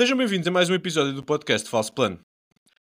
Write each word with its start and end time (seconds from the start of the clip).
Sejam 0.00 0.16
bem-vindos 0.16 0.48
a 0.48 0.50
mais 0.50 0.70
um 0.70 0.74
episódio 0.74 1.12
do 1.12 1.22
podcast 1.22 1.68
Falso 1.68 1.92
Plano. 1.92 2.18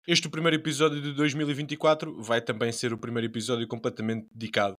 Este, 0.08 0.28
o 0.28 0.32
primeiro 0.32 0.56
episódio 0.56 1.02
de 1.02 1.12
2024, 1.12 2.24
vai 2.24 2.40
também 2.40 2.72
ser 2.72 2.94
o 2.94 2.98
primeiro 2.98 3.28
episódio 3.28 3.68
completamente 3.68 4.28
dedicado 4.34 4.76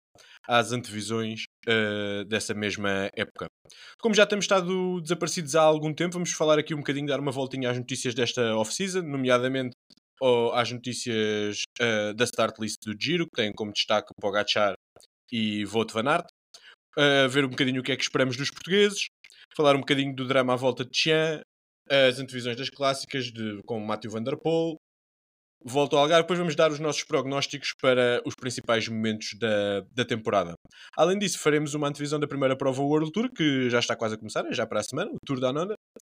às 0.49 0.73
antevisões 0.73 1.43
uh, 1.69 2.25
dessa 2.25 2.55
mesma 2.55 3.11
época. 3.15 3.49
Como 4.01 4.15
já 4.15 4.25
temos 4.25 4.47
estado 4.47 4.99
desaparecidos 5.03 5.55
há 5.55 5.61
algum 5.61 5.93
tempo, 5.93 6.15
vamos 6.15 6.33
falar 6.33 6.59
aqui 6.59 6.73
um 6.73 6.79
bocadinho, 6.79 7.07
dar 7.07 7.21
uma 7.21 7.31
voltinha 7.31 7.69
às 7.69 7.77
notícias 7.77 8.15
desta 8.15 8.57
off-season, 8.57 9.03
nomeadamente 9.03 9.77
oh, 10.19 10.53
às 10.55 10.73
notícias 10.73 11.65
uh, 11.83 12.15
da 12.15 12.25
start 12.25 12.59
list 12.59 12.79
do 12.87 12.97
Giro, 12.99 13.27
que 13.27 13.43
têm 13.43 13.53
como 13.53 13.75
destaque 13.75 14.09
o 14.11 14.19
Pogacar 14.19 14.73
e 15.31 15.67
Wout 15.67 15.93
van 15.93 16.09
Aert, 16.09 16.25
uh, 16.97 17.29
ver 17.29 17.45
um 17.45 17.51
bocadinho 17.51 17.83
o 17.83 17.85
que 17.85 17.93
é 17.93 17.97
que 17.97 18.03
esperamos 18.03 18.39
dos 18.39 18.51
portugueses, 18.51 19.05
falar 19.55 19.77
um 19.77 19.81
bocadinho 19.81 20.17
do 20.17 20.27
drama 20.27 20.55
à 20.55 20.57
volta 20.57 20.83
de 20.83 20.91
Tian, 20.93 21.43
as 21.93 22.19
antevisões 22.19 22.57
das 22.57 22.71
clássicas 22.71 23.27
de, 23.27 23.61
com 23.67 23.79
Matthew 23.81 24.11
Van 24.11 24.23
Der 24.23 24.37
Poel. 24.37 24.77
Volto 25.65 25.95
ao 25.95 26.03
Algarve, 26.03 26.25
depois 26.25 26.39
vamos 26.39 26.57
dar 26.57 26.73
os 26.73 26.81
nossos 26.81 27.05
prognósticos 27.05 27.73
para 27.81 28.21
os 28.27 28.35
principais 28.35 28.89
momentos 28.89 29.39
da, 29.39 29.81
da 29.93 30.05
temporada. 30.05 30.55
Além 30.97 31.17
disso, 31.17 31.39
faremos 31.39 31.75
uma 31.75 31.87
antevisão 31.87 32.19
da 32.19 32.27
primeira 32.27 32.57
prova 32.57 32.83
World 32.83 33.13
Tour, 33.13 33.31
que 33.31 33.71
já 33.71 33.79
está 33.79 33.95
quase 33.95 34.17
a 34.17 34.19
começar, 34.19 34.45
é 34.47 34.53
já 34.53 34.67
para 34.67 34.81
a 34.81 34.83
semana, 34.83 35.13
o 35.13 35.19
Tour 35.25 35.39
da 35.39 35.51
Ananda. 35.51 35.75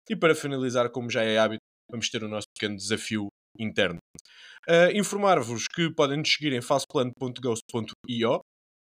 E 0.10 0.18
para 0.18 0.36
finalizar, 0.36 0.90
como 0.90 1.10
já 1.10 1.24
é 1.24 1.38
hábito, 1.38 1.62
vamos 1.90 2.10
ter 2.10 2.24
o 2.24 2.28
nosso 2.28 2.48
pequeno 2.54 2.76
desafio 2.76 3.28
interno. 3.58 4.00
Uh, 4.68 4.92
Informar-vos 4.94 5.64
que 5.74 5.90
podem 5.94 6.18
nos 6.18 6.30
seguir 6.30 6.52
em 6.52 6.62
falsoplano.ghost.io 6.62 8.42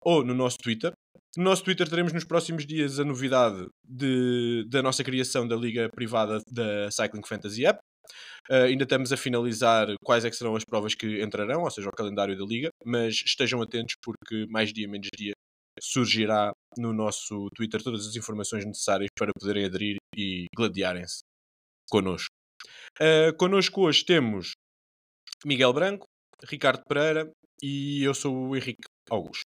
ou 0.05 0.23
no 0.23 0.33
nosso 0.33 0.57
Twitter, 0.57 0.93
no 1.37 1.43
nosso 1.43 1.63
Twitter 1.65 1.89
teremos 1.89 2.13
nos 2.13 2.23
próximos 2.23 2.65
dias 2.65 2.97
a 2.97 3.03
novidade 3.03 3.67
de, 3.83 4.65
da 4.69 4.81
nossa 4.81 5.03
criação 5.03 5.45
da 5.45 5.55
liga 5.55 5.89
privada 5.89 6.39
da 6.49 6.89
Cycling 6.89 7.25
Fantasy 7.27 7.65
App. 7.65 7.79
Uh, 8.49 8.67
ainda 8.67 8.83
estamos 8.83 9.11
a 9.11 9.17
finalizar 9.17 9.87
quais 10.01 10.23
é 10.23 10.31
serão 10.31 10.55
as 10.55 10.63
provas 10.63 10.95
que 10.95 11.21
entrarão, 11.21 11.63
ou 11.63 11.71
seja, 11.71 11.89
o 11.89 11.91
calendário 11.91 12.37
da 12.37 12.45
liga, 12.45 12.69
mas 12.85 13.15
estejam 13.25 13.61
atentos 13.61 13.95
porque 14.01 14.45
mais 14.47 14.71
dia 14.71 14.87
menos 14.87 15.09
dia 15.17 15.33
surgirá 15.81 16.53
no 16.77 16.93
nosso 16.93 17.49
Twitter 17.55 17.83
todas 17.83 18.07
as 18.07 18.15
informações 18.15 18.63
necessárias 18.65 19.09
para 19.17 19.31
poderem 19.37 19.65
aderir 19.65 19.97
e 20.15 20.45
gladiarem-se 20.55 21.19
connosco. 21.89 22.29
Uh, 23.01 23.35
connosco 23.37 23.81
hoje 23.81 24.05
temos 24.05 24.51
Miguel 25.43 25.73
Branco, 25.73 26.05
Ricardo 26.47 26.81
Pereira 26.87 27.29
e 27.61 28.03
eu 28.03 28.13
sou 28.13 28.49
o 28.49 28.55
Henrique 28.55 28.87
Augusto. 29.09 29.54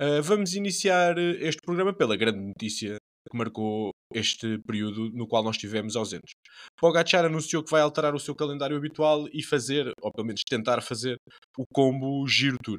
Uh, 0.00 0.22
vamos 0.22 0.54
iniciar 0.54 1.18
este 1.18 1.60
programa 1.62 1.92
pela 1.92 2.16
grande 2.16 2.40
notícia 2.40 2.96
que 3.30 3.36
marcou 3.36 3.90
este 4.12 4.58
período 4.66 5.10
no 5.10 5.26
qual 5.28 5.42
nós 5.42 5.56
estivemos 5.56 5.96
ausentes. 5.96 6.32
Pogacar 6.78 7.24
anunciou 7.24 7.62
que 7.62 7.70
vai 7.70 7.80
alterar 7.80 8.14
o 8.14 8.20
seu 8.20 8.34
calendário 8.34 8.76
habitual 8.76 9.26
e 9.32 9.42
fazer, 9.42 9.92
ou 10.00 10.12
pelo 10.12 10.26
menos 10.26 10.42
tentar 10.48 10.82
fazer, 10.82 11.16
o 11.56 11.64
combo 11.72 12.26
Giro 12.26 12.56
Tour. 12.62 12.78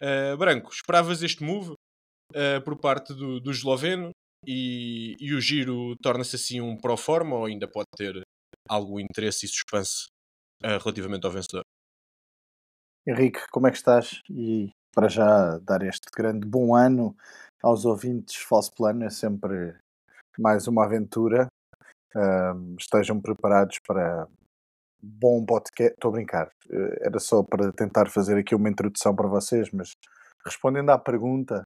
Uh, 0.00 0.36
Branco, 0.36 0.70
esperavas 0.72 1.22
este 1.22 1.42
move 1.42 1.72
uh, 1.72 2.64
por 2.64 2.78
parte 2.78 3.14
do, 3.14 3.38
do 3.38 3.50
esloveno 3.50 4.10
e, 4.46 5.14
e 5.20 5.34
o 5.34 5.40
Giro 5.40 5.94
torna-se 6.02 6.36
assim 6.36 6.60
um 6.60 6.76
pro 6.76 6.96
forma 6.96 7.36
ou 7.36 7.44
ainda 7.44 7.68
pode 7.68 7.86
ter 7.96 8.22
algum 8.68 8.98
interesse 8.98 9.46
e 9.46 9.48
suspense 9.48 10.06
relativamente 10.62 11.24
ao 11.24 11.32
vencedor? 11.32 11.62
Henrique, 13.06 13.40
como 13.50 13.66
é 13.66 13.70
que 13.70 13.78
estás? 13.78 14.20
E 14.30 14.70
para 14.94 15.08
já 15.08 15.58
dar 15.58 15.82
este 15.82 16.08
grande 16.14 16.46
bom 16.46 16.74
ano 16.74 17.16
aos 17.62 17.84
ouvintes 17.84 18.36
Falso 18.36 18.72
Plano, 18.74 19.04
é 19.04 19.10
sempre 19.10 19.76
mais 20.38 20.66
uma 20.66 20.84
aventura. 20.84 21.48
Estejam 22.78 23.20
preparados 23.20 23.78
para 23.86 24.26
bom 25.02 25.44
podcast. 25.44 25.94
Estou 25.94 26.10
a 26.10 26.12
brincar, 26.12 26.46
uh, 26.46 26.96
era 27.00 27.18
só 27.18 27.42
para 27.42 27.72
tentar 27.72 28.08
fazer 28.10 28.38
aqui 28.38 28.54
uma 28.54 28.68
introdução 28.68 29.14
para 29.14 29.28
vocês, 29.28 29.70
mas 29.72 29.92
respondendo 30.44 30.90
à 30.90 30.98
pergunta, 30.98 31.62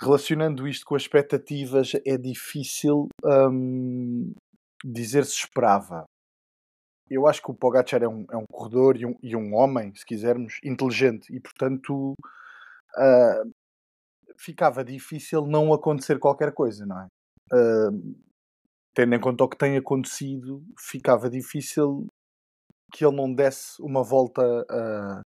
relacionando 0.00 0.68
isto 0.68 0.84
com 0.84 0.94
as 0.94 1.02
expectativas, 1.02 1.92
é 2.06 2.16
difícil 2.16 3.08
um, 3.24 4.32
dizer 4.84 5.24
se 5.24 5.34
esperava 5.34 6.04
eu 7.10 7.26
acho 7.26 7.42
que 7.42 7.50
o 7.50 7.54
Pogacar 7.54 8.02
é 8.02 8.08
um, 8.08 8.26
é 8.30 8.36
um 8.36 8.44
corredor 8.50 8.96
e 8.96 9.06
um, 9.06 9.14
e 9.22 9.34
um 9.34 9.54
homem, 9.54 9.94
se 9.94 10.04
quisermos, 10.04 10.58
inteligente 10.64 11.34
e, 11.34 11.40
portanto, 11.40 12.12
uh, 12.96 13.50
ficava 14.36 14.84
difícil 14.84 15.46
não 15.46 15.72
acontecer 15.72 16.18
qualquer 16.18 16.52
coisa, 16.52 16.84
não 16.86 17.00
é? 17.00 17.06
Uh, 17.52 18.16
tendo 18.94 19.14
em 19.14 19.20
conta 19.20 19.44
o 19.44 19.48
que 19.48 19.56
tem 19.56 19.76
acontecido, 19.76 20.62
ficava 20.78 21.30
difícil 21.30 22.06
que 22.92 23.04
ele 23.04 23.16
não 23.16 23.32
desse 23.32 23.80
uma 23.80 24.02
volta, 24.02 24.42
uh, 24.42 25.22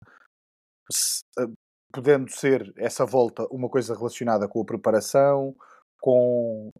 podendo 1.92 2.30
ser 2.30 2.72
essa 2.76 3.04
volta 3.04 3.46
uma 3.50 3.68
coisa 3.68 3.94
relacionada 3.94 4.48
com 4.48 4.60
a 4.60 4.64
preparação, 4.64 5.54
com 6.00 6.70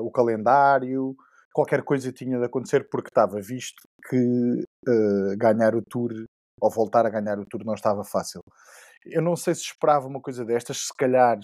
o 0.00 0.10
calendário, 0.10 1.14
qualquer 1.52 1.82
coisa 1.82 2.12
tinha 2.12 2.38
de 2.38 2.44
acontecer 2.44 2.88
porque 2.90 3.08
estava 3.08 3.40
visto 3.40 3.82
que 4.08 4.16
uh, 4.16 5.36
ganhar 5.36 5.74
o 5.74 5.82
Tour 5.82 6.12
ou 6.60 6.70
voltar 6.70 7.06
a 7.06 7.10
ganhar 7.10 7.38
o 7.38 7.46
Tour 7.46 7.64
não 7.64 7.74
estava 7.74 8.04
fácil. 8.04 8.40
Eu 9.04 9.22
não 9.22 9.34
sei 9.34 9.54
se 9.54 9.62
esperava 9.62 10.06
uma 10.06 10.20
coisa 10.20 10.44
destas, 10.44 10.78
se 10.78 10.94
calhar 10.96 11.38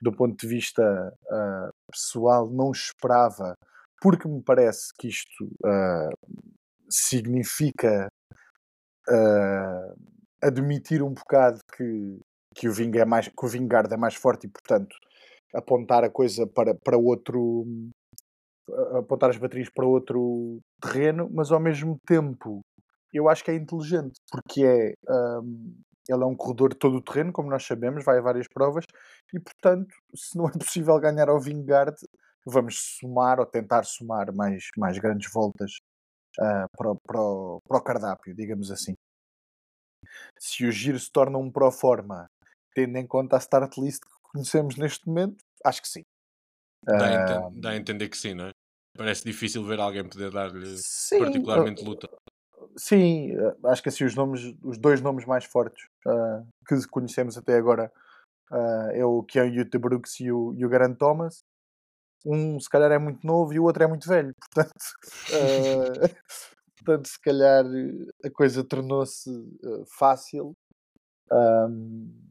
do 0.00 0.12
ponto 0.12 0.36
de 0.36 0.46
vista 0.46 0.82
uh, 0.82 1.70
pessoal 1.92 2.50
não 2.50 2.72
esperava, 2.72 3.54
porque 4.00 4.26
me 4.26 4.42
parece 4.42 4.88
que 4.98 5.08
isto 5.08 5.44
uh, 5.64 6.10
significa 6.90 8.08
admitir 10.40 11.02
um 11.02 11.12
bocado 11.12 11.58
que, 11.76 12.20
que, 12.54 12.68
o 12.68 12.72
Ving 12.72 12.96
é 12.96 13.04
mais, 13.04 13.26
que 13.26 13.44
o 13.44 13.48
Vingard 13.48 13.92
é 13.92 13.96
mais 13.96 14.14
forte 14.14 14.46
e, 14.46 14.50
portanto, 14.50 14.94
apontar 15.54 16.04
a 16.04 16.10
coisa 16.10 16.46
para, 16.46 16.74
para 16.74 16.96
outro 16.96 17.64
apontar 18.98 19.30
as 19.30 19.36
baterias 19.36 19.68
para 19.68 19.86
outro 19.86 20.60
terreno, 20.80 21.28
mas 21.32 21.50
ao 21.50 21.60
mesmo 21.60 21.98
tempo 22.06 22.60
eu 23.12 23.28
acho 23.28 23.44
que 23.44 23.50
é 23.50 23.54
inteligente, 23.54 24.18
porque 24.30 24.64
é 24.64 24.94
um, 25.38 25.74
ele 26.08 26.22
é 26.22 26.26
um 26.26 26.34
corredor 26.34 26.70
de 26.70 26.78
todo 26.78 26.96
o 26.96 27.02
terreno, 27.02 27.32
como 27.32 27.50
nós 27.50 27.64
sabemos, 27.64 28.04
vai 28.04 28.18
a 28.18 28.22
várias 28.22 28.48
provas, 28.48 28.84
e 29.32 29.38
portanto, 29.38 29.94
se 30.14 30.36
não 30.36 30.48
é 30.48 30.52
possível 30.52 30.98
ganhar 30.98 31.28
ao 31.28 31.40
Vingard, 31.40 31.96
vamos 32.46 32.98
somar 32.98 33.38
ou 33.38 33.46
tentar 33.46 33.84
somar 33.84 34.32
mais, 34.34 34.64
mais 34.76 34.98
grandes 34.98 35.30
voltas 35.32 35.72
uh, 36.38 36.66
para, 36.76 36.94
para, 37.06 37.20
para 37.68 37.78
o 37.78 37.82
cardápio, 37.82 38.34
digamos 38.34 38.70
assim. 38.70 38.94
Se 40.38 40.66
o 40.66 40.72
giro 40.72 40.98
se 40.98 41.10
torna 41.10 41.38
um 41.38 41.50
pro 41.50 41.70
forma, 41.70 42.28
tendo 42.74 42.96
em 42.96 43.06
conta 43.06 43.36
a 43.36 43.38
start 43.38 43.76
list 43.78 44.02
que 44.02 44.30
conhecemos 44.32 44.76
neste 44.76 45.06
momento, 45.06 45.36
acho 45.64 45.82
que 45.82 45.88
sim. 45.88 46.02
Dá, 46.84 47.46
a, 47.46 47.50
dá 47.54 47.70
a 47.70 47.76
entender 47.76 48.08
que 48.08 48.16
sim, 48.16 48.34
não 48.34 48.46
é? 48.46 48.50
Parece 48.96 49.24
difícil 49.24 49.64
ver 49.64 49.80
alguém 49.80 50.06
poder 50.06 50.30
dar-lhe 50.30 50.76
particularmente 51.18 51.84
luta. 51.84 52.08
Sim, 52.76 53.32
acho 53.66 53.82
que 53.82 53.88
assim 53.88 54.04
os 54.04 54.14
nomes, 54.14 54.54
os 54.62 54.78
dois 54.78 55.00
nomes 55.00 55.24
mais 55.24 55.44
fortes 55.44 55.86
uh, 56.06 56.46
que 56.66 56.86
conhecemos 56.88 57.36
até 57.36 57.56
agora 57.56 57.92
uh, 58.50 58.90
é 58.92 59.04
o 59.04 59.22
Kean 59.22 59.46
Yuta 59.46 59.78
Brooks 59.78 60.20
e 60.20 60.30
o, 60.30 60.54
e 60.54 60.64
o 60.64 60.68
Garant 60.68 60.96
Thomas. 60.96 61.42
Um 62.24 62.58
se 62.60 62.68
calhar 62.68 62.92
é 62.92 62.98
muito 62.98 63.26
novo 63.26 63.52
e 63.52 63.58
o 63.58 63.64
outro 63.64 63.82
é 63.82 63.86
muito 63.86 64.08
velho, 64.08 64.32
portanto, 64.54 64.72
uh, 65.32 66.08
portanto 66.78 67.08
se 67.08 67.20
calhar 67.20 67.64
a 68.24 68.30
coisa 68.30 68.64
tornou-se 68.64 69.30
fácil. 69.98 70.54
Um, 71.30 72.21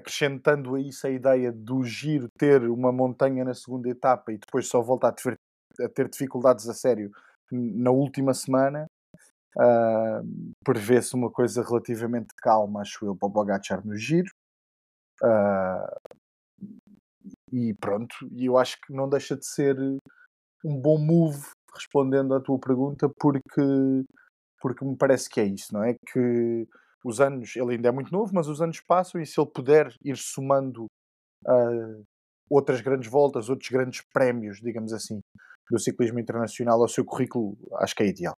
acrescentando 0.00 0.74
a 0.74 0.80
isso 0.80 1.06
a 1.06 1.10
ideia 1.10 1.52
do 1.52 1.84
giro 1.84 2.28
ter 2.38 2.62
uma 2.68 2.90
montanha 2.90 3.44
na 3.44 3.54
segunda 3.54 3.88
etapa 3.88 4.32
e 4.32 4.38
depois 4.38 4.66
só 4.66 4.80
volta 4.80 5.08
a 5.08 5.12
ter, 5.12 6.08
dificuldades 6.08 6.68
a 6.68 6.74
sério 6.74 7.10
na 7.52 7.90
última 7.90 8.32
semana, 8.32 8.86
uh, 9.56 10.52
prevê-se 10.64 11.14
uma 11.14 11.30
coisa 11.30 11.62
relativamente 11.62 12.28
calma, 12.36 12.80
acho 12.80 13.04
eu, 13.04 13.16
para 13.16 13.26
o 13.26 13.30
Bogachar 13.30 13.84
no 13.84 13.96
giro. 13.96 14.30
Uh, 15.22 16.10
e 17.52 17.74
pronto, 17.74 18.14
e 18.32 18.46
eu 18.46 18.56
acho 18.56 18.80
que 18.80 18.92
não 18.92 19.08
deixa 19.08 19.36
de 19.36 19.44
ser 19.44 19.76
um 20.64 20.80
bom 20.80 20.98
move 20.98 21.48
respondendo 21.74 22.34
à 22.34 22.40
tua 22.40 22.58
pergunta, 22.58 23.08
porque, 23.18 23.60
porque 24.60 24.84
me 24.84 24.96
parece 24.96 25.28
que 25.28 25.40
é 25.40 25.44
isso, 25.44 25.72
não 25.72 25.82
é? 25.82 25.94
Que 26.12 26.66
os 27.04 27.20
anos, 27.20 27.56
ele 27.56 27.72
ainda 27.72 27.88
é 27.88 27.92
muito 27.92 28.12
novo, 28.12 28.32
mas 28.34 28.48
os 28.48 28.60
anos 28.60 28.80
passam 28.80 29.20
e 29.20 29.26
se 29.26 29.40
ele 29.40 29.50
puder 29.50 29.94
ir 30.04 30.16
somando 30.16 30.84
uh, 31.46 32.04
outras 32.48 32.80
grandes 32.80 33.10
voltas, 33.10 33.48
outros 33.48 33.70
grandes 33.70 34.02
prémios, 34.12 34.60
digamos 34.60 34.92
assim, 34.92 35.20
do 35.70 35.78
ciclismo 35.78 36.18
internacional 36.18 36.80
ao 36.80 36.88
seu 36.88 37.04
currículo, 37.04 37.56
acho 37.78 37.94
que 37.94 38.02
é 38.02 38.08
ideal. 38.08 38.34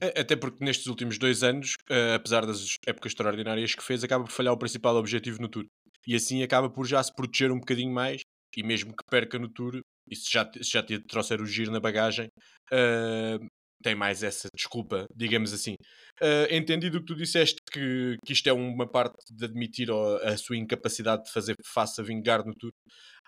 Até 0.00 0.34
porque 0.34 0.64
nestes 0.64 0.86
últimos 0.86 1.18
dois 1.18 1.42
anos, 1.42 1.74
uh, 1.90 2.14
apesar 2.16 2.46
das 2.46 2.76
épocas 2.86 3.12
extraordinárias 3.12 3.74
que 3.74 3.82
fez, 3.82 4.02
acaba 4.02 4.24
por 4.24 4.32
falhar 4.32 4.54
o 4.54 4.58
principal 4.58 4.96
objetivo 4.96 5.40
no 5.40 5.48
Tour. 5.48 5.66
E 6.06 6.14
assim 6.14 6.42
acaba 6.42 6.70
por 6.70 6.86
já 6.86 7.02
se 7.02 7.14
proteger 7.14 7.52
um 7.52 7.60
bocadinho 7.60 7.92
mais, 7.92 8.22
e 8.56 8.62
mesmo 8.62 8.96
que 8.96 9.04
perca 9.10 9.38
no 9.38 9.50
Tour, 9.50 9.80
e 10.08 10.16
se 10.16 10.32
já, 10.32 10.50
se 10.54 10.70
já 10.70 10.82
trouxer 11.06 11.40
o 11.42 11.46
giro 11.46 11.70
na 11.70 11.78
bagagem, 11.78 12.28
uh, 12.72 13.46
tem 13.82 13.94
mais 13.94 14.22
essa 14.22 14.48
desculpa, 14.54 15.06
digamos 15.14 15.52
assim. 15.52 15.74
Uh, 16.20 16.52
entendido 16.52 16.98
o 16.98 17.00
que 17.00 17.06
tu 17.06 17.14
disseste, 17.14 17.56
que, 17.72 18.16
que 18.24 18.32
isto 18.32 18.48
é 18.48 18.52
uma 18.52 18.86
parte 18.86 19.16
de 19.30 19.44
admitir 19.44 19.90
a, 19.90 20.30
a 20.30 20.36
sua 20.36 20.56
incapacidade 20.56 21.24
de 21.24 21.32
fazer 21.32 21.54
face 21.64 22.00
a 22.00 22.04
vingar 22.04 22.44
no 22.44 22.54
Tour, 22.54 22.72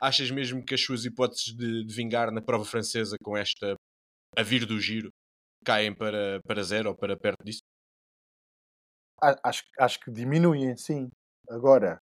achas 0.00 0.30
mesmo 0.30 0.64
que 0.64 0.74
as 0.74 0.80
suas 0.80 1.04
hipóteses 1.04 1.54
de, 1.56 1.84
de 1.84 1.94
vingar 1.94 2.30
na 2.30 2.42
prova 2.42 2.64
francesa 2.64 3.16
com 3.22 3.36
esta 3.36 3.74
a 4.36 4.42
vir 4.42 4.66
do 4.66 4.80
giro 4.80 5.10
caem 5.64 5.94
para, 5.94 6.40
para 6.46 6.62
zero 6.62 6.90
ou 6.90 6.96
para 6.96 7.16
perto 7.16 7.44
disso? 7.44 7.60
Acho, 9.44 9.62
acho 9.78 10.00
que 10.00 10.10
diminuem, 10.10 10.76
sim. 10.76 11.08
Agora, 11.48 12.00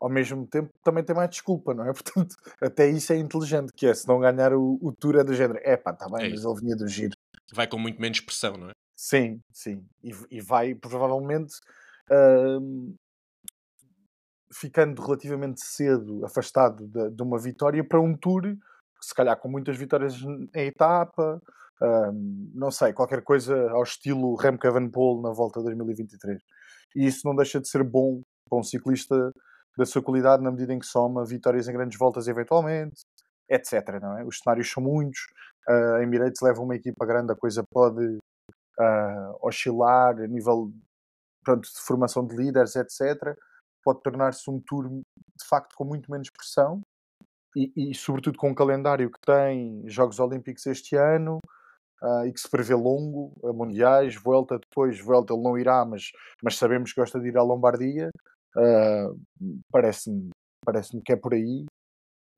ao 0.00 0.10
mesmo 0.10 0.46
tempo, 0.46 0.68
também 0.82 1.02
tem 1.02 1.16
mais 1.16 1.30
desculpa, 1.30 1.72
não 1.72 1.84
é? 1.84 1.92
Portanto, 1.94 2.34
até 2.60 2.88
isso 2.90 3.12
é 3.12 3.16
inteligente, 3.16 3.72
que 3.74 3.86
é, 3.86 3.94
se 3.94 4.06
não 4.06 4.20
ganhar 4.20 4.52
o, 4.52 4.78
o 4.82 4.92
Tour 4.92 5.16
é 5.16 5.24
do 5.24 5.32
género, 5.32 5.60
é 5.62 5.76
pá, 5.76 5.92
está 5.92 6.06
bem, 6.08 6.26
é 6.26 6.30
mas 6.30 6.44
ele 6.44 6.60
vinha 6.60 6.76
do 6.76 6.86
giro. 6.86 7.16
Vai 7.52 7.66
com 7.66 7.78
muito 7.78 8.00
menos 8.00 8.20
pressão, 8.20 8.56
não 8.56 8.68
é? 8.68 8.72
Sim, 8.96 9.40
sim. 9.52 9.84
E, 10.02 10.12
e 10.30 10.40
vai, 10.40 10.74
provavelmente, 10.74 11.54
uh, 12.10 12.94
ficando 14.52 15.02
relativamente 15.02 15.60
cedo 15.64 16.24
afastado 16.24 16.86
de, 16.86 17.10
de, 17.10 17.22
uma 17.22 17.38
vitória 17.38 17.82
para 17.82 18.00
um 18.00 18.16
Tour, 18.16 18.56
se 19.00 19.14
calhar 19.14 19.36
com 19.38 19.48
muitas 19.48 19.76
vitórias 19.76 20.14
em 20.54 20.66
etapa, 20.66 21.40
não 22.54 22.70
sei, 22.70 22.92
qualquer 22.92 23.22
coisa 23.22 23.70
ao 23.70 23.82
estilo 23.82 24.36
Remco 24.36 24.66
Evenepoel 24.66 25.20
na 25.20 25.30
volta 25.30 25.58
de 25.60 25.66
2023. 25.66 26.40
E 26.94 27.06
isso 27.06 27.26
não 27.26 27.34
deixa 27.34 27.60
de 27.60 27.68
ser 27.68 27.82
bom 27.82 28.22
para 28.48 28.58
um 28.58 28.62
ciclista 28.62 29.32
da 29.76 29.86
sua 29.86 30.02
qualidade 30.02 30.42
na 30.42 30.50
medida 30.50 30.72
em 30.72 30.78
que 30.78 30.86
soma 30.86 31.24
vitórias 31.24 31.66
em 31.66 31.72
grandes 31.72 31.98
voltas 31.98 32.28
eventualmente, 32.28 33.02
etc. 33.54 34.00
Não 34.00 34.18
é? 34.18 34.24
Os 34.24 34.38
cenários 34.38 34.70
são 34.70 34.82
muitos, 34.82 35.20
uh, 35.68 35.96
a 35.96 36.02
Emirates 36.02 36.40
leva 36.42 36.60
uma 36.60 36.76
equipa 36.76 37.04
grande, 37.06 37.32
a 37.32 37.36
coisa 37.36 37.62
pode 37.72 38.04
uh, 38.04 39.38
oscilar 39.40 40.18
a 40.20 40.26
nível 40.26 40.72
pronto, 41.44 41.62
de 41.62 41.80
formação 41.80 42.26
de 42.26 42.36
líderes, 42.36 42.76
etc. 42.76 43.36
Pode 43.84 44.00
tornar-se 44.02 44.50
um 44.50 44.60
tour 44.60 44.88
de 44.88 45.46
facto 45.48 45.74
com 45.76 45.84
muito 45.84 46.10
menos 46.10 46.30
pressão 46.30 46.80
e, 47.56 47.72
e, 47.76 47.94
sobretudo 47.94 48.38
com 48.38 48.50
o 48.50 48.54
calendário 48.54 49.10
que 49.10 49.20
tem 49.20 49.82
Jogos 49.88 50.18
Olímpicos 50.18 50.64
este 50.66 50.96
ano, 50.96 51.38
uh, 52.02 52.26
e 52.26 52.32
que 52.32 52.40
se 52.40 52.48
prevê 52.48 52.74
longo, 52.74 53.32
a 53.44 53.52
Mundiais, 53.52 54.16
Vuelta 54.16 54.58
depois, 54.58 55.00
Vuelta 55.00 55.32
ele 55.34 55.42
não 55.42 55.58
irá, 55.58 55.84
mas, 55.84 56.10
mas 56.42 56.56
sabemos 56.56 56.92
que 56.92 57.00
gosta 57.00 57.20
de 57.20 57.28
ir 57.28 57.36
à 57.36 57.42
Lombardia. 57.42 58.10
Uh, 58.56 59.18
parece-me 59.70 60.30
parece 60.64 61.00
que 61.00 61.12
é 61.12 61.16
por 61.16 61.34
aí 61.34 61.64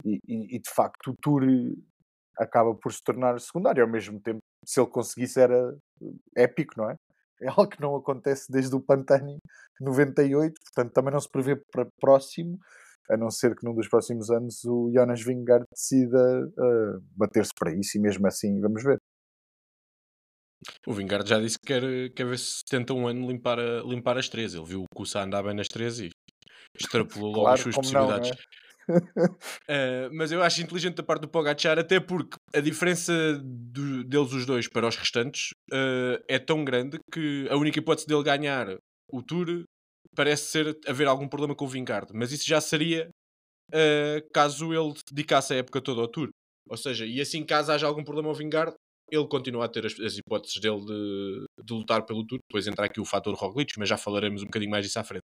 e, 0.04 0.18
e, 0.26 0.56
e, 0.56 0.60
de 0.60 0.70
facto 0.70 1.10
o 1.10 1.16
Tour 1.20 1.42
acaba 2.38 2.74
por 2.74 2.92
se 2.92 3.02
tornar 3.02 3.40
secundário 3.40 3.82
ao 3.82 3.90
mesmo 3.90 4.20
tempo 4.20 4.38
se 4.64 4.80
ele 4.80 4.90
conseguisse 4.90 5.40
era 5.40 5.76
épico, 6.36 6.74
não 6.76 6.90
é? 6.90 6.96
É 7.42 7.48
algo 7.48 7.68
que 7.68 7.80
não 7.80 7.96
acontece 7.96 8.50
desde 8.50 8.74
o 8.74 8.80
Pantani 8.80 9.38
98, 9.80 10.54
portanto 10.64 10.92
também 10.92 11.12
não 11.12 11.20
se 11.20 11.30
prevê 11.30 11.60
para 11.72 11.86
próximo, 12.00 12.58
a 13.10 13.16
não 13.16 13.30
ser 13.30 13.54
que 13.54 13.64
num 13.64 13.74
dos 13.74 13.88
próximos 13.88 14.30
anos 14.30 14.64
o 14.64 14.90
Jonas 14.92 15.22
Vingegaard 15.22 15.64
decida 15.70 16.46
uh, 16.46 17.00
bater-se 17.16 17.52
para 17.58 17.74
isso 17.74 17.98
e 17.98 18.00
mesmo 18.00 18.26
assim 18.26 18.60
vamos 18.60 18.82
ver. 18.82 18.98
O 20.86 20.92
Vingard 20.92 21.28
já 21.28 21.38
disse 21.38 21.58
que 21.58 21.66
quer, 21.66 21.82
quer 22.14 22.26
ver 22.26 22.38
se 22.38 22.64
tenta 22.64 22.94
um 22.94 23.06
ano 23.06 23.30
limpar, 23.30 23.58
a, 23.58 23.82
limpar 23.82 24.16
as 24.16 24.28
três. 24.28 24.54
Ele 24.54 24.64
viu 24.64 24.82
o 24.82 24.94
Kusa 24.94 25.22
andar 25.22 25.42
bem 25.42 25.54
nas 25.54 25.68
três 25.68 26.00
e 26.00 26.10
extrapolou 26.74 27.28
logo 27.28 27.40
claro, 27.42 27.54
as 27.54 27.60
suas 27.60 27.74
possibilidades. 27.76 28.30
Não, 28.30 28.36
é? 28.36 28.63
Uh, 28.88 30.12
mas 30.12 30.32
eu 30.32 30.42
acho 30.42 30.62
inteligente 30.62 30.96
da 30.96 31.02
parte 31.02 31.22
do 31.22 31.28
Pogachar, 31.28 31.78
até 31.78 32.00
porque 32.00 32.36
a 32.54 32.60
diferença 32.60 33.12
do, 33.42 34.04
deles 34.04 34.32
os 34.32 34.46
dois 34.46 34.68
para 34.68 34.86
os 34.86 34.96
restantes 34.96 35.50
uh, 35.72 36.22
é 36.28 36.38
tão 36.38 36.64
grande 36.64 36.98
que 37.12 37.46
a 37.50 37.56
única 37.56 37.78
hipótese 37.78 38.06
dele 38.06 38.22
ganhar 38.22 38.76
o 39.10 39.22
Tour 39.22 39.64
parece 40.14 40.50
ser 40.50 40.78
haver 40.86 41.06
algum 41.06 41.28
problema 41.28 41.54
com 41.54 41.64
o 41.64 41.68
Vingard. 41.68 42.10
Mas 42.14 42.32
isso 42.32 42.46
já 42.46 42.60
seria 42.60 43.08
uh, 43.72 44.30
caso 44.32 44.72
ele 44.72 44.94
dedicasse 45.10 45.54
a 45.54 45.56
época 45.56 45.80
toda 45.80 46.00
ao 46.00 46.08
Tour. 46.08 46.30
Ou 46.68 46.76
seja, 46.76 47.04
e 47.04 47.20
assim 47.20 47.44
caso 47.44 47.72
haja 47.72 47.86
algum 47.86 48.02
problema 48.02 48.28
ao 48.28 48.34
Vingard, 48.34 48.74
ele 49.10 49.26
continua 49.28 49.66
a 49.66 49.68
ter 49.68 49.84
as, 49.84 49.98
as 50.00 50.16
hipóteses 50.16 50.60
dele 50.60 50.80
de, 50.80 51.44
de, 51.62 51.74
lutar 51.74 52.04
pelo 52.06 52.26
Tour. 52.26 52.38
Depois 52.48 52.66
entra 52.66 52.86
aqui 52.86 53.00
o 53.00 53.04
fator 53.04 53.34
Roglic, 53.34 53.78
mas 53.78 53.88
já 53.88 53.96
falaremos 53.96 54.42
um 54.42 54.46
bocadinho 54.46 54.70
mais 54.70 54.84
disso 54.84 54.98
à 54.98 55.04
frente. 55.04 55.24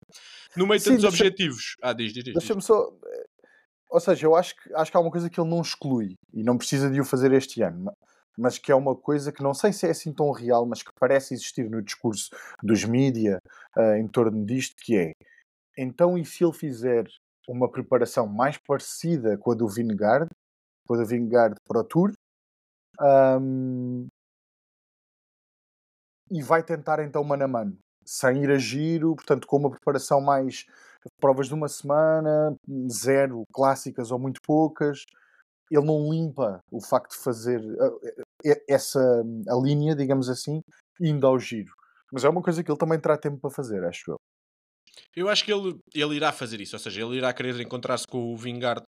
No 0.56 0.66
meio 0.66 0.80
de 0.80 0.86
tantos 0.86 1.04
objetivos. 1.04 1.76
Ah, 1.82 1.94
diz, 1.94 2.12
diz, 2.12 2.24
diz. 2.24 2.34
Deixa-me 2.34 2.62
só. 2.62 2.90
Ou 3.90 4.00
seja, 4.00 4.26
eu 4.26 4.36
acho 4.36 4.56
que, 4.56 4.74
acho 4.74 4.92
que 4.92 4.98
há 4.98 5.00
uma 5.00 5.12
coisa 5.12 5.30
que 5.30 5.40
ele 5.40 5.50
não 5.50 5.62
exclui 5.62 6.16
e 6.34 6.44
não 6.44 6.58
precisa 6.58 6.90
de 6.90 7.00
o 7.00 7.06
fazer 7.06 7.32
este 7.32 7.62
ano, 7.62 7.92
mas 8.38 8.58
que 8.58 8.72
é 8.72 8.76
uma 8.76 8.96
coisa 8.96 9.32
que 9.32 9.42
não 9.42 9.54
sei 9.54 9.74
se 9.74 9.88
é 9.88 9.92
assim 9.92 10.14
tão 10.14 10.32
real, 10.32 10.66
mas 10.66 10.84
que 10.84 10.92
parece 11.00 11.34
existir 11.34 11.70
no 11.70 11.82
discurso 11.82 12.30
dos 12.62 12.84
mídia 12.84 13.40
uh, 13.78 13.96
em 13.96 14.08
torno 14.08 14.46
disto, 14.46 14.76
que 14.84 14.98
é 14.98 15.12
então 15.78 16.18
e 16.18 16.26
se 16.26 16.44
ele 16.44 16.54
fizer 16.54 17.08
uma 17.48 17.70
preparação 17.72 18.28
mais 18.28 18.58
parecida 18.58 19.38
com 19.38 19.52
a 19.52 19.56
do 19.56 19.68
Vingegaard, 19.68 20.28
com 20.86 20.96
a 20.96 20.98
do 20.98 21.06
Vingegaard 21.06 21.56
para 21.66 21.80
o 21.80 21.84
Tour, 21.84 22.12
um, 23.00 24.08
e 26.30 26.42
vai 26.42 26.64
tentar 26.64 27.00
então 27.00 27.24
mano 27.24 27.44
a 27.44 27.48
mano, 27.48 27.78
sem 28.06 28.44
ir 28.44 28.52
a 28.52 28.58
giro, 28.58 29.16
portanto, 29.16 29.48
com 29.48 29.58
uma 29.58 29.70
preparação 29.70 30.20
mais 30.20 30.66
provas 31.20 31.48
de 31.48 31.54
uma 31.54 31.68
semana, 31.68 32.56
zero 32.90 33.44
clássicas 33.54 34.12
ou 34.12 34.20
muito 34.20 34.40
poucas. 34.42 35.04
Ele 35.70 35.86
não 35.86 36.10
limpa 36.10 36.60
o 36.72 36.82
facto 36.82 37.12
de 37.12 37.24
fazer 37.24 37.62
essa 38.70 39.00
a 39.50 39.56
linha, 39.56 39.96
digamos 39.96 40.30
assim, 40.30 40.62
indo 41.02 41.28
ao 41.28 41.38
giro. 41.38 41.72
Mas 42.12 42.24
é 42.24 42.30
uma 42.30 42.42
coisa 42.42 42.64
que 42.64 42.72
ele 42.72 42.78
também 42.78 43.00
terá 43.00 43.18
tempo 43.18 43.38
para 43.40 43.50
fazer, 43.50 43.84
acho 43.84 44.12
eu. 44.12 44.18
Eu 45.16 45.30
acho 45.30 45.44
que 45.44 45.52
ele, 45.52 45.78
ele 45.94 46.16
irá 46.16 46.32
fazer 46.32 46.62
isso, 46.62 46.76
ou 46.76 46.80
seja, 46.80 47.02
ele 47.02 47.18
irá 47.18 47.34
querer 47.34 47.60
encontrar-se 47.60 48.08
com 48.08 48.34
o 48.34 48.38
Vingard 48.38 48.82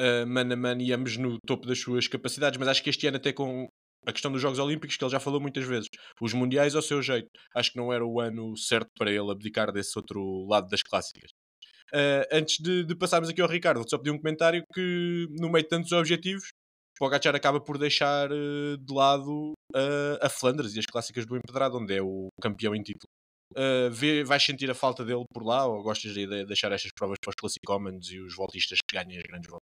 uh, 0.00 0.22
a 0.22 0.26
mano 0.26 0.80
e 0.80 0.92
ambos 0.92 1.16
no 1.16 1.38
topo 1.46 1.66
das 1.66 1.80
suas 1.80 2.08
capacidades, 2.08 2.58
mas 2.58 2.68
acho 2.68 2.82
que 2.82 2.90
este 2.90 3.06
ano 3.06 3.18
até 3.18 3.32
com 3.32 3.68
a 4.06 4.12
questão 4.12 4.32
dos 4.32 4.40
Jogos 4.40 4.58
Olímpicos, 4.58 4.96
que 4.96 5.04
ele 5.04 5.12
já 5.12 5.20
falou 5.20 5.40
muitas 5.40 5.64
vezes, 5.64 5.88
os 6.20 6.32
Mundiais 6.32 6.74
ao 6.74 6.82
seu 6.82 7.00
jeito, 7.00 7.28
acho 7.54 7.72
que 7.72 7.78
não 7.78 7.92
era 7.92 8.04
o 8.04 8.20
ano 8.20 8.56
certo 8.56 8.88
para 8.98 9.10
ele 9.10 9.30
abdicar 9.30 9.72
desse 9.72 9.96
outro 9.96 10.46
lado 10.48 10.68
das 10.68 10.82
clássicas. 10.82 11.30
Uh, 11.94 12.24
antes 12.32 12.56
de, 12.58 12.84
de, 12.84 12.94
passarmos 12.94 13.28
aqui 13.28 13.42
ao 13.42 13.48
Ricardo, 13.48 13.84
só 13.86 13.98
pedir 13.98 14.10
um 14.10 14.18
comentário 14.18 14.64
que 14.72 15.26
no 15.38 15.50
meio 15.50 15.62
de 15.62 15.68
tantos 15.68 15.92
objetivos, 15.92 16.50
Pogacar 16.98 17.34
acaba 17.34 17.60
por 17.60 17.78
deixar 17.78 18.30
uh, 18.30 18.76
de 18.78 18.94
lado 18.94 19.52
uh, 19.74 20.18
a 20.20 20.28
Flandres 20.28 20.74
e 20.74 20.78
as 20.78 20.86
clássicas 20.86 21.26
do 21.26 21.36
Empedrado, 21.36 21.76
onde 21.78 21.94
é 21.96 22.02
o 22.02 22.28
campeão 22.40 22.74
em 22.74 22.82
título. 22.82 23.08
Vê, 23.90 24.24
vais 24.24 24.42
sentir 24.42 24.70
a 24.70 24.74
falta 24.74 25.04
dele 25.04 25.24
por 25.30 25.44
lá 25.44 25.66
ou 25.66 25.82
gostas 25.82 26.14
de 26.14 26.26
deixar 26.46 26.72
estas 26.72 26.90
provas 26.92 27.18
para 27.20 27.30
os 27.30 27.34
classicómanos 27.34 28.10
e 28.10 28.18
os 28.18 28.34
voltistas 28.34 28.78
que 28.78 28.96
ganhem 28.96 29.18
as 29.18 29.24
grandes 29.24 29.50
voltas? 29.50 29.66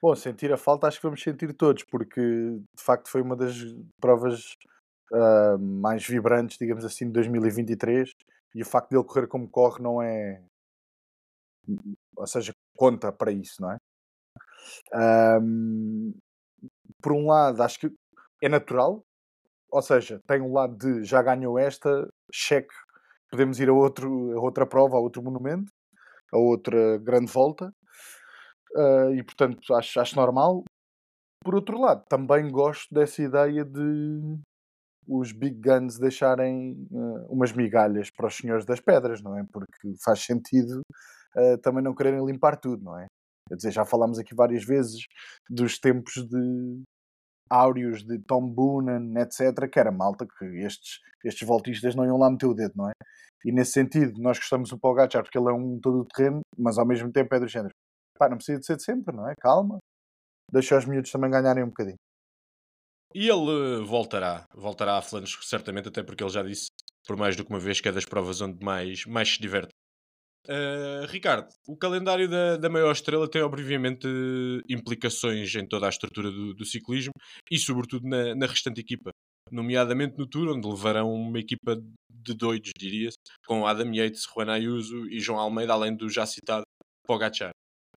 Bom, 0.00 0.14
sentir 0.14 0.52
a 0.52 0.56
falta 0.56 0.86
acho 0.86 0.98
que 0.98 1.06
vamos 1.06 1.20
sentir 1.20 1.52
todos, 1.54 1.82
porque 1.82 2.20
de 2.20 2.84
facto 2.84 3.08
foi 3.08 3.22
uma 3.22 3.34
das 3.34 3.56
provas 4.00 4.54
mais 5.58 6.06
vibrantes, 6.06 6.58
digamos 6.58 6.84
assim, 6.84 7.06
de 7.06 7.12
2023 7.12 8.12
e 8.54 8.62
o 8.62 8.66
facto 8.66 8.90
dele 8.90 9.04
correr 9.04 9.26
como 9.26 9.48
corre 9.48 9.82
não 9.82 10.02
é. 10.02 10.42
Ou 12.16 12.26
seja, 12.26 12.52
conta 12.76 13.12
para 13.12 13.32
isso, 13.32 13.60
não 13.60 13.72
é? 13.72 13.78
Um, 15.40 16.12
por 17.02 17.12
um 17.12 17.26
lado, 17.26 17.62
acho 17.62 17.78
que 17.80 17.90
é 18.42 18.48
natural, 18.48 19.02
ou 19.70 19.82
seja, 19.82 20.20
tem 20.26 20.40
um 20.40 20.52
lado 20.52 20.76
de 20.76 21.04
já 21.04 21.22
ganhou 21.22 21.58
esta, 21.58 22.08
cheque, 22.32 22.74
podemos 23.30 23.60
ir 23.60 23.68
a, 23.68 23.72
outro, 23.72 24.36
a 24.36 24.40
outra 24.40 24.66
prova, 24.66 24.96
a 24.96 25.00
outro 25.00 25.22
monumento, 25.22 25.70
a 26.32 26.38
outra 26.38 26.98
grande 26.98 27.30
volta. 27.30 27.72
Uh, 28.74 29.14
e 29.14 29.22
portanto 29.22 29.74
acho, 29.74 30.00
acho 30.00 30.16
normal. 30.16 30.62
Por 31.42 31.54
outro 31.54 31.80
lado, 31.80 32.04
também 32.08 32.50
gosto 32.50 32.92
dessa 32.92 33.22
ideia 33.22 33.64
de 33.64 34.38
os 35.06 35.32
big 35.32 35.58
guns 35.58 35.98
deixarem 35.98 36.86
uh, 36.90 37.32
umas 37.32 37.52
migalhas 37.52 38.10
para 38.10 38.26
os 38.26 38.36
senhores 38.36 38.66
das 38.66 38.80
pedras, 38.80 39.22
não 39.22 39.38
é? 39.38 39.44
Porque 39.50 39.94
faz 40.04 40.20
sentido 40.20 40.82
uh, 41.36 41.58
também 41.58 41.82
não 41.82 41.94
quererem 41.94 42.24
limpar 42.24 42.56
tudo, 42.56 42.84
não 42.84 42.98
é? 42.98 43.06
Quer 43.48 43.56
dizer, 43.56 43.70
já 43.72 43.84
falámos 43.84 44.18
aqui 44.18 44.34
várias 44.34 44.64
vezes 44.64 45.06
dos 45.48 45.78
tempos 45.78 46.14
de 46.14 46.82
áureos 47.50 48.04
de 48.04 48.18
Tom 48.18 48.46
Boonen, 48.46 49.14
etc., 49.18 49.70
que 49.70 49.80
era 49.80 49.90
malta 49.90 50.26
que 50.26 50.44
estes, 50.58 50.98
estes 51.24 51.48
voltistas 51.48 51.94
não 51.94 52.04
iam 52.04 52.18
lá 52.18 52.30
meter 52.30 52.46
o 52.46 52.54
dedo, 52.54 52.74
não 52.76 52.88
é? 52.88 52.92
E 53.44 53.52
nesse 53.52 53.72
sentido, 53.72 54.20
nós 54.20 54.38
gostamos 54.38 54.68
do 54.68 54.78
Pogacar 54.78 55.22
porque 55.22 55.38
ele 55.38 55.48
é 55.48 55.52
um 55.52 55.78
todo 55.80 56.04
terreno, 56.04 56.40
mas 56.58 56.76
ao 56.76 56.86
mesmo 56.86 57.10
tempo 57.10 57.34
é 57.34 57.40
do 57.40 57.48
género 57.48 57.72
pá, 58.18 58.28
não 58.28 58.36
precisa 58.36 58.58
de 58.58 58.66
ser 58.66 58.76
de 58.76 58.82
sempre, 58.82 59.14
não 59.14 59.28
é? 59.28 59.34
Calma. 59.40 59.78
Deixa 60.50 60.76
os 60.76 60.84
miúdos 60.84 61.10
também 61.10 61.30
ganharem 61.30 61.62
um 61.62 61.68
bocadinho. 61.68 61.96
E 63.14 63.28
ele 63.28 63.84
voltará, 63.86 64.44
voltará 64.54 64.98
a 64.98 65.02
Flandres 65.02 65.38
certamente, 65.42 65.88
até 65.88 66.02
porque 66.02 66.22
ele 66.22 66.30
já 66.30 66.42
disse, 66.42 66.66
por 67.06 67.16
mais 67.16 67.36
do 67.36 67.44
que 67.44 67.50
uma 67.50 67.60
vez, 67.60 67.80
que 67.80 67.88
é 67.88 67.92
das 67.92 68.04
provas 68.04 68.40
onde 68.42 68.62
mais, 68.62 69.06
mais 69.06 69.34
se 69.34 69.40
diverte. 69.40 69.72
Uh, 70.50 71.04
Ricardo, 71.08 71.46
o 71.66 71.76
calendário 71.76 72.26
da, 72.26 72.56
da 72.56 72.70
maior 72.70 72.92
estrela 72.92 73.30
tem 73.30 73.42
obviamente 73.42 74.08
implicações 74.66 75.54
em 75.54 75.68
toda 75.68 75.84
a 75.84 75.90
estrutura 75.90 76.30
do, 76.30 76.54
do 76.54 76.64
ciclismo 76.64 77.12
e 77.50 77.58
sobretudo 77.58 78.08
na, 78.08 78.34
na, 78.34 78.46
restante 78.46 78.80
equipa, 78.80 79.10
nomeadamente 79.52 80.16
no 80.16 80.26
Tour, 80.26 80.56
onde 80.56 80.66
levarão 80.66 81.12
uma 81.12 81.38
equipa 81.38 81.76
de 82.10 82.34
doidos, 82.34 82.72
diria-se, 82.78 83.18
com 83.46 83.66
Adam 83.66 83.92
Yates, 83.92 84.24
Juan 84.24 84.50
Ayuso 84.50 85.06
e 85.10 85.20
João 85.20 85.38
Almeida, 85.38 85.74
além 85.74 85.94
do 85.94 86.08
já 86.08 86.24
citado 86.24 86.62
Pogacar. 87.06 87.50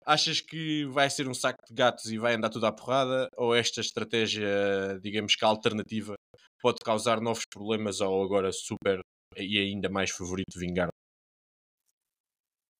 Achas 0.03 0.41
que 0.41 0.86
vai 0.86 1.08
ser 1.08 1.27
um 1.27 1.36
saco 1.36 1.60
de 1.68 1.75
gatos 1.75 2.06
e 2.12 2.18
vai 2.18 2.34
andar 2.34 2.50
tudo 2.50 2.65
à 2.65 2.72
porrada? 2.72 3.27
Ou 3.38 3.53
esta 3.53 3.79
estratégia, 3.79 5.00
digamos 5.03 5.36
que 5.36 5.46
alternativa, 5.46 6.15
pode 6.60 6.79
causar 6.84 7.22
novos 7.22 7.44
problemas 7.48 8.01
ao 8.01 8.24
agora 8.24 8.51
super 8.51 9.01
e 9.38 9.60
ainda 9.60 9.88
mais 9.88 10.10
favorito 10.10 10.58
Vingar? 10.58 10.89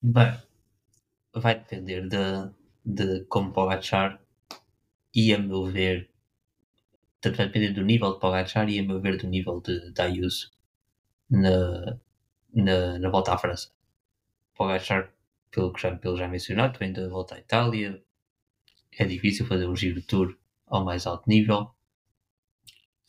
Bem, 0.02 0.34
vai 1.34 1.56
depender 1.60 2.08
de, 2.08 2.24
de 2.86 3.26
como 3.26 3.54
Pogacar 3.54 4.22
e, 5.16 5.34
a 5.34 5.40
meu 5.40 5.66
ver, 5.66 6.10
vai 7.24 7.32
depender 7.48 7.72
do 7.74 7.84
nível 7.84 8.14
de 8.14 8.20
Pogacar 8.20 8.68
e, 8.70 8.80
a 8.80 8.84
meu 8.84 9.00
ver, 9.02 9.18
do 9.18 9.28
nível 9.28 9.62
de, 9.62 9.92
de 9.94 10.02
Ayuso 10.02 10.52
na, 11.30 12.00
na, 12.54 13.00
na 13.00 13.10
volta 13.10 13.34
à 13.34 13.38
França. 13.38 13.70
Pogacar, 14.56 15.14
pelo 15.52 15.74
que 15.74 15.82
já, 15.84 15.96
pelo 15.98 16.18
já 16.18 16.28
mencionado, 16.30 16.80
vem 16.80 16.94
da 16.94 17.08
volta 17.10 17.36
à 17.36 17.40
Itália. 17.40 18.04
É 19.00 19.06
difícil 19.06 19.48
fazer 19.48 19.68
um 19.68 19.76
giro 19.76 20.02
tour 20.04 20.38
ao 20.68 20.86
mais 20.86 21.08
alto 21.08 21.28
nível. 21.30 21.72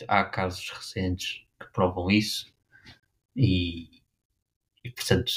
Há 0.09 0.25
casos 0.27 0.69
recentes 0.71 1.43
que 1.59 1.67
provam 1.73 2.11
isso. 2.11 2.53
E, 3.37 4.03
e 4.85 4.91
portanto, 4.91 5.33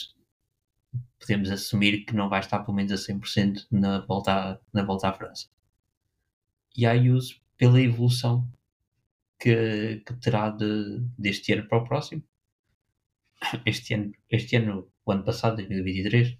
podemos 1.19 1.49
assumir 1.51 2.05
que 2.05 2.15
não 2.15 2.29
vai 2.29 2.39
estar 2.39 2.59
pelo 2.59 2.75
menos 2.75 2.91
a 2.91 2.95
100% 2.95 3.67
na 3.71 3.99
volta, 4.01 4.31
à, 4.31 4.59
na 4.73 4.83
volta 4.83 5.09
à 5.09 5.13
França. 5.13 5.47
E 6.75 6.85
há 6.85 6.93
uso 6.93 7.41
pela 7.57 7.81
evolução 7.81 8.47
que, 9.39 10.01
que 10.05 10.13
terá 10.15 10.49
de, 10.49 10.99
deste 11.17 11.53
ano 11.53 11.67
para 11.67 11.77
o 11.79 11.83
próximo. 11.83 12.23
Este 13.65 13.93
ano, 13.93 14.13
este 14.29 14.55
ano, 14.55 14.89
o 15.05 15.11
ano 15.11 15.23
passado, 15.23 15.57
2023, 15.57 16.37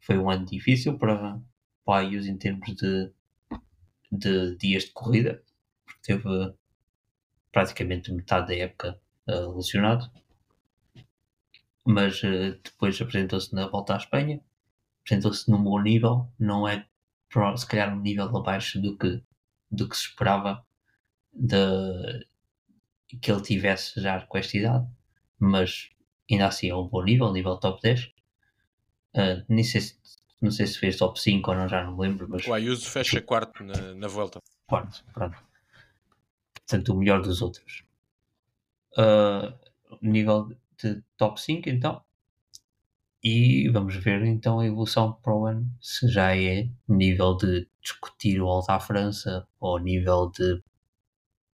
foi 0.00 0.18
um 0.18 0.30
ano 0.30 0.46
difícil 0.46 0.98
para, 0.98 1.40
para 1.84 1.94
a 1.94 1.98
Ayus 1.98 2.26
em 2.26 2.36
termos 2.38 2.74
de, 2.74 3.12
de 4.10 4.56
dias 4.56 4.84
de 4.84 4.92
corrida, 4.92 5.42
porque 5.84 6.00
teve 6.02 6.54
praticamente 7.52 8.12
metade 8.12 8.48
da 8.48 8.56
época 8.56 9.00
uh, 9.28 9.54
lesionado 9.56 10.10
mas 11.88 12.22
uh, 12.22 12.60
depois 12.62 13.00
apresentou-se 13.00 13.54
na 13.54 13.66
volta 13.66 13.94
à 13.94 13.96
Espanha, 13.96 14.42
apresentou-se 15.00 15.50
num 15.50 15.64
bom 15.64 15.80
nível, 15.80 16.30
não 16.38 16.68
é 16.68 16.86
se 17.56 17.66
calhar 17.66 17.94
um 17.96 18.00
nível 18.00 18.24
abaixo 18.36 18.78
do 18.78 18.94
que, 18.94 19.22
do 19.70 19.88
que 19.88 19.96
se 19.96 20.08
esperava 20.08 20.62
de, 21.32 21.56
que 23.22 23.32
ele 23.32 23.40
tivesse 23.40 23.98
já 24.02 24.20
com 24.20 24.36
esta 24.36 24.58
idade, 24.58 24.86
mas 25.38 25.88
ainda 26.30 26.48
assim 26.48 26.68
é 26.68 26.76
um 26.76 26.86
bom 26.86 27.02
nível, 27.02 27.32
nível 27.32 27.56
top 27.56 27.80
10. 27.80 28.04
Uh, 28.04 28.10
eh, 29.14 29.44
nem 29.48 29.64
sei 29.64 29.80
se, 29.80 29.98
não 30.42 30.50
sei 30.50 30.66
se 30.66 30.78
fez 30.78 30.98
top 30.98 31.18
5 31.18 31.50
ou 31.50 31.56
não, 31.56 31.68
já 31.68 31.82
não 31.84 31.96
me 31.96 32.02
lembro. 32.02 32.28
Mas... 32.28 32.46
O 32.46 32.52
Ayuso 32.52 32.86
fecha 32.90 33.22
quarto 33.22 33.64
na, 33.64 33.94
na 33.94 34.08
volta. 34.08 34.42
Quarto, 34.66 35.02
pronto. 35.14 35.42
Portanto, 36.54 36.92
o 36.92 36.98
melhor 36.98 37.22
dos 37.22 37.40
outros. 37.40 37.82
Uh, 38.98 39.54
nível 40.02 40.50
de 40.82 41.02
top 41.16 41.40
5 41.40 41.68
então. 41.68 42.02
E 43.22 43.68
vamos 43.70 43.96
ver 43.96 44.24
então 44.24 44.60
a 44.60 44.66
evolução 44.66 45.12
para 45.12 45.34
o 45.34 45.46
ano, 45.46 45.68
se 45.80 46.08
já 46.08 46.36
é 46.36 46.68
nível 46.88 47.36
de 47.36 47.68
discutir 47.82 48.40
o 48.40 48.46
volta 48.46 48.74
à 48.74 48.80
França 48.80 49.46
ou 49.58 49.78
nível 49.78 50.30
de 50.30 50.62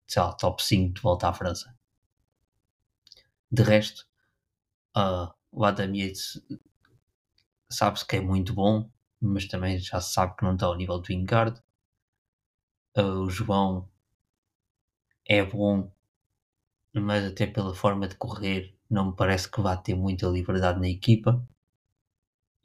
sei 0.06 0.22
lá, 0.22 0.32
top 0.34 0.62
5 0.62 0.94
de 0.94 1.00
volta 1.00 1.28
à 1.28 1.32
França. 1.32 1.74
De 3.50 3.62
resto, 3.62 4.06
uh, 4.96 5.32
o 5.50 5.64
Adam 5.64 5.94
Yates 5.94 6.42
sabe-se 7.70 8.06
que 8.06 8.16
é 8.16 8.20
muito 8.20 8.52
bom, 8.52 8.90
mas 9.20 9.46
também 9.46 9.78
já 9.78 10.00
se 10.00 10.12
sabe 10.12 10.36
que 10.36 10.44
não 10.44 10.54
está 10.54 10.66
ao 10.66 10.76
nível 10.76 10.98
do 10.98 11.06
Vingard. 11.06 11.62
Uh, 12.96 13.22
o 13.24 13.30
João 13.30 13.88
é 15.26 15.42
bom, 15.42 15.90
mas 16.92 17.24
até 17.24 17.46
pela 17.46 17.74
forma 17.74 18.06
de 18.06 18.16
correr 18.16 18.76
não 18.92 19.06
me 19.06 19.16
parece 19.16 19.50
que 19.50 19.60
vá 19.60 19.76
ter 19.76 19.94
muita 19.94 20.26
liberdade 20.26 20.78
na 20.78 20.88
equipa. 20.88 21.42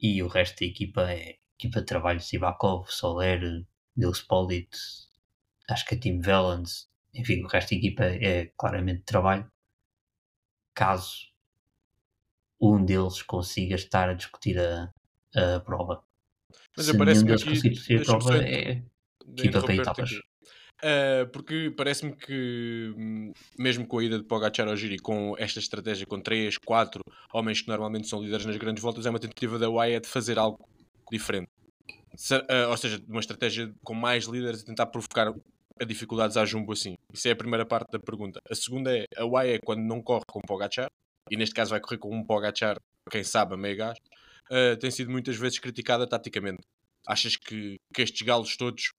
E 0.00 0.22
o 0.22 0.28
resto 0.28 0.60
da 0.60 0.66
equipa 0.66 1.10
é 1.10 1.38
equipa 1.58 1.80
de 1.80 1.86
trabalho 1.86 2.20
Sivakov, 2.20 2.88
Soler, 2.88 3.66
Nils 3.96 4.20
Polit, 4.20 4.68
acho 5.68 5.84
que 5.86 5.94
é 5.94 5.98
Tim 5.98 6.20
Valens, 6.20 6.88
enfim, 7.14 7.42
o 7.42 7.48
resto 7.48 7.70
da 7.70 7.76
equipa 7.76 8.04
é 8.04 8.52
claramente 8.56 8.98
de 8.98 9.04
trabalho. 9.04 9.50
Caso 10.74 11.28
um 12.60 12.84
deles 12.84 13.22
consiga 13.22 13.74
estar 13.74 14.08
a 14.08 14.14
discutir 14.14 14.58
a, 14.58 14.92
a 15.34 15.60
prova. 15.60 16.04
Mas 16.76 16.86
Se 16.86 16.92
nenhum 16.92 17.24
deles 17.24 17.42
conseguir 17.42 17.70
discutir 17.70 18.02
a 18.02 18.04
prova, 18.04 18.36
é 18.44 18.82
equipa 19.36 19.62
para 19.62 19.74
etapas. 19.74 20.10
Uh, 20.78 21.26
porque 21.32 21.72
parece-me 21.76 22.14
que, 22.14 22.94
hum, 22.96 23.32
mesmo 23.58 23.84
com 23.84 23.98
a 23.98 24.04
ida 24.04 24.16
de 24.16 24.24
Pogacar 24.24 24.68
ao 24.68 24.76
Giro 24.76 24.94
e 24.94 24.98
com 24.98 25.34
esta 25.36 25.58
estratégia 25.58 26.06
com 26.06 26.20
3, 26.20 26.56
4 26.58 27.02
homens 27.32 27.60
que 27.60 27.68
normalmente 27.68 28.06
são 28.06 28.22
líderes 28.22 28.46
nas 28.46 28.56
grandes 28.56 28.80
voltas, 28.80 29.04
é 29.04 29.10
uma 29.10 29.18
tentativa 29.18 29.58
da 29.58 29.68
UAE 29.68 29.98
de 30.00 30.06
fazer 30.06 30.38
algo 30.38 30.58
diferente. 31.10 31.48
Se, 32.14 32.36
uh, 32.36 32.70
ou 32.70 32.76
seja, 32.76 33.02
uma 33.08 33.20
estratégia 33.20 33.72
com 33.82 33.92
mais 33.92 34.26
líderes 34.26 34.60
e 34.60 34.66
tentar 34.66 34.86
provocar 34.86 35.34
dificuldades 35.84 36.36
à 36.36 36.44
Jumbo 36.44 36.72
assim. 36.72 36.96
Isso 37.12 37.28
é 37.28 37.32
a 37.32 37.36
primeira 37.36 37.66
parte 37.66 37.90
da 37.90 37.98
pergunta. 37.98 38.40
A 38.48 38.54
segunda 38.54 38.96
é, 38.96 39.04
a 39.16 39.24
UAE 39.24 39.58
quando 39.64 39.80
não 39.80 40.00
corre 40.00 40.24
com 40.28 40.40
Pogacar, 40.40 40.88
e 41.30 41.36
neste 41.36 41.54
caso 41.54 41.70
vai 41.70 41.80
correr 41.80 41.98
com 41.98 42.14
um 42.14 42.24
Pogacar, 42.24 42.76
quem 43.10 43.24
sabe, 43.24 43.54
a 43.54 43.56
meio 43.56 43.76
gás, 43.76 43.98
uh, 44.50 44.76
tem 44.78 44.90
sido 44.90 45.10
muitas 45.10 45.36
vezes 45.36 45.58
criticada 45.58 46.06
taticamente. 46.06 46.62
Achas 47.06 47.36
que, 47.36 47.76
que 47.92 48.02
estes 48.02 48.22
galos 48.22 48.56
todos 48.56 48.90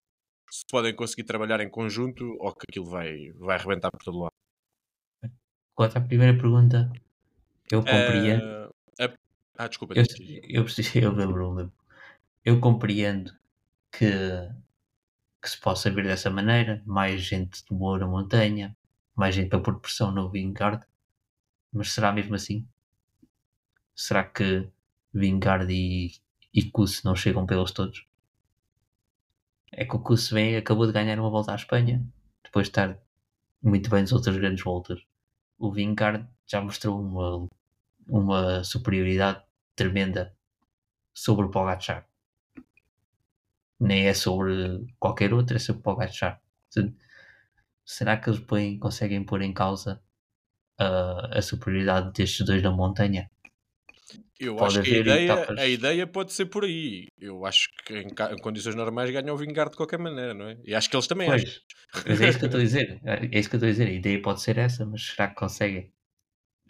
se 0.52 0.66
podem 0.70 0.96
conseguir 0.96 1.24
trabalhar 1.24 1.62
em 1.62 1.70
conjunto 1.70 2.36
ou 2.40 2.54
que 2.54 2.66
aquilo 2.70 2.86
vai, 2.86 3.32
vai 3.34 3.58
arrebentar 3.58 3.92
por 3.92 4.04
todo 4.04 4.20
lado. 4.20 4.34
Quanto 5.76 5.98
à 5.98 6.02
primeira 6.02 6.38
pergunta, 6.38 6.92
eu 7.72 7.80
compreendo. 7.80 8.44
Uh, 8.44 9.04
a... 9.04 9.18
Ah, 9.58 9.68
desculpa. 9.68 9.94
Eu, 9.96 10.04
eu, 10.44 10.66
eu 11.02 11.12
lembro-me. 11.12 11.72
Eu 12.44 12.60
compreendo 12.60 13.32
que, 13.92 14.10
que 15.42 15.50
se 15.50 15.60
possa 15.60 15.90
ver 15.90 16.04
dessa 16.04 16.30
maneira, 16.30 16.82
mais 16.86 17.22
gente 17.22 17.64
de 17.64 17.76
boa 17.76 18.00
na 18.00 18.08
montanha, 18.08 18.76
mais 19.16 19.36
gente 19.36 19.50
para 19.50 19.60
pôr 19.60 19.80
pressão 19.80 20.12
no 20.12 20.30
Vingard, 20.30 20.86
mas 21.72 21.92
será 21.92 22.12
mesmo 22.12 22.36
assim? 22.36 22.68
Será 23.96 24.24
que 24.24 24.68
Vingard 25.14 25.72
e, 25.72 26.12
e 26.54 26.64
Kuss 26.72 27.04
não 27.04 27.16
chegam 27.16 27.46
pelos 27.46 27.72
todos? 27.72 28.09
É 29.72 29.86
que 29.86 29.96
o 29.96 30.00
Kuss 30.00 30.30
vem 30.30 30.56
acabou 30.58 30.86
de 30.86 30.94
ganhar 30.94 31.20
uma 31.20 31.30
volta 31.30 31.52
à 31.52 31.56
Espanha, 31.56 32.04
depois 32.44 32.66
de 32.66 32.72
estar 32.72 33.00
muito 33.62 33.90
bem 33.90 34.02
nas 34.02 34.12
outras 34.12 34.36
grandes 34.38 34.64
voltas. 34.64 35.00
O 35.58 35.72
Vingard 35.72 36.28
já 36.48 36.62
mostrou 36.62 37.02
uma, 37.02 37.48
uma 38.08 38.64
superioridade 38.64 39.44
tremenda 39.76 40.36
sobre 41.14 41.46
o 41.46 41.52
Pogacar. 41.52 42.08
Nem 43.80 44.08
é 44.08 44.14
sobre 44.14 44.88
qualquer 45.00 45.34
outro, 45.34 45.56
é 45.56 45.60
sobre 45.60 45.82
o 45.82 45.84
Pogacar. 45.84 46.42
Será 47.86 48.18
que 48.18 48.30
eles 48.30 48.40
põem, 48.40 48.78
conseguem 48.78 49.24
pôr 49.24 49.42
em 49.42 49.54
causa 49.54 50.02
uh, 50.80 51.38
a 51.38 51.42
superioridade 51.42 52.12
destes 52.14 52.46
dois 52.46 52.62
na 52.62 52.72
montanha? 52.72 53.30
Eu 54.40 54.56
pode 54.56 54.80
acho 54.80 54.90
que 54.90 54.96
a 54.96 55.00
ideia, 55.00 55.26
etapas... 55.26 55.60
a 55.60 55.68
ideia 55.68 56.08
pode 56.08 56.34
ser 56.34 56.46
por 56.46 56.64
aí. 56.64 57.08
Eu 57.20 57.46
acho 57.46 57.70
que 57.86 57.94
em, 57.94 58.08
em 58.08 58.38
condições 58.42 58.76
normais 58.76 59.10
ganham 59.12 59.36
o 59.36 59.38
Vingard 59.38 59.72
de 59.72 59.78
qualquer 59.78 60.00
maneira, 60.00 60.34
não 60.34 60.48
é? 60.48 60.58
E 60.64 60.74
acho 60.74 60.90
que 60.90 60.96
eles 60.96 61.08
também 61.08 61.28
pois, 61.28 61.44
acham. 61.44 61.62
Mas 62.08 62.22
é 62.22 62.30
isso 62.30 62.40
que 62.40 62.46
eu 62.46 62.48
estou 62.48 62.60
a 62.60 62.64
dizer. 62.64 63.02
É 63.04 63.40
isso 63.40 63.50
que 63.50 63.56
eu 63.56 63.58
estou 63.58 63.68
a 63.68 63.72
dizer. 63.72 63.88
A 63.88 63.92
ideia 63.92 64.22
pode 64.22 64.42
ser 64.42 64.58
essa, 64.58 64.86
mas 64.86 65.06
será 65.06 65.28
que 65.28 65.36
conseguem? 65.36 65.92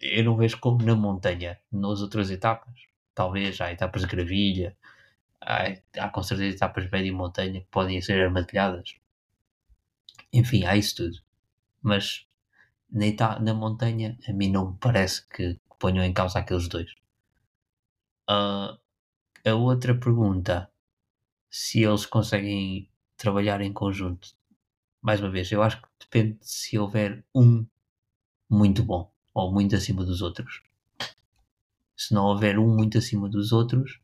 Eu 0.01 0.24
não 0.24 0.38
vejo 0.38 0.60
como 0.60 0.84
na 0.84 0.96
montanha, 0.96 1.60
nas 1.72 2.01
outras 2.01 2.31
etapas. 2.31 2.74
Talvez 3.13 3.60
há 3.62 3.72
etapas 3.72 4.01
de 4.01 4.08
gravilha, 4.08 4.75
há, 5.41 5.74
há 5.98 6.10
com 6.10 6.24
certeza 6.24 6.55
etapas 6.55 6.89
médio 6.89 7.13
montanha 7.15 7.62
que 7.62 7.67
podem 7.69 8.01
ser 8.01 8.22
armadilhadas. 8.24 8.96
Enfim, 10.31 10.65
há 10.65 10.75
isso 10.77 10.96
tudo. 10.96 11.17
Mas 11.81 12.25
na, 12.91 13.39
na 13.39 13.53
montanha, 13.53 14.17
a 14.27 14.34
mim 14.34 14.50
não 14.50 14.72
me 14.72 14.77
parece 14.79 15.27
que 15.27 15.60
ponham 15.79 16.03
em 16.03 16.13
causa 16.13 16.39
aqueles 16.39 16.67
dois. 16.67 16.93
Uh, 18.29 18.77
a 19.43 19.55
outra 19.55 19.98
pergunta, 19.98 20.71
se 21.50 21.83
eles 21.83 22.05
conseguem 22.05 22.88
trabalhar 23.17 23.59
em 23.62 23.74
conjunto. 23.74 24.36
Mais 25.01 25.19
uma 25.19 25.31
vez, 25.31 25.51
eu 25.51 25.63
acho 25.63 25.81
que 25.81 25.88
depende 26.00 26.38
se 26.41 26.77
houver 26.77 27.25
um 27.33 27.65
muito 28.50 28.83
bom 28.83 29.12
ou 29.33 29.51
muito 29.51 29.75
acima 29.75 30.05
dos 30.05 30.21
outros. 30.21 30.62
Se 31.98 32.13
não 32.13 32.25
houver 32.25 32.59
um 32.59 32.67
muito 32.75 32.98
acima 33.00 33.27
dos 33.27 33.51
outros, 33.51 34.00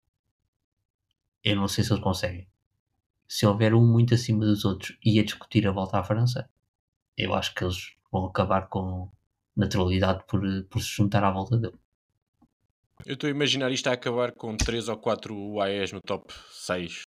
eu 1.44 1.55
não 1.55 1.67
sei 1.67 1.84
se 1.84 1.94
eles 1.94 2.03
conseguem. 2.03 2.48
Se 3.27 3.46
houver 3.46 3.75
um 3.75 3.86
muito 3.86 4.15
acima 4.15 4.46
dos 4.46 4.65
outros 4.65 4.98
e 5.03 5.20
a 5.20 5.24
discutir 5.24 5.67
a 5.67 5.72
volta 5.72 6.00
à 6.00 6.03
França, 6.03 6.50
eu 7.17 7.34
acho 7.36 7.53
que 7.53 7.63
eles 7.63 7.96
vão 8.12 8.25
acabar 8.25 8.67
com 8.70 9.12
naturalidade 9.55 10.24
por, 10.27 10.41
por 10.65 10.82
se 10.82 10.89
juntar 10.89 11.24
à 11.24 11.32
volta 11.32 11.58
dele. 11.58 11.77
Eu 13.04 13.14
estou 13.14 13.28
a 13.28 13.32
imaginar 13.32 13.72
isto 13.72 13.88
a 13.88 13.94
acabar 13.94 14.32
com 14.32 14.56
3 14.56 14.88
ou 14.88 14.98
4 14.98 15.36
UAEs 15.36 15.92
no 15.92 16.00
top 16.02 16.34
6 16.52 17.02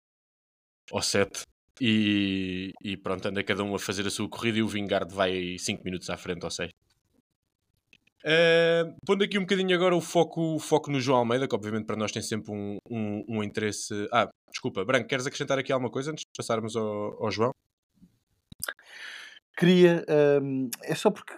ou 0.91 1.01
7 1.01 1.41
e, 1.79 2.71
e 2.83 2.97
pronto, 2.97 3.27
anda 3.27 3.43
cada 3.43 3.63
um 3.63 3.73
a 3.75 3.79
fazer 3.79 4.05
a 4.05 4.09
sua 4.09 4.29
corrida 4.29 4.57
e 4.57 4.63
o 4.63 4.67
Vingard 4.67 5.13
vai 5.13 5.57
5 5.57 5.83
minutos 5.83 6.09
à 6.09 6.17
frente 6.17 6.43
ou 6.43 6.51
6. 6.51 6.69
Uh, 8.25 8.93
pondo 9.05 9.23
aqui 9.23 9.37
um 9.37 9.41
bocadinho 9.41 9.73
agora 9.73 9.95
o 9.95 10.01
foco, 10.01 10.55
o 10.55 10.59
foco 10.59 10.91
no 10.91 10.99
João 10.99 11.19
Almeida, 11.19 11.47
que 11.47 11.55
obviamente 11.55 11.85
para 11.85 11.95
nós 11.95 12.11
tem 12.11 12.21
sempre 12.21 12.51
um, 12.51 12.77
um, 12.89 13.23
um 13.27 13.43
interesse. 13.43 13.93
Ah, 14.11 14.29
desculpa, 14.51 14.83
Branco, 14.83 15.07
queres 15.07 15.25
acrescentar 15.25 15.57
aqui 15.57 15.71
alguma 15.71 15.89
coisa 15.89 16.11
antes 16.11 16.23
de 16.23 16.31
passarmos 16.35 16.75
ao, 16.75 17.23
ao 17.23 17.31
João? 17.31 17.51
Queria, 19.57 20.03
um, 20.41 20.69
é 20.83 20.93
só 20.93 21.09
porque 21.09 21.33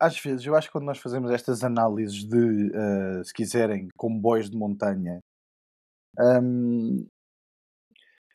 às 0.00 0.18
vezes 0.20 0.44
eu 0.44 0.54
acho 0.54 0.68
que 0.68 0.72
quando 0.72 0.86
nós 0.86 0.98
fazemos 0.98 1.30
estas 1.30 1.62
análises 1.62 2.24
de, 2.24 2.68
uh, 2.68 3.24
se 3.24 3.32
quiserem, 3.32 3.88
comboios 3.96 4.50
de 4.50 4.56
montanha, 4.56 5.20
um, 6.18 7.06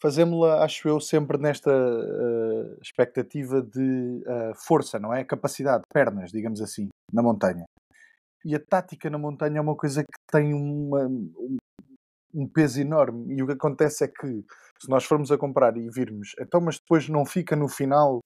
fazemos-la, 0.01 0.63
acho 0.63 0.87
eu, 0.87 0.99
sempre 0.99 1.37
nesta 1.37 1.71
uh, 1.71 2.77
expectativa 2.81 3.61
de 3.61 4.23
uh, 4.25 4.55
força, 4.55 4.99
não 4.99 5.13
é? 5.13 5.23
Capacidade, 5.23 5.83
pernas, 5.93 6.31
digamos 6.31 6.61
assim, 6.61 6.89
na 7.11 7.21
montanha. 7.21 7.65
E 8.45 8.55
a 8.55 8.59
tática 8.59 9.09
na 9.09 9.17
montanha 9.17 9.57
é 9.57 9.61
uma 9.61 9.75
coisa 9.75 10.03
que 10.03 10.19
tem 10.31 10.53
uma, 10.53 11.05
um, 11.05 11.57
um 12.33 12.47
peso 12.47 12.79
enorme. 12.79 13.35
E 13.35 13.43
o 13.43 13.47
que 13.47 13.53
acontece 13.53 14.05
é 14.05 14.07
que, 14.07 14.45
se 14.79 14.89
nós 14.89 15.03
formos 15.03 15.31
a 15.31 15.37
comprar 15.37 15.75
e 15.75 15.89
virmos, 15.89 16.33
então, 16.39 16.61
mas 16.61 16.79
depois 16.79 17.09
não 17.09 17.25
fica 17.25 17.55
no 17.55 17.67
final 17.67 18.21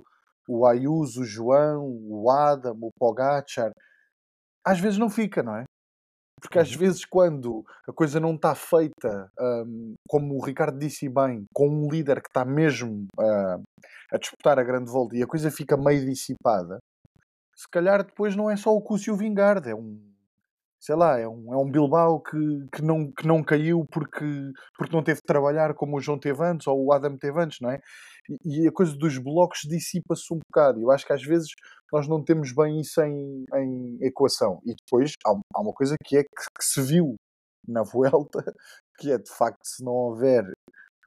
o 0.48 0.66
Ayuso, 0.66 1.22
o 1.22 1.26
João, 1.26 1.86
o 1.86 2.30
Adam, 2.30 2.78
o 2.82 2.90
Pogachar, 2.98 3.72
às 4.66 4.80
vezes 4.80 4.98
não 4.98 5.10
fica, 5.10 5.44
não 5.44 5.58
é? 5.58 5.64
Porque 6.42 6.60
às 6.60 6.72
uhum. 6.74 6.80
vezes, 6.80 7.06
quando 7.06 7.64
a 7.88 7.94
coisa 7.94 8.20
não 8.20 8.36
está 8.36 8.54
feita, 8.54 9.32
um, 9.40 9.94
como 10.10 10.36
o 10.36 10.46
Ricardo 10.46 10.78
disse 10.78 11.08
bem, 11.08 11.46
com 11.54 11.70
um 11.70 11.90
líder 11.90 12.22
que 12.22 12.28
está 12.28 12.44
mesmo 12.44 13.06
uh, 13.18 13.64
a 14.12 14.18
disputar 14.18 14.60
a 14.60 14.64
grande 14.64 14.92
volta 14.92 15.16
e 15.16 15.24
a 15.24 15.28
coisa 15.28 15.50
fica 15.50 15.78
meio 15.78 16.06
dissipada, 16.06 16.80
se 17.56 17.68
calhar 17.70 18.04
depois 18.06 18.36
não 18.36 18.50
é 18.50 18.58
só 18.58 18.76
o 18.76 18.82
Cúcio 18.82 19.16
Vingard, 19.16 19.70
é 19.70 19.76
um 19.76 20.13
sei 20.84 20.96
lá, 20.96 21.18
é 21.18 21.26
um, 21.26 21.54
é 21.54 21.58
um 21.58 21.72
Bilbao 21.72 22.22
que, 22.22 22.38
que, 22.74 22.82
não, 22.82 23.10
que 23.10 23.26
não 23.26 23.42
caiu 23.42 23.86
porque, 23.90 24.26
porque 24.78 24.94
não 24.94 25.02
teve 25.02 25.22
de 25.22 25.26
trabalhar 25.26 25.74
como 25.74 25.96
o 25.96 26.02
João 26.02 26.20
teve 26.20 26.44
antes 26.44 26.68
ou 26.68 26.86
o 26.86 26.92
Adam 26.92 27.18
teve 27.18 27.40
antes, 27.42 27.60
não 27.62 27.72
é? 27.72 27.80
E, 28.30 28.64
e 28.64 28.68
a 28.68 28.72
coisa 28.72 28.94
dos 28.98 29.18
blocos 29.18 29.62
dissipa-se 29.62 30.34
um 30.34 30.40
bocado. 30.40 30.82
Eu 30.82 30.92
acho 30.92 31.06
que 31.06 31.14
às 31.14 31.24
vezes 31.24 31.48
nós 31.92 32.06
não 32.06 32.22
temos 32.22 32.54
bem 32.54 32.82
isso 32.82 33.02
em, 33.02 33.46
em 33.56 33.98
equação. 34.02 34.60
E 34.66 34.76
depois 34.76 35.14
há, 35.26 35.32
há 35.56 35.62
uma 35.62 35.74
coisa 35.74 35.96
que 36.04 36.18
é 36.18 36.24
que, 36.24 36.30
que 36.30 36.66
se 36.66 36.82
viu 36.82 37.16
na 37.66 37.84
Vuelta, 37.84 38.44
que 39.00 39.10
é 39.10 39.18
de 39.18 39.32
facto 39.32 39.62
se 39.64 39.82
não 39.86 39.94
houver 39.94 40.44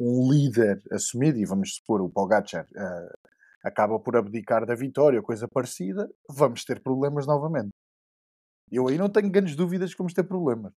um 0.01 0.31
líder 0.33 0.83
assumido, 0.91 1.39
e 1.39 1.45
vamos 1.45 1.75
supor 1.75 2.01
o 2.01 2.09
Pogacar 2.09 2.65
uh, 2.65 3.29
acaba 3.63 3.99
por 3.99 4.17
abdicar 4.17 4.65
da 4.65 4.75
vitória, 4.75 5.21
coisa 5.21 5.47
parecida, 5.47 6.09
vamos 6.31 6.65
ter 6.65 6.83
problemas 6.83 7.27
novamente. 7.27 7.71
Eu 8.71 8.89
aí 8.89 8.99
não 8.99 9.09
tenho 9.09 9.31
grandes 9.31 9.57
dúvidas 9.57 9.93
que 9.93 9.99
vamos 9.99 10.13
ter 10.13 10.25
problemas. 10.25 10.73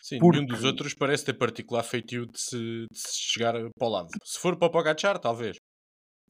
Sim, 0.00 0.18
Porque... 0.18 0.38
nenhum 0.38 0.46
dos 0.46 0.64
outros 0.64 0.94
parece 0.94 1.24
ter 1.24 1.34
particular 1.34 1.82
feitio 1.82 2.26
de 2.26 2.40
se, 2.40 2.56
de 2.58 2.98
se 2.98 3.32
chegar 3.32 3.54
para 3.54 3.88
o 3.88 3.90
lado. 3.90 4.08
Se 4.24 4.38
for 4.38 4.56
para 4.56 4.68
o 4.68 4.70
Pogachar, 4.70 5.18
talvez. 5.18 5.56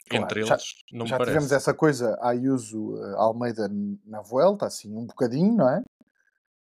Claro, 0.08 0.24
Entre 0.24 0.40
eles, 0.40 0.48
já, 0.48 0.56
não 0.92 1.06
já 1.06 1.18
me 1.18 1.24
tivemos 1.24 1.52
essa 1.52 1.74
coisa 1.74 2.16
a 2.20 2.30
Ayuso 2.30 2.94
uh, 2.94 3.16
Almeida 3.16 3.68
na 4.04 4.22
Vuelta, 4.22 4.66
assim, 4.66 4.96
um 4.96 5.04
bocadinho, 5.04 5.56
não 5.56 5.68
é? 5.68 5.82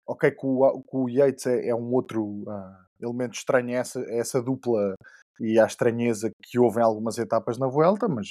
Ok, 0.06 0.30
que 0.30 0.46
o, 0.46 0.82
que 0.82 0.96
o 0.96 1.08
Yates 1.08 1.46
é, 1.46 1.69
é 1.69 1.75
um 1.75 1.93
outro 1.93 2.25
uh, 2.25 2.76
elemento 3.00 3.34
estranho, 3.34 3.75
essa, 3.75 4.00
essa 4.08 4.40
dupla 4.40 4.95
e 5.40 5.58
a 5.58 5.67
estranheza 5.67 6.30
que 6.43 6.58
houve 6.58 6.80
em 6.80 6.84
algumas 6.84 7.19
etapas 7.19 7.58
na 7.58 7.67
Vuelta, 7.67 8.06
mas 8.08 8.28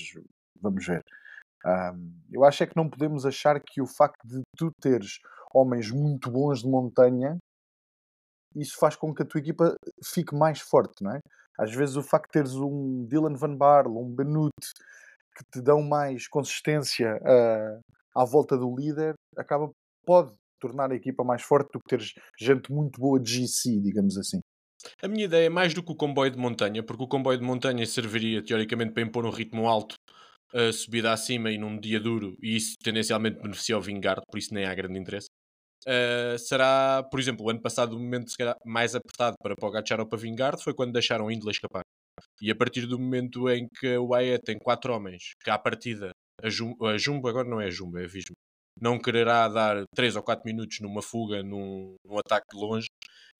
vamos 0.61 0.85
ver. 0.85 1.01
Um, 1.65 2.13
eu 2.31 2.43
acho 2.43 2.63
é 2.63 2.67
que 2.67 2.75
não 2.75 2.89
podemos 2.89 3.25
achar 3.25 3.59
que 3.59 3.81
o 3.81 3.85
facto 3.85 4.25
de 4.25 4.41
tu 4.57 4.71
teres 4.81 5.19
homens 5.53 5.91
muito 5.91 6.31
bons 6.31 6.61
de 6.61 6.67
montanha, 6.67 7.37
isso 8.55 8.77
faz 8.77 8.95
com 8.95 9.13
que 9.13 9.23
a 9.23 9.25
tua 9.25 9.39
equipa 9.39 9.75
fique 10.03 10.35
mais 10.35 10.59
forte, 10.59 11.03
não 11.03 11.15
é? 11.15 11.19
Às 11.57 11.73
vezes 11.73 11.95
o 11.95 12.03
facto 12.03 12.27
de 12.27 12.31
teres 12.33 12.55
um 12.55 13.05
Dylan 13.07 13.35
Van 13.35 13.55
Barle, 13.55 13.97
um 13.97 14.09
Benut, 14.13 14.51
que 15.37 15.43
te 15.51 15.61
dão 15.61 15.81
mais 15.81 16.27
consistência 16.27 17.15
uh, 17.17 17.79
à 18.15 18.25
volta 18.25 18.57
do 18.57 18.75
líder, 18.75 19.13
acaba, 19.37 19.69
pode 20.05 20.33
tornar 20.59 20.91
a 20.91 20.95
equipa 20.95 21.23
mais 21.23 21.41
forte 21.41 21.71
do 21.73 21.79
que 21.79 21.89
teres 21.89 22.13
gente 22.39 22.71
muito 22.71 22.99
boa 22.99 23.19
de 23.19 23.31
GC, 23.31 23.79
digamos 23.81 24.17
assim. 24.17 24.39
A 25.01 25.07
minha 25.07 25.25
ideia 25.25 25.45
é 25.45 25.49
mais 25.49 25.73
do 25.73 25.83
que 25.83 25.91
o 25.91 25.95
comboio 25.95 26.31
de 26.31 26.37
montanha, 26.37 26.83
porque 26.83 27.03
o 27.03 27.07
comboio 27.07 27.37
de 27.37 27.43
montanha 27.43 27.85
serviria 27.85 28.43
teoricamente 28.43 28.93
para 28.93 29.03
impor 29.03 29.25
um 29.25 29.29
ritmo 29.29 29.67
alto 29.67 29.95
a 30.53 30.71
subida 30.73 31.13
acima 31.13 31.49
e 31.49 31.57
num 31.57 31.79
dia 31.79 31.99
duro, 31.99 32.35
e 32.41 32.57
isso 32.57 32.75
tendencialmente 32.83 33.41
beneficia 33.41 33.77
o 33.77 33.81
Vingard, 33.81 34.21
por 34.29 34.37
isso 34.37 34.53
nem 34.53 34.65
há 34.65 34.75
grande 34.75 34.99
interesse. 34.99 35.27
Uh, 35.87 36.37
será, 36.37 37.03
por 37.09 37.19
exemplo, 37.19 37.45
o 37.45 37.49
ano 37.49 37.61
passado 37.61 37.95
o 37.95 37.99
momento 37.99 38.29
se 38.29 38.37
calhar, 38.37 38.55
mais 38.65 38.93
apertado 38.93 39.35
para 39.41 39.55
Pogacar 39.55 39.99
ou 39.99 40.05
para 40.05 40.19
Vingard 40.19 40.61
foi 40.63 40.73
quando 40.73 40.93
deixaram 40.93 41.25
o 41.25 41.31
Indla 41.31 41.51
escapar. 41.51 41.81
E 42.39 42.51
a 42.51 42.55
partir 42.55 42.85
do 42.85 42.99
momento 42.99 43.49
em 43.49 43.67
que 43.67 43.97
o 43.97 44.13
AE 44.13 44.37
tem 44.39 44.57
quatro 44.59 44.93
homens, 44.93 45.33
que 45.43 45.49
à 45.49 45.57
partida 45.57 46.11
a, 46.41 46.49
Jum, 46.49 46.75
a 46.83 46.97
Jumbo, 46.97 47.27
agora 47.27 47.47
não 47.47 47.59
é 47.59 47.67
a 47.67 47.71
Jumbo, 47.71 47.97
é 47.97 48.03
a 48.03 48.07
Vismo, 48.07 48.35
não 48.79 48.99
quererá 48.99 49.47
dar 49.47 49.83
3 49.95 50.15
ou 50.15 50.23
4 50.23 50.45
minutos 50.45 50.79
numa 50.81 51.01
fuga, 51.01 51.41
num, 51.43 51.95
num 52.05 52.17
ataque 52.19 52.45
de 52.51 52.59
longe, 52.59 52.87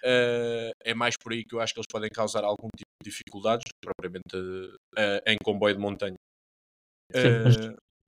uh, 0.04 0.72
é 0.84 0.94
mais 0.94 1.16
por 1.18 1.32
aí 1.32 1.44
que 1.44 1.56
eu 1.56 1.60
acho 1.60 1.74
que 1.74 1.80
eles 1.80 1.92
podem 1.92 2.10
causar 2.10 2.44
algum 2.44 2.70
tipo 2.76 2.90
de 3.04 3.10
dificuldades, 3.10 3.66
propriamente 3.80 4.36
uh, 4.36 5.22
em 5.28 5.38
comboio 5.44 5.76
de 5.76 5.82
montanha. 5.82 6.16
Sim, 7.14 7.44
mas, 7.44 7.56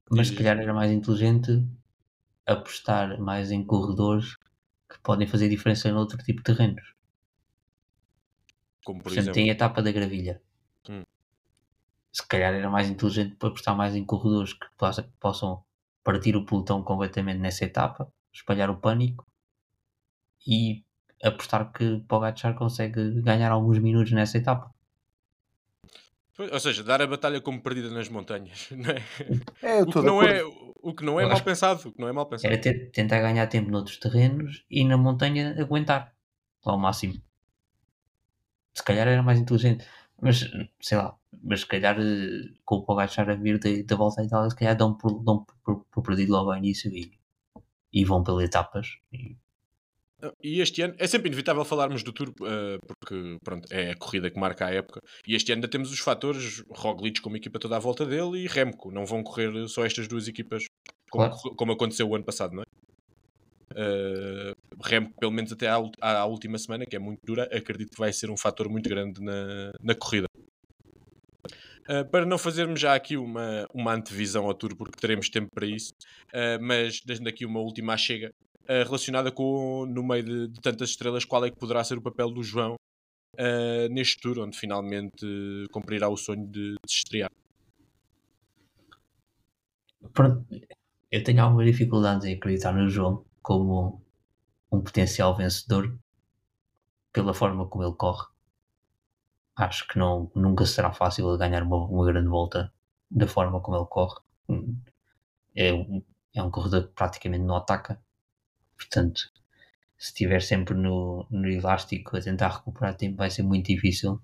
mas 0.10 0.28
se 0.30 0.36
calhar 0.36 0.58
era 0.58 0.74
mais 0.74 0.92
inteligente 0.92 1.62
apostar 2.46 3.20
mais 3.20 3.52
em 3.52 3.64
corredores 3.64 4.36
que 4.90 5.00
podem 5.02 5.28
fazer 5.28 5.50
diferença 5.50 5.88
em 5.88 5.94
outro 5.94 6.18
tipo 6.18 6.40
de 6.40 6.44
terrenos. 6.44 6.94
Como 8.84 9.00
por, 9.00 9.06
por 9.06 9.18
exemplo, 9.18 9.34
tem 9.34 9.50
a 9.50 9.54
etapa 9.54 9.82
da 9.82 9.92
gravilha. 9.92 10.42
Hum. 10.90 11.04
Se 12.12 12.28
calhar 12.28 12.54
era 12.54 12.70
mais 12.70 12.90
inteligente 12.90 13.36
para 13.36 13.50
apostar 13.50 13.76
mais 13.76 13.96
em 13.96 14.06
corredores 14.06 14.54
que 14.54 14.68
possam 15.20 15.64
partir 16.04 16.36
o 16.36 16.46
pelotão 16.46 16.84
completamente 16.84 17.40
nessa 17.40 17.66
etapa, 17.66 18.12
espalhar 18.32 18.70
o 18.70 18.78
pânico 18.78 19.26
e 20.46 20.84
apostar 21.24 21.72
que 21.72 22.02
Pogacar 22.08 22.54
consegue 22.56 23.22
ganhar 23.22 23.52
alguns 23.52 23.80
minutos 23.80 24.12
nessa 24.12 24.38
etapa. 24.38 24.74
Ou 26.40 26.60
seja, 26.60 26.84
dar 26.84 27.02
a 27.02 27.08
batalha 27.08 27.40
como 27.40 27.62
perdida 27.62 27.90
nas 27.92 28.10
montanhas, 28.10 28.70
não 28.72 28.90
é? 28.90 29.04
é 29.62 29.82
o, 29.82 29.86
que 29.86 30.02
não 30.02 30.24
é 30.24 30.44
o 30.44 30.94
que 30.94 31.06
não 31.06 31.20
é 31.20 31.26
mal 31.28 31.42
pensado, 31.42 31.88
o 31.88 31.92
que 31.92 32.02
não 32.02 32.08
é 32.08 32.12
mal 32.12 32.26
pensado. 32.26 32.52
Era 32.52 32.62
ter, 32.62 32.90
tentar 32.92 33.20
ganhar 33.20 33.46
tempo 33.48 33.70
noutros 33.70 33.98
terrenos 33.98 34.66
e 34.70 34.84
na 34.84 34.98
montanha 34.98 35.56
aguentar 35.60 36.14
ao 36.64 36.78
máximo. 36.78 37.22
Se 38.74 38.84
calhar 38.84 39.08
era 39.08 39.22
mais 39.22 39.40
inteligente, 39.40 39.86
mas 40.20 40.50
sei 40.82 40.98
lá, 40.98 41.16
mas 41.44 41.62
se 41.62 41.68
calhar 41.68 42.00
eh, 42.00 42.50
com 42.66 42.78
o 42.78 42.84
Pogacar 42.84 43.30
a 43.30 43.36
vir 43.36 43.60
da 43.86 43.96
volta 43.96 44.22
à 44.22 44.26
Itália, 44.26 44.50
se 44.50 44.56
calhar 44.56 44.76
dão 44.76 44.96
por, 44.96 45.24
dão 45.24 45.46
por, 45.64 45.86
por 45.86 46.04
perdido 46.04 46.32
logo 46.32 46.52
ao 46.52 46.58
início 46.58 46.92
e, 46.92 47.12
e 47.92 48.04
vão 48.04 48.24
pelas 48.24 48.46
etapas 48.46 48.98
e 49.12 49.38
e 50.42 50.62
este 50.62 50.82
ano 50.82 50.96
é 50.98 51.08
sempre 51.08 51.28
inevitável 51.28 51.66
falarmos 51.66 52.04
do 52.04 52.14
Tour, 52.14 52.30
uh, 52.30 52.80
porque 52.88 53.38
pronto, 53.44 53.68
é 53.72 53.92
a 53.92 53.96
corrida 53.96 54.30
que 54.30 54.40
marca 54.40 54.66
a 54.66 54.72
época. 54.72 55.02
E 55.28 55.36
este 55.36 55.52
ano 55.52 55.60
ainda 55.60 55.68
temos 55.68 55.92
os 55.92 56.00
fatores 56.00 56.64
Roglic 56.70 57.22
como 57.22 57.38
equipa 57.38 57.60
toda 57.60 57.76
à 57.76 57.80
volta 57.80 58.06
dele 58.06 58.40
e 58.40 58.48
Remco. 58.48 58.92
Não 58.92 59.06
vão 59.06 59.24
correr 59.24 59.68
só 59.68 59.86
estas 59.86 60.08
duas 60.08 60.28
equipas 60.28 60.66
como, 61.10 61.30
claro. 61.30 61.56
como 61.56 61.72
aconteceu 61.74 62.08
o 62.10 62.16
ano 62.16 62.24
passado, 62.24 62.56
não 62.56 62.64
é? 62.64 62.66
Uh, 63.74 64.56
Remco, 64.84 65.14
pelo 65.20 65.32
menos 65.32 65.52
até 65.52 65.68
à, 65.68 65.78
à, 66.02 66.26
última 66.26 66.58
semana, 66.58 66.86
que 66.86 66.96
é 66.96 67.00
muito 67.00 67.20
dura, 67.24 67.44
acredito 67.46 67.92
que 67.92 68.00
vai 68.00 68.14
ser 68.14 68.30
um 68.30 68.38
fator 68.38 68.70
muito 68.70 68.88
grande 68.88 69.22
na, 69.22 69.72
na 69.82 69.96
corrida. 69.96 70.28
Uh, 71.90 72.06
para 72.10 72.26
não 72.26 72.38
fazermos 72.38 72.80
já 72.80 72.96
aqui 72.96 73.18
uma, 73.18 73.68
uma 73.74 73.94
antevisão 73.94 74.46
ao 74.46 74.54
Tour, 74.54 74.76
porque 74.76 75.00
teremos 75.00 75.30
tempo 75.30 75.50
para 75.54 75.66
isso, 75.66 75.92
uh, 76.34 76.62
mas 76.62 77.02
dando 77.06 77.28
aqui 77.28 77.46
uma 77.46 77.60
última 77.60 77.98
chega, 77.98 78.32
uh, 78.64 78.84
relacionada 78.86 79.32
com, 79.32 79.86
no 79.86 80.04
meio 80.04 80.24
de, 80.24 80.48
de, 80.50 80.62
tantas 80.62 80.90
estrelas, 80.90 81.26
qual 81.26 81.46
é 81.46 81.52
que 81.52 81.58
poderá 81.58 81.84
ser 81.84 81.98
o 81.98 82.02
papel 82.02 82.30
do 82.32 82.44
João 82.44 82.76
uh, 83.36 83.90
neste 83.90 84.20
tour, 84.20 84.40
onde 84.40 84.58
finalmente 84.58 85.26
uh, 85.26 85.70
cumprirá 85.72 86.10
o 86.10 86.18
sonho 86.18 86.46
de, 86.48 86.74
de 86.74 86.92
estrear. 86.92 87.32
Eu 91.12 91.24
tenho 91.24 91.42
alguma 91.42 91.64
dificuldade 91.64 92.28
em 92.28 92.36
acreditar 92.36 92.74
no 92.74 92.90
João 92.90 93.26
como 93.42 94.04
um 94.72 94.82
potencial 94.82 95.36
vencedor 95.36 95.98
pela 97.12 97.34
forma 97.34 97.68
como 97.68 97.84
ele 97.84 97.96
corre. 97.96 98.26
acho 99.56 99.88
que 99.88 100.00
não, 100.00 100.32
nunca 100.36 100.66
será 100.66 100.92
fácil 100.92 101.38
ganhar 101.38 101.64
uma, 101.64 101.78
uma 101.86 102.06
grande 102.06 102.28
volta 102.28 102.74
da 103.10 103.28
forma 103.28 103.62
como 103.62 103.78
ele 103.78 103.86
corre. 103.86 104.20
É 105.56 105.72
um, 105.72 106.04
é 106.34 106.42
um 106.42 106.50
corredor 106.50 106.88
que 106.88 106.94
praticamente 106.96 107.44
não 107.44 107.56
ataca, 107.56 108.02
portanto, 108.84 109.32
se 109.98 110.10
estiver 110.10 110.42
sempre 110.42 110.76
no, 110.76 111.26
no 111.30 111.48
elástico 111.48 112.18
a 112.18 112.22
tentar 112.22 112.50
recuperar 112.50 112.96
tempo, 112.96 113.18
vai 113.18 113.30
ser 113.30 113.44
muito 113.44 113.68
difícil 113.68 114.22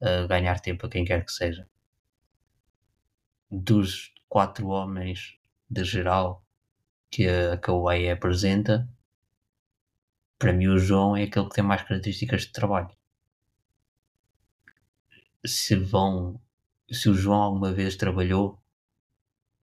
uh, 0.00 0.26
ganhar 0.26 0.60
tempo 0.60 0.86
a 0.86 0.90
quem 0.90 1.04
quer 1.04 1.24
que 1.24 1.32
seja. 1.32 1.68
Dos 3.50 4.12
quatro 4.28 4.68
homens 4.68 5.36
de 5.68 5.84
geral 5.84 6.44
que 7.10 7.28
a 7.28 7.56
Kawhi 7.58 8.08
apresenta, 8.08 8.88
para 10.38 10.52
mim 10.52 10.68
o 10.68 10.78
João 10.78 11.16
é 11.16 11.24
aquele 11.24 11.48
que 11.48 11.54
tem 11.54 11.64
mais 11.64 11.82
características 11.82 12.42
de 12.42 12.52
trabalho. 12.52 12.96
Se 15.44 15.76
vão, 15.76 16.40
se 16.90 17.08
o 17.10 17.14
João 17.14 17.42
alguma 17.42 17.72
vez 17.72 17.96
trabalhou 17.96 18.58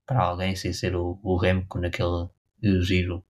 para 0.06 0.22
alguém 0.22 0.56
sem 0.56 0.72
ser 0.72 0.96
o, 0.96 1.18
o 1.22 1.36
Remco 1.36 1.78
naquele 1.78 2.28
giro 2.82 3.24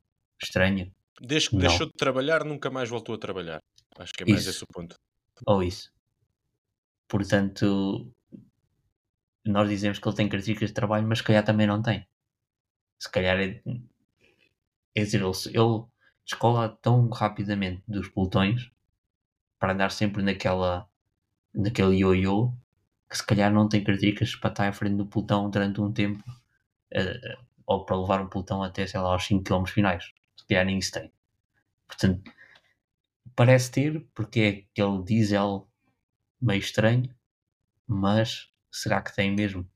estranho. 0.43 0.91
Desde 1.21 1.49
que 1.49 1.55
não. 1.55 1.61
deixou 1.61 1.87
de 1.87 1.93
trabalhar, 1.93 2.43
nunca 2.43 2.69
mais 2.69 2.89
voltou 2.89 3.15
a 3.15 3.17
trabalhar. 3.17 3.61
Acho 3.97 4.13
que 4.13 4.23
é 4.23 4.25
mais 4.25 4.41
isso. 4.41 4.49
esse 4.49 4.63
o 4.63 4.67
ponto. 4.67 4.95
Ou 5.45 5.63
isso. 5.63 5.91
Portanto, 7.07 8.11
nós 9.45 9.69
dizemos 9.69 9.99
que 9.99 10.07
ele 10.07 10.15
tem 10.15 10.29
características 10.29 10.69
de 10.69 10.73
trabalho, 10.73 11.07
mas 11.07 11.19
se 11.19 11.23
calhar 11.23 11.43
também 11.43 11.67
não 11.67 11.81
tem. 11.81 12.07
Se 12.99 13.11
calhar 13.11 13.39
é. 13.39 13.61
É 14.95 15.03
dizer, 15.03 15.21
ele, 15.21 15.31
ele 15.47 15.85
descola 16.25 16.69
tão 16.81 17.09
rapidamente 17.09 17.83
dos 17.87 18.07
pelotões 18.09 18.69
para 19.59 19.73
andar 19.73 19.91
sempre 19.91 20.21
naquela 20.21 20.87
naquele 21.53 21.97
ioiô 21.97 22.53
que 23.09 23.17
se 23.17 23.25
calhar 23.25 23.51
não 23.53 23.69
tem 23.69 23.83
características 23.83 24.35
para 24.35 24.49
estar 24.49 24.67
à 24.67 24.73
frente 24.73 24.97
do 24.97 25.05
pelotão 25.05 25.49
durante 25.49 25.79
um 25.81 25.91
tempo 25.91 26.23
uh, 26.95 27.43
ou 27.65 27.85
para 27.85 27.95
levar 27.99 28.21
um 28.21 28.27
pelotão 28.27 28.63
até, 28.63 28.87
sei 28.87 28.99
lá, 28.99 29.13
aos 29.13 29.25
5 29.25 29.43
km 29.43 29.65
finais. 29.65 30.11
Calhar 30.47 30.65
nem 30.65 30.79
isso 30.79 30.91
tem. 30.91 31.11
Portanto, 31.87 32.31
parece 33.35 33.71
ter, 33.71 34.05
porque 34.13 34.39
é 34.39 34.49
aquele 34.49 35.03
diesel 35.03 35.67
meio 36.41 36.59
estranho, 36.59 37.13
mas 37.87 38.49
será 38.71 39.01
que 39.01 39.15
tem 39.15 39.31
mesmo? 39.31 39.67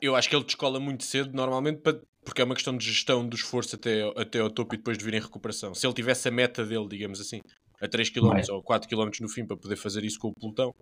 Eu 0.00 0.16
acho 0.16 0.28
que 0.28 0.36
ele 0.36 0.44
descola 0.44 0.80
muito 0.80 1.04
cedo, 1.04 1.34
normalmente, 1.34 1.80
porque 2.24 2.40
é 2.40 2.44
uma 2.44 2.54
questão 2.54 2.76
de 2.76 2.84
gestão 2.84 3.26
do 3.26 3.36
esforço 3.36 3.76
até, 3.76 4.02
até 4.16 4.40
ao 4.40 4.50
topo 4.50 4.74
e 4.74 4.78
depois 4.78 4.96
de 4.96 5.04
vir 5.04 5.14
em 5.14 5.20
recuperação. 5.20 5.74
Se 5.74 5.86
ele 5.86 5.94
tivesse 5.94 6.28
a 6.28 6.30
meta 6.30 6.64
dele, 6.64 6.88
digamos 6.88 7.20
assim, 7.20 7.40
a 7.80 7.88
3 7.88 8.08
km 8.10 8.40
ou 8.50 8.62
4 8.62 8.88
km 8.88 9.10
no 9.20 9.28
fim 9.28 9.44
para 9.44 9.56
poder 9.56 9.76
fazer 9.76 10.04
isso 10.04 10.18
com 10.18 10.28
o 10.28 10.34
pelotão, 10.34 10.74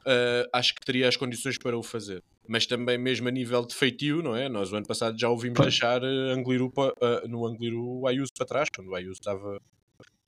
uh, 0.00 0.48
acho 0.52 0.74
que 0.74 0.80
teria 0.80 1.08
as 1.08 1.16
condições 1.16 1.58
para 1.58 1.76
o 1.76 1.82
fazer. 1.82 2.22
Mas 2.48 2.66
também 2.66 2.98
mesmo 2.98 3.28
a 3.28 3.30
nível 3.30 3.64
de 3.64 3.74
feitio, 3.74 4.22
não 4.22 4.34
é? 4.34 4.48
Nós 4.48 4.72
o 4.72 4.76
ano 4.76 4.86
passado 4.86 5.18
já 5.18 5.28
ouvimos 5.28 5.56
Foi. 5.56 5.66
deixar 5.66 6.02
uh, 6.02 6.32
Angliru, 6.32 6.72
uh, 6.76 7.28
no 7.28 7.46
Angliru 7.46 8.06
Ayuso 8.06 8.32
para 8.36 8.46
trás, 8.46 8.68
quando 8.74 8.88
o 8.88 8.94
Ayuso 8.94 9.20
estava 9.20 9.60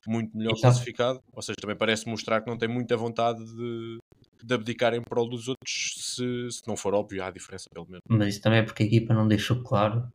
muito 0.06 0.36
melhor 0.36 0.52
Exato. 0.52 0.62
classificado. 0.62 1.20
Ou 1.32 1.42
seja, 1.42 1.56
também 1.60 1.76
parece 1.76 2.08
mostrar 2.08 2.40
que 2.40 2.50
não 2.50 2.58
tem 2.58 2.68
muita 2.68 2.96
vontade 2.96 3.44
de, 3.44 3.98
de 4.42 4.54
abdicar 4.54 4.94
em 4.94 5.02
prol 5.02 5.28
dos 5.28 5.48
outros, 5.48 5.94
se, 5.96 6.50
se 6.50 6.62
não 6.66 6.76
for 6.76 6.94
óbvio, 6.94 7.22
há 7.24 7.30
diferença 7.30 7.66
pelo 7.72 7.86
menos. 7.86 8.02
Mas 8.08 8.34
isso 8.34 8.42
também 8.42 8.60
é 8.60 8.62
porque 8.62 8.82
a 8.82 8.86
equipa 8.86 9.14
não 9.14 9.26
deixou 9.26 9.62
claro 9.62 10.06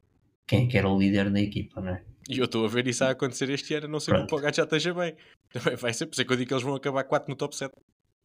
quem 0.46 0.66
é 0.66 0.68
que 0.68 0.78
era 0.78 0.88
o 0.88 0.98
líder 0.98 1.30
da 1.30 1.42
equipa, 1.42 1.82
não 1.82 1.92
é? 1.92 2.04
E 2.30 2.40
eu 2.40 2.46
estou 2.46 2.66
a 2.66 2.68
ver 2.68 2.88
isso 2.88 3.04
a 3.04 3.12
acontecer 3.12 3.50
este 3.50 3.74
ano, 3.76 3.88
não 3.88 4.00
sei 4.00 4.14
Pronto. 4.14 4.28
que 4.28 4.34
o 4.34 4.38
Pogacar 4.38 4.54
já 4.54 4.64
esteja 4.64 4.94
bem. 4.94 5.16
Também 5.52 5.76
vai 5.76 5.94
ser, 5.94 6.06
por 6.06 6.14
isso 6.14 6.22
é 6.22 6.26
que 6.26 6.34
eu 6.34 6.38
digo 6.38 6.48
que 6.48 6.54
eles 6.54 6.64
vão 6.64 6.76
acabar 6.76 7.04
4 7.06 7.30
no 7.30 7.36
top 7.38 7.56
7. 7.56 7.72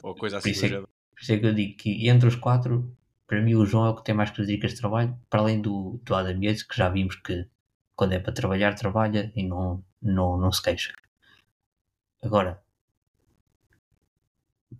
Ou 0.03 0.13
coisa 0.13 0.37
assim. 0.37 0.51
Por 1.13 1.21
isso 1.21 1.33
é 1.33 1.37
que 1.39 1.45
eu 1.45 1.53
digo 1.53 1.77
que 1.77 2.09
entre 2.09 2.27
os 2.27 2.35
quatro, 2.35 2.95
para 3.27 3.41
mim 3.41 3.55
o 3.55 3.65
João 3.65 3.85
é 3.87 3.89
o 3.89 3.95
que 3.95 4.03
tem 4.03 4.15
mais 4.15 4.29
características 4.29 4.73
de 4.73 4.79
trabalho, 4.79 5.17
para 5.29 5.41
além 5.41 5.61
do, 5.61 5.99
do 6.03 6.15
Adam 6.15 6.43
Yates, 6.43 6.63
que 6.63 6.75
já 6.77 6.89
vimos 6.89 7.15
que 7.15 7.47
quando 7.95 8.13
é 8.13 8.19
para 8.19 8.33
trabalhar, 8.33 8.75
trabalha 8.75 9.31
e 9.35 9.43
não, 9.47 9.83
não, 10.01 10.37
não 10.37 10.51
se 10.51 10.61
queixa. 10.61 10.93
Agora, 12.23 12.61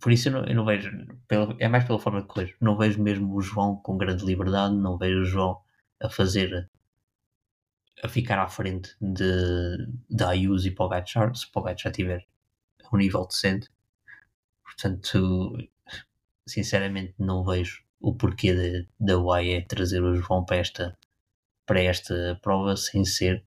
por 0.00 0.12
isso 0.12 0.28
eu 0.28 0.32
não, 0.32 0.44
eu 0.44 0.54
não 0.54 0.64
vejo, 0.64 0.90
pela, 1.28 1.56
é 1.58 1.68
mais 1.68 1.84
pela 1.84 1.98
forma 1.98 2.26
que 2.26 2.34
vejo, 2.40 2.56
não 2.60 2.76
vejo 2.76 3.02
mesmo 3.02 3.34
o 3.34 3.40
João 3.40 3.76
com 3.76 3.96
grande 3.96 4.24
liberdade, 4.24 4.74
não 4.74 4.98
vejo 4.98 5.20
o 5.20 5.24
João 5.24 5.62
a 6.02 6.08
fazer, 6.08 6.68
a 8.02 8.08
ficar 8.08 8.38
à 8.38 8.48
frente 8.48 8.96
de, 9.00 9.24
de 10.10 10.24
Ayuso 10.24 10.66
e 10.68 10.70
Pogacar, 10.70 11.34
se 11.34 11.50
Pogacar 11.50 11.92
tiver 11.92 12.26
um 12.92 12.96
nível 12.98 13.26
decente. 13.26 13.68
Portanto, 14.62 15.56
sinceramente 16.46 17.14
não 17.18 17.44
vejo 17.44 17.82
o 18.00 18.14
porquê 18.14 18.86
da 19.00 19.18
UAE 19.18 19.66
trazer 19.66 20.02
o 20.02 20.14
João 20.14 20.44
para 20.44 20.56
esta, 20.56 20.98
para 21.66 21.82
esta 21.82 22.38
prova 22.42 22.76
sem 22.76 23.04
ser 23.04 23.44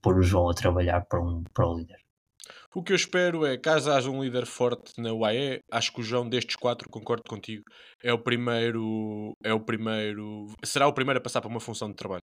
pôr 0.00 0.18
o 0.18 0.22
João 0.22 0.48
a 0.48 0.54
trabalhar 0.54 1.00
para 1.02 1.20
um 1.20 1.42
pro 1.52 1.76
líder. 1.76 1.98
O 2.74 2.82
que 2.82 2.92
eu 2.92 2.96
espero 2.96 3.46
é, 3.46 3.56
caso 3.56 3.90
haja 3.90 4.10
um 4.10 4.22
líder 4.22 4.46
forte 4.46 5.00
na 5.00 5.12
UAE, 5.12 5.60
acho 5.72 5.92
que 5.92 6.00
o 6.00 6.04
João 6.04 6.28
destes 6.28 6.56
quatro, 6.56 6.88
concordo 6.90 7.24
contigo, 7.26 7.64
é 8.02 8.12
o 8.12 8.18
primeiro, 8.18 9.32
é 9.42 9.52
o 9.52 9.60
primeiro, 9.60 10.46
será 10.62 10.86
o 10.86 10.92
primeiro 10.92 11.18
a 11.18 11.22
passar 11.22 11.40
para 11.40 11.50
uma 11.50 11.58
função 11.58 11.88
de 11.88 11.96
trabalho 11.96 12.22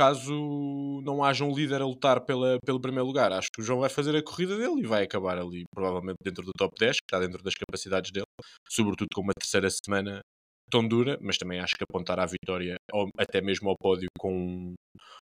caso 0.00 1.02
não 1.04 1.22
haja 1.22 1.44
um 1.44 1.54
líder 1.54 1.82
a 1.82 1.84
lutar 1.84 2.24
pela, 2.24 2.58
pelo 2.64 2.80
primeiro 2.80 3.06
lugar. 3.06 3.32
Acho 3.32 3.48
que 3.54 3.60
o 3.60 3.64
João 3.64 3.80
vai 3.80 3.90
fazer 3.90 4.16
a 4.16 4.22
corrida 4.22 4.56
dele 4.56 4.80
e 4.80 4.86
vai 4.86 5.02
acabar 5.02 5.36
ali, 5.36 5.64
provavelmente 5.74 6.16
dentro 6.24 6.42
do 6.42 6.52
top 6.56 6.72
10, 6.80 6.96
que 6.96 7.04
está 7.04 7.20
dentro 7.20 7.42
das 7.42 7.52
capacidades 7.54 8.10
dele, 8.10 8.24
sobretudo 8.66 9.08
com 9.14 9.20
uma 9.20 9.34
terceira 9.38 9.68
semana 9.68 10.20
tão 10.70 10.88
dura, 10.88 11.18
mas 11.20 11.36
também 11.36 11.60
acho 11.60 11.74
que 11.76 11.84
apontar 11.84 12.18
à 12.18 12.24
vitória, 12.24 12.76
ou 12.92 13.10
até 13.18 13.42
mesmo 13.42 13.68
ao 13.68 13.76
pódio 13.78 14.08
com, 14.18 14.72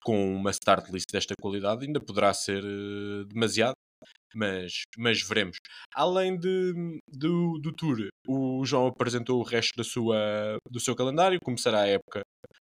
com 0.02 0.34
uma 0.34 0.50
start 0.50 0.90
list 0.90 1.12
desta 1.12 1.34
qualidade, 1.40 1.86
ainda 1.86 2.00
poderá 2.00 2.34
ser 2.34 2.64
uh, 2.64 3.24
demasiado. 3.26 3.75
Mas, 4.34 4.82
mas 4.98 5.22
veremos. 5.22 5.56
Além 5.94 6.38
de, 6.38 6.72
do, 7.08 7.58
do 7.58 7.72
tour, 7.72 7.96
o 8.28 8.64
João 8.66 8.86
apresentou 8.88 9.40
o 9.40 9.42
resto 9.42 9.74
da 9.76 9.84
sua, 9.84 10.58
do 10.70 10.78
seu 10.78 10.94
calendário. 10.94 11.38
Começará 11.42 11.82
a 11.82 11.88
época 11.88 12.20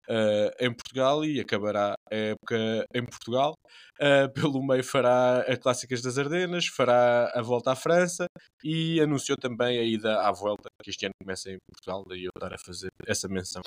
uh, 0.09 0.51
em 0.61 0.73
Portugal 0.73 1.25
e 1.25 1.41
acabará 1.41 1.95
a 2.11 2.15
época 2.15 2.87
em 2.95 3.05
Portugal. 3.05 3.55
Uh, 4.01 4.33
pelo 4.33 4.65
meio 4.65 4.85
fará 4.85 5.41
a 5.41 5.57
Clássicas 5.57 6.03
das 6.03 6.19
Ardenas, 6.19 6.67
fará 6.67 7.31
a 7.35 7.43
volta 7.43 7.73
à 7.73 7.77
França 7.77 8.27
e 8.63 9.01
anunciou 9.01 9.37
também 9.37 9.79
a 9.79 9.83
ida 9.83 10.21
à 10.21 10.33
volta, 10.33 10.69
que 10.83 10.91
este 10.91 11.07
ano 11.07 11.15
começa 11.23 11.51
em 11.51 11.59
Portugal, 11.71 12.05
daí 12.09 12.25
eu 12.25 12.31
estar 12.37 12.53
a 12.53 12.59
fazer 12.59 12.91
essa 13.07 13.29
menção. 13.29 13.63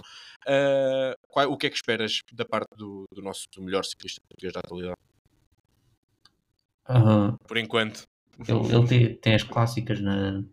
Uh, 0.45 1.13
qual, 1.27 1.51
o 1.51 1.57
que 1.57 1.67
é 1.67 1.69
que 1.69 1.77
esperas 1.77 2.19
da 2.33 2.45
parte 2.45 2.67
do, 2.75 3.05
do 3.13 3.21
nosso 3.21 3.45
melhor 3.59 3.83
ciclista 3.83 4.21
português 4.27 4.53
da 4.53 4.59
atualidade? 4.59 4.96
Por 7.47 7.57
enquanto. 7.57 8.07
Ele, 8.47 8.75
ele 8.75 8.87
tem, 8.87 9.15
tem, 9.15 9.35
as 9.35 9.43
clássicas 9.43 9.99
na, 9.99 10.43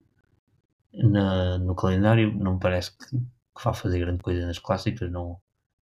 na, 0.92 1.59
no 1.59 1.75
calendário, 1.75 2.33
não 2.35 2.55
me 2.55 2.61
parece 2.61 2.97
que, 2.97 3.16
que 3.16 3.64
vá 3.64 3.73
fazer 3.73 3.99
grande 3.99 4.23
coisa 4.23 4.47
nas 4.47 4.59
clássicas, 4.59 5.11
não, 5.11 5.40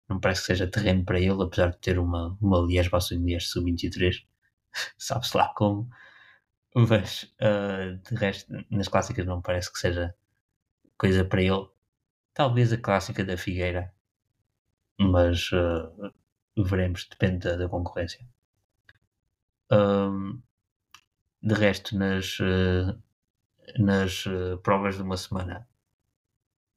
não 0.08 0.18
parece 0.18 0.40
que 0.40 0.46
seja 0.48 0.66
terreno 0.66 1.04
para 1.04 1.20
ele, 1.20 1.42
apesar 1.42 1.70
de 1.70 1.78
ter 1.78 1.98
uma, 1.98 2.36
uma 2.40 2.58
Liège-Bastogne-Liège 2.60 3.46
sub-23, 3.46 4.24
sabe-se 4.98 5.36
lá 5.36 5.52
como, 5.54 5.88
mas 6.74 7.24
uh, 7.40 7.96
de 8.08 8.14
resto, 8.16 8.52
nas 8.70 8.88
clássicas 8.88 9.26
não 9.26 9.42
parece 9.42 9.72
que 9.72 9.78
seja 9.78 10.14
coisa 10.96 11.24
para 11.24 11.42
ele. 11.42 11.68
Talvez 12.32 12.72
a 12.72 12.78
clássica 12.78 13.24
da 13.24 13.36
Figueira, 13.36 13.92
mas 14.98 15.50
uh, 15.52 16.12
veremos, 16.64 17.06
depende 17.10 17.38
da, 17.40 17.56
da 17.56 17.68
concorrência. 17.68 18.26
Um, 19.70 20.40
de 21.42 21.54
resto, 21.54 21.96
nas, 21.96 22.38
uh, 22.40 22.98
nas 23.78 24.24
provas 24.62 24.96
de 24.96 25.02
uma 25.02 25.16
semana, 25.16 25.68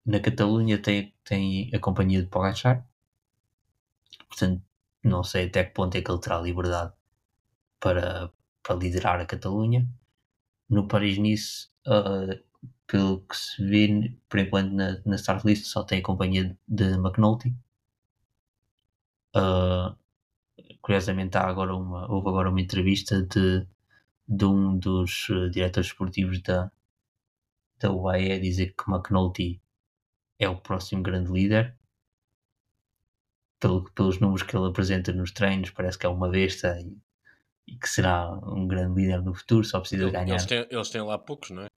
na 0.05 0.19
Catalunha 0.19 0.77
tem, 0.81 1.13
tem 1.23 1.71
a 1.73 1.79
companhia 1.79 2.21
de 2.21 2.27
Pogacar, 2.27 2.85
Portanto, 4.33 4.63
não 5.03 5.23
sei 5.23 5.47
até 5.47 5.63
que 5.63 5.73
ponto 5.73 5.95
é 5.95 6.01
que 6.01 6.11
ele 6.11 6.19
terá 6.19 6.39
liberdade 6.39 6.93
para, 7.79 8.31
para 8.63 8.75
liderar 8.75 9.19
a 9.19 9.25
Catalunha. 9.25 9.87
No 10.69 10.87
Paris-Nice, 10.87 11.69
uh, 11.87 12.43
pelo 12.87 13.21
que 13.21 13.37
se 13.37 13.63
vê, 13.63 14.17
por 14.29 14.39
enquanto 14.39 14.71
na, 14.73 15.01
na 15.05 15.15
start 15.17 15.45
list 15.45 15.65
só 15.65 15.83
tem 15.83 15.99
a 15.99 16.03
companhia 16.03 16.57
de 16.67 16.85
McNulty. 16.95 17.55
Uh, 19.35 19.95
curiosamente 20.83 21.37
há 21.37 21.47
agora 21.47 21.73
uma, 21.73 22.11
houve 22.11 22.27
agora 22.27 22.49
uma 22.49 22.61
entrevista 22.61 23.23
de, 23.23 23.65
de 24.27 24.45
um 24.45 24.77
dos 24.77 25.29
uh, 25.29 25.49
diretores 25.49 25.87
esportivos 25.87 26.41
da, 26.41 26.69
da 27.79 27.89
UAE 27.91 28.33
a 28.33 28.39
dizer 28.39 28.75
que 28.75 28.91
McNulty 28.91 29.61
é 30.37 30.49
o 30.49 30.57
próximo 30.57 31.01
grande 31.01 31.31
líder 31.31 31.75
pelo, 33.59 33.89
pelos 33.91 34.19
números 34.19 34.43
que 34.43 34.55
ele 34.57 34.67
apresenta 34.67 35.13
nos 35.13 35.31
treinos, 35.31 35.71
parece 35.71 35.97
que 35.97 36.05
é 36.05 36.09
uma 36.09 36.29
besta 36.29 36.77
e, 36.81 36.97
e 37.65 37.77
que 37.77 37.87
será 37.87 38.29
um 38.29 38.67
grande 38.67 39.01
líder 39.01 39.21
no 39.21 39.33
futuro, 39.33 39.63
só 39.63 39.79
precisa 39.79 40.03
Ele, 40.03 40.11
ganhar. 40.11 40.27
Eles 40.27 40.45
têm, 40.45 40.67
eles 40.69 40.89
têm 40.89 41.01
lá 41.01 41.17
poucos, 41.17 41.51
não 41.51 41.63
é? 41.63 41.67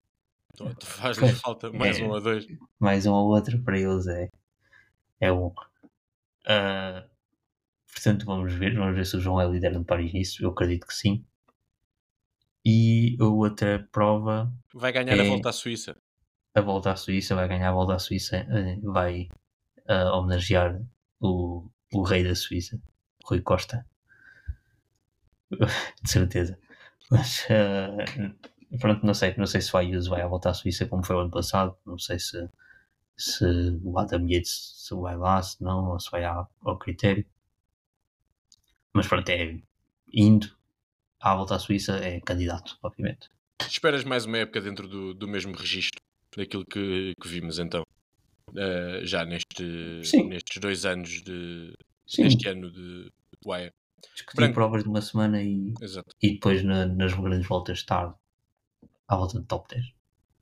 Então, 0.53 0.75
Faz-lhes 0.83 1.31
Pois, 1.31 1.40
falta 1.40 1.71
mais 1.71 2.01
é. 2.01 2.03
um 2.03 2.11
ou 2.11 2.21
dois. 2.21 2.45
mais 2.81 3.07
um 3.07 3.12
ou 3.12 3.29
outro 3.29 3.62
para 3.62 3.79
eles 3.79 4.09
é, 4.09 4.29
é 5.21 5.31
bom. 5.31 5.55
Ah, 6.45 7.05
portanto, 7.96 8.26
vamos 8.26 8.52
ver, 8.52 8.74
vamos 8.76 8.94
ver 8.94 9.06
se 9.06 9.16
o 9.16 9.20
João 9.20 9.40
é 9.40 9.48
líder 9.48 9.72
no 9.72 9.85
Paris 9.85 10.12
nisso, 10.12 10.44
eu 10.44 10.50
acredito 10.50 10.87
que 10.87 10.94
sim. 10.94 11.24
E 12.64 13.16
a 13.20 13.24
outra 13.24 13.88
prova, 13.92 14.52
Vai 14.74 14.92
ganhar 14.92 15.18
a 15.18 15.24
É. 15.24 15.28
volta 15.28 15.48
à 15.48 15.52
Suíça. 15.52 15.96
a 16.54 16.61
volta 16.61 16.92
à 16.92 16.96
Suíça, 16.96 17.35
vai 17.35 17.48
ganhar 17.48 17.70
a 17.70 17.72
volta 17.72 17.94
à 17.94 17.98
Suíça, 17.98 18.37
eh, 18.38 18.78
vai 18.82 19.28
ah, 19.88 20.12
homenagear 20.16 20.80
o, 21.20 21.68
o 21.94 22.02
rei 22.02 22.22
da 22.24 22.35
Suíça, 22.35 22.80
Rui 23.24 23.40
Costa. 23.40 23.87
De 26.02 26.11
certeza. 26.11 26.59
Mas 27.11 27.46
ah, 27.50 28.04
pronto, 28.80 29.06
não 29.06 29.14
sei, 29.14 29.35
não 29.38 29.46
sei 29.46 29.61
se 29.61 29.74
o 29.74 29.78
Ayuso 29.78 30.11
vai 30.11 30.22
à 30.22 30.26
volta 30.26 30.50
à 30.50 30.54
Suíça 30.54 30.87
como 30.87 31.04
foi 31.04 31.16
o 31.16 31.20
ano 31.20 31.30
passado, 31.30 31.76
não 31.87 31.98
sei 31.98 32.18
se, 32.18 32.48
se 33.16 33.44
o 33.85 33.98
Adam 33.98 34.26
Yates 34.28 34.74
se 34.87 34.94
vai 34.94 35.16
lá, 35.16 35.40
se 35.42 35.62
não, 35.62 35.90
ou 35.92 36.00
se 36.00 36.11
vai 36.11 36.24
ao, 36.24 36.50
ao 36.62 36.78
critério. 36.78 37.24
Mas 38.96 39.06
pronto, 39.09 39.28
é 39.28 39.59
indo 40.12 40.56
à 41.20 41.35
volta 41.35 41.54
à 41.54 41.59
Suíça 41.59 41.96
é 41.98 42.20
candidato, 42.20 42.78
obviamente. 42.82 43.28
Esperas 43.68 44.04
mais 44.04 44.24
uma 44.26 44.38
época 44.38 44.61
dentro 44.61 44.87
do, 44.88 45.14
do 45.14 45.26
mesmo 45.28 45.54
registro 45.54 46.00
daquilo 46.37 46.64
que, 46.64 47.12
que 47.20 47.28
vimos 47.28 47.59
então. 47.59 47.82
Eh, 48.54 49.00
já 49.04 49.24
neste, 49.24 50.04
Sim. 50.04 50.28
nestes 50.28 50.59
dois 50.61 50.85
anos 50.87 51.22
de, 51.22 51.72
Sim, 52.06 52.22
deste 52.22 52.48
ano 52.48 52.70
de 52.70 53.11
UAE. 53.44 53.70
discutir 54.14 54.37
Branco. 54.37 54.54
provas 54.54 54.82
de 54.85 54.88
uma 54.88 55.00
semana 55.02 55.42
e, 55.42 55.74
Exato. 55.80 56.14
e 56.22 56.32
depois 56.35 56.62
na- 56.62 56.87
nas 56.87 57.12
grandes 57.14 57.46
voltas 57.48 57.78
estar 57.78 58.14
à 59.09 59.16
volta 59.16 59.38
do 59.40 59.44
top 59.46 59.68
10. 59.74 59.92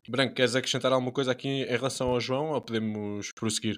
Branco, 0.08 0.34
queres 0.34 0.54
acrescentar 0.54 0.92
alguma 0.92 1.12
coisa 1.12 1.32
aqui 1.32 1.48
em 1.48 1.66
relação 1.66 2.10
ao 2.10 2.20
João 2.20 2.50
ou 2.50 2.60
podemos 2.60 3.32
prosseguir? 3.32 3.76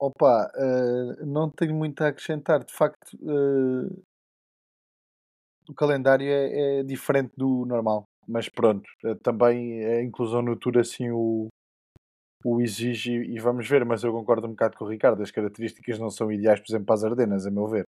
Opa, 0.00 0.50
eh, 0.54 1.24
não 1.26 1.50
tenho 1.50 1.74
muito 1.74 2.02
a 2.02 2.08
acrescentar. 2.08 2.64
De 2.64 2.72
facto, 2.72 3.16
eh, 3.20 4.02
o 5.68 5.74
calendário 5.74 6.26
é, 6.28 6.80
é 6.80 6.82
diferente 6.82 7.32
do 7.36 7.64
normal. 7.66 8.04
Mas 8.26 8.48
pronto, 8.48 8.88
eh, 9.04 9.14
também 9.16 9.84
a 9.84 10.02
inclusão 10.02 10.42
no 10.42 10.56
Tour 10.56 10.78
assim 10.78 11.10
o, 11.10 11.48
o 12.44 12.60
exige 12.60 13.12
e 13.12 13.38
vamos 13.40 13.68
ver. 13.68 13.84
Mas 13.84 14.04
eu 14.04 14.12
concordo 14.12 14.46
um 14.46 14.50
bocado 14.50 14.76
com 14.76 14.84
o 14.84 14.88
Ricardo. 14.88 15.22
As 15.22 15.30
características 15.30 15.98
não 15.98 16.10
são 16.10 16.30
ideais, 16.30 16.60
por 16.60 16.66
exemplo, 16.70 16.86
para 16.86 16.94
as 16.94 17.04
Ardenas, 17.04 17.46
a 17.46 17.50
meu 17.50 17.66
ver. 17.66 17.84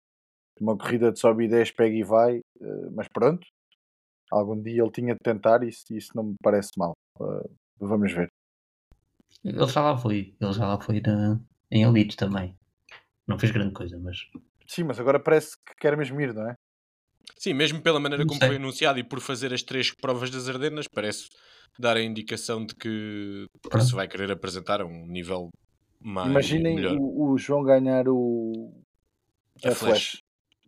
Uma 0.62 0.78
corrida 0.78 1.12
de 1.12 1.20
sobe 1.20 1.46
e 1.46 1.50
10, 1.50 1.72
pega 1.72 1.96
e 1.96 2.04
vai. 2.04 2.38
eh, 2.62 2.90
mas 2.94 3.08
pronto, 3.10 3.46
algum 4.32 4.62
dia 4.62 4.82
ele 4.84 4.92
tinha 4.92 5.14
de 5.14 5.20
tentar 5.24 5.64
e 5.64 5.70
isso, 5.70 5.86
isso 5.92 6.12
não 6.16 6.24
me 6.26 6.36
parece 6.44 6.72
mal. 6.78 6.94
Vamos 7.80 8.12
ver. 8.14 8.30
Ele 9.44 9.68
já 9.68 9.82
lá 9.82 9.98
foi, 9.98 10.36
ele 10.42 10.54
já 10.54 10.68
lá 10.68 10.80
foi 10.80 11.02
na, 11.02 11.40
em 11.72 11.84
Elite 11.84 12.16
também. 12.16 12.56
Não 13.28 13.38
fez 13.40 13.52
grande 13.52 13.74
coisa, 13.74 13.98
mas 14.00 14.18
Sim, 14.68 14.84
mas 14.84 15.00
agora 15.00 15.20
parece 15.20 15.56
que 15.66 15.76
quer 15.80 15.96
mesmo 15.98 16.20
ir, 16.22 16.34
não 16.34 16.50
é? 16.50 16.56
Sim, 17.38 17.54
mesmo 17.54 17.82
pela 17.82 18.00
maneira 18.00 18.24
Não 18.24 18.28
como 18.28 18.40
sei. 18.40 18.50
foi 18.50 18.58
anunciado 18.58 19.00
e 19.00 19.04
por 19.04 19.20
fazer 19.20 19.54
as 19.54 19.62
três 19.64 19.92
provas 19.94 20.30
das 20.30 20.48
Ardenas, 20.48 20.88
parece 20.88 21.28
dar 21.78 21.98
a 21.98 22.02
indicação 22.02 22.66
de 22.66 22.74
que 22.76 23.46
se 23.82 23.94
vai 23.94 24.08
querer 24.08 24.32
apresentar 24.32 24.82
a 24.82 24.86
um 24.86 25.06
nível 25.08 25.50
mais 26.00 26.30
Imaginem 26.32 26.76
melhor. 26.76 26.98
o, 27.00 27.32
o 27.32 27.38
João 27.38 27.64
ganhar 27.64 28.08
o 28.08 28.72
A 29.64 29.70
a 29.70 29.76
Flash. 29.76 30.12
Flash. 30.12 30.18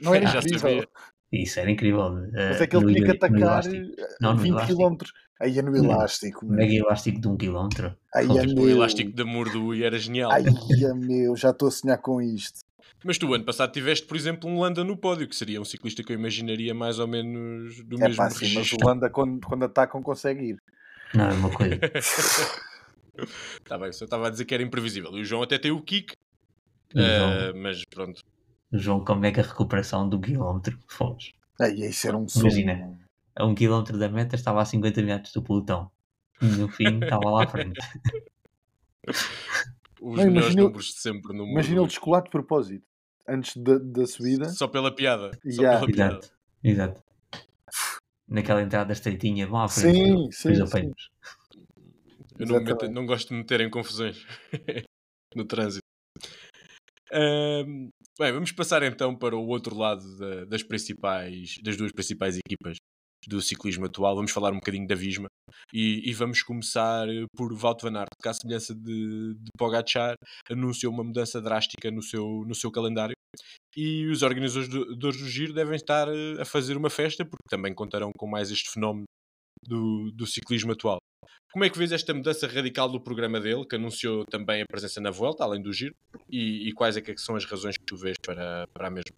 Não 0.01 0.13
era 0.15 0.25
Já 0.25 0.39
incrível. 0.39 0.59
sabia. 0.59 0.87
isso 1.31 1.59
era 1.59 1.71
incrível. 1.71 2.09
Mas 2.33 2.61
eh, 2.61 2.63
é 2.63 2.67
que 2.67 2.75
ele 2.75 2.85
no 2.85 2.93
tinha 2.93 3.05
que 3.05 3.11
atacar 3.11 3.41
elástico. 3.41 4.01
eh, 4.01 4.15
Não, 4.21 4.33
no 4.33 4.39
20 4.41 4.51
elástico. 4.53 4.89
km. 4.89 4.97
Aí 5.39 5.57
é 5.59 5.61
no 5.61 5.71
Não. 5.71 5.83
elástico. 5.85 6.45
meu. 6.45 6.55
Mega 6.55 6.73
elástico 6.73 7.19
de 7.21 7.27
um 7.27 7.37
quilómetro. 7.37 7.95
Aí 8.13 8.25
é 8.25 8.27
Foda-se. 8.27 8.53
O 8.53 8.55
meu. 8.55 8.69
elástico 8.69 9.11
da 9.11 9.23
Murdo 9.25 9.73
era 9.83 9.97
genial. 9.99 10.31
Ai, 10.31 10.43
é 10.45 10.93
meu. 10.93 11.35
Já 11.35 11.51
estou 11.51 11.67
a 11.67 11.71
sonhar 11.71 11.97
com 11.99 12.21
isto. 12.21 12.59
Mas 13.05 13.17
tu, 13.19 13.31
ano 13.33 13.45
passado, 13.45 13.71
tiveste, 13.71 14.07
por 14.07 14.17
exemplo, 14.17 14.49
um 14.49 14.59
Landa 14.59 14.83
no 14.83 14.97
pódio, 14.97 15.27
que 15.27 15.35
seria 15.35 15.61
um 15.61 15.65
ciclista 15.65 16.01
que 16.03 16.11
eu 16.11 16.17
imaginaria 16.17 16.73
mais 16.73 16.97
ou 16.97 17.07
menos 17.07 17.83
do 17.83 17.95
É 17.97 18.07
mesmo 18.07 18.17
pá, 18.17 18.29
sim, 18.31 18.51
mas 18.55 18.71
o 18.73 18.77
Landa 18.83 19.09
quando, 19.09 19.39
quando 19.45 19.63
atacam 19.65 20.01
consegue 20.01 20.43
ir. 20.51 20.57
Não, 21.13 21.29
é 21.29 21.33
uma 21.33 21.49
coisa. 21.51 21.79
Tá 23.65 23.77
bem, 23.79 23.91
só 23.91 24.05
estava 24.05 24.27
a 24.27 24.29
dizer 24.29 24.45
que 24.45 24.53
era 24.53 24.61
imprevisível. 24.61 25.11
E 25.17 25.21
o 25.21 25.25
João 25.25 25.41
até 25.41 25.57
tem 25.57 25.71
o 25.71 25.81
kick, 25.81 26.13
eh, 26.95 27.51
mas 27.55 27.83
pronto. 27.85 28.21
o 28.71 28.77
João 28.77 29.03
com 29.03 29.15
mega 29.15 29.41
recuperação 29.41 30.07
do 30.07 30.19
quilómetro. 30.19 30.77
Foda-se. 30.87 31.33
Aí 31.59 31.81
isso 31.87 32.07
era 32.07 32.15
um 32.15 32.27
som. 32.27 32.41
Imagina. 32.41 32.99
A 33.37 33.45
um 33.45 33.53
quilómetro 33.53 33.97
da 33.97 34.09
meta 34.09 34.35
estava 34.35 34.61
a 34.61 34.65
50 34.65 35.01
metros 35.03 35.31
do 35.33 35.43
pelotão. 35.43 35.91
E 36.41 36.45
no 36.45 36.67
fim 36.69 36.99
estava 37.03 37.29
lá 37.29 37.43
à 37.43 37.47
frente. 37.47 37.79
Os 39.99 40.17
Não, 40.17 40.25
melhores 40.25 40.31
imagina- 40.53 40.61
números 40.63 40.85
de 40.87 40.99
sempre 41.01 41.35
no 41.35 41.45
Imagina 41.45 41.75
mundo. 41.75 41.81
ele 41.83 41.87
descolar 41.89 42.21
de 42.23 42.29
propósito. 42.29 42.85
Antes 43.27 43.57
da, 43.57 43.77
da 43.79 44.05
subida. 44.05 44.49
Só 44.49 44.67
pela 44.67 44.93
piada. 44.93 45.31
Só 45.49 45.61
Yeah. 45.61 45.79
pela 45.79 45.91
piada. 45.91 46.15
Exato, 46.17 46.33
exato. 46.63 47.03
Naquela 48.27 48.61
entrada 48.61 48.93
estreitinha, 48.93 49.47
vão 49.47 49.61
à 49.61 49.67
frente. 49.67 49.95
Sim, 49.97 50.31
sim, 50.31 50.55
sim. 50.55 50.61
apanhos. 50.61 51.09
Eu 52.39 52.45
não, 52.47 52.57
me 52.59 52.63
meto- 52.65 52.89
não 52.91 53.05
gosto 53.05 53.29
de 53.29 53.33
me 53.33 53.39
meter 53.39 53.61
em 53.61 53.69
confusões 53.69 54.25
no 55.35 55.45
trânsito. 55.45 55.81
Bem, 58.19 58.31
vamos 58.31 58.51
passar 58.51 58.83
então 58.83 59.15
para 59.15 59.35
o 59.35 59.47
outro 59.47 59.75
lado 59.77 60.17
da- 60.17 60.45
das 60.45 60.63
principais, 60.63 61.55
das 61.63 61.77
duas 61.77 61.91
principais 61.91 62.37
equipas 62.37 62.77
do 63.27 63.41
ciclismo 63.41 63.85
atual. 63.85 64.15
Vamos 64.15 64.31
falar 64.31 64.51
um 64.51 64.59
bocadinho 64.59 64.87
da 64.87 64.95
Visma 64.95 65.27
e, 65.73 66.09
e 66.09 66.13
vamos 66.13 66.41
começar 66.41 67.07
eh, 67.09 67.25
por 67.35 67.51
Wout 67.51 67.81
van 67.81 67.97
Aert, 67.97 68.09
que 68.21 68.29
à 68.29 68.33
semelhança 68.33 68.75
de, 68.75 69.33
de 69.35 69.51
Pogacar 69.57 70.15
anunciou 70.49 70.93
uma 70.93 71.03
mudança 71.03 71.41
drástica 71.41 71.89
no 71.91 72.01
seu, 72.01 72.43
no 72.45 72.55
seu 72.55 72.71
calendário 72.71 73.15
e 73.75 74.07
os 74.07 74.23
organizadores 74.23 74.69
do, 74.69 74.95
do 74.95 75.11
Giro 75.11 75.53
devem 75.53 75.75
estar 75.75 76.07
eh, 76.07 76.41
a 76.41 76.45
fazer 76.45 76.77
uma 76.77 76.89
festa 76.89 77.25
porque 77.25 77.49
também 77.49 77.73
contarão 77.73 78.11
com 78.17 78.27
mais 78.27 78.51
este 78.51 78.71
fenómeno 78.71 79.05
do, 79.63 80.11
do 80.11 80.25
ciclismo 80.25 80.71
atual. 80.71 80.97
Como 81.51 81.63
é 81.63 81.69
que 81.69 81.77
vês 81.77 81.91
esta 81.91 82.13
mudança 82.13 82.45
radical 82.47 82.89
do 82.89 82.99
programa 82.99 83.39
dele, 83.39 83.65
que 83.65 83.75
anunciou 83.75 84.25
também 84.25 84.61
a 84.61 84.65
presença 84.65 84.99
na 84.99 85.09
Vuelta, 85.09 85.43
além 85.43 85.61
do 85.61 85.71
Giro? 85.71 85.95
E, 86.29 86.67
e 86.67 86.73
quais 86.73 86.97
é 86.97 87.01
que 87.01 87.17
são 87.17 87.35
as 87.35 87.45
razões 87.45 87.77
que 87.77 87.85
tu 87.85 87.95
vês 87.97 88.17
para, 88.23 88.67
para 88.73 88.87
a 88.87 88.91
mesma? 88.91 89.15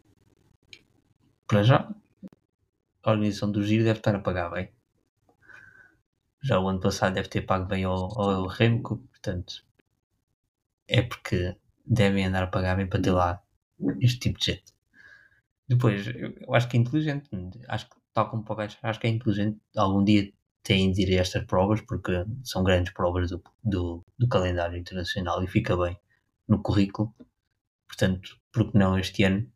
Para 1.47 1.63
já, 1.63 1.89
a 3.03 3.11
organização 3.11 3.51
do 3.51 3.63
Giro 3.63 3.83
deve 3.83 3.99
estar 3.99 4.15
a 4.15 4.19
pagar 4.19 4.49
bem. 4.49 4.71
Já 6.41 6.59
o 6.59 6.67
ano 6.67 6.79
passado 6.79 7.13
deve 7.15 7.27
ter 7.27 7.41
pago 7.41 7.65
bem 7.65 7.83
ao, 7.83 8.19
ao 8.19 8.47
Remco, 8.47 8.97
portanto, 8.97 9.65
é 10.87 11.01
porque 11.01 11.57
devem 11.85 12.25
andar 12.25 12.43
a 12.43 12.47
pagar 12.47 12.75
bem 12.77 12.87
para 12.87 13.01
ter 13.01 13.11
lá 13.11 13.41
este 13.99 14.19
tipo 14.19 14.39
de 14.39 14.45
gente. 14.45 14.73
Depois, 15.67 16.07
eu, 16.07 16.55
acho 16.55 16.67
que 16.67 16.77
é 16.77 16.79
inteligente, 16.79 17.29
acho 17.67 17.89
que, 17.89 17.95
tal 18.13 18.29
como 18.29 18.43
o 18.47 18.55
gajo, 18.55 18.77
acho 18.81 18.99
que 18.99 19.07
é 19.07 19.09
inteligente 19.09 19.59
algum 19.75 20.03
dia 20.03 20.31
têm 20.63 20.91
de 20.91 21.03
ir 21.03 21.17
a 21.17 21.21
estas 21.21 21.45
provas, 21.45 21.81
porque 21.81 22.25
são 22.43 22.63
grandes 22.63 22.93
provas 22.93 23.29
do, 23.29 23.41
do, 23.63 24.05
do 24.17 24.27
calendário 24.27 24.77
internacional 24.77 25.43
e 25.43 25.47
fica 25.47 25.77
bem 25.77 25.97
no 26.47 26.61
currículo. 26.61 27.13
Portanto, 27.87 28.39
por 28.51 28.71
que 28.71 28.77
não 28.77 28.97
este 28.97 29.23
ano? 29.23 29.51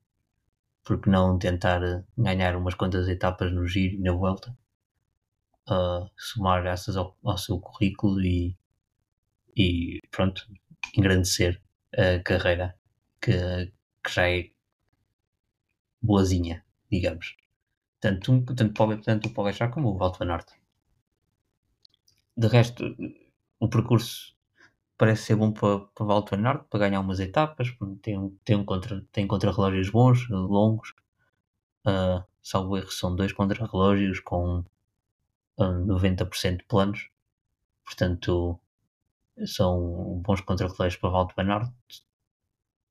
Por 0.86 1.02
que 1.02 1.10
não 1.10 1.38
tentar 1.38 1.84
eh, 1.84 2.04
ganhar 2.17 2.56
umas 2.56 2.76
quantas 2.76 3.10
etapas 3.10 3.52
no 3.52 3.67
giro 3.67 3.96
e 3.96 4.00
na 4.00 4.13
volta? 4.13 4.56
Ah, 5.67 6.10
somar 6.17 6.65
essas 6.65 6.96
ao, 6.96 7.17
ao 7.24 7.38
seu 7.38 7.60
currículo 7.60 8.22
e, 8.22 8.56
e 9.56 10.00
pronto, 10.12 10.41
engrandecer 10.98 11.62
a 11.98 12.19
carreira 12.24 12.76
que, 13.22 13.32
que 14.04 14.12
já 14.12 14.30
é 14.30 14.52
boazinha, 16.04 16.63
digamos. 16.91 17.36
Tanto, 18.00 18.32
um- 18.34 18.46
tanto, 18.46 18.74
para 18.74 18.96
o- 18.98 19.02
tanto 19.02 19.32
Pogacar 19.34 19.72
como 19.72 19.89
o 19.89 19.98
van 19.98 20.32
Aert. 20.32 20.50
De 22.41 22.48
resto, 22.48 22.84
o 23.60 23.67
percurso 23.74 24.33
parece 25.03 25.23
ser 25.27 25.35
bom 25.35 25.51
para, 25.51 25.79
para 25.95 26.05
van 26.05 26.45
Aert, 26.47 26.63
para 26.69 26.79
ganhar 26.81 26.99
umas 27.01 27.19
etapas, 27.19 27.67
tem, 28.01 28.29
tem, 28.45 28.55
um 28.57 28.65
contra, 28.65 29.05
tem 29.11 29.27
contra-relógios 29.27 29.89
bons, 29.89 30.27
longos, 30.29 30.93
uh, 31.87 32.23
salvo 32.41 32.77
erro 32.77 32.91
são 32.91 33.15
dois 33.15 33.33
contra-relógios 33.33 34.19
com 34.21 34.63
ah, 35.59 35.71
90% 35.71 36.65
planos, 36.69 37.09
portanto 37.85 38.59
são 39.47 40.21
bons 40.25 40.41
contra-relógios 40.41 40.97
para 41.01 41.11
van 41.35 41.51
Aert, 41.53 41.71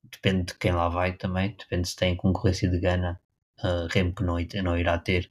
depende 0.05 0.45
de 0.53 0.59
quem 0.61 0.71
lá 0.73 0.89
vai 0.89 1.17
também, 1.17 1.57
depende 1.57 1.89
se 1.89 1.97
tem 1.97 2.17
concorrência 2.17 2.71
de 2.71 2.79
Gana, 2.79 3.21
uh, 3.65 3.87
Remco 3.91 4.23
não, 4.23 4.39
i- 4.39 4.49
não 4.63 4.79
irá 4.79 4.97
ter, 4.99 5.29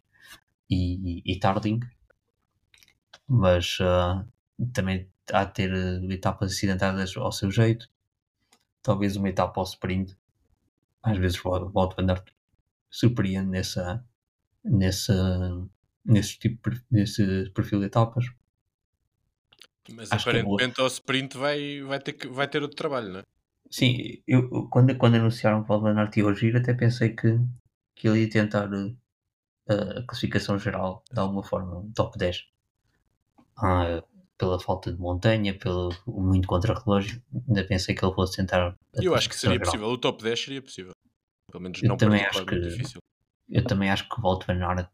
e, 0.69 1.21
e 1.25 1.39
Tarding, 1.39 1.79
mas 3.27 3.77
ah, 3.81 4.25
também 4.73 5.09
há 5.31 5.45
de 5.45 5.53
ter 5.53 5.73
eh, 5.73 6.13
etapas 6.13 6.51
acidentadas 6.51 7.15
ao 7.17 7.31
seu 7.31 7.51
jeito, 7.51 7.89
talvez 8.81 9.15
uma 9.15 9.29
etapa 9.29 9.59
ao 9.59 9.65
sprint, 9.65 10.17
às 11.03 11.17
vezes 11.17 11.43
o 11.43 11.49
Wout 11.49 11.95
van 11.95 12.09
Aert 12.09 12.31
surpreende 12.89 13.49
nessa, 13.49 14.03
nessa, 14.63 15.67
nesse, 16.05 16.37
tipo, 16.37 16.69
nesse 16.89 17.49
perfil 17.51 17.79
de 17.79 17.85
etapas. 17.85 18.25
Mas 19.93 20.11
Acho 20.11 20.29
é 20.29 20.39
aparentemente 20.39 20.79
ao 20.79 20.87
sprint 20.87 21.37
vai, 21.37 21.81
vai, 21.81 21.99
ter, 21.99 22.27
vai 22.27 22.47
ter 22.47 22.61
outro 22.61 22.77
trabalho, 22.77 23.13
não 23.13 23.19
é? 23.19 23.23
Sim, 23.69 24.21
eu, 24.27 24.67
quando, 24.69 24.95
quando 24.97 25.15
anunciaram 25.15 25.63
que 25.63 25.71
o 25.71 25.73
Albanarte 25.73 26.19
ia 26.19 26.25
ao 26.25 26.35
giro, 26.35 26.57
até 26.57 26.73
pensei 26.73 27.15
que, 27.15 27.39
que 27.95 28.07
ele 28.07 28.23
ia 28.23 28.29
tentar 28.29 28.69
eh, 28.73 29.99
a 29.99 30.03
classificação 30.05 30.59
geral 30.59 31.03
de 31.11 31.19
alguma 31.19 31.41
forma, 31.41 31.77
um 31.79 31.91
top 31.93 32.17
10. 32.17 32.47
Ah, 33.57 34.03
pela 34.41 34.59
falta 34.59 34.91
de 34.91 34.99
montanha, 34.99 35.55
pelo 35.55 35.93
muito 36.07 36.47
contra-relógio, 36.47 37.21
ainda 37.47 37.63
pensei 37.63 37.93
que 37.93 38.03
ele 38.03 38.11
fosse 38.15 38.37
tentar. 38.37 38.75
Eu 38.95 39.13
acho 39.13 39.29
que 39.29 39.35
seria 39.35 39.53
geral. 39.57 39.65
possível. 39.71 39.87
O 39.89 39.97
top 39.99 40.23
10 40.23 40.39
seria 40.43 40.61
possível. 40.63 40.91
Pelo 41.51 41.61
menos 41.61 41.83
Eu 41.83 41.89
não 41.89 41.95
também 41.97 42.23
acho 42.25 42.43
que- 42.43 42.59
difícil. 42.59 42.99
Eu 43.47 43.63
também 43.63 43.91
acho 43.91 44.09
que 44.09 44.19
o 44.19 44.23
Walt 44.23 44.47
Van 44.47 44.65
Aert, 44.65 44.89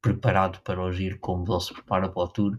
preparado 0.00 0.60
para 0.62 0.80
o 0.80 0.92
giro 0.92 1.18
como 1.18 1.44
ele 1.52 1.60
se 1.60 1.72
prepara 1.74 2.08
para 2.08 2.22
o 2.22 2.28
Tour, 2.28 2.56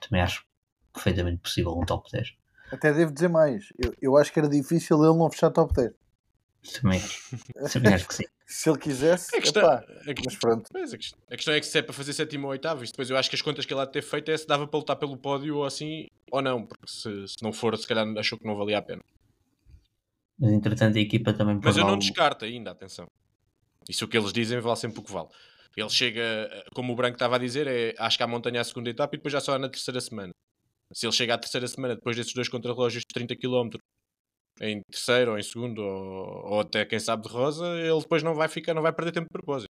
também 0.00 0.22
acho 0.22 0.46
perfeitamente 0.92 1.42
possível 1.42 1.76
um 1.78 1.84
top 1.84 2.10
10. 2.10 2.34
Até 2.72 2.94
devo 2.94 3.12
dizer 3.12 3.28
mais. 3.28 3.72
Eu, 3.78 3.94
eu 4.00 4.16
acho 4.16 4.32
que 4.32 4.38
era 4.38 4.48
difícil 4.48 4.96
ele 5.04 5.18
não 5.18 5.30
fechar 5.30 5.50
top 5.50 5.74
10. 5.74 5.92
Também 6.80 6.98
acho, 6.98 7.38
também 7.72 7.92
acho 7.94 8.08
que 8.08 8.14
sim. 8.14 8.24
Se 8.46 8.68
ele 8.68 8.78
quisesse, 8.78 9.34
A 9.34 9.40
questão, 9.40 9.62
epá, 9.62 9.84
a, 10.06 10.14
mas 10.24 10.36
pronto. 10.36 10.68
Pois, 10.70 10.92
a, 10.92 10.98
questão, 10.98 11.18
a 11.30 11.34
questão 11.36 11.54
é 11.54 11.60
que 11.60 11.66
se 11.66 11.78
é 11.78 11.82
para 11.82 11.94
fazer 11.94 12.12
sétimo 12.12 12.44
ou 12.46 12.50
oitavo, 12.52 12.84
depois 12.84 13.08
eu 13.08 13.16
acho 13.16 13.30
que 13.30 13.36
as 13.36 13.42
contas 13.42 13.64
que 13.64 13.72
ele 13.72 13.80
há 13.80 13.86
de 13.86 13.92
ter 13.92 14.02
feito 14.02 14.30
é 14.30 14.36
se 14.36 14.46
dava 14.46 14.66
para 14.66 14.78
lutar 14.78 14.96
pelo 14.96 15.16
pódio 15.16 15.56
ou 15.56 15.64
assim, 15.64 16.08
ou 16.30 16.42
não, 16.42 16.64
porque 16.66 16.86
se, 16.86 17.26
se 17.28 17.42
não 17.42 17.52
for, 17.52 17.76
se 17.78 17.86
calhar 17.86 18.06
achou 18.18 18.38
que 18.38 18.46
não 18.46 18.54
valia 18.56 18.78
a 18.78 18.82
pena. 18.82 19.02
Mas 20.38 20.52
entretanto 20.52 20.98
a 20.98 21.00
equipa 21.00 21.32
também 21.32 21.58
Mas 21.62 21.76
eu 21.76 21.84
não 21.86 21.94
o- 21.94 21.98
descarto 21.98 22.44
ainda, 22.44 22.70
atenção. 22.72 23.06
Isso 23.88 24.04
o 24.04 24.08
que 24.08 24.16
eles 24.18 24.32
dizem 24.32 24.60
vale 24.60 24.76
sempre 24.76 25.00
o 25.00 25.02
que 25.02 25.12
vale. 25.12 25.28
Ele 25.76 25.88
chega, 25.88 26.64
como 26.74 26.92
o 26.92 26.96
Branco 26.96 27.14
estava 27.16 27.36
a 27.36 27.38
dizer, 27.38 27.66
é, 27.66 27.94
acho 27.98 28.16
que 28.16 28.22
há 28.22 28.26
montanha 28.26 28.60
à 28.60 28.64
segunda 28.64 28.90
etapa 28.90 29.14
e 29.14 29.18
depois 29.18 29.32
já 29.32 29.40
só 29.40 29.54
há 29.54 29.58
na 29.58 29.68
terceira 29.68 30.00
semana. 30.00 30.32
Se 30.92 31.06
ele 31.06 31.12
chega 31.12 31.34
à 31.34 31.38
terceira 31.38 31.66
semana, 31.66 31.94
depois 31.96 32.16
desses 32.16 32.32
dois 32.34 32.48
contrarrelógios 32.48 33.02
de 33.02 33.08
30 33.12 33.34
km, 33.36 33.70
em 34.60 34.80
terceiro 34.90 35.32
ou 35.32 35.38
em 35.38 35.42
segundo, 35.42 35.80
ou, 35.82 36.52
ou 36.52 36.60
até 36.60 36.84
quem 36.84 36.98
sabe 36.98 37.22
de 37.24 37.28
rosa, 37.28 37.66
ele 37.78 38.00
depois 38.00 38.22
não 38.22 38.34
vai 38.34 38.48
ficar, 38.48 38.74
não 38.74 38.82
vai 38.82 38.92
perder 38.92 39.12
tempo 39.12 39.26
de 39.26 39.32
propósito. 39.32 39.68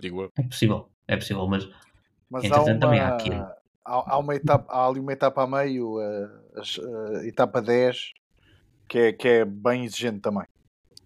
Digo 0.00 0.22
eu. 0.22 0.28
É 0.36 0.42
possível, 0.42 0.90
é 1.08 1.16
possível, 1.16 1.46
mas 1.46 1.64
Mas 2.30 2.44
há 2.44 2.46
Entretanto, 2.46 2.80
também 2.80 3.00
há 3.00 3.06
uma, 3.08 3.16
aquilo. 3.16 3.34
há, 3.84 4.14
há 4.14 4.18
uma 4.18 4.34
etapa, 4.34 4.72
há 4.72 4.86
ali 4.86 5.00
uma 5.00 5.12
etapa 5.12 5.42
a 5.42 5.46
meio, 5.46 5.98
a, 5.98 6.60
as- 6.60 6.78
a 6.78 7.26
etapa 7.26 7.62
10, 7.62 8.10
que 8.88 8.98
é, 8.98 9.12
que 9.12 9.28
é 9.28 9.44
bem 9.44 9.84
exigente 9.84 10.20
também. 10.20 10.44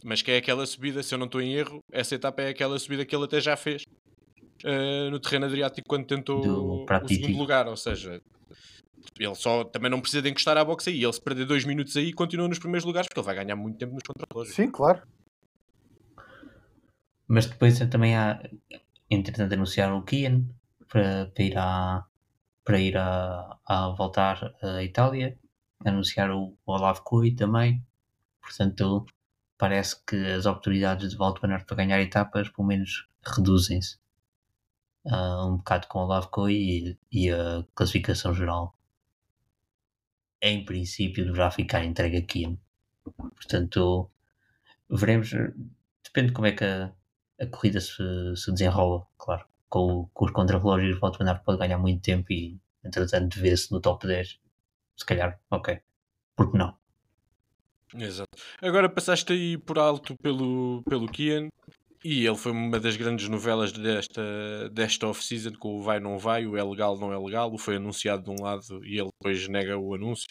Mas 0.02 0.22
que 0.22 0.30
é 0.30 0.38
aquela 0.38 0.64
subida, 0.66 1.02
se 1.02 1.14
eu 1.14 1.18
não 1.18 1.26
estou 1.26 1.42
em 1.42 1.54
erro, 1.54 1.78
essa 1.92 2.14
etapa 2.14 2.42
é 2.42 2.48
aquela 2.48 2.78
subida 2.78 3.04
que 3.04 3.14
ele 3.14 3.24
até 3.24 3.40
já 3.40 3.56
fez 3.56 3.82
eh, 4.64 5.10
no 5.10 5.20
terreno 5.20 5.46
Adriático 5.46 5.86
quando 5.86 6.06
tentou 6.06 6.86
o 6.86 7.08
segundo 7.08 7.36
lugar. 7.36 7.68
Ou 7.68 7.76
seja, 7.76 8.18
ele 9.18 9.34
só 9.34 9.64
também 9.64 9.90
não 9.90 10.00
precisa 10.00 10.22
de 10.22 10.30
encostar 10.30 10.56
à 10.56 10.64
boxe 10.64 10.90
aí. 10.90 11.02
Ele 11.02 11.12
se 11.12 11.20
perder 11.20 11.46
dois 11.46 11.64
minutos 11.64 11.96
aí 11.96 12.12
continua 12.12 12.48
nos 12.48 12.58
primeiros 12.58 12.84
lugares 12.84 13.08
porque 13.08 13.20
ele 13.20 13.26
vai 13.26 13.34
ganhar 13.34 13.56
muito 13.56 13.78
tempo 13.78 13.94
nos 13.94 14.02
contrarrelógios. 14.02 14.54
Sim, 14.54 14.70
claro. 14.70 15.02
Mas 17.28 17.46
depois 17.46 17.78
também 17.88 18.16
há, 18.16 18.42
entretanto, 19.08 19.52
anunciaram 19.52 19.98
o 19.98 20.02
Kian 20.02 20.44
para, 20.88 21.26
para 21.26 21.44
ir, 21.44 21.56
à, 21.56 22.04
para 22.64 22.80
ir 22.80 22.96
a, 22.96 23.56
a 23.64 23.88
voltar 23.90 24.52
à 24.62 24.82
Itália. 24.82 25.38
Anunciaram 25.84 26.56
o 26.66 26.72
Olavo 26.72 27.02
Coi 27.02 27.30
também. 27.32 27.84
Portanto, 28.40 29.06
parece 29.56 30.02
que 30.04 30.16
as 30.16 30.46
oportunidades 30.46 31.10
de 31.10 31.16
Walt 31.16 31.40
Van 31.40 31.52
Aert 31.52 31.66
para 31.66 31.76
ganhar 31.76 32.00
etapas, 32.00 32.48
pelo 32.48 32.66
menos, 32.66 33.06
reduzem-se 33.24 33.98
ah, 35.06 35.46
um 35.46 35.58
bocado 35.58 35.86
com 35.86 36.00
o 36.00 36.02
Olavo 36.02 36.28
Coi 36.30 36.52
e, 36.52 36.98
e 37.12 37.30
a 37.30 37.64
classificação 37.74 38.34
geral. 38.34 38.74
Em 40.42 40.64
princípio, 40.64 41.24
deverá 41.24 41.50
ficar 41.50 41.84
entregue 41.84 42.18
a 42.18 42.22
Kian. 42.22 42.56
Portanto, 43.34 44.10
veremos. 44.88 45.30
Depende 46.02 46.28
de 46.28 46.32
como 46.32 46.46
é 46.46 46.52
que 46.52 46.64
a, 46.64 46.92
a 47.40 47.46
corrida 47.46 47.80
se, 47.80 48.02
se 48.36 48.50
desenrola, 48.52 49.06
claro. 49.18 49.46
Com, 49.68 50.08
com 50.12 50.24
os 50.24 50.32
contrarrelógios, 50.32 50.98
o 51.00 51.06
Aert 51.06 51.44
pode 51.44 51.58
ganhar 51.58 51.78
muito 51.78 52.02
tempo 52.02 52.32
e, 52.32 52.58
entretanto, 52.84 53.38
vê-se 53.38 53.70
no 53.70 53.80
top 53.80 54.06
10. 54.06 54.40
Se 54.96 55.06
calhar, 55.06 55.40
ok. 55.50 55.80
Porque 56.34 56.58
não? 56.58 56.76
Exato. 57.94 58.30
Agora 58.62 58.88
passaste 58.88 59.32
aí 59.32 59.58
por 59.58 59.78
alto 59.78 60.16
pelo, 60.22 60.82
pelo 60.88 61.08
Kian 61.08 61.48
e 62.02 62.26
ele 62.26 62.36
foi 62.36 62.52
uma 62.52 62.80
das 62.80 62.96
grandes 62.96 63.28
novelas 63.28 63.72
desta, 63.72 64.68
desta 64.70 65.06
off-season 65.06 65.52
com 65.58 65.76
o 65.76 65.82
vai 65.82 66.00
não 66.00 66.18
vai, 66.18 66.46
o 66.46 66.56
é 66.56 66.64
legal 66.64 66.98
não 66.98 67.12
é 67.12 67.18
legal, 67.18 67.52
o 67.52 67.58
foi 67.58 67.76
anunciado 67.76 68.24
de 68.24 68.30
um 68.30 68.42
lado 68.42 68.84
e 68.84 68.98
ele 68.98 69.10
depois 69.12 69.46
nega 69.48 69.78
o 69.78 69.94
anúncio. 69.94 70.26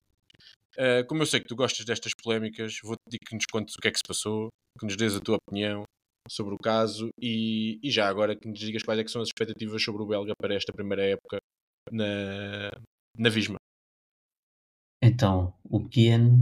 Uh, 0.78 1.06
como 1.08 1.22
eu 1.22 1.26
sei 1.26 1.40
que 1.40 1.48
tu 1.48 1.56
gostas 1.56 1.86
destas 1.86 2.14
polémicas, 2.24 2.80
vou-te 2.84 3.02
pedir 3.06 3.20
que 3.20 3.36
nos 3.36 3.46
contes 3.46 3.76
o 3.76 3.78
que 3.80 3.88
é 3.88 3.92
que 3.92 3.98
se 3.98 4.08
passou, 4.08 4.50
que 4.80 4.86
nos 4.86 4.96
dês 4.96 5.16
a 5.16 5.20
tua 5.20 5.38
opinião 5.38 5.84
sobre 6.30 6.54
o 6.54 6.58
caso 6.58 7.10
e, 7.20 7.80
e 7.84 7.92
já 7.92 8.08
agora 8.08 8.36
que 8.36 8.48
nos 8.48 8.60
digas 8.60 8.84
quais 8.84 9.00
é 9.00 9.08
são 9.08 9.22
as 9.22 9.28
expectativas 9.28 9.84
sobre 9.84 10.02
o 10.02 10.06
belga 10.06 10.34
para 10.40 10.56
esta 10.56 10.72
primeira 10.72 11.04
época 11.04 11.40
na, 11.92 12.72
na 13.18 13.30
Visma. 13.30 13.58
Então, 15.02 15.54
o 15.64 15.88
Kian, 15.88 16.40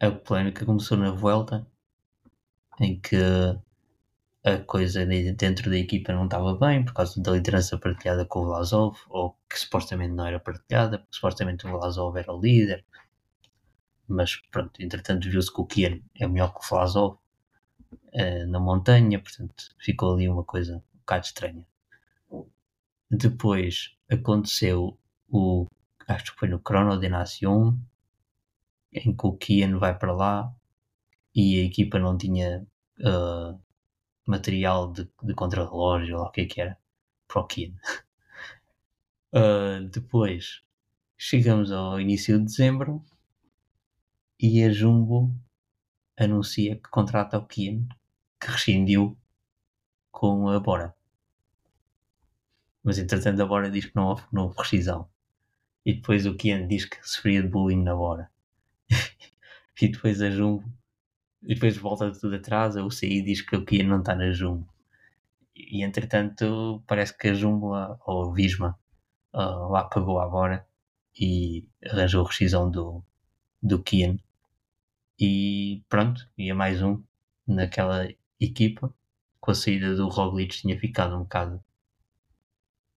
a 0.00 0.10
polémica 0.10 0.64
começou 0.64 0.96
na 0.96 1.12
Vuelta, 1.12 1.66
em 2.80 3.00
que 3.00 3.16
a 4.44 4.58
coisa 4.58 5.04
de- 5.06 5.32
dentro 5.32 5.70
da 5.70 5.76
equipa 5.76 6.12
não 6.12 6.24
estava 6.24 6.54
bem 6.56 6.84
por 6.84 6.94
causa 6.94 7.20
da 7.22 7.32
liderança 7.32 7.78
partilhada 7.78 8.24
com 8.24 8.40
o 8.40 8.46
Vlasov, 8.46 8.96
ou 9.08 9.36
que 9.48 9.58
supostamente 9.58 10.14
não 10.14 10.26
era 10.26 10.40
partilhada, 10.40 10.98
porque 10.98 11.14
supostamente 11.16 11.66
o 11.66 11.70
Vlasov 11.70 12.16
era 12.16 12.32
o 12.32 12.40
líder. 12.40 12.84
Mas 14.08 14.36
pronto, 14.50 14.82
entretanto 14.82 15.28
viu-se 15.30 15.52
que 15.52 15.60
o 15.60 15.66
Kian 15.66 16.00
é 16.18 16.26
melhor 16.26 16.52
que 16.52 16.60
o 16.64 16.68
Vlasov 16.68 17.18
eh, 18.12 18.44
na 18.46 18.58
montanha, 18.60 19.20
portanto 19.20 19.74
ficou 19.78 20.14
ali 20.14 20.28
uma 20.28 20.44
coisa 20.44 20.76
um 20.94 20.98
bocado 20.98 21.26
estranha. 21.26 21.66
Depois 23.10 23.96
aconteceu 24.10 24.98
o, 25.28 25.66
acho 26.08 26.32
que 26.32 26.38
foi 26.38 26.48
no 26.48 26.60
Crono 26.60 26.98
de 26.98 27.08
Nation, 27.08 27.76
em 28.92 29.14
que 29.16 29.26
o 29.26 29.32
Kian 29.36 29.78
vai 29.78 29.96
para 29.98 30.12
lá 30.12 30.52
e 31.34 31.60
a 31.60 31.64
equipa 31.64 31.98
não 31.98 32.16
tinha 32.16 32.66
ah, 33.04 33.54
material 34.26 34.92
de, 34.92 35.08
de 35.22 35.34
contrarrelógio, 35.34 36.18
ou 36.18 36.24
o 36.24 36.30
que 36.30 36.42
é 36.42 36.46
que 36.46 36.60
era, 36.60 36.78
para 37.28 37.40
o 37.42 37.46
Kian. 37.46 37.74
Ah, 39.32 39.78
depois 39.92 40.60
chegamos 41.16 41.70
ao 41.70 42.00
início 42.00 42.36
de 42.36 42.46
dezembro 42.46 43.04
e 44.40 44.64
a 44.64 44.72
Jumbo 44.72 45.32
anuncia 46.18 46.74
que 46.74 46.90
contrata 46.90 47.38
o 47.38 47.46
Kian, 47.46 47.86
que 48.40 48.50
rescindiu 48.50 49.16
com 50.10 50.48
a 50.48 50.58
Bora. 50.58 50.94
Mas 52.82 52.98
entretanto 52.98 53.40
a 53.40 53.46
Bora 53.46 53.70
diz 53.70 53.86
que 53.86 53.94
não 53.94 54.06
houve, 54.06 54.22
não 54.32 54.42
houve 54.44 54.58
rescisão. 54.58 55.08
E 55.84 55.94
depois 55.94 56.26
o 56.26 56.34
Kian 56.34 56.66
diz 56.66 56.84
que 56.84 56.96
sofria 57.06 57.42
de 57.42 57.48
bullying 57.48 57.82
na 57.82 57.94
Bora. 57.94 58.30
e 59.80 59.88
depois 59.88 60.20
a 60.20 60.30
Jumbo. 60.30 60.64
E 61.42 61.54
depois 61.54 61.76
volta 61.76 62.12
tudo 62.12 62.36
atrás, 62.36 62.76
a 62.76 62.84
UCI 62.84 63.22
diz 63.22 63.40
que 63.42 63.56
o 63.56 63.64
Kian 63.64 63.84
não 63.88 64.00
está 64.00 64.14
na 64.14 64.30
Jumbo. 64.30 64.68
E, 65.56 65.82
entretanto 65.82 66.82
parece 66.86 67.16
que 67.16 67.28
a 67.28 67.34
Jumbo, 67.34 67.72
ou 68.06 68.30
a 68.30 68.34
Visma, 68.34 68.78
ah, 69.32 69.68
lá 69.68 69.84
pagou 69.84 70.20
a 70.20 70.28
Bora 70.28 70.66
e 71.18 71.68
arranjou 71.84 72.24
a 72.24 72.28
rescisão 72.28 72.70
do, 72.70 73.02
do 73.62 73.82
Kian. 73.82 74.18
E 75.18 75.82
pronto, 75.88 76.28
ia 76.38 76.54
mais 76.54 76.82
um 76.82 77.02
naquela 77.46 78.08
equipa. 78.38 78.92
Com 79.40 79.50
a 79.50 79.54
saída 79.54 79.94
do 79.94 80.08
Roglic 80.08 80.56
tinha 80.56 80.78
ficado 80.78 81.16
um 81.16 81.20
bocado 81.20 81.62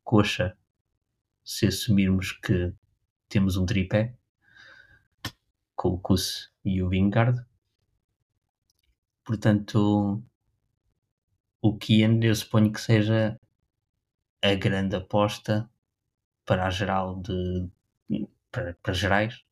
coxa 0.05 0.57
se 1.44 1.66
assumirmos 1.66 2.33
que 2.33 2.72
temos 3.28 3.57
um 3.57 3.66
tripé 3.66 4.14
com 5.75 5.90
o 5.90 5.98
Kuss 5.98 6.50
e 6.64 6.83
o 6.83 6.88
Vingard. 6.88 7.44
Portanto, 9.25 10.23
o 11.60 11.77
Kian 11.79 12.18
eu 12.23 12.35
suponho 12.35 12.73
que 12.73 12.81
seja 12.81 13.38
a 14.42 14.54
grande 14.54 14.96
aposta 14.96 15.70
para 16.44 16.66
a 16.66 16.70
geral 16.70 17.20
de 17.23 17.70
para, 18.50 18.75
para 18.83 18.92
gerais, 18.92 19.42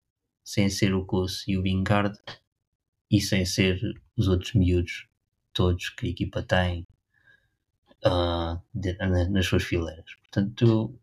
sem 0.44 0.68
ser 0.68 0.94
o 0.94 1.06
Kuss 1.06 1.46
e 1.48 1.56
o 1.56 1.62
Vingard 1.62 2.18
e 3.10 3.20
sem 3.20 3.44
ser 3.44 3.80
os 4.16 4.28
outros 4.28 4.54
miúdos 4.54 5.08
todos 5.52 5.88
que 5.90 6.06
a 6.06 6.10
equipa 6.10 6.42
tem 6.42 6.86
uh, 8.04 8.60
de, 8.74 8.94
na, 8.98 9.28
nas 9.28 9.46
suas 9.46 9.64
fileiras. 9.64 10.14
Portanto, 10.20 10.98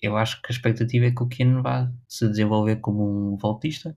eu 0.00 0.16
acho 0.16 0.40
que 0.42 0.52
a 0.52 0.54
expectativa 0.54 1.06
é 1.06 1.10
que 1.10 1.22
o 1.22 1.28
Kian 1.28 1.62
vá 1.62 1.92
se 2.08 2.28
desenvolver 2.28 2.76
como 2.76 3.32
um 3.32 3.36
voltista. 3.36 3.96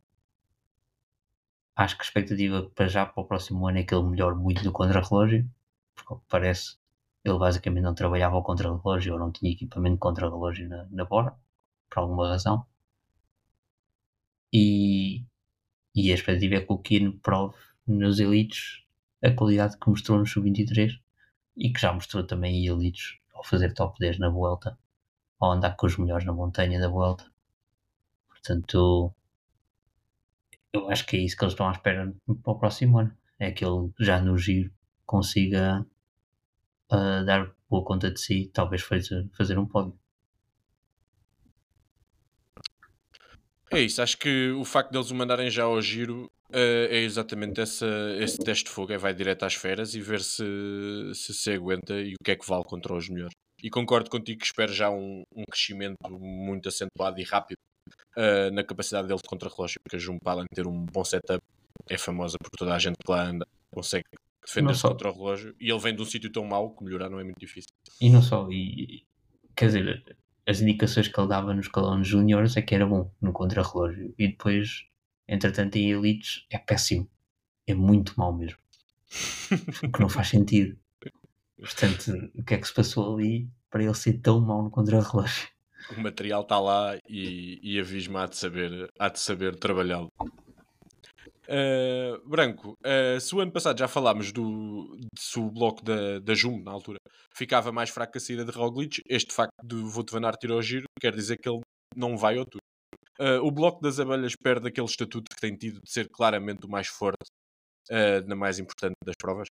Acho 1.76 1.96
que 1.98 2.04
a 2.04 2.06
expectativa 2.06 2.70
para 2.76 2.88
já 2.88 3.06
para 3.06 3.22
o 3.22 3.28
próximo 3.28 3.68
ano 3.68 3.80
é 3.80 3.84
que 3.84 3.94
ele 3.94 4.08
melhore 4.08 4.36
muito 4.36 4.64
no 4.64 4.72
contrarrelógio, 4.72 5.50
porque 5.96 6.16
parece 6.30 6.78
ele 7.24 7.40
basicamente 7.40 7.84
não 7.84 7.96
trabalhava 7.96 8.36
ao 8.36 8.44
contrarrelógio 8.44 9.14
ou 9.14 9.20
não 9.20 9.32
tinha 9.32 9.52
equipamento 9.52 9.96
de 9.96 10.00
contrarrelógio 10.00 10.70
na, 10.70 10.88
na 10.92 11.06
Bora. 11.06 11.36
por 11.90 12.00
alguma 12.00 12.30
razão. 12.30 12.66
E, 14.54 15.26
e 15.96 16.12
a 16.12 16.16
expectativa 16.16 16.56
é 16.56 16.62
que 16.62 16.72
o 16.72 16.78
Kino 16.78 17.14
prove 17.20 17.58
nos 17.88 18.20
elites 18.20 18.84
a 19.24 19.32
qualidade 19.32 19.78
que 19.78 19.90
mostrou 19.90 20.20
no 20.20 20.26
Sub-23 20.26 21.00
e 21.58 21.74
que 21.74 21.80
já 21.82 21.92
mostrou 21.94 22.26
também 22.26 22.56
em 22.56 22.68
elites 22.68 23.18
ao 23.34 23.44
fazer 23.44 23.74
top 23.74 23.98
10 24.00 24.20
na 24.20 24.30
Vuelta, 24.30 24.78
ao 25.40 25.52
andar 25.52 25.76
com 25.76 25.88
os 25.88 25.98
melhores 25.98 26.26
na 26.26 26.34
montanha 26.34 26.80
da 26.80 26.88
Vuelta. 26.88 27.26
Portanto, 28.30 29.14
eu 30.76 30.90
acho 30.90 31.06
que 31.06 31.16
é 31.16 31.20
isso 31.20 31.38
que 31.38 31.44
eles 31.44 31.54
estão 31.54 31.68
à 31.68 31.72
espera 31.72 32.14
para 32.44 32.54
o 32.54 32.60
próximo 32.60 33.00
ano. 33.00 33.16
É 33.40 33.52
que 33.52 33.66
ele 33.66 33.90
já 34.00 34.22
no 34.22 34.38
giro 34.38 34.72
consiga 35.06 35.86
uh, 36.92 37.26
dar 37.26 37.52
boa 37.70 37.84
conta 37.84 38.12
de 38.12 38.20
si, 38.20 38.50
talvez 38.54 38.82
fazer, 38.82 39.28
fazer 39.38 39.58
um 39.58 39.66
pódio. 39.66 39.98
É 43.72 43.82
isso, 43.82 44.02
acho 44.02 44.18
que 44.18 44.52
o 44.52 44.64
facto 44.64 44.92
deles 44.92 45.12
o 45.12 45.16
mandarem 45.16 45.50
já 45.50 45.64
ao 45.64 45.82
giro 45.82 46.32
uh, 46.50 46.88
é 46.90 47.00
exatamente 47.00 47.60
essa, 47.60 47.88
esse 48.20 48.38
teste 48.38 48.66
de 48.66 48.70
fogo, 48.70 48.94
é 48.94 48.98
vai 48.98 49.14
direto 49.14 49.44
às 49.44 49.56
feras 49.56 49.96
e 49.96 50.02
ver 50.02 50.22
se, 50.22 50.46
se 51.14 51.34
se 51.34 51.52
aguenta 51.52 51.94
e 52.00 52.14
o 52.14 52.24
que 52.24 52.32
é 52.32 52.36
que 52.36 52.48
vale 52.48 52.64
contra 52.64 52.94
os 52.94 53.10
melhores. 53.10 53.34
E 53.62 53.70
concordo 53.70 54.10
contigo 54.10 54.40
que 54.40 54.46
espero 54.46 54.72
já 54.72 54.90
um, 54.90 55.24
um 55.36 55.44
crescimento 55.50 55.98
muito 56.10 56.70
acentuado 56.70 57.20
e 57.20 57.24
rápido 57.24 57.60
uh, 58.18 58.52
na 58.54 58.64
capacidade 58.64 59.08
dele 59.08 59.20
de 59.22 59.28
contra-relógio, 59.28 59.80
porque 59.84 59.98
a 59.98 60.32
além 60.32 60.46
de 60.46 60.56
ter 60.56 60.68
um 60.68 60.86
bom 60.86 61.04
setup, 61.04 61.44
é 61.90 61.98
famosa 61.98 62.38
por 62.38 62.50
toda 62.50 62.74
a 62.74 62.80
gente 62.80 62.98
que 62.98 63.12
lá 63.12 63.24
anda, 63.24 63.48
consegue 63.72 64.06
defender-se 64.46 64.82
contra 64.82 65.10
o 65.10 65.14
relógio 65.14 65.56
e 65.60 65.70
ele 65.70 65.80
vem 65.80 65.96
de 65.96 66.02
um 66.02 66.06
sítio 66.06 66.32
tão 66.32 66.46
mau 66.46 66.76
que 66.76 66.84
melhorar 66.84 67.10
não 67.10 67.20
é 67.20 67.24
muito 67.24 67.40
difícil. 67.40 67.70
E 68.00 68.10
não 68.10 68.22
só, 68.22 68.48
e 68.52 69.06
quer 69.56 69.68
dizer, 69.68 70.18
as 70.48 70.62
indicações 70.62 71.08
que 71.08 71.20
ele 71.20 71.28
dava 71.28 71.54
nos 71.54 71.66
escalões 71.66 72.08
júniores 72.08 72.56
é 72.56 72.62
que 72.62 72.76
era 72.76 72.86
bom 72.86 73.12
no 73.22 73.34
contra-relógio 73.34 74.14
e 74.18 74.28
depois, 74.28 74.86
entretanto, 75.28 75.76
em 75.76 75.92
elites 75.92 76.46
é 76.52 76.58
péssimo, 76.58 77.10
é 77.68 77.74
muito 77.74 78.14
mau 78.18 78.34
mesmo, 78.34 78.60
o 79.84 79.92
que 79.92 80.00
não 80.00 80.10
faz 80.10 80.30
sentido. 80.30 80.78
Portanto, 81.58 82.12
o 82.36 82.44
que 82.44 82.54
é 82.54 82.58
que 82.58 82.68
se 82.68 82.74
passou 82.74 83.16
ali 83.16 83.50
para 83.70 83.84
ele 83.84 83.94
ser 83.94 84.20
tão 84.20 84.40
mau 84.40 84.62
no 84.62 84.70
contra-relógio? 84.70 85.48
O 85.92 86.02
material 86.02 86.42
está 86.42 86.60
lá 86.60 86.98
e, 87.08 87.60
e 87.62 87.80
a 87.80 87.84
Visma 87.84 88.24
há 88.24 88.28
de 88.28 88.38
saber, 88.38 88.90
saber 89.16 89.56
trabalhá-lo. 89.56 90.10
Uh, 91.48 92.28
Branco, 92.28 92.76
uh, 92.84 93.20
se 93.20 93.36
o 93.36 93.40
ano 93.40 93.52
passado 93.52 93.78
já 93.78 93.88
falámos 93.88 94.32
do 94.32 94.98
se 95.16 95.40
o 95.40 95.52
bloco 95.52 95.84
da, 95.84 96.20
da 96.20 96.34
Jumbo, 96.34 96.64
na 96.64 96.72
altura, 96.72 96.98
ficava 97.36 97.72
mais 97.72 97.90
fraco 97.92 98.14
que 98.14 98.18
a 98.18 98.22
saída 98.22 98.44
de 98.44 98.52
Roglic, 98.52 99.02
este 99.08 99.32
facto 99.32 99.54
de 99.64 99.76
Wout 99.76 100.12
van 100.12 100.26
Aert 100.26 100.44
ir 100.44 100.52
ao 100.52 100.62
giro 100.62 100.86
quer 101.00 101.14
dizer 101.14 101.38
que 101.38 101.48
ele 101.48 101.62
não 101.96 102.18
vai 102.18 102.38
ao 102.38 102.46
Tour. 102.46 102.62
Uh, 103.20 103.46
o 103.46 103.52
bloco 103.52 103.80
das 103.80 104.00
abelhas 104.00 104.36
perde 104.36 104.68
aquele 104.68 104.88
estatuto 104.88 105.30
que 105.34 105.40
tem 105.40 105.56
tido 105.56 105.80
de 105.82 105.92
ser 105.92 106.10
claramente 106.10 106.66
o 106.66 106.70
mais 106.70 106.88
forte 106.88 107.30
na 108.26 108.36
mais 108.36 108.58
importante 108.58 108.96
das 109.06 109.14
provas? 109.16 109.48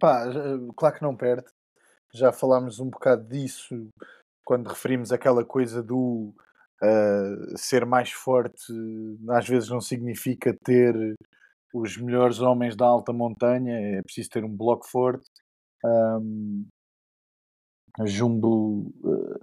Pá, 0.00 0.24
claro 0.74 0.96
que 0.96 1.02
não 1.02 1.14
perde. 1.14 1.44
Já 2.14 2.32
falámos 2.32 2.80
um 2.80 2.88
bocado 2.88 3.28
disso 3.28 3.90
quando 4.50 4.66
referimos 4.66 5.12
aquela 5.12 5.44
coisa 5.44 5.80
do 5.80 6.34
Uh, 6.82 7.58
ser 7.58 7.84
mais 7.84 8.10
forte 8.10 8.72
às 9.28 9.46
vezes 9.46 9.68
não 9.68 9.82
significa 9.82 10.56
ter 10.64 11.14
os 11.74 11.98
melhores 11.98 12.40
homens 12.40 12.74
da 12.74 12.86
alta 12.86 13.12
montanha, 13.12 13.98
é 13.98 14.02
preciso 14.02 14.30
ter 14.30 14.42
um 14.46 14.56
bloco 14.56 14.88
forte. 14.88 15.28
Um, 15.84 16.66
Jumbo, 18.06 18.90
uh, 19.04 19.38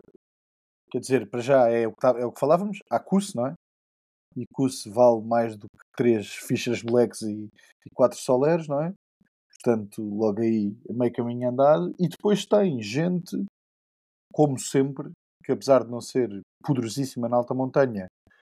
quer 0.89 0.97
dizer, 0.97 1.29
para 1.29 1.41
já 1.41 1.69
é 1.69 1.85
o 1.85 1.91
que, 1.91 1.99
tá, 1.99 2.15
é 2.17 2.25
o 2.25 2.31
que 2.31 2.39
falávamos, 2.39 2.79
há 2.89 2.99
curso, 2.99 3.37
não 3.37 3.45
é? 3.45 3.53
E 4.35 4.47
curso 4.51 4.91
vale 4.91 5.21
mais 5.21 5.55
do 5.55 5.67
que 5.69 5.85
três 5.95 6.27
fichas 6.27 6.81
blacks 6.81 7.21
e, 7.21 7.47
e 7.85 7.89
quatro 7.93 8.17
soleros, 8.17 8.67
não 8.67 8.81
é? 8.81 8.91
Portanto, 9.63 10.01
logo 10.01 10.41
aí 10.41 10.75
meio 10.89 11.13
caminho 11.13 11.49
andado. 11.49 11.93
E 11.99 12.09
depois 12.09 12.47
tem 12.47 12.81
gente, 12.81 13.45
como 14.37 14.59
sempre, 14.59 15.09
que 15.43 15.51
apesar 15.51 15.83
de 15.83 15.89
não 15.89 15.99
ser 15.99 16.29
poderosíssima 16.63 17.27
na 17.27 17.37
alta 17.37 17.55
montanha, 17.55 18.05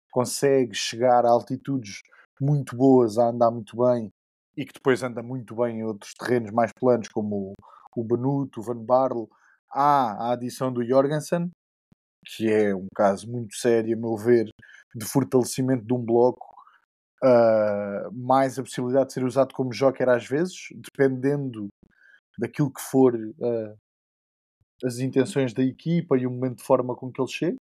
consegue 0.09 0.73
chegar 0.73 1.25
a 1.25 1.29
altitudes 1.29 1.99
muito 2.39 2.77
boas, 2.77 3.17
a 3.17 3.27
andar 3.27 3.51
muito 3.51 3.75
bem 3.75 4.09
e 4.55 4.65
que 4.65 4.71
depois 4.71 5.03
anda 5.03 5.21
muito 5.21 5.53
bem 5.53 5.79
em 5.79 5.83
outros 5.83 6.13
terrenos 6.13 6.49
mais 6.51 6.71
planos, 6.71 7.09
como 7.09 7.51
o 7.93 8.03
Benuto, 8.05 8.61
o 8.61 8.63
Van 8.63 8.81
Barle. 8.81 9.27
Há 9.69 10.29
a 10.29 10.31
adição 10.31 10.71
do 10.71 10.81
Jorgensen, 10.81 11.51
que 12.25 12.49
é 12.49 12.73
um 12.73 12.87
caso 12.95 13.29
muito 13.29 13.53
sério, 13.57 13.93
a 13.93 13.99
meu 13.99 14.15
ver, 14.15 14.49
de 14.95 15.05
fortalecimento 15.05 15.83
de 15.83 15.93
um 15.93 16.01
bloco, 16.01 16.55
uh, 17.21 18.09
mais 18.13 18.57
a 18.57 18.63
possibilidade 18.63 19.07
de 19.07 19.13
ser 19.15 19.25
usado 19.25 19.53
como 19.53 19.73
joker 19.73 20.07
às 20.07 20.25
vezes, 20.25 20.69
dependendo 20.73 21.67
daquilo 22.39 22.71
que 22.71 22.81
for 22.81 23.13
uh, 23.13 23.77
as 24.83 24.99
intenções 24.99 25.53
da 25.53 25.63
equipa 25.63 26.17
e 26.17 26.25
o 26.25 26.31
momento 26.31 26.57
de 26.57 26.63
forma 26.63 26.95
com 26.95 27.11
que 27.11 27.21
ele 27.21 27.29
chega. 27.29 27.57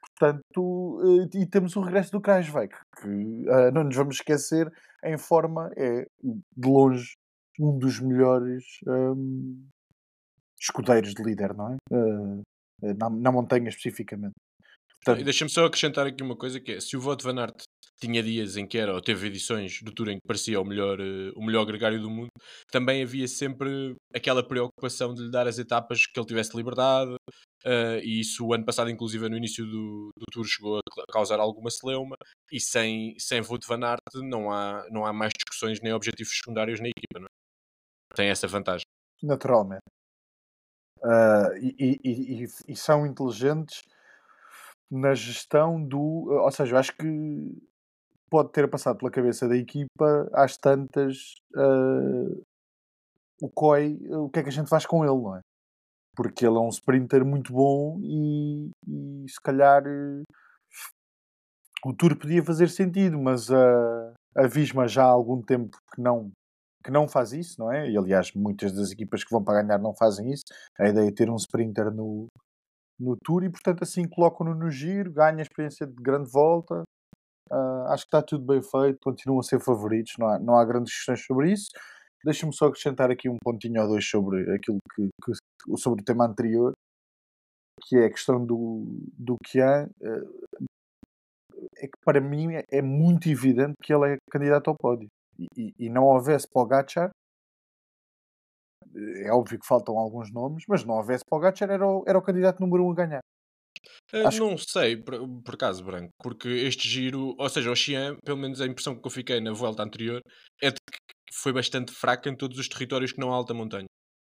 Portanto, 0.00 1.00
eh, 1.34 1.38
e 1.38 1.46
temos 1.46 1.74
o 1.74 1.80
regresso 1.80 2.12
do 2.12 2.20
Krajvek, 2.20 2.74
que 3.00 3.08
uh, 3.08 3.72
não 3.72 3.84
nos 3.84 3.96
vamos 3.96 4.16
esquecer, 4.16 4.72
em 5.04 5.18
forma 5.18 5.70
é 5.76 6.06
de 6.22 6.68
longe 6.68 7.14
um 7.58 7.78
dos 7.78 7.98
melhores 8.00 8.64
um, 8.86 9.66
escudeiros 10.60 11.14
de 11.14 11.22
líder, 11.22 11.54
não 11.54 11.72
é? 11.72 11.76
Uh, 11.92 12.42
na, 12.98 13.10
na, 13.10 13.32
montanha 13.32 13.68
especificamente. 13.68 14.34
Portanto... 15.04 15.24
Deixa-me 15.24 15.50
só 15.50 15.64
acrescentar 15.64 16.06
aqui 16.06 16.22
uma 16.22 16.36
coisa 16.36 16.60
que 16.60 16.72
é, 16.72 16.80
se 16.80 16.96
o 16.96 17.00
Voto 17.00 17.24
Van 17.24 17.40
Aert 17.40 17.62
tinha 18.02 18.22
dias 18.22 18.56
em 18.56 18.66
que 18.66 18.76
era, 18.76 18.92
ou 18.92 19.00
teve 19.00 19.28
edições 19.28 19.80
do 19.80 19.92
Tour 19.92 20.08
em 20.08 20.16
que 20.16 20.26
parecia 20.26 20.60
o 20.60 20.64
melhor, 20.64 21.00
uh, 21.00 21.32
o 21.36 21.44
melhor 21.44 21.64
gregário 21.64 22.00
do 22.00 22.10
mundo, 22.10 22.30
também 22.70 23.02
havia 23.02 23.28
sempre 23.28 23.94
aquela 24.12 24.46
preocupação 24.46 25.14
de 25.14 25.22
lhe 25.22 25.30
dar 25.30 25.46
as 25.46 25.58
etapas 25.58 26.04
que 26.06 26.18
ele 26.18 26.26
tivesse 26.26 26.56
liberdade, 26.56 27.14
uh, 27.64 27.98
e 28.02 28.20
isso 28.20 28.44
o 28.44 28.52
ano 28.52 28.64
passado, 28.64 28.90
inclusive 28.90 29.28
no 29.28 29.36
início 29.36 29.64
do, 29.64 30.10
do 30.18 30.26
Tour, 30.32 30.44
chegou 30.44 30.78
a 30.78 31.12
causar 31.12 31.38
alguma 31.38 31.70
celeuma, 31.70 32.16
e 32.50 32.58
sem, 32.58 33.14
sem 33.18 33.40
Wout 33.40 33.66
van 33.66 33.86
Aert 33.86 34.00
não 34.16 34.50
há, 34.50 34.84
não 34.90 35.06
há 35.06 35.12
mais 35.12 35.32
discussões 35.32 35.80
nem 35.80 35.92
objetivos 35.92 36.36
secundários 36.36 36.80
na 36.80 36.88
equipa, 36.88 37.20
não 37.20 37.26
é? 37.26 38.16
Tem 38.16 38.28
essa 38.28 38.48
vantagem. 38.48 38.84
Naturalmente. 39.22 39.84
Uh, 40.98 41.56
e, 41.56 41.98
e, 42.04 42.44
e, 42.44 42.48
e, 42.68 42.76
são 42.76 43.06
inteligentes 43.06 43.82
na 44.90 45.14
gestão 45.14 45.82
do. 45.82 45.98
Ou 45.98 46.50
seja, 46.52 46.74
eu 46.74 46.78
acho 46.78 46.94
que 46.96 47.06
pode 48.32 48.50
ter 48.50 48.66
passado 48.70 48.96
pela 48.96 49.10
cabeça 49.10 49.46
da 49.46 49.54
equipa 49.54 50.26
às 50.32 50.56
tantas 50.56 51.34
uh, 51.54 52.42
o 53.42 53.50
COI, 53.50 53.98
o 54.08 54.30
que 54.30 54.38
é 54.38 54.42
que 54.42 54.48
a 54.48 54.52
gente 54.52 54.70
faz 54.70 54.86
com 54.86 55.04
ele, 55.04 55.20
não 55.20 55.36
é? 55.36 55.40
Porque 56.16 56.46
ele 56.46 56.56
é 56.56 56.60
um 56.60 56.70
sprinter 56.70 57.26
muito 57.26 57.52
bom 57.52 58.00
e, 58.00 58.70
e 58.88 59.26
se 59.28 59.38
calhar 59.42 59.82
uh, 59.86 60.22
o 61.84 61.92
Tour 61.92 62.18
podia 62.18 62.42
fazer 62.42 62.70
sentido, 62.70 63.18
mas 63.18 63.50
a, 63.50 64.14
a 64.34 64.46
Visma 64.46 64.88
já 64.88 65.04
há 65.04 65.08
algum 65.08 65.42
tempo 65.42 65.76
que 65.94 66.00
não 66.00 66.30
que 66.82 66.90
não 66.90 67.06
faz 67.06 67.32
isso, 67.32 67.60
não 67.60 67.70
é? 67.70 67.88
E 67.88 67.96
aliás, 67.96 68.32
muitas 68.32 68.72
das 68.72 68.90
equipas 68.90 69.22
que 69.22 69.30
vão 69.30 69.44
para 69.44 69.62
ganhar 69.62 69.78
não 69.78 69.94
fazem 69.94 70.32
isso. 70.32 70.42
A 70.80 70.88
ideia 70.88 71.08
é 71.08 71.12
ter 71.12 71.30
um 71.30 71.36
sprinter 71.36 71.92
no, 71.92 72.26
no 72.98 73.16
Tour 73.22 73.44
e, 73.44 73.50
portanto, 73.50 73.82
assim 73.84 74.08
colocam-no 74.08 74.52
no 74.52 74.68
giro, 74.68 75.12
ganha 75.12 75.38
a 75.38 75.42
experiência 75.42 75.86
de 75.86 75.94
grande 75.94 76.28
volta 76.28 76.82
Uh, 77.50 77.86
acho 77.88 78.04
que 78.04 78.08
está 78.08 78.22
tudo 78.22 78.44
bem 78.46 78.62
feito, 78.62 78.98
continuam 79.02 79.40
a 79.40 79.42
ser 79.42 79.60
favoritos, 79.60 80.14
não 80.18 80.28
há, 80.28 80.38
não 80.38 80.56
há 80.56 80.64
grandes 80.64 80.94
questões 80.94 81.24
sobre 81.24 81.52
isso. 81.52 81.70
Deixa-me 82.24 82.54
só 82.54 82.66
acrescentar 82.66 83.10
aqui 83.10 83.28
um 83.28 83.36
pontinho 83.42 83.82
ou 83.82 83.88
dois 83.88 84.08
sobre 84.08 84.42
aquilo 84.54 84.78
que, 84.94 85.08
que 85.24 85.76
sobre 85.76 86.02
o 86.02 86.04
tema 86.04 86.26
anterior, 86.26 86.72
que 87.82 87.96
é 87.96 88.06
a 88.06 88.10
questão 88.10 88.44
do, 88.44 88.84
do 89.18 89.36
Kian. 89.44 89.88
Uh, 90.00 90.66
é 91.76 91.86
que 91.86 91.98
para 92.04 92.20
mim 92.20 92.54
é, 92.54 92.64
é, 92.70 92.82
muito 92.82 93.28
evidente 93.28 93.74
que 93.82 93.92
ele 93.92 94.14
é 94.14 94.16
candidato 94.30 94.68
ao 94.68 94.76
pódio. 94.76 95.08
E, 95.38 95.46
e, 95.56 95.74
e 95.86 95.90
não 95.90 96.04
houvesse 96.04 96.46
Pogacar, 96.48 97.10
é 99.24 99.32
óbvio 99.32 99.58
que 99.58 99.66
faltam 99.66 99.96
alguns 99.96 100.30
nomes, 100.32 100.64
mas 100.68 100.84
não 100.84 100.96
houvesse 100.96 101.24
Pogacar, 101.28 101.70
era 101.70 101.86
o, 101.86 102.04
era 102.06 102.18
o 102.18 102.22
candidato 102.22 102.60
número 102.60 102.84
um 102.84 102.92
a 102.92 102.94
ganhar. 102.94 103.20
Uh, 104.12 104.26
Acho 104.26 104.40
não 104.40 104.58
sei, 104.58 104.96
por, 104.96 105.14
por 105.42 105.54
acaso, 105.54 105.84
Branco, 105.84 106.10
porque 106.22 106.48
este 106.48 106.88
giro, 106.88 107.34
ou 107.38 107.48
seja, 107.48 107.70
o 107.70 107.76
Xi'an, 107.76 108.16
pelo 108.24 108.38
menos 108.38 108.60
a 108.60 108.66
impressão 108.66 108.94
que 108.94 109.06
eu 109.06 109.10
fiquei 109.10 109.40
na 109.40 109.52
volta 109.52 109.82
anterior, 109.82 110.20
é 110.62 110.70
de 110.70 110.76
que 110.76 110.98
foi 111.34 111.52
bastante 111.52 111.92
fraca 111.92 112.28
em 112.28 112.36
todos 112.36 112.58
os 112.58 112.68
territórios 112.68 113.12
que 113.12 113.20
não 113.20 113.32
há 113.32 113.34
alta 113.34 113.54
montanha. 113.54 113.86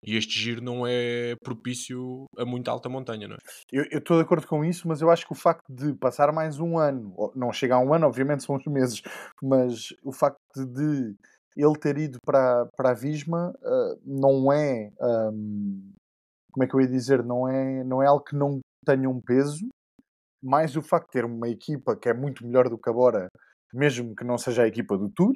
E 0.05 0.15
este 0.15 0.39
giro 0.39 0.61
não 0.61 0.86
é 0.86 1.36
propício 1.43 2.25
a 2.38 2.45
muita 2.45 2.69
alta 2.69 2.88
montanha, 2.88 3.27
não 3.27 3.36
é? 3.36 3.39
Eu 3.71 3.99
estou 3.99 4.17
de 4.17 4.23
acordo 4.23 4.45
com 4.45 4.63
isso, 4.63 4.88
mas 4.88 5.01
eu 5.01 5.09
acho 5.09 5.25
que 5.25 5.33
o 5.33 5.36
facto 5.36 5.65
de 5.67 5.95
passar 5.95 6.31
mais 6.31 6.59
um 6.59 6.77
ano, 6.77 7.33
não 7.36 7.51
chega 7.51 7.75
a 7.75 7.79
um 7.79 7.91
ano, 7.91 8.05
obviamente 8.05 8.43
são 8.43 8.55
uns 8.55 8.65
meses, 8.67 9.01
mas 9.41 9.89
o 10.03 10.11
facto 10.11 10.39
de 10.55 11.15
ele 11.57 11.79
ter 11.79 11.97
ido 11.97 12.19
para, 12.23 12.67
para 12.77 12.91
a 12.91 12.93
Visma 12.93 13.51
uh, 13.61 13.99
não 14.05 14.53
é. 14.53 14.91
Um, 15.01 15.91
como 16.51 16.63
é 16.63 16.67
que 16.67 16.75
eu 16.75 16.81
ia 16.81 16.88
dizer? 16.88 17.23
Não 17.23 17.49
é, 17.49 17.83
não 17.83 18.01
é 18.01 18.07
algo 18.07 18.23
que 18.23 18.36
não 18.36 18.59
tenha 18.86 19.09
um 19.09 19.21
peso, 19.21 19.67
mais 20.43 20.75
o 20.75 20.81
facto 20.81 21.07
de 21.07 21.13
ter 21.13 21.25
uma 21.25 21.49
equipa 21.49 21.97
que 21.97 22.09
é 22.09 22.13
muito 22.13 22.45
melhor 22.45 22.69
do 22.69 22.77
que 22.77 22.89
a 22.89 22.93
Bora, 22.93 23.27
mesmo 23.73 24.15
que 24.15 24.23
não 24.23 24.38
seja 24.38 24.63
a 24.63 24.67
equipa 24.67 24.97
do 24.97 25.09
Tour, 25.09 25.33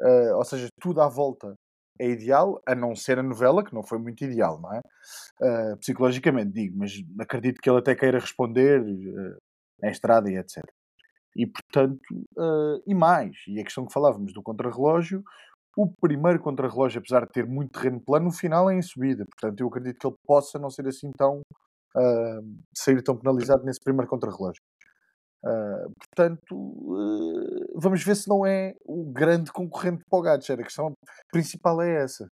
uh, 0.00 0.36
ou 0.36 0.44
seja, 0.44 0.68
tudo 0.80 1.00
à 1.00 1.08
volta 1.08 1.54
é 2.00 2.08
ideal, 2.08 2.60
a 2.66 2.74
não 2.74 2.94
ser 2.94 3.18
a 3.18 3.22
novela, 3.22 3.64
que 3.64 3.74
não 3.74 3.82
foi 3.82 3.98
muito 3.98 4.22
ideal, 4.24 4.60
não 4.60 4.72
é? 4.72 4.80
Uh, 5.42 5.76
psicologicamente, 5.78 6.52
digo, 6.52 6.78
mas 6.78 6.92
acredito 7.20 7.60
que 7.60 7.68
ele 7.68 7.80
até 7.80 7.94
queira 7.94 8.20
responder 8.20 8.80
uh, 8.80 9.36
na 9.82 9.90
estrada 9.90 10.30
e 10.30 10.36
etc. 10.36 10.62
E 11.36 11.46
portanto, 11.46 12.00
uh, 12.36 12.82
e 12.86 12.94
mais, 12.94 13.36
e 13.48 13.60
a 13.60 13.64
questão 13.64 13.86
que 13.86 13.92
falávamos 13.92 14.32
do 14.32 14.42
contrarrelógio, 14.42 15.22
o 15.76 15.88
primeiro 16.00 16.40
contrarrelógio, 16.40 16.98
apesar 16.98 17.24
de 17.24 17.32
ter 17.32 17.46
muito 17.46 17.70
terreno 17.70 18.00
plano, 18.00 18.26
no 18.26 18.32
final 18.32 18.68
é 18.68 18.74
em 18.74 18.82
subida. 18.82 19.24
Portanto, 19.24 19.60
eu 19.60 19.68
acredito 19.68 19.98
que 19.98 20.06
ele 20.06 20.16
possa 20.26 20.58
não 20.58 20.70
ser 20.70 20.88
assim 20.88 21.12
tão. 21.16 21.40
Uh, 21.96 22.42
sair 22.76 23.02
tão 23.02 23.16
penalizado 23.16 23.64
nesse 23.64 23.80
primeiro 23.80 24.08
contrarrelógio. 24.08 24.62
Uh, 25.44 25.92
portanto, 25.98 26.54
uh, 26.54 27.80
vamos 27.80 28.02
ver 28.02 28.16
se 28.16 28.28
não 28.28 28.44
é 28.44 28.74
o 28.84 29.10
grande 29.12 29.52
concorrente 29.52 30.04
para 30.08 30.18
o 30.18 30.22
Gatcher. 30.22 30.58
A 30.60 30.64
questão 30.64 30.92
principal 31.32 31.80
é 31.80 32.02
essa, 32.02 32.26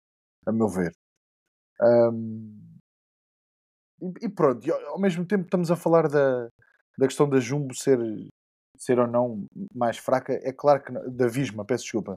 a 0.47 0.53
meu 0.53 0.69
ver. 0.69 0.93
Um, 1.81 2.77
e, 4.03 4.27
e, 4.27 4.29
pronto, 4.29 4.67
e 4.67 4.71
ao, 4.71 5.01
mesmo 5.01 5.25
tempo 5.27 5.45
estamos 5.45 5.71
a 5.71 5.77
falar 5.77 6.09
da, 6.09 6.49
da 6.99 7.07
questão 7.07 7.29
da 7.29 7.39
Jumbo 7.41 7.75
ser, 7.75 7.99
ser 8.77 8.99
ou 8.99 9.07
não 9.07 9.47
mais 9.75 9.99
fraca. 9.99 10.33
É 10.43 10.53
claro 10.53 10.83
que 10.83 10.93
da 10.93 11.29
Visma, 11.29 11.65
peço 11.65 11.85
desculpa, 11.85 12.15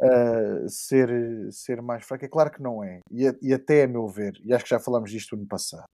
uh, 0.00 0.68
ser, 0.68 1.08
ser 1.52 1.80
mais 1.80 2.04
fraca. 2.04 2.26
É 2.26 2.28
claro 2.28 2.50
que 2.50 2.62
não 2.62 2.82
é. 2.82 3.00
E, 3.10 3.24
e 3.40 3.54
até 3.54 3.84
a 3.84 3.88
meu 3.88 4.08
ver, 4.08 4.34
e 4.44 4.52
acho 4.52 4.64
que 4.64 4.70
já 4.70 4.80
falámos 4.80 5.10
disto 5.10 5.36
no 5.36 5.46
passado, 5.46 5.84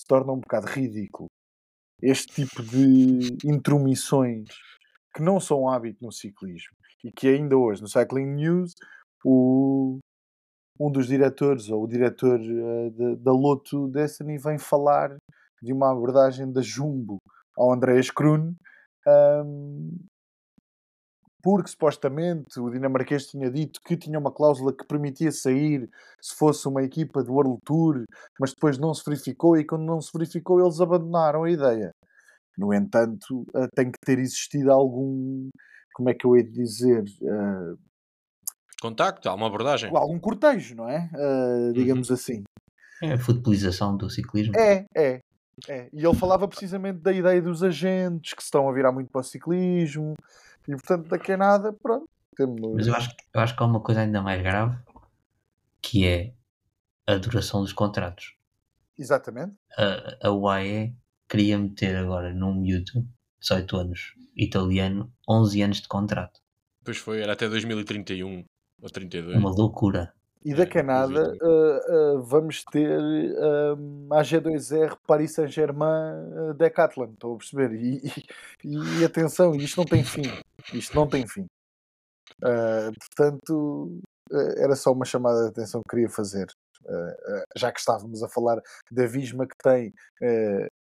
se 0.00 0.06
torna 0.06 0.32
um 0.32 0.40
bocado 0.40 0.66
ridículo. 0.66 1.28
Este 2.02 2.46
tipo 2.46 2.62
de 2.62 3.36
intromissões 3.44 4.48
que 5.14 5.22
não 5.22 5.38
são 5.38 5.68
hábito 5.68 6.02
no 6.02 6.10
ciclismo 6.10 6.74
e 7.04 7.12
que 7.12 7.28
ainda 7.28 7.56
hoje 7.56 7.82
no 7.82 7.88
Cycling 7.88 8.34
News 8.34 8.72
o, 9.22 9.98
um 10.78 10.90
dos 10.90 11.06
diretores 11.06 11.68
ou 11.68 11.84
o 11.84 11.86
diretor 11.86 12.40
uh, 12.40 12.90
de, 12.90 13.16
da 13.16 13.32
Lotto 13.32 13.88
Destiny 13.88 14.38
vem 14.38 14.58
falar 14.58 15.14
de 15.60 15.72
uma 15.72 15.92
abordagem 15.92 16.50
da 16.50 16.62
Jumbo 16.62 17.18
ao 17.54 17.70
Andreas 17.70 18.10
Kroon 18.10 18.54
um, 19.06 19.98
porque 21.42 21.70
supostamente 21.70 22.58
o 22.58 22.70
dinamarquês 22.70 23.26
tinha 23.26 23.50
dito 23.50 23.80
que 23.84 23.96
tinha 23.96 24.18
uma 24.18 24.32
cláusula 24.32 24.72
que 24.72 24.86
permitia 24.86 25.32
sair 25.32 25.88
se 26.20 26.34
fosse 26.34 26.68
uma 26.68 26.82
equipa 26.82 27.22
do 27.22 27.32
World 27.32 27.58
Tour, 27.64 28.04
mas 28.38 28.52
depois 28.52 28.78
não 28.78 28.92
se 28.94 29.02
verificou 29.04 29.56
e 29.56 29.64
quando 29.64 29.84
não 29.84 30.00
se 30.00 30.10
verificou 30.12 30.60
eles 30.60 30.80
abandonaram 30.80 31.44
a 31.44 31.50
ideia. 31.50 31.90
No 32.58 32.74
entanto, 32.74 33.42
uh, 33.54 33.68
tem 33.74 33.90
que 33.90 33.98
ter 34.04 34.18
existido 34.18 34.70
algum, 34.70 35.48
como 35.94 36.10
é 36.10 36.14
que 36.14 36.26
eu 36.26 36.36
hei 36.36 36.42
de 36.42 36.52
dizer? 36.52 37.04
Uh, 37.22 37.78
Contacto, 38.80 39.28
há 39.28 39.34
uma 39.34 39.46
abordagem. 39.46 39.90
Algum 39.94 40.18
cortejo, 40.18 40.74
não 40.74 40.88
é? 40.88 41.10
Uh, 41.14 41.72
digamos 41.72 42.08
uhum. 42.08 42.14
assim. 42.14 42.42
É 43.02 43.12
a 43.12 43.18
futebolização 43.18 43.96
do 43.96 44.08
ciclismo. 44.08 44.54
É, 44.56 44.84
é, 44.96 45.20
é. 45.68 45.88
E 45.92 46.04
ele 46.04 46.14
falava 46.14 46.48
precisamente 46.48 46.98
da 47.00 47.12
ideia 47.12 47.40
dos 47.40 47.62
agentes 47.62 48.32
que 48.32 48.42
se 48.42 48.46
estão 48.46 48.68
a 48.68 48.72
virar 48.72 48.92
muito 48.92 49.10
para 49.10 49.20
o 49.20 49.24
ciclismo 49.24 50.14
e 50.68 50.72
portanto, 50.72 51.08
daqui 51.08 51.32
a 51.32 51.36
nada, 51.36 51.72
pronto. 51.72 52.08
Temos... 52.36 52.74
Mas 52.74 52.86
eu 52.86 52.94
acho, 52.94 53.10
eu 53.34 53.40
acho 53.40 53.56
que 53.56 53.62
há 53.62 53.66
uma 53.66 53.80
coisa 53.80 54.00
ainda 54.00 54.22
mais 54.22 54.40
grave 54.42 54.78
que 55.82 56.06
é 56.06 56.32
a 57.06 57.16
duração 57.16 57.62
dos 57.62 57.72
contratos. 57.72 58.36
Exatamente. 58.98 59.54
A, 59.76 60.28
a 60.28 60.30
UAE 60.30 60.94
queria 61.28 61.58
meter 61.58 61.96
agora 61.96 62.32
num 62.34 62.54
miúdo, 62.54 63.06
18 63.40 63.76
anos, 63.76 64.14
italiano, 64.36 65.12
11 65.28 65.62
anos 65.62 65.80
de 65.80 65.88
contrato. 65.88 66.40
Pois 66.84 66.98
foi, 66.98 67.22
era 67.22 67.32
até 67.32 67.48
2031 67.48 68.44
ou 68.80 68.90
32. 68.90 69.36
Uma 69.36 69.50
loucura. 69.50 70.12
E 70.42 70.54
da 70.54 70.66
Canadá 70.66 71.34
uh, 71.42 72.16
uh, 72.16 72.22
vamos 72.22 72.64
ter 72.64 72.98
uh, 72.98 74.14
a 74.14 74.22
G2R 74.22 74.96
Paris 75.06 75.34
Saint-Germain 75.34 76.54
Decathlon, 76.56 77.12
estou 77.12 77.34
a 77.34 77.38
perceber? 77.38 77.74
E, 77.74 78.00
e, 78.64 79.00
e, 79.00 79.04
atenção, 79.04 79.54
isto 79.54 79.76
não 79.76 79.84
tem 79.84 80.02
fim. 80.02 80.22
Isto 80.72 80.96
não 80.96 81.06
tem 81.06 81.26
fim. 81.26 81.46
portanto, 82.40 84.00
era 84.56 84.74
só 84.76 84.92
uma 84.92 85.04
chamada 85.04 85.42
de 85.42 85.48
atenção 85.48 85.82
que 85.82 85.90
queria 85.90 86.08
fazer. 86.08 86.46
já 87.54 87.70
que 87.70 87.80
estávamos 87.80 88.22
a 88.22 88.28
falar 88.28 88.62
da 88.90 89.06
Visma 89.06 89.46
que 89.46 89.56
tem 89.62 89.92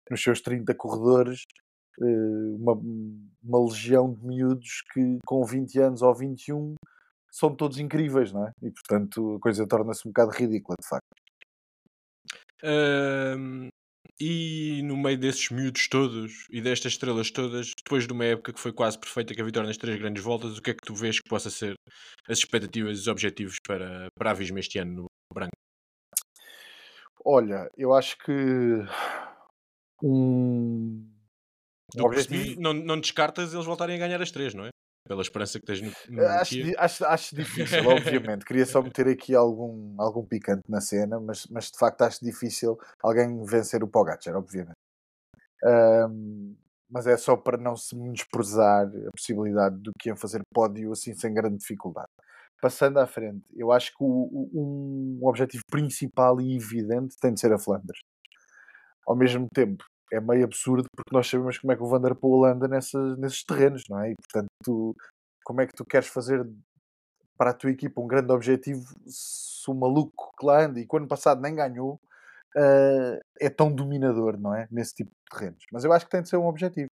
nos 0.10 0.24
seus 0.24 0.39
30 0.39 0.74
corredores 0.76 1.43
uma, 1.99 2.80
uma 3.43 3.66
legião 3.66 4.14
de 4.14 4.26
miúdos 4.26 4.84
que 4.93 5.20
com 5.26 5.43
20 5.43 5.80
anos 5.80 6.01
ou 6.01 6.16
21 6.16 6.76
são 7.32 7.56
todos 7.56 7.78
incríveis, 7.80 8.32
não 8.32 8.48
é? 8.48 8.52
E 8.62 8.72
portanto 8.72 9.36
a 9.36 9.40
coisa 9.40 9.68
torna-se 9.68 10.08
um 10.08 10.12
bocado 10.12 10.32
ridícula, 10.32 10.76
de 10.80 10.88
facto. 10.88 11.08
Um, 12.64 13.70
e 14.20 14.82
no 14.84 14.98
meio 14.98 15.18
desses 15.18 15.50
miúdos 15.50 15.88
todos 15.88 16.46
e 16.50 16.62
destas 16.62 16.94
estrelas 16.94 17.32
todas, 17.32 17.74
depois 17.74 18.06
de 18.06 18.12
uma 18.12 18.26
época 18.26 18.52
que 18.52 18.60
foi 18.60 18.74
quase 18.74 19.00
perfeita, 19.00 19.34
que 19.34 19.42
a 19.42 19.46
vitória 19.46 19.68
nas 19.68 19.78
três 19.78 19.98
grandes 19.98 20.22
voltas, 20.22 20.58
o 20.58 20.62
que 20.62 20.72
é 20.72 20.74
que 20.74 20.86
tu 20.86 20.94
vês 20.94 21.20
que 21.20 21.30
possa 21.30 21.50
ser 21.50 21.76
as 22.28 22.40
expectativas 22.40 22.98
e 22.98 23.02
os 23.02 23.08
objetivos 23.08 23.58
para, 23.66 24.08
para 24.18 24.32
a 24.32 24.34
Visma 24.34 24.60
este 24.60 24.80
ano 24.80 25.04
no 25.04 25.06
branco? 25.34 25.52
Olha, 27.24 27.70
eu 27.78 27.94
acho 27.94 28.18
que 28.18 28.34
um. 30.04 31.10
objetivo... 32.00 32.60
não, 32.60 32.74
não 32.74 33.00
descartas 33.00 33.54
eles 33.54 33.66
voltarem 33.66 33.96
a 33.96 34.00
ganhar 34.00 34.22
as 34.22 34.32
três, 34.32 34.54
não 34.54 34.66
é? 34.66 34.70
Pela 35.10 35.24
esperança 35.24 35.60
que 35.60 35.66
tens 35.66 35.82
no, 35.82 35.91
no 36.07 36.28
acho, 36.28 36.55
acho, 36.78 37.05
acho, 37.05 37.36
difícil, 37.36 37.80
obviamente. 37.89 38.45
Queria 38.45 38.66
só 38.68 38.80
meter 38.80 39.07
aqui 39.07 39.34
algum, 39.34 39.95
algum 39.97 40.24
picante 40.24 40.62
na 40.70 40.80
cena, 40.80 41.20
mas, 41.20 41.47
mas 41.47 41.72
de 41.72 41.80
facto 41.80 42.03
acho 42.03 42.24
difícil 42.24 42.78
alguém 43.01 43.43
vencer 43.43 43.84
o 43.84 43.88
Pogacar, 43.88 44.36
obviamente. 44.36 44.78
Um, 45.64 46.55
mas 46.88 47.07
é 47.07 47.18
só 47.18 47.36
para 47.36 47.57
não 47.57 47.76
se 47.76 47.95
menosprezar 47.95 48.86
a 48.86 49.12
possibilidade 49.12 49.78
do 49.78 49.91
que 49.99 50.16
fazer 50.16 50.41
pódio 50.53 50.91
assim 50.91 51.16
sem 51.16 51.34
grande 51.34 51.57
dificuldade. 51.57 52.10
Passando 52.62 52.99
à 52.99 53.07
frente, 53.07 53.43
eu 53.55 53.72
acho 53.72 53.89
que 53.89 54.03
o, 54.03 54.49
um 54.53 55.20
objetivo 55.24 55.64
principal 55.72 56.39
e 56.39 56.55
evidente 56.55 57.16
tem 57.20 57.34
de 57.34 57.39
ser 57.39 57.51
a 57.51 57.57
Flandres. 57.57 57.99
Ao 59.07 59.16
mesmo 59.16 59.47
tempo, 59.51 59.84
é 60.12 60.20
meio 60.20 60.45
absurdo 60.45 60.88
porque 60.95 61.16
nós 61.16 61.28
sabemos 61.28 61.57
como 61.57 61.72
é 61.72 61.76
que 61.76 61.84
o 61.84 61.88
Vanderpool 61.88 62.45
anda 62.45 62.68
nessa, 62.68 63.16
nesses 63.18 63.43
terrenos, 63.43 63.84
não 63.89 63.99
é? 64.01 64.12
E 64.12 64.16
portanto, 64.16 64.47
tu, 64.64 64.95
como 65.43 65.62
é 65.62 65.68
que 65.68 65.74
tu 65.74 65.86
queres 65.86 66.07
fazer 66.07 66.47
para 67.38 67.51
a 67.51 67.53
tua 67.53 67.72
equipa 67.72 68.01
um 68.01 68.07
grande 68.07 68.32
objetivo 68.32 68.84
se 69.07 69.70
o 69.70 69.74
maluco 69.74 70.32
que 70.38 70.45
lá 70.45 70.66
anda 70.66 70.80
e 70.80 70.88
que 70.88 70.97
ano 70.97 71.07
passado 71.07 71.41
nem 71.41 71.55
ganhou 71.55 71.99
uh, 72.55 73.20
é 73.39 73.49
tão 73.49 73.74
dominador, 73.74 74.38
não 74.38 74.53
é? 74.53 74.68
Nesse 74.72 74.95
tipo 74.95 75.10
de 75.10 75.38
terrenos. 75.38 75.64
Mas 75.72 75.84
eu 75.84 75.93
acho 75.93 76.05
que 76.05 76.12
tem 76.12 76.22
de 76.22 76.30
ser 76.30 76.38
um 76.38 76.47
objetivo. 76.47 76.89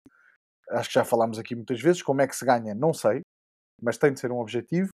Acho 0.70 0.88
que 0.88 0.94
já 0.94 1.04
falámos 1.04 1.38
aqui 1.38 1.54
muitas 1.54 1.80
vezes. 1.80 2.02
Como 2.02 2.22
é 2.22 2.26
que 2.26 2.36
se 2.36 2.44
ganha? 2.44 2.74
Não 2.74 2.94
sei, 2.94 3.20
mas 3.82 3.98
tem 3.98 4.12
de 4.12 4.20
ser 4.20 4.30
um 4.32 4.38
objetivo. 4.38 4.90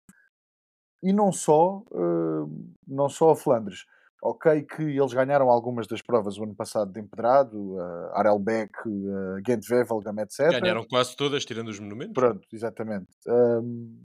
E 1.03 1.11
não 1.11 1.31
só, 1.31 1.83
uh, 1.91 2.75
não 2.87 3.09
só 3.09 3.31
a 3.31 3.35
Flandres 3.35 3.85
Ok, 4.25 4.63
que 4.63 4.83
eles 4.83 5.11
ganharam 5.11 5.49
algumas 5.49 5.85
das 5.85 6.01
provas 6.01 6.37
o 6.37 6.43
ano 6.43 6.55
passado 6.55 6.93
de 6.93 7.01
empedrado, 7.01 7.75
uh, 7.75 8.13
Arelbeck, 8.13 8.71
uh, 8.87 9.41
Gent-Wevelgem, 9.45 10.17
etc. 10.19 10.61
Ganharam 10.61 10.85
quase 10.89 11.13
todas, 11.13 11.43
tirando 11.43 11.67
os 11.67 11.77
monumentos. 11.77 12.13
Pronto, 12.13 12.47
exatamente. 12.53 13.09
Um, 13.27 14.01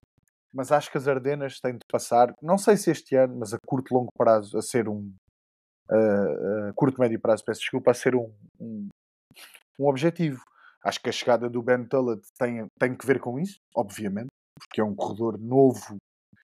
mas 0.52 0.72
acho 0.72 0.90
que 0.90 0.98
as 0.98 1.06
Ardenas 1.06 1.60
têm 1.60 1.74
de 1.74 1.86
passar, 1.88 2.34
não 2.42 2.58
sei 2.58 2.76
se 2.76 2.90
este 2.90 3.14
ano, 3.14 3.36
mas 3.38 3.54
a 3.54 3.58
curto 3.64 3.94
longo 3.94 4.10
prazo, 4.18 4.58
a 4.58 4.62
ser 4.62 4.88
um. 4.88 5.14
Uh, 5.88 6.70
uh, 6.70 6.74
curto 6.74 7.00
médio 7.00 7.20
prazo, 7.20 7.44
peço 7.44 7.60
desculpa, 7.60 7.92
a 7.92 7.94
ser 7.94 8.16
um, 8.16 8.34
um, 8.58 8.88
um 9.78 9.86
objetivo. 9.86 10.42
Acho 10.84 11.00
que 11.00 11.10
a 11.10 11.12
chegada 11.12 11.48
do 11.48 11.62
Ben 11.62 11.84
Tullett 11.84 12.26
tem, 12.36 12.66
tem 12.76 12.96
que 12.96 13.06
ver 13.06 13.20
com 13.20 13.38
isso, 13.38 13.60
obviamente, 13.72 14.30
porque 14.58 14.80
é 14.80 14.84
um 14.84 14.96
corredor 14.96 15.38
novo 15.38 15.96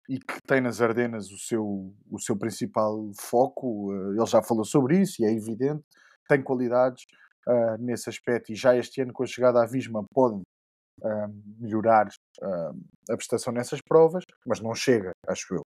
e 0.09 0.19
que 0.19 0.41
tem 0.47 0.61
nas 0.61 0.81
Ardenas 0.81 1.31
o 1.31 1.39
seu, 1.39 1.95
o 2.11 2.19
seu 2.19 2.37
principal 2.37 3.11
foco. 3.19 3.93
Uh, 3.93 4.13
ele 4.13 4.27
já 4.27 4.43
falou 4.43 4.65
sobre 4.65 5.01
isso 5.01 5.23
e 5.23 5.25
é 5.25 5.33
evidente, 5.33 5.85
tem 6.29 6.43
qualidades 6.43 7.05
uh, 7.49 7.77
nesse 7.79 8.09
aspecto 8.09 8.53
e 8.53 8.55
já 8.55 8.77
este 8.77 9.01
ano, 9.01 9.13
com 9.13 9.23
a 9.23 9.27
chegada 9.27 9.63
à 9.63 9.67
Visma, 9.67 10.05
pode 10.13 10.37
uh, 10.37 11.59
melhorar 11.59 12.09
a 13.11 13.17
prestação 13.17 13.53
nessas 13.53 13.81
provas, 13.81 14.25
mas 14.47 14.61
não 14.61 14.75
chega, 14.75 15.13
acho 15.27 15.55
eu. 15.55 15.63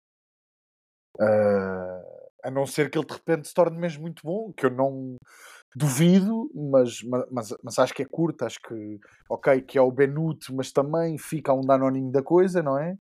a 2.45 2.51
não 2.51 2.67
ser 2.67 2.91
que 2.91 2.99
ele 2.99 3.07
de 3.07 3.15
repente 3.15 3.49
se 3.49 3.55
torne 3.55 3.79
mesmo 3.79 4.03
muito 4.03 4.23
bom, 4.25 4.53
que 4.53 4.67
eu 4.67 4.71
não 4.71 5.17
duvido, 5.77 6.51
mas, 6.55 7.03
mas, 7.31 7.55
mas 7.63 7.79
acho 7.79 7.95
que 7.95 8.03
é 8.03 8.07
curto, 8.07 8.45
acho 8.45 8.59
que 8.61 8.99
ok, 9.29 9.61
que 9.63 9.79
é 9.79 9.83
o 9.83 9.93
Benute, 9.93 10.53
mas 10.53 10.73
também 10.73 11.19
fica 11.19 11.53
um 11.53 11.61
danoninho 11.61 12.11
da 12.11 12.23
coisa, 12.23 12.63
não 12.63 12.79
é? 12.79 12.97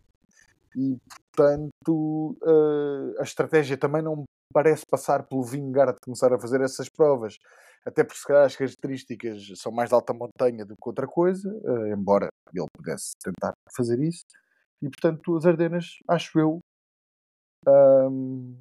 E 0.77 0.95
portanto 1.35 2.37
uh, 2.43 3.19
a 3.19 3.23
estratégia 3.23 3.77
também 3.77 4.01
não 4.01 4.23
parece 4.53 4.83
passar 4.89 5.23
pelo 5.27 5.43
Vingard 5.43 5.97
começar 6.01 6.31
a 6.31 6.39
fazer 6.39 6.61
essas 6.61 6.87
provas 6.87 7.37
até 7.87 8.03
porque 8.03 8.19
se 8.19 8.27
calhar 8.27 8.45
as 8.45 8.55
características 8.55 9.47
são 9.55 9.71
mais 9.71 9.89
de 9.89 9.95
alta 9.95 10.13
montanha 10.13 10.65
do 10.65 10.75
que 10.75 10.89
outra 10.89 11.07
coisa, 11.07 11.49
uh, 11.49 11.87
embora 11.87 12.27
ele 12.53 12.65
pudesse 12.75 13.13
tentar 13.23 13.53
fazer 13.73 13.97
isso. 14.01 14.25
E 14.81 14.89
portanto, 14.89 15.37
as 15.37 15.45
Ardenas, 15.45 15.97
acho 16.05 16.37
eu, 16.37 16.59
um, 17.65 18.57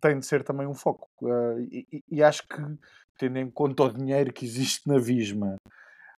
tem 0.00 0.18
de 0.18 0.26
ser 0.26 0.42
também 0.42 0.66
um 0.66 0.74
foco. 0.74 1.08
Uh, 1.22 1.60
e, 1.60 2.02
e, 2.10 2.22
acho 2.24 2.42
que, 2.48 2.56
tendo 3.18 3.38
em 3.38 3.48
conta 3.48 3.84
o 3.84 3.92
dinheiro 3.92 4.32
que 4.32 4.44
existe 4.44 4.88
na 4.88 4.98
Visma, 4.98 5.54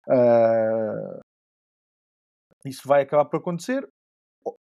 uh, 0.06 1.20
isso 2.64 2.86
vai 2.86 3.02
acabar 3.02 3.24
por 3.24 3.38
acontecer, 3.38 3.88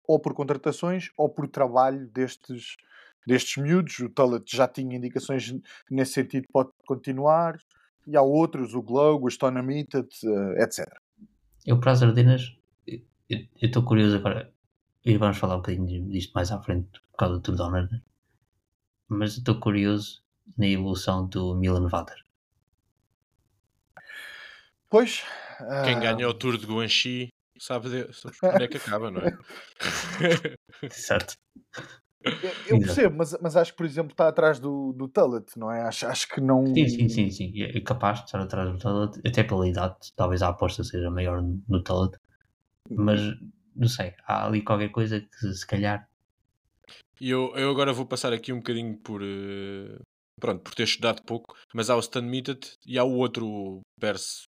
ou 0.08 0.20
por 0.20 0.34
contratações, 0.34 1.10
ou 1.18 1.30
por 1.30 1.48
trabalho 1.48 2.08
destes, 2.08 2.78
destes 3.26 3.62
miúdos. 3.62 4.00
O 4.00 4.10
Tullet 4.10 4.44
já 4.56 4.68
tinha 4.68 4.96
indicações 4.96 5.54
nesse 5.92 6.14
sentido, 6.14 6.48
pode 6.52 6.70
continuar. 6.88 7.60
E 8.08 8.16
há 8.16 8.22
outros, 8.22 8.74
o 8.74 8.82
Glow, 8.82 9.22
o 9.22 9.30
Stone 9.30 9.60
uh, 9.60 10.62
etc. 10.62 10.88
Eu, 11.66 11.78
para 11.80 11.92
as 11.92 12.02
Ardenas, 12.02 12.58
eu 12.88 13.46
estou 13.62 13.84
curioso 13.84 14.16
agora, 14.16 14.50
e 15.04 15.18
vamos 15.18 15.38
falar 15.38 15.56
um 15.56 15.58
bocadinho 15.58 16.10
disto 16.10 16.32
mais 16.34 16.50
à 16.50 16.62
frente, 16.62 17.02
por 17.12 17.18
causa 17.18 17.36
do 17.36 17.42
Tour 17.42 17.56
Donner, 17.58 17.92
né? 17.92 18.02
mas 19.10 19.38
estou 19.38 19.60
curioso 19.60 20.24
na 20.58 20.66
evolução 20.68 21.28
do 21.28 21.54
Milan 21.56 21.90
Vader. 21.90 22.16
Pois. 24.90 25.24
Quem 25.84 25.98
uh... 25.98 26.00
ganha 26.00 26.30
o 26.30 26.34
Tour 26.34 26.58
de 26.58 26.66
Guanxi 26.66 27.30
sabe, 27.60 27.90
de, 27.90 28.14
sabe 28.14 28.36
onde 28.44 28.64
é 28.64 28.68
que 28.68 28.78
acaba, 28.78 29.12
não 29.12 29.22
é? 29.22 29.38
certo. 30.90 31.36
Eu, 32.24 32.52
eu 32.68 32.80
percebo, 32.80 33.16
mas, 33.18 33.38
mas 33.42 33.56
acho 33.56 33.72
que, 33.72 33.78
por 33.78 33.86
exemplo, 33.86 34.12
está 34.12 34.28
atrás 34.28 34.60
do, 34.60 34.92
do 34.94 35.08
Tullet, 35.08 35.46
não 35.58 35.72
é? 35.72 35.82
Acho, 35.84 36.08
acho 36.08 36.28
que 36.28 36.42
não. 36.42 36.66
Sim, 36.66 36.88
sim, 36.88 37.10
sim, 37.10 37.30
sim. 37.30 37.62
É 37.62 37.80
capaz 37.82 38.20
de 38.20 38.26
estar 38.26 38.42
atrás 38.42 38.72
do 38.72 38.78
Tullet, 38.78 39.20
até 39.26 39.44
pela 39.44 39.68
idade, 39.68 39.96
talvez 40.16 40.42
a 40.42 40.50
aposta 40.50 40.84
seja 40.84 41.10
maior 41.10 41.42
no 41.42 41.84
Tullet, 41.84 42.18
mas 42.90 43.22
não 43.76 43.88
sei, 43.88 44.14
há 44.26 44.46
ali 44.46 44.62
qualquer 44.64 44.90
coisa 44.90 45.22
que 45.22 45.54
se 45.54 45.66
calhar. 45.66 46.10
E 47.20 47.30
eu, 47.30 47.56
eu 47.56 47.70
agora 47.70 47.94
vou 47.94 48.06
passar 48.06 48.34
aqui 48.34 48.52
um 48.52 48.58
bocadinho 48.58 48.98
por, 48.98 49.22
uh, 49.22 50.00
pronto, 50.40 50.62
por 50.62 50.76
ter 50.76 50.84
estudado 50.84 51.22
pouco, 51.24 51.56
mas 51.74 51.90
há 51.90 51.96
o 51.96 52.00
Stan 52.00 52.22
Mitted 52.22 52.60
e 52.86 52.98
há 52.98 53.04
o 53.04 53.14
outro 53.14 53.82
Pers, 54.00 54.44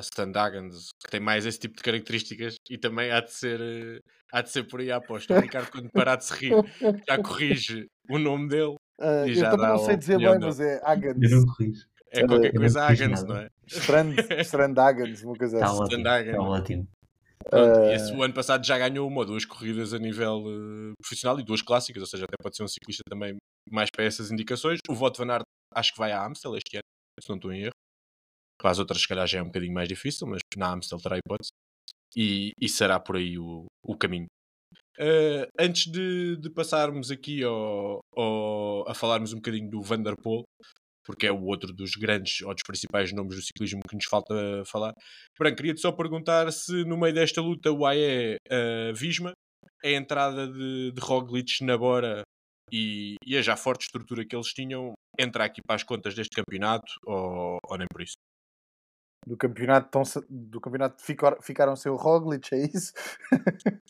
Stan 0.00 0.30
Dagans, 0.30 0.88
que 1.04 1.10
tem 1.10 1.20
mais 1.20 1.44
esse 1.46 1.58
tipo 1.58 1.76
de 1.76 1.82
características 1.82 2.56
e 2.70 2.78
também 2.78 3.10
há 3.10 3.20
de 3.20 3.32
ser, 3.32 3.60
uh, 3.60 4.00
há 4.32 4.42
de 4.42 4.50
ser 4.50 4.64
por 4.64 4.80
aí 4.80 4.90
a 4.90 4.96
aposta. 4.96 5.36
O 5.36 5.40
Ricardo, 5.40 5.70
quando 5.70 5.90
parar 5.90 6.16
de 6.16 6.24
se 6.24 6.34
rir, 6.34 6.52
já 7.08 7.18
corrige 7.22 7.86
o 8.08 8.18
nome 8.18 8.48
dele. 8.48 8.76
Uh, 9.00 9.26
e 9.26 9.34
já 9.34 9.46
eu 9.46 9.50
também 9.50 9.68
não 9.68 9.78
sei 9.78 9.96
dizer 9.96 10.18
bem, 10.18 10.38
mas 10.38 10.60
é 10.60 10.80
Agans. 10.84 11.18
Eu 11.20 11.30
não 11.30 11.46
corrijo. 11.46 11.86
É 12.12 12.26
qualquer 12.26 12.52
coisa 12.52 12.82
Agans, 12.84 13.24
não 13.24 13.36
é? 13.36 13.48
Strand, 13.66 14.14
Strand 14.40 14.78
Agans, 14.78 15.22
uma 15.22 15.34
coisa 15.34 15.58
tá 15.58 15.66
assim. 15.66 15.82
Ótimo, 15.82 16.04
tá 16.04 16.42
ótimo. 16.42 16.88
Pronto, 17.50 17.80
uh... 17.80 17.92
esse, 17.92 18.12
o 18.12 18.22
ano 18.22 18.34
passado 18.34 18.64
já 18.64 18.78
ganhou 18.78 19.08
uma 19.08 19.20
ou 19.20 19.26
duas 19.26 19.44
corridas 19.44 19.92
a 19.92 19.98
nível 19.98 20.44
uh, 20.44 20.92
profissional 21.00 21.40
e 21.40 21.44
duas 21.44 21.60
clássicas, 21.60 22.00
ou 22.00 22.06
seja, 22.06 22.24
até 22.24 22.36
pode 22.40 22.56
ser 22.56 22.62
um 22.62 22.68
ciclista 22.68 23.02
também 23.08 23.36
mais 23.70 23.90
para 23.90 24.04
essas 24.04 24.30
indicações. 24.30 24.78
O 24.88 24.94
Voto 24.94 25.18
Van 25.18 25.32
Aert 25.32 25.44
acho 25.74 25.92
que 25.92 25.98
vai 25.98 26.12
à 26.12 26.24
Amstel 26.24 26.56
este 26.56 26.76
ano, 26.76 26.84
se 27.20 27.28
não 27.28 27.36
estou 27.36 27.52
em 27.52 27.62
erro. 27.62 27.74
Para 28.58 28.70
as 28.70 28.78
outras, 28.78 29.02
se 29.02 29.08
calhar, 29.08 29.26
já 29.26 29.38
é 29.38 29.42
um 29.42 29.46
bocadinho 29.46 29.74
mais 29.74 29.88
difícil, 29.88 30.26
mas 30.26 30.40
na 30.56 30.72
Amstel 30.72 30.98
terá 30.98 31.18
hipótese. 31.18 31.50
E, 32.16 32.52
e 32.60 32.68
será 32.68 33.00
por 33.00 33.16
aí 33.16 33.38
o, 33.38 33.64
o 33.82 33.96
caminho. 33.96 34.26
Uh, 34.98 35.48
antes 35.58 35.90
de, 35.90 36.36
de, 36.36 36.50
passarmos 36.50 37.10
aqui 37.10 37.42
ao, 37.42 38.00
ao, 38.14 38.88
a 38.88 38.94
falarmos 38.94 39.32
um 39.32 39.36
bocadinho 39.36 39.70
do 39.70 39.80
Vanderpool, 39.80 40.44
porque 41.04 41.26
é 41.26 41.32
o 41.32 41.42
outro 41.44 41.72
dos 41.72 41.92
grandes 41.92 42.42
ou 42.42 42.54
dos 42.54 42.62
principais 42.62 43.12
nomes 43.12 43.34
do 43.34 43.42
ciclismo 43.42 43.80
que 43.88 43.96
nos 43.96 44.04
falta 44.04 44.34
falar. 44.66 44.92
Branco, 45.38 45.56
queria-te 45.56 45.80
só 45.80 45.90
perguntar 45.90 46.52
se 46.52 46.84
no 46.84 46.98
meio 46.98 47.14
desta 47.14 47.40
luta 47.40 47.72
o 47.72 47.86
AE 47.86 48.36
uh, 48.36 48.94
Visma, 48.94 49.32
a 49.82 49.90
entrada 49.90 50.46
de, 50.46 50.92
de 50.92 51.00
Roglic 51.00 51.64
na 51.64 51.76
Bora 51.76 52.22
e, 52.72 53.16
e, 53.24 53.36
a 53.36 53.42
já 53.42 53.56
forte 53.56 53.82
estrutura 53.82 54.24
que 54.24 54.34
eles 54.34 54.48
tinham 54.48 54.92
entra 55.18 55.44
aqui 55.44 55.60
para 55.60 55.76
as 55.76 55.82
contas 55.82 56.14
deste 56.14 56.34
campeonato 56.34 56.92
ou, 57.04 57.58
ou 57.64 57.78
nem 57.78 57.86
por 57.92 58.00
isso? 58.00 58.14
Do 59.26 59.36
campeonato, 59.36 59.88
tão, 59.90 60.02
do 60.28 60.60
campeonato 60.60 61.00
ficar, 61.02 61.36
ficaram 61.42 61.76
sem 61.76 61.92
o 61.92 61.96
Roglic, 61.96 62.52
é 62.54 62.66
isso? 62.66 62.92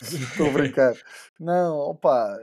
Estou 0.03 0.49
a 0.51 0.53
brincar. 0.53 0.95
Não, 1.41 1.75
opa, 1.79 2.37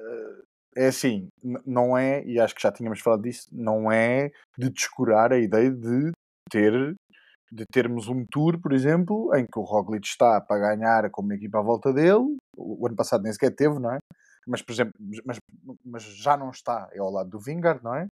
é 0.76 0.88
assim, 0.88 1.28
não 1.66 1.98
é, 1.98 2.24
e 2.24 2.40
acho 2.40 2.56
que 2.56 2.62
já 2.62 2.72
tínhamos 2.72 3.00
falado 3.02 3.24
disso, 3.24 3.48
não 3.52 3.92
é 3.92 4.32
de 4.58 4.70
descurar 4.72 5.32
a 5.32 5.38
ideia 5.38 5.70
de 5.70 6.12
ter 6.50 6.96
de 7.52 7.66
termos 7.66 8.08
um 8.08 8.26
tour, 8.30 8.60
por 8.62 8.74
exemplo, 8.74 9.36
em 9.36 9.46
que 9.46 9.58
o 9.58 9.64
Roglic 9.64 10.06
está 10.08 10.40
para 10.40 10.76
ganhar 10.76 11.10
com 11.10 11.22
uma 11.22 11.34
equipa 11.34 11.60
à 11.60 11.62
volta 11.64 11.92
dele, 11.92 12.38
o, 12.56 12.86
ano 12.86 12.96
passado 12.96 13.24
nem 13.24 13.34
sequer 13.34 13.56
teve, 13.56 13.80
não 13.80 13.92
é? 13.92 13.98
Mas, 14.48 14.62
por 14.62 14.72
exemplo, 14.72 14.94
mas, 15.26 15.38
mas 15.86 16.04
já 16.04 16.36
não 16.38 16.50
está, 16.50 16.90
é 16.92 17.00
ao 17.00 17.12
lado 17.12 17.30
do 17.30 17.40
Vingard, 17.40 17.84
não 17.84 17.96
é? 17.96 18.08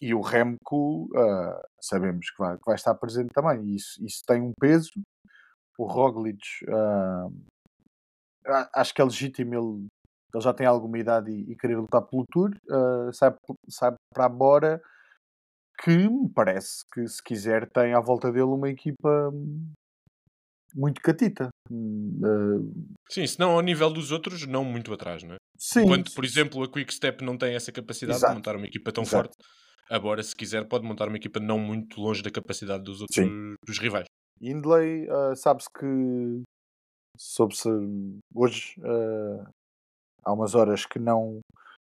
E 0.00 0.14
o 0.14 0.20
Remco 0.20 1.06
uh, 1.06 1.62
sabemos 1.80 2.30
que 2.30 2.38
vai, 2.38 2.56
que 2.56 2.64
vai 2.66 2.74
estar 2.74 2.94
presente 2.94 3.32
também, 3.32 3.64
e 3.64 3.76
isso, 3.76 4.04
isso 4.04 4.22
tem 4.26 4.42
um 4.42 4.52
peso. 4.60 4.90
O 5.78 5.86
Roglic, 5.86 6.40
uh, 6.68 7.32
acho 8.74 8.94
que 8.94 9.00
é 9.00 9.04
legítimo 9.04 9.54
ele 9.54 9.88
ele 10.36 10.42
já 10.42 10.52
tem 10.52 10.66
alguma 10.66 10.98
idade 10.98 11.30
e, 11.30 11.52
e 11.52 11.56
querer 11.56 11.76
lutar 11.76 12.02
pelo 12.02 12.26
Tour, 12.30 12.50
uh, 12.68 13.12
sai, 13.12 13.34
sai 13.68 13.94
para 14.12 14.26
a 14.26 14.28
Bora, 14.28 14.82
que 15.82 15.90
me 15.90 16.28
parece 16.28 16.84
que, 16.92 17.06
se 17.06 17.22
quiser, 17.22 17.68
tem 17.70 17.94
à 17.94 18.00
volta 18.00 18.30
dele 18.30 18.44
uma 18.44 18.68
equipa 18.68 19.30
muito 20.74 21.00
catita. 21.00 21.48
Uh, 21.70 22.96
Sim, 23.10 23.26
se 23.26 23.38
não 23.38 23.52
ao 23.52 23.60
nível 23.60 23.90
dos 23.90 24.12
outros, 24.12 24.46
não 24.46 24.64
muito 24.64 24.92
atrás, 24.92 25.22
não 25.22 25.34
é? 25.34 25.38
Sim. 25.58 25.82
Enquanto, 25.82 26.12
por 26.14 26.24
exemplo, 26.24 26.62
a 26.62 26.70
Quick 26.70 26.92
Step 26.92 27.24
não 27.24 27.36
tem 27.36 27.54
essa 27.54 27.72
capacidade 27.72 28.18
Exato. 28.18 28.32
de 28.32 28.38
montar 28.38 28.56
uma 28.56 28.66
equipa 28.66 28.92
tão 28.92 29.02
Exato. 29.04 29.28
forte, 29.28 29.36
agora, 29.90 30.22
se 30.22 30.34
quiser, 30.34 30.66
pode 30.68 30.84
montar 30.84 31.08
uma 31.08 31.16
equipa 31.16 31.40
não 31.40 31.58
muito 31.58 32.00
longe 32.00 32.22
da 32.22 32.30
capacidade 32.30 32.82
dos 32.82 33.00
outros 33.00 33.26
dos 33.66 33.78
rivais. 33.78 34.06
Hindley, 34.40 35.08
uh, 35.08 35.34
sabe-se 35.34 35.68
que 35.70 36.42
soube-se 37.16 37.68
hoje 38.34 38.74
uh, 38.80 39.48
há 40.24 40.32
umas 40.32 40.54
horas 40.54 40.84
que 40.84 40.98
não, 40.98 41.40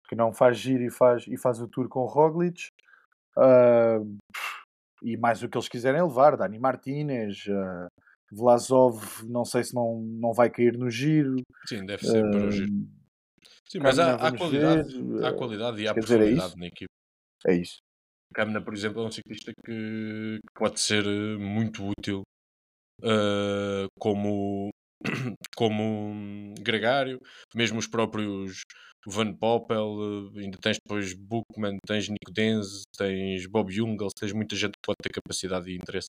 que 0.09 0.15
não 0.15 0.33
faz 0.33 0.59
giro 0.59 0.83
e 0.83 0.91
faz, 0.91 1.27
e 1.27 1.37
faz 1.37 1.61
o 1.61 1.69
tour 1.69 1.89
com 1.89 2.01
o 2.01 2.07
Roglic. 2.07 2.67
Uh, 3.37 4.19
e 5.03 5.17
mais 5.17 5.43
o 5.43 5.49
que 5.49 5.57
eles 5.57 5.69
quiserem 5.69 6.03
levar, 6.03 6.37
Dani 6.37 6.59
Martinez, 6.59 7.47
uh, 7.49 7.89
Vlasov, 8.33 9.23
não 9.25 9.45
sei 9.45 9.63
se 9.63 9.75
não, 9.75 10.01
não 10.01 10.33
vai 10.33 10.49
cair 10.49 10.79
no 10.79 10.89
giro. 10.89 11.37
Sim, 11.69 11.85
deve 11.85 12.07
ser 12.07 12.23
para 12.31 12.47
o 12.47 12.51
giro. 12.51 12.73
Sim, 13.69 13.79
mas 13.81 13.99
há, 13.99 14.15
há, 14.15 14.37
qualidade, 14.37 15.03
ver. 15.03 15.25
há 15.25 15.33
qualidade 15.33 15.83
e 15.83 15.89
há 15.89 15.95
profundidade 15.95 16.55
é 16.55 16.59
na 16.59 16.67
equipe. 16.67 16.93
É 17.47 17.55
isso. 17.55 17.79
Camna, 18.35 18.63
por 18.63 18.73
exemplo, 18.73 19.03
é 19.03 19.07
um 19.07 19.11
ciclista 19.11 19.53
que, 19.65 20.39
que 20.41 20.53
pode 20.55 20.81
ser 20.81 21.05
muito 21.39 21.87
útil 21.87 22.23
uh, 23.03 23.87
como 23.99 24.71
como 25.57 26.55
gregário, 26.61 27.19
mesmo 27.55 27.79
os 27.79 27.87
próprios 27.87 28.63
Van 29.07 29.35
Poppel, 29.35 30.33
eh, 30.37 30.41
ainda 30.41 30.59
tens 30.59 30.77
depois 30.77 31.13
Bookman, 31.15 31.77
tens 31.87 32.09
Nico 32.09 32.33
Denz, 32.33 32.83
tens 32.97 33.47
Bob 33.47 33.71
Jungels, 33.71 34.13
tens 34.19 34.33
muita 34.33 34.55
gente 34.55 34.73
que 34.73 34.87
pode 34.87 34.99
ter 35.03 35.11
capacidade 35.11 35.71
e 35.71 35.77
interesse 35.77 36.09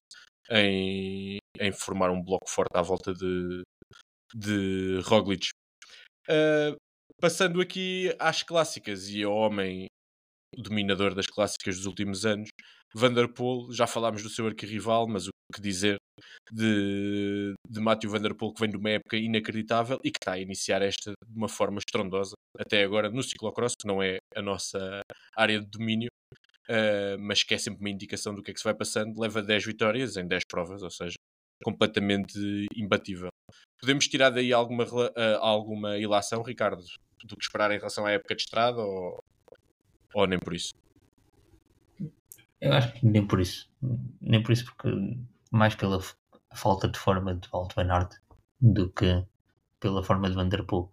em, 0.49 1.37
em 1.59 1.71
formar 1.71 2.11
um 2.11 2.21
bloco 2.21 2.49
forte 2.49 2.75
à 2.75 2.81
volta 2.81 3.13
de, 3.13 3.63
de 4.35 4.99
Roglic. 5.05 5.49
Uh, 6.29 6.75
passando 7.19 7.59
aqui 7.61 8.15
às 8.19 8.43
clássicas 8.43 9.09
e 9.09 9.23
ao 9.23 9.33
homem 9.33 9.87
dominador 10.55 11.15
das 11.15 11.25
clássicas 11.25 11.77
dos 11.77 11.85
últimos 11.85 12.25
anos, 12.25 12.49
Vanderpool, 12.93 13.71
já 13.71 13.87
falámos 13.87 14.21
do 14.21 14.29
seu 14.29 14.45
arquirrival, 14.45 15.07
mas 15.07 15.27
o 15.27 15.31
que 15.53 15.61
dizer 15.61 15.97
de, 16.51 17.53
de 17.69 17.79
Matthew 17.79 18.09
Vanderpool, 18.09 18.53
que 18.53 18.61
vem 18.61 18.69
de 18.69 18.77
uma 18.77 18.89
época 18.89 19.17
inacreditável 19.17 19.99
e 20.03 20.11
que 20.11 20.19
está 20.19 20.33
a 20.33 20.39
iniciar 20.39 20.81
esta 20.81 21.11
de 21.11 21.37
uma 21.37 21.47
forma 21.47 21.79
estrondosa, 21.79 22.33
até 22.57 22.83
agora 22.83 23.09
no 23.09 23.23
ciclocross, 23.23 23.73
que 23.79 23.87
não 23.87 24.01
é 24.01 24.17
a 24.35 24.41
nossa 24.41 25.01
área 25.35 25.59
de 25.59 25.67
domínio, 25.67 26.09
uh, 26.69 27.17
mas 27.19 27.43
que 27.43 27.53
é 27.53 27.57
sempre 27.57 27.79
uma 27.79 27.89
indicação 27.89 28.33
do 28.33 28.41
que 28.41 28.51
é 28.51 28.53
que 28.53 28.59
se 28.59 28.65
vai 28.65 28.75
passando, 28.75 29.19
leva 29.19 29.41
10 29.41 29.65
vitórias 29.65 30.17
em 30.17 30.27
10 30.27 30.43
provas, 30.47 30.83
ou 30.83 30.91
seja, 30.91 31.15
completamente 31.63 32.37
imbatível. 32.75 33.29
Podemos 33.79 34.07
tirar 34.07 34.29
daí 34.29 34.53
alguma, 34.53 34.83
uh, 34.83 35.37
alguma 35.39 35.97
ilação, 35.97 36.41
Ricardo, 36.41 36.83
do 37.25 37.35
que 37.35 37.43
esperar 37.43 37.71
em 37.71 37.77
relação 37.77 38.05
à 38.05 38.11
época 38.11 38.35
de 38.35 38.41
estrada 38.41 38.81
ou, 38.81 39.23
ou 40.13 40.27
nem 40.27 40.39
por 40.39 40.53
isso? 40.53 40.73
Eu 42.59 42.71
acho 42.71 42.93
que 42.93 43.05
nem 43.05 43.25
por 43.25 43.41
isso. 43.41 43.69
Nem 44.21 44.41
por 44.41 44.53
isso, 44.53 44.65
porque 44.65 44.89
mais 45.53 45.75
pela 45.75 45.99
falta 46.51 46.87
de 46.89 46.97
forma 46.97 47.35
de 47.35 47.47
Walt 47.49 47.75
Van 47.75 47.91
Aert 47.91 48.15
do 48.59 48.91
que 48.91 49.23
pela 49.79 50.03
forma 50.03 50.27
de 50.27 50.35
Vanderpool. 50.35 50.91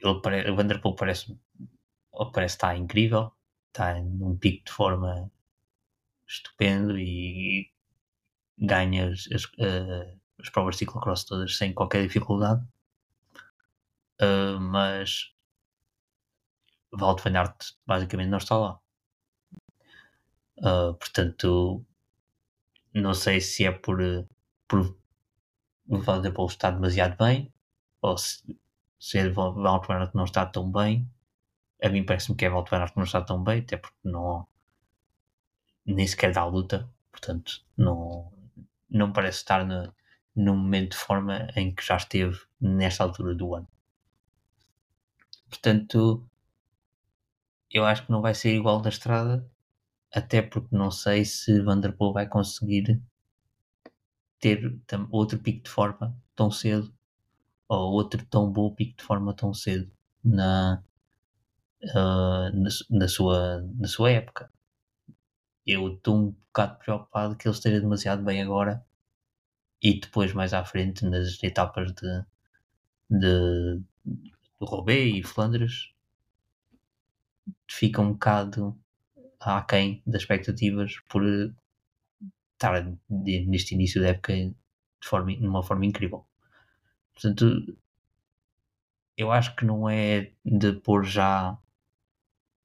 Ele 0.00 0.20
pare... 0.22 0.50
O 0.50 0.56
Vanderpool 0.56 0.96
parece, 0.96 1.38
parece 2.32 2.54
estar 2.54 2.74
incrível, 2.74 3.30
está 3.68 4.00
num 4.00 4.36
pico 4.38 4.64
de 4.64 4.72
forma 4.72 5.30
estupendo 6.26 6.98
e 6.98 7.70
ganha 8.56 9.10
as, 9.10 9.28
as, 9.30 9.44
uh, 9.44 10.18
as 10.38 10.48
provas 10.48 10.76
de 10.76 10.78
ciclocross 10.80 11.24
todas 11.24 11.56
sem 11.56 11.74
qualquer 11.74 12.06
dificuldade. 12.06 12.66
Uh, 14.22 14.58
mas 14.58 15.34
Walt 16.92 17.22
van 17.22 17.36
Aert 17.36 17.76
basicamente 17.86 18.30
não 18.30 18.38
está 18.38 18.56
lá. 18.56 18.80
Uh, 20.60 20.94
portanto, 20.94 21.84
não 22.94 23.14
sei 23.14 23.40
se 23.40 23.64
é 23.64 23.72
por, 23.72 23.98
por 24.66 24.96
o 25.88 25.98
Vanderpool 25.98 26.46
estar 26.46 26.70
demasiado 26.70 27.16
bem 27.16 27.52
ou 28.00 28.16
se, 28.18 28.42
se 28.98 29.18
é 29.18 29.28
Walt 29.30 29.86
van 29.86 29.94
Aert 29.98 30.14
não 30.14 30.24
está 30.24 30.44
tão 30.46 30.70
bem. 30.70 31.08
A 31.82 31.88
mim 31.88 32.04
parece-me 32.04 32.36
que 32.36 32.44
é 32.44 32.50
Walt 32.50 32.72
Aert 32.72 32.92
que 32.92 32.98
não 32.98 33.04
está 33.04 33.20
tão 33.20 33.42
bem, 33.42 33.60
até 33.60 33.76
porque 33.76 33.96
não 34.04 34.46
nem 35.86 36.06
sequer 36.06 36.32
dá 36.32 36.44
luta, 36.44 36.88
portanto 37.10 37.64
não, 37.76 38.30
não 38.90 39.12
parece 39.12 39.38
estar 39.38 39.64
no, 39.64 39.92
no 40.36 40.54
momento 40.56 40.92
de 40.92 40.98
forma 40.98 41.48
em 41.56 41.74
que 41.74 41.84
já 41.84 41.96
esteve 41.96 42.38
nesta 42.60 43.04
altura 43.04 43.34
do 43.34 43.54
ano. 43.54 43.68
Portanto, 45.48 46.28
eu 47.70 47.84
acho 47.84 48.04
que 48.04 48.12
não 48.12 48.20
vai 48.20 48.34
ser 48.34 48.54
igual 48.54 48.80
da 48.80 48.90
estrada, 48.90 49.48
até 50.12 50.42
porque 50.42 50.74
não 50.74 50.90
sei 50.90 51.24
se 51.24 51.60
Vanderpool 51.60 52.12
vai 52.12 52.26
conseguir 52.26 53.00
ter 54.40 54.78
outro 55.10 55.38
pico 55.38 55.64
de 55.64 55.70
forma 55.70 56.16
tão 56.34 56.50
cedo 56.50 56.92
ou 57.68 57.92
outro 57.92 58.24
tão 58.26 58.50
bom 58.50 58.74
pico 58.74 58.96
de 58.96 59.04
forma 59.04 59.34
tão 59.34 59.52
cedo 59.52 59.90
na, 60.24 60.82
uh, 61.82 62.50
na, 62.54 62.68
na, 62.90 63.08
sua, 63.08 63.60
na 63.76 63.88
sua 63.88 64.10
época. 64.10 64.50
Eu 65.66 65.94
estou 65.94 66.16
um 66.16 66.30
bocado 66.30 66.78
preocupado 66.78 67.36
que 67.36 67.46
ele 67.46 67.54
esteja 67.54 67.80
demasiado 67.80 68.22
bem 68.24 68.42
agora 68.42 68.84
e 69.82 70.00
depois 70.00 70.32
mais 70.32 70.54
à 70.54 70.64
frente 70.64 71.04
nas 71.04 71.42
etapas 71.42 71.92
de, 71.92 72.24
de, 73.10 73.78
de 74.04 74.32
Roubaix 74.60 75.18
e 75.18 75.22
Flandres 75.22 75.92
fica 77.70 78.00
um 78.00 78.12
bocado 78.12 78.78
aquém 79.40 80.02
das 80.06 80.22
expectativas 80.22 80.98
por 81.08 81.22
estar 82.54 82.96
neste 83.08 83.74
início 83.74 84.02
da 84.02 84.08
época 84.08 84.34
de 84.34 85.08
forma, 85.08 85.32
numa 85.38 85.62
forma 85.62 85.86
incrível. 85.86 86.26
Portanto, 87.14 87.76
eu 89.16 89.32
acho 89.32 89.54
que 89.56 89.64
não 89.64 89.88
é 89.88 90.32
de 90.44 90.72
pôr 90.72 91.04
já 91.04 91.58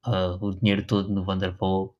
uh, 0.06 0.38
o 0.40 0.54
dinheiro 0.54 0.86
todo 0.86 1.08
no 1.12 1.24
Vanderpool. 1.24 1.96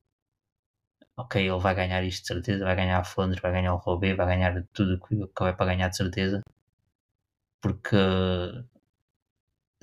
Ok, 1.17 1.41
ele 1.41 1.59
vai 1.59 1.73
ganhar 1.75 2.03
isto 2.03 2.21
de 2.21 2.27
certeza, 2.27 2.65
vai 2.65 2.75
ganhar 2.75 2.99
a 2.99 3.03
Flandres, 3.03 3.41
vai 3.41 3.51
ganhar 3.51 3.73
o 3.73 3.77
Roubaix, 3.77 4.17
vai 4.17 4.25
ganhar 4.27 4.65
tudo 4.73 4.99
que 4.99 5.43
é 5.43 5.53
para 5.53 5.65
ganhar 5.65 5.89
de 5.89 5.97
certeza. 5.97 6.41
Porque 7.61 7.95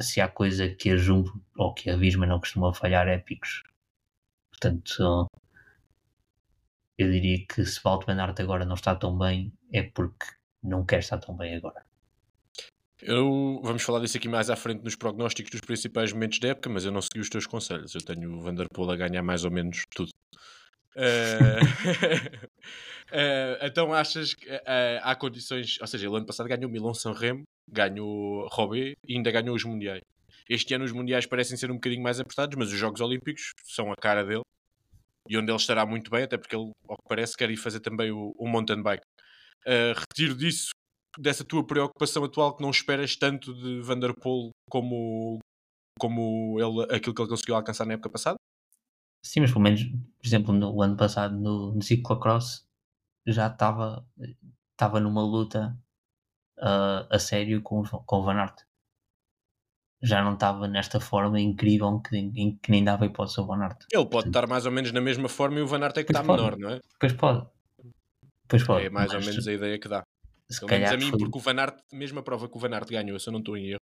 se 0.00 0.20
há 0.20 0.28
coisa 0.28 0.68
que 0.68 0.90
a 0.90 0.96
Jumbo 0.96 1.32
ou 1.56 1.72
que 1.74 1.90
a 1.90 1.96
Visma 1.96 2.26
não 2.26 2.38
costuma 2.38 2.74
falhar 2.74 3.08
é 3.08 3.18
picos. 3.18 3.62
Portanto, 4.62 5.26
eu 6.96 7.10
diria 7.10 7.44
que 7.48 7.64
se 7.66 7.80
Walt 7.82 8.06
Van 8.06 8.20
Aert 8.22 8.38
agora 8.38 8.64
não 8.64 8.76
está 8.76 8.94
tão 8.94 9.18
bem 9.18 9.52
é 9.72 9.82
porque 9.82 10.24
não 10.62 10.86
quer 10.86 11.00
estar 11.00 11.18
tão 11.18 11.36
bem 11.36 11.56
agora. 11.56 11.84
Eu, 13.00 13.60
vamos 13.64 13.82
falar 13.82 13.98
disso 13.98 14.16
aqui 14.16 14.28
mais 14.28 14.48
à 14.48 14.54
frente 14.54 14.84
nos 14.84 14.94
prognósticos 14.94 15.50
dos 15.50 15.60
principais 15.62 16.12
momentos 16.12 16.38
da 16.38 16.50
época, 16.50 16.70
mas 16.70 16.84
eu 16.84 16.92
não 16.92 17.02
segui 17.02 17.18
os 17.18 17.28
teus 17.28 17.44
conselhos. 17.44 17.92
Eu 17.92 18.02
tenho 18.02 18.32
o 18.32 18.40
Vanderpool 18.40 18.92
a 18.92 18.96
ganhar 18.96 19.22
mais 19.24 19.44
ou 19.44 19.50
menos 19.50 19.82
tudo. 19.92 20.10
Uh, 20.94 21.58
então 23.66 23.92
achas 23.92 24.32
que 24.32 24.48
uh, 24.48 25.00
há 25.02 25.16
condições, 25.16 25.80
ou 25.80 25.88
seja, 25.88 26.06
ele 26.06 26.16
ano 26.16 26.26
passado 26.26 26.48
ganhou 26.48 26.70
Milão 26.70 26.94
San 26.94 27.14
Remo, 27.14 27.42
ganhou 27.68 28.46
Robé 28.46 28.92
e 29.08 29.16
ainda 29.16 29.32
ganhou 29.32 29.56
os 29.56 29.64
Mundiais. 29.64 30.02
Este 30.48 30.74
ano 30.74 30.84
os 30.84 30.92
Mundiais 30.92 31.26
parecem 31.26 31.56
ser 31.56 31.70
um 31.70 31.74
bocadinho 31.74 32.02
mais 32.02 32.20
apertados, 32.20 32.56
mas 32.56 32.72
os 32.72 32.78
Jogos 32.78 33.00
Olímpicos 33.00 33.52
são 33.64 33.92
a 33.92 33.96
cara 33.96 34.24
dele 34.24 34.42
e 35.28 35.38
onde 35.38 35.50
ele 35.50 35.56
estará 35.56 35.86
muito 35.86 36.10
bem, 36.10 36.24
até 36.24 36.36
porque 36.36 36.56
ele, 36.56 36.72
ao 36.88 36.96
que 36.96 37.08
parece, 37.08 37.36
quer 37.36 37.50
ir 37.50 37.56
fazer 37.56 37.80
também 37.80 38.10
o, 38.10 38.32
o 38.36 38.48
mountain 38.48 38.82
bike. 38.82 39.04
Uh, 39.66 39.94
retiro 39.98 40.36
disso, 40.36 40.70
dessa 41.18 41.44
tua 41.44 41.64
preocupação 41.64 42.24
atual, 42.24 42.56
que 42.56 42.62
não 42.62 42.70
esperas 42.70 43.16
tanto 43.16 43.54
de 43.54 43.80
Vanderpool 43.80 44.50
como, 44.68 45.38
como 45.98 46.56
ele, 46.58 46.94
aquilo 46.94 47.14
que 47.14 47.22
ele 47.22 47.28
conseguiu 47.28 47.54
alcançar 47.54 47.86
na 47.86 47.94
época 47.94 48.10
passada? 48.10 48.36
Sim, 49.24 49.40
mas 49.40 49.52
pelo 49.52 49.62
menos, 49.62 49.84
por 49.84 50.26
exemplo, 50.26 50.52
no 50.52 50.82
ano 50.82 50.96
passado 50.96 51.38
no, 51.38 51.72
no 51.72 51.82
ciclocross 51.82 52.66
já 53.24 53.46
estava 53.46 54.04
estava 54.72 54.98
numa 54.98 55.22
luta 55.22 55.78
uh, 56.58 57.06
a 57.08 57.18
sério 57.20 57.62
com, 57.62 57.84
com 57.84 58.16
o 58.16 58.22
Van 58.24 58.34
Aert 58.34 58.64
já 60.02 60.22
não 60.22 60.34
estava 60.34 60.66
nesta 60.66 60.98
forma 60.98 61.40
incrível 61.40 62.00
que, 62.00 62.16
em, 62.16 62.58
que 62.60 62.70
nem 62.70 62.82
dava 62.82 63.06
hipótese 63.06 63.38
ao 63.38 63.46
Van 63.46 63.62
Aert. 63.62 63.86
Ele 63.90 64.06
pode 64.06 64.28
estar 64.28 64.46
mais 64.48 64.66
ou 64.66 64.72
menos 64.72 64.90
na 64.92 65.00
mesma 65.00 65.28
forma 65.28 65.60
e 65.60 65.62
o 65.62 65.66
Van 65.66 65.80
Aert 65.80 65.96
é 65.98 66.04
que 66.04 66.12
está 66.12 66.22
menor, 66.22 66.58
não 66.58 66.70
é? 66.70 66.80
Pois 66.98 67.12
pode. 67.12 67.46
Pois 68.48 68.64
pode. 68.64 68.86
É 68.86 68.90
mais 68.90 69.14
ou 69.14 69.20
menos 69.20 69.46
a 69.46 69.52
ideia 69.52 69.78
que 69.78 69.88
dá. 69.88 70.02
Se 70.50 70.66
Pelo 70.66 70.86
a 70.86 70.96
mim, 70.96 71.08
foi... 71.08 71.18
porque 71.18 71.38
o 71.38 71.40
Van 71.40 71.58
Aert, 71.58 71.78
mesmo 71.92 72.18
a 72.18 72.22
prova 72.22 72.48
que 72.48 72.56
o 72.56 72.60
Van 72.60 72.74
Aert 72.74 72.88
ganhou, 72.90 73.18
se 73.18 73.28
eu 73.28 73.32
não 73.32 73.38
estou 73.38 73.56
em 73.56 73.70
erro, 73.70 73.80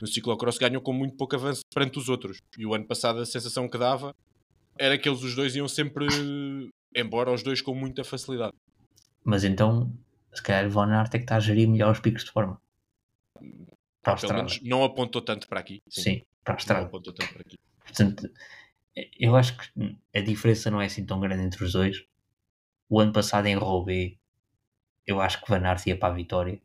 no 0.00 0.06
ciclocross 0.06 0.56
ganhou 0.56 0.80
com 0.80 0.92
muito 0.92 1.16
pouco 1.16 1.34
avanço 1.34 1.62
perante 1.74 1.98
os 1.98 2.08
outros. 2.08 2.38
E 2.56 2.64
o 2.64 2.72
ano 2.72 2.86
passado 2.86 3.18
a 3.18 3.26
sensação 3.26 3.68
que 3.68 3.76
dava 3.76 4.14
era 4.78 4.96
que 4.96 5.08
eles 5.08 5.22
os 5.22 5.34
dois 5.34 5.54
iam 5.56 5.68
sempre 5.68 6.06
embora, 6.96 7.32
os 7.32 7.42
dois 7.42 7.60
com 7.60 7.74
muita 7.74 8.04
facilidade. 8.04 8.54
Mas 9.24 9.44
então, 9.44 9.92
se 10.32 10.42
calhar 10.42 10.66
o 10.66 10.70
Van 10.70 10.88
Aert 10.88 11.14
é 11.14 11.18
que 11.18 11.24
está 11.24 11.36
a 11.36 11.40
gerir 11.40 11.68
melhor 11.68 11.92
os 11.92 12.00
picos 12.00 12.24
de 12.24 12.30
forma. 12.30 12.58
Para 14.12 14.20
Pelo 14.20 14.34
menos 14.34 14.60
não 14.62 14.84
apontou 14.84 15.20
tanto 15.20 15.48
para 15.48 15.60
aqui. 15.60 15.82
Sim, 15.88 16.02
sim 16.02 16.22
para 16.44 16.54
a 16.54 16.56
estrada. 16.56 16.80
Não 16.80 16.88
apontou 16.88 17.12
tanto 17.12 17.32
para 17.32 17.42
aqui. 17.42 17.58
Portanto, 17.84 18.30
eu 19.18 19.36
acho 19.36 19.56
que 19.56 19.98
a 20.14 20.20
diferença 20.20 20.70
não 20.70 20.80
é 20.80 20.86
assim 20.86 21.04
tão 21.04 21.20
grande 21.20 21.42
entre 21.42 21.62
os 21.64 21.72
dois. 21.72 22.04
O 22.88 23.00
ano 23.00 23.12
passado 23.12 23.46
em 23.46 23.54
Roubaix, 23.54 24.16
eu 25.06 25.20
acho 25.20 25.42
que 25.42 25.50
Van 25.50 25.66
Aert 25.66 25.86
ia 25.86 25.98
para 25.98 26.12
a 26.12 26.16
vitória. 26.16 26.60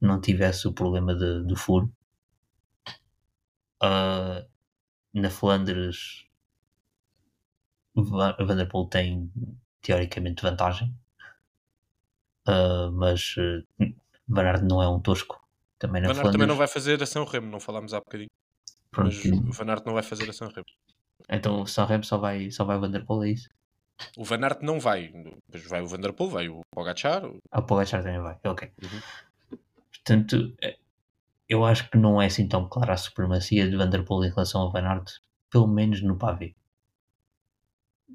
Não 0.00 0.20
tivesse 0.20 0.68
o 0.68 0.72
problema 0.72 1.14
de, 1.14 1.44
do 1.44 1.56
furo. 1.56 1.90
Uh, 3.82 4.46
na 5.12 5.30
Flandres, 5.30 6.26
Vanderpool 7.94 8.88
tem 8.88 9.30
teoricamente 9.80 10.42
vantagem. 10.42 10.94
Uh, 12.46 12.90
mas 12.92 13.34
uh, 13.38 13.64
Van 14.28 14.44
Aert 14.44 14.62
não 14.62 14.82
é 14.82 14.88
um 14.88 15.00
tosco 15.00 15.43
também 15.84 16.00
na 16.00 16.08
Van 16.08 16.20
Aert 16.20 16.32
também 16.32 16.46
não 16.46 16.56
vai 16.56 16.66
fazer 16.66 17.02
a 17.02 17.06
São 17.06 17.24
Remo, 17.26 17.50
não 17.50 17.60
falámos 17.60 17.92
há 17.92 17.98
bocadinho. 17.98 18.30
Pronto. 18.90 19.14
Mas 19.14 19.24
o 19.26 19.52
Van 19.52 19.70
Aert 19.70 19.84
não 19.84 19.92
vai 19.92 20.02
fazer 20.02 20.30
a 20.30 20.32
São 20.32 20.48
Remo. 20.48 20.64
Então 21.28 21.60
o 21.60 21.66
São 21.66 21.84
Remo 21.84 22.04
só 22.04 22.16
vai, 22.16 22.50
só 22.50 22.64
vai 22.64 22.78
o 22.78 22.80
Vanderpool, 22.80 23.22
é 23.24 23.30
isso? 23.30 23.50
O 24.16 24.24
Van 24.24 24.42
Aert 24.42 24.62
não 24.62 24.80
vai. 24.80 25.08
Depois 25.46 25.68
vai 25.68 25.82
o 25.82 25.86
Vanderpool, 25.86 26.30
vai 26.30 26.48
o 26.48 26.62
Pogacar. 26.70 27.26
O... 27.26 27.36
Ah, 27.50 27.60
o 27.60 27.62
Pogacar 27.64 28.02
também 28.02 28.18
vai, 28.18 28.38
ok. 28.44 28.72
Uhum. 28.82 29.58
Portanto, 29.92 30.54
eh, 30.62 30.78
eu 31.48 31.64
acho 31.66 31.90
que 31.90 31.98
não 31.98 32.20
é 32.20 32.26
assim 32.26 32.48
tão 32.48 32.66
clara 32.66 32.94
a 32.94 32.96
supremacia 32.96 33.68
de 33.68 33.76
Vanderpool 33.76 34.24
em 34.24 34.30
relação 34.30 34.62
ao 34.62 34.72
Van 34.72 34.86
Aert, 34.86 35.18
pelo 35.50 35.68
menos 35.68 36.02
no 36.02 36.16
pavê. 36.16 36.54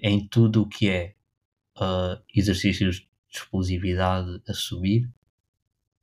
Em 0.01 0.28
tudo 0.28 0.63
o 0.63 0.67
que 0.67 0.89
é 0.89 1.13
uh, 1.78 2.20
exercícios 2.34 2.97
de 2.97 3.07
explosividade 3.38 4.41
a 4.47 4.53
subir, 4.53 5.07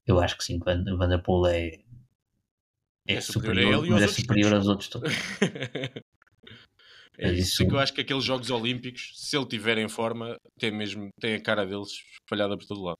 eu 0.06 0.20
acho 0.20 0.36
que 0.38 0.44
sim, 0.44 0.58
o 0.58 0.96
Vanderpool 0.96 1.46
é, 1.46 1.80
é, 3.08 3.14
é 3.14 3.20
superior, 3.20 3.74
superior 3.74 4.00
mas 4.00 4.02
é 4.02 4.08
superior 4.08 4.54
aos 4.54 4.68
outros 4.68 4.88
todos. 4.88 5.12
é 7.18 7.32
isso. 7.32 7.62
isso. 7.62 7.66
que 7.66 7.74
eu 7.74 7.78
acho 7.78 7.92
que 7.92 8.00
aqueles 8.00 8.24
Jogos 8.24 8.50
Olímpicos, 8.50 9.12
se 9.14 9.36
ele 9.36 9.46
tiver 9.46 9.78
em 9.78 9.88
forma, 9.88 10.36
tem 10.58 10.70
mesmo 10.70 11.08
tem 11.20 11.34
a 11.34 11.42
cara 11.42 11.64
deles 11.64 11.90
espalhada 12.22 12.56
por 12.56 12.66
todo 12.66 12.82
lado. 12.82 12.98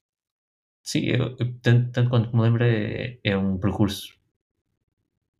Sim, 0.83 1.07
eu, 1.07 1.37
eu, 1.39 1.59
tanto, 1.61 1.91
tanto 1.93 2.11
quanto 2.11 2.35
me 2.35 2.43
lembro, 2.43 2.65
é, 2.65 3.19
é 3.23 3.37
um 3.37 3.59
percurso 3.59 4.17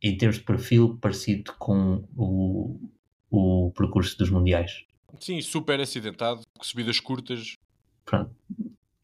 em 0.03 0.17
termos 0.17 0.39
de 0.39 0.45
perfil 0.45 0.99
parecido 0.99 1.53
com 1.59 2.07
o, 2.17 2.79
o 3.31 3.73
percurso 3.73 4.19
dos 4.19 4.31
Mundiais. 4.31 4.85
Sim, 5.21 5.41
super 5.41 5.81
acidentado, 5.81 6.43
subidas 6.61 7.01
curtas. 7.01 7.55
Pronto. 8.05 8.35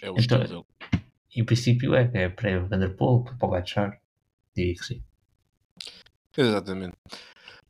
É 0.00 0.10
o 0.10 0.16
então, 0.18 0.42
estilo 0.42 0.66
em 1.34 1.44
princípio 1.44 1.94
é, 1.94 2.10
é 2.14 2.28
para 2.28 2.60
Vanderpool, 2.60 3.24
para 3.24 3.36
Pogacar, 3.36 4.00
diria 4.54 4.74
que 4.74 4.84
sim. 4.84 5.02
Exatamente. 6.36 6.94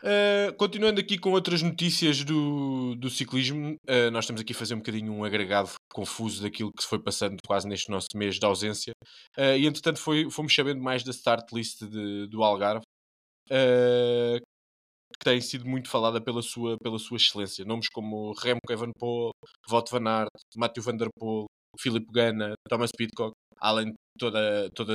Uh, 0.02 0.52
continuando 0.56 1.00
aqui 1.00 1.16
com 1.16 1.30
outras 1.30 1.62
notícias 1.62 2.24
do, 2.24 2.96
do 2.96 3.08
ciclismo, 3.08 3.76
uh, 3.88 4.10
nós 4.10 4.24
estamos 4.24 4.42
aqui 4.42 4.52
a 4.52 4.56
fazer 4.56 4.74
um 4.74 4.78
bocadinho 4.78 5.12
um 5.12 5.22
agregado 5.22 5.70
confuso 5.92 6.42
daquilo 6.42 6.72
que 6.76 6.82
se 6.82 6.88
foi 6.88 6.98
passando 6.98 7.36
quase 7.46 7.68
neste 7.68 7.88
nosso 7.88 8.08
mês 8.16 8.34
de 8.34 8.44
ausência. 8.44 8.92
Uh, 9.38 9.56
e 9.56 9.66
entretanto 9.66 10.00
foi, 10.00 10.28
fomos 10.28 10.52
sabendo 10.52 10.82
mais 10.82 11.04
da 11.04 11.12
start 11.12 11.52
list 11.52 11.84
de, 11.84 12.26
do 12.26 12.42
Algarve, 12.42 12.84
tem 15.22 15.40
sido 15.40 15.68
muito 15.68 15.88
falada 15.88 16.20
pela 16.20 16.42
sua, 16.42 16.76
pela 16.82 16.98
sua 16.98 17.16
excelência. 17.16 17.64
Nomes 17.64 17.88
como 17.88 18.32
Remco 18.32 18.72
Evenepoel, 18.72 19.30
Wout 19.70 19.90
van 19.90 20.08
Aert, 20.08 20.30
Matthew 20.56 20.82
van 20.82 20.96
der 20.96 21.08
Poel, 21.16 21.46
Philip 21.78 22.06
Ganna, 22.12 22.54
Thomas 22.68 22.90
Pitcock, 22.96 23.32
além 23.58 23.90
de 23.90 23.96
toda, 24.18 24.70
toda 24.74 24.92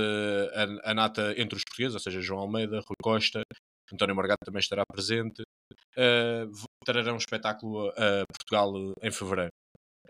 a, 0.53 0.91
a, 0.91 0.93
nata 0.93 1.33
entre 1.37 1.55
os 1.55 1.63
portugueses, 1.63 1.95
ou 1.95 1.99
seja, 1.99 2.21
João 2.21 2.41
Almeida, 2.41 2.77
Rui 2.77 2.95
Costa, 3.01 3.43
António 3.91 4.15
Margato 4.15 4.45
também 4.45 4.59
estará 4.59 4.83
presente. 4.85 5.41
Uh, 5.95 6.51
trarão 6.85 7.15
um 7.15 7.17
espetáculo 7.17 7.89
a 7.89 8.23
Portugal 8.31 8.93
em 9.01 9.11
fevereiro. 9.11 9.51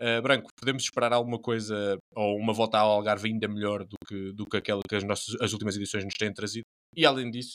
Uh, 0.00 0.22
Branco, 0.22 0.48
podemos 0.56 0.84
esperar 0.84 1.12
alguma 1.12 1.38
coisa 1.38 1.96
ou 2.14 2.36
uma 2.36 2.52
volta 2.52 2.78
ao 2.78 2.90
Algarve 2.90 3.28
ainda 3.28 3.48
melhor 3.48 3.84
do 3.84 3.96
que, 4.06 4.32
do 4.32 4.46
que 4.46 4.56
aquela 4.56 4.80
que 4.88 4.94
as, 4.94 5.02
nossas, 5.02 5.34
as 5.40 5.52
últimas 5.52 5.76
edições 5.76 6.04
nos 6.04 6.14
têm 6.14 6.32
trazido? 6.32 6.64
E 6.94 7.04
além 7.04 7.30
disso, 7.30 7.52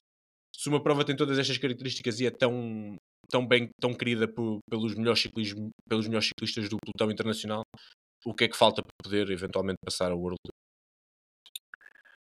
se 0.56 0.70
uma 0.70 0.82
prova 0.82 1.06
tem 1.06 1.16
todas 1.16 1.40
estas 1.40 1.58
características 1.58 2.20
e 2.20 2.26
é 2.26 2.32
tão, 2.32 2.96
tão 3.30 3.46
bem, 3.46 3.70
tão 3.80 3.94
querida 3.94 4.28
por, 4.28 4.60
pelos, 4.70 4.96
melhores 4.96 5.22
ciclismo, 5.22 5.70
pelos 5.88 6.08
melhores 6.08 6.28
ciclistas 6.28 6.70
do 6.70 6.78
pelotão 6.78 7.12
internacional, 7.12 7.64
o 8.26 8.34
que 8.34 8.46
é 8.46 8.48
que 8.48 8.58
falta 8.58 8.82
para 8.82 8.92
poder 9.04 9.30
eventualmente 9.30 9.78
passar 9.84 10.12
ao 10.12 10.20
World? 10.20 10.38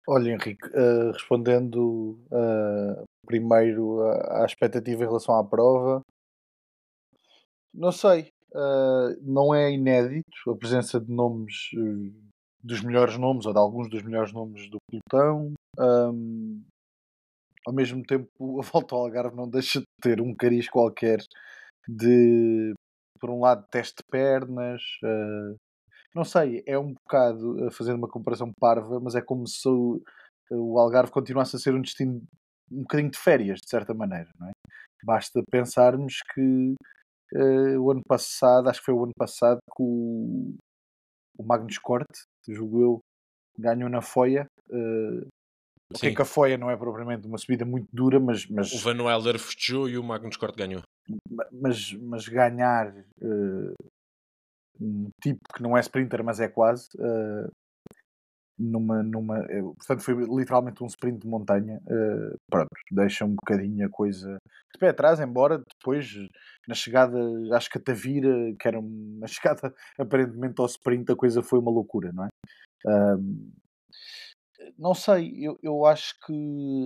Olha, 0.07 0.31
Henrique, 0.31 0.67
uh, 0.69 1.11
respondendo 1.11 2.19
uh, 2.31 3.03
primeiro 3.25 4.01
à 4.31 4.43
expectativa 4.43 5.03
em 5.03 5.07
relação 5.07 5.35
à 5.35 5.43
prova, 5.43 6.01
não 7.71 7.91
sei, 7.91 8.31
uh, 8.53 9.15
não 9.21 9.53
é 9.53 9.71
inédito 9.71 10.49
a 10.49 10.57
presença 10.57 10.99
de 10.99 11.11
nomes, 11.11 11.69
dos 12.63 12.81
melhores 12.81 13.17
nomes 13.17 13.45
ou 13.45 13.53
de 13.53 13.59
alguns 13.59 13.87
dos 13.87 14.01
melhores 14.01 14.33
nomes 14.33 14.67
do 14.69 14.79
pelotão. 14.89 15.53
Um, 15.77 16.63
ao 17.67 17.73
mesmo 17.73 18.03
tempo, 18.03 18.59
a 18.59 18.63
volta 18.63 18.95
ao 18.95 19.01
Algarve 19.01 19.35
não 19.35 19.47
deixa 19.47 19.79
de 19.79 19.85
ter 20.01 20.21
um 20.21 20.33
cariz 20.33 20.67
qualquer 20.67 21.19
de, 21.87 22.73
por 23.19 23.29
um 23.29 23.41
lado, 23.41 23.67
teste 23.69 23.97
de 23.97 24.03
pernas. 24.09 24.81
Não 26.15 26.23
sei, 26.23 26.63
é 26.65 26.77
um 26.77 26.93
bocado, 26.93 27.67
uh, 27.67 27.71
fazendo 27.71 27.97
uma 27.97 28.07
comparação 28.07 28.51
parva, 28.59 28.99
mas 28.99 29.15
é 29.15 29.21
como 29.21 29.47
se 29.47 29.67
o, 29.67 30.01
o 30.51 30.79
Algarve 30.79 31.11
continuasse 31.11 31.55
a 31.55 31.59
ser 31.59 31.73
um 31.73 31.81
destino 31.81 32.21
um 32.71 32.81
bocadinho 32.81 33.09
de 33.09 33.17
férias, 33.17 33.59
de 33.59 33.69
certa 33.69 33.93
maneira. 33.93 34.29
Não 34.39 34.47
é? 34.47 34.51
Basta 35.03 35.41
pensarmos 35.49 36.19
que 36.33 36.73
uh, 37.33 37.79
o 37.79 37.91
ano 37.91 38.01
passado, 38.07 38.69
acho 38.69 38.79
que 38.79 38.85
foi 38.85 38.93
o 38.93 39.03
ano 39.03 39.13
passado, 39.17 39.59
que 39.75 39.81
o, 39.81 40.55
o 41.37 41.43
Magnus 41.43 41.77
Corte, 41.77 42.23
julgo 42.47 42.81
eu, 42.81 42.99
ganhou 43.57 43.89
na 43.89 44.01
Foia. 44.01 44.45
Uh, 44.69 45.27
Ok, 45.91 46.13
que 46.13 46.21
a 46.21 46.25
Foia 46.25 46.55
não 46.55 46.69
é 46.69 46.77
propriamente 46.77 47.25
uma 47.25 47.39
subida 47.39 47.65
muito 47.65 47.87
dura, 47.91 48.19
mas. 48.19 48.45
mas 48.47 48.71
o 48.71 48.77
Van 48.77 49.01
Wilder 49.01 49.39
festejou 49.39 49.89
e 49.89 49.97
o 49.97 50.03
Magnus 50.03 50.37
Cort 50.37 50.55
ganhou. 50.55 50.83
Mas, 51.51 51.91
mas 51.93 52.27
ganhar 52.27 52.93
uh, 52.93 53.73
um 54.79 55.09
tipo 55.21 55.41
que 55.53 55.61
não 55.61 55.77
é 55.77 55.81
sprinter, 55.81 56.23
mas 56.23 56.39
é 56.39 56.47
quase. 56.47 56.89
Uh, 56.95 57.51
numa, 58.57 59.01
numa, 59.01 59.39
uh, 59.39 59.75
portanto, 59.75 60.01
foi 60.01 60.15
literalmente 60.15 60.83
um 60.83 60.87
sprint 60.87 61.19
de 61.21 61.27
montanha. 61.27 61.81
pronto, 62.49 62.69
deixa 62.91 63.25
um 63.25 63.35
bocadinho 63.35 63.85
a 63.85 63.89
coisa 63.89 64.37
de 64.73 64.79
pé 64.79 64.89
atrás, 64.89 65.19
embora 65.19 65.59
depois, 65.59 66.13
na 66.67 66.75
chegada 66.75 67.17
às 67.53 67.67
Catavira, 67.67 68.53
que 68.59 68.67
era 68.67 68.79
uma 68.79 69.27
chegada 69.27 69.73
aparentemente 69.97 70.59
ao 70.59 70.65
sprint, 70.65 71.11
a 71.11 71.15
coisa 71.15 71.41
foi 71.41 71.59
uma 71.59 71.71
loucura, 71.71 72.11
não 72.13 72.25
é? 72.25 72.29
não 74.77 74.93
sei, 74.93 75.33
eu, 75.37 75.59
eu 75.61 75.85
acho 75.85 76.17
que 76.25 76.33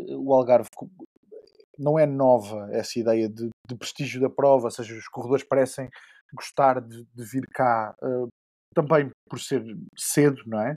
o 0.09 0.33
Algarve 0.33 0.69
não 1.77 1.97
é 1.97 2.05
nova 2.05 2.69
essa 2.71 2.99
ideia 2.99 3.27
de, 3.29 3.49
de 3.67 3.75
prestígio 3.75 4.21
da 4.21 4.29
prova, 4.29 4.65
ou 4.65 4.71
seja, 4.71 4.95
os 4.95 5.07
corredores 5.07 5.43
parecem 5.43 5.89
gostar 6.33 6.81
de, 6.81 7.05
de 7.13 7.23
vir 7.23 7.47
cá 7.47 7.95
uh, 8.01 8.27
também 8.73 9.09
por 9.29 9.39
ser 9.39 9.63
cedo, 9.97 10.41
não 10.45 10.59
é? 10.61 10.73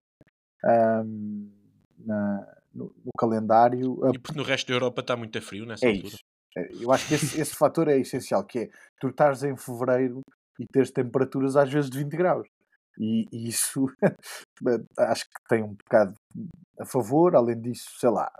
Um, 0.64 1.50
na, 1.98 2.54
no, 2.74 2.94
no, 3.04 3.10
calendário. 3.18 3.98
E 4.12 4.18
porque 4.18 4.38
no 4.38 4.44
resto 4.44 4.68
da 4.68 4.74
Europa 4.74 5.00
está 5.00 5.16
muito 5.16 5.40
frio 5.40 5.66
nessa 5.66 5.86
é 5.86 5.90
altura. 5.90 6.08
Isso. 6.08 6.18
É, 6.56 6.68
eu 6.80 6.92
acho 6.92 7.08
que 7.08 7.14
esse, 7.14 7.40
esse 7.40 7.54
fator 7.54 7.88
é 7.88 7.98
essencial, 7.98 8.44
que 8.44 8.58
é 8.60 8.68
tu 9.00 9.08
estares 9.08 9.42
em 9.42 9.56
fevereiro 9.56 10.20
e 10.58 10.66
teres 10.66 10.90
temperaturas 10.90 11.56
às 11.56 11.70
vezes 11.70 11.90
de 11.90 11.98
20 11.98 12.16
graus. 12.16 12.48
E, 12.98 13.26
e 13.30 13.48
isso 13.48 13.86
acho 14.98 15.24
que 15.24 15.48
tem 15.48 15.62
um 15.62 15.74
bocado 15.74 16.14
a 16.80 16.86
favor. 16.86 17.36
Além 17.36 17.60
disso, 17.60 17.90
sei 17.98 18.10
lá, 18.10 18.30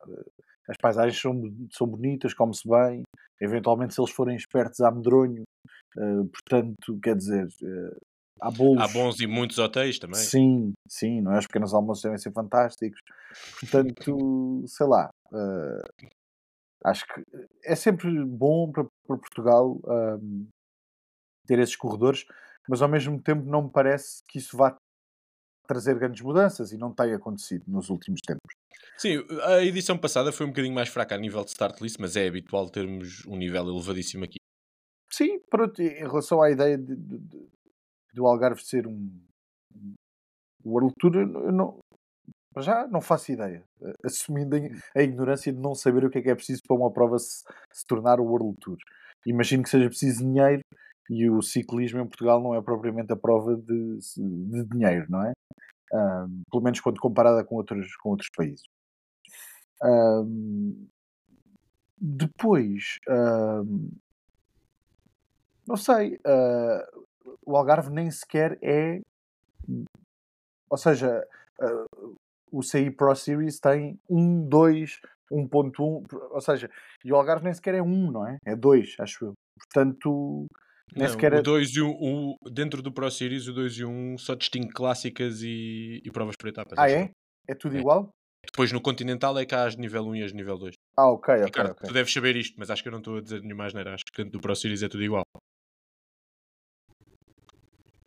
as 0.69 0.77
paisagens 0.79 1.21
são, 1.21 1.35
são 1.71 1.87
bonitas, 1.87 2.35
come-se 2.35 2.67
bem. 2.69 3.03
Eventualmente, 3.41 3.95
se 3.95 4.01
eles 4.01 4.11
forem 4.11 4.37
espertos, 4.37 4.81
há 4.81 4.91
medronho. 4.91 5.43
Uh, 5.97 6.27
portanto, 6.27 6.99
quer 7.03 7.17
dizer, 7.17 7.47
uh, 7.47 7.97
há 8.41 8.51
bolos. 8.51 8.83
Há 8.83 8.89
bons 8.89 9.21
e 9.21 9.27
muitos 9.27 9.59
hotéis 9.59 9.99
também. 9.99 10.21
Sim, 10.21 10.73
sim, 10.89 11.21
não 11.21 11.33
é? 11.33 11.39
Os 11.39 11.47
pequenos 11.47 11.73
almoços 11.73 12.03
devem 12.03 12.19
ser 12.19 12.33
fantásticos. 12.33 13.01
Portanto, 13.61 14.65
sei 14.67 14.87
lá. 14.87 15.11
Uh, 15.33 16.07
acho 16.85 17.05
que 17.07 17.23
é 17.65 17.75
sempre 17.75 18.25
bom 18.25 18.71
para, 18.71 18.85
para 19.07 19.17
Portugal 19.17 19.81
ter 21.47 21.59
esses 21.59 21.75
corredores 21.75 22.25
mas 22.69 22.83
ao 22.83 22.89
mesmo 22.89 23.21
tempo 23.21 23.49
não 23.49 23.63
me 23.63 23.71
parece 23.71 24.23
que 24.27 24.39
isso 24.39 24.57
vá 24.57 24.77
trazer 25.67 25.99
grandes 25.99 26.23
mudanças 26.23 26.73
e 26.73 26.77
não 26.77 26.93
tem 26.93 27.13
acontecido 27.13 27.65
nos 27.67 27.91
últimos 27.91 28.21
tempos. 28.21 28.55
Sim, 28.97 29.25
a 29.43 29.63
edição 29.63 29.99
passada 29.99 30.33
foi 30.33 30.47
um 30.47 30.51
bocadinho 30.51 30.75
mais 30.75 30.89
fraca 30.89 31.15
a 31.15 31.19
nível 31.19 31.43
de 31.45 31.51
start 31.51 31.81
list, 31.81 31.97
mas 31.99 32.17
é 32.17 32.27
habitual 32.27 32.69
termos 32.71 33.25
um 33.27 33.37
nível 33.37 33.69
elevadíssimo 33.69 34.25
aqui. 34.25 34.39
Sim, 35.17 35.41
pronto, 35.49 35.81
em 35.81 35.95
relação 35.95 36.43
à 36.43 36.51
ideia 36.51 36.77
de, 36.77 36.95
de, 36.95 37.19
de, 37.19 37.49
do 38.13 38.27
Algarve 38.27 38.63
ser 38.63 38.87
um, 38.87 39.11
um 39.75 39.95
World 40.63 40.93
Tour, 40.99 41.17
eu 41.17 41.53
não, 41.53 41.79
já 42.59 42.87
não 42.87 43.01
faço 43.01 43.33
ideia. 43.33 43.65
Assumindo 44.05 44.57
a 44.95 45.03
ignorância 45.03 45.51
de 45.51 45.59
não 45.59 45.75
saber 45.75 46.05
o 46.05 46.11
que 46.11 46.19
é 46.19 46.23
que 46.23 46.29
é 46.29 46.35
preciso 46.35 46.61
para 46.67 46.77
uma 46.77 46.93
prova 46.93 47.19
se, 47.19 47.43
se 47.73 47.87
tornar 47.87 48.21
o 48.21 48.25
World 48.25 48.57
Tour. 48.61 48.77
Imagino 49.27 49.63
que 49.63 49.71
seja 49.71 49.89
preciso 49.89 50.23
dinheiro 50.23 50.61
e 51.09 51.31
o 51.31 51.41
ciclismo 51.41 52.01
em 52.01 52.07
Portugal 52.07 52.43
não 52.43 52.55
é 52.55 52.61
propriamente 52.61 53.11
a 53.11 53.17
prova 53.17 53.57
de, 53.57 53.99
de 54.19 54.65
dinheiro, 54.65 55.07
não 55.09 55.23
é? 55.23 55.33
Um, 55.95 56.43
pelo 56.51 56.63
menos 56.63 56.81
quando 56.81 57.01
comparada 57.01 57.43
com 57.43 57.55
outros, 57.55 57.97
com 57.97 58.11
outros 58.11 58.29
países. 58.37 58.67
Um, 59.83 60.87
depois, 61.99 62.99
um, 63.09 63.89
não 65.67 65.77
sei, 65.77 66.15
uh, 66.17 67.05
o 67.45 67.57
Algarve 67.57 67.91
nem 67.91 68.11
sequer 68.11 68.59
é. 68.63 69.01
Ou 70.69 70.77
seja, 70.77 71.27
uh, 71.61 72.15
o 72.51 72.63
CI 72.63 72.91
Pro 72.91 73.15
Series 73.15 73.59
tem 73.59 73.99
1, 74.09 74.49
2, 74.49 75.01
1.1, 75.31 76.07
ou 76.31 76.41
seja, 76.41 76.71
e 77.05 77.13
o 77.13 77.17
Algarve 77.17 77.45
nem 77.45 77.55
sequer 77.55 77.75
é 77.75 77.83
1, 77.83 78.11
não 78.11 78.27
é? 78.27 78.39
É 78.45 78.55
2, 78.55 78.97
acho 79.01 79.27
eu. 79.27 79.33
Portanto, 79.59 80.47
nem 80.95 81.09
sequer 81.09 81.35
o 81.35 81.43
2 81.43 81.71
e 81.71 81.81
o 81.81 81.91
1, 81.91 82.37
dentro 82.53 82.83
do 82.83 82.93
Pro 82.93 83.11
Series, 83.11 83.49
o 83.49 83.53
2 83.53 83.79
e 83.79 83.85
o 83.85 83.89
1 83.89 84.19
só 84.19 84.35
distingue 84.35 84.69
clássicas 84.69 85.43
e, 85.43 86.01
e 86.05 86.11
provas 86.11 86.37
por 86.37 86.49
etapas. 86.49 86.79
Ah, 86.79 86.91
é? 86.91 87.11
É 87.49 87.55
tudo 87.55 87.77
é. 87.77 87.81
igual? 87.81 88.11
Depois 88.45 88.71
no 88.71 88.81
Continental 88.81 89.37
é 89.39 89.45
que 89.45 89.55
há 89.55 89.65
as 89.65 89.75
de 89.75 89.81
nível 89.81 90.07
1 90.07 90.17
e 90.17 90.23
as 90.23 90.31
de 90.31 90.37
nível 90.37 90.57
2. 90.57 90.75
Ah, 90.97 91.11
ok, 91.11 91.35
ok. 91.35 91.45
Ricardo, 91.47 91.73
okay. 91.73 91.89
tu 91.89 91.93
deves 91.93 92.13
saber 92.13 92.37
isto, 92.37 92.55
mas 92.59 92.71
acho 92.71 92.83
que 92.83 92.89
eu 92.89 92.93
não 92.93 93.01
estou 93.01 93.19
a 93.19 93.21
dizer 93.21 93.43
nenhuma 93.43 93.67
asneira. 93.67 93.95
Acho 93.95 94.05
que 94.05 94.17
dentro 94.17 94.39
do 94.39 94.41
Pro 94.41 94.55
Series 94.55 94.83
é 94.83 94.89
tudo 94.89 95.03
igual. 95.03 95.25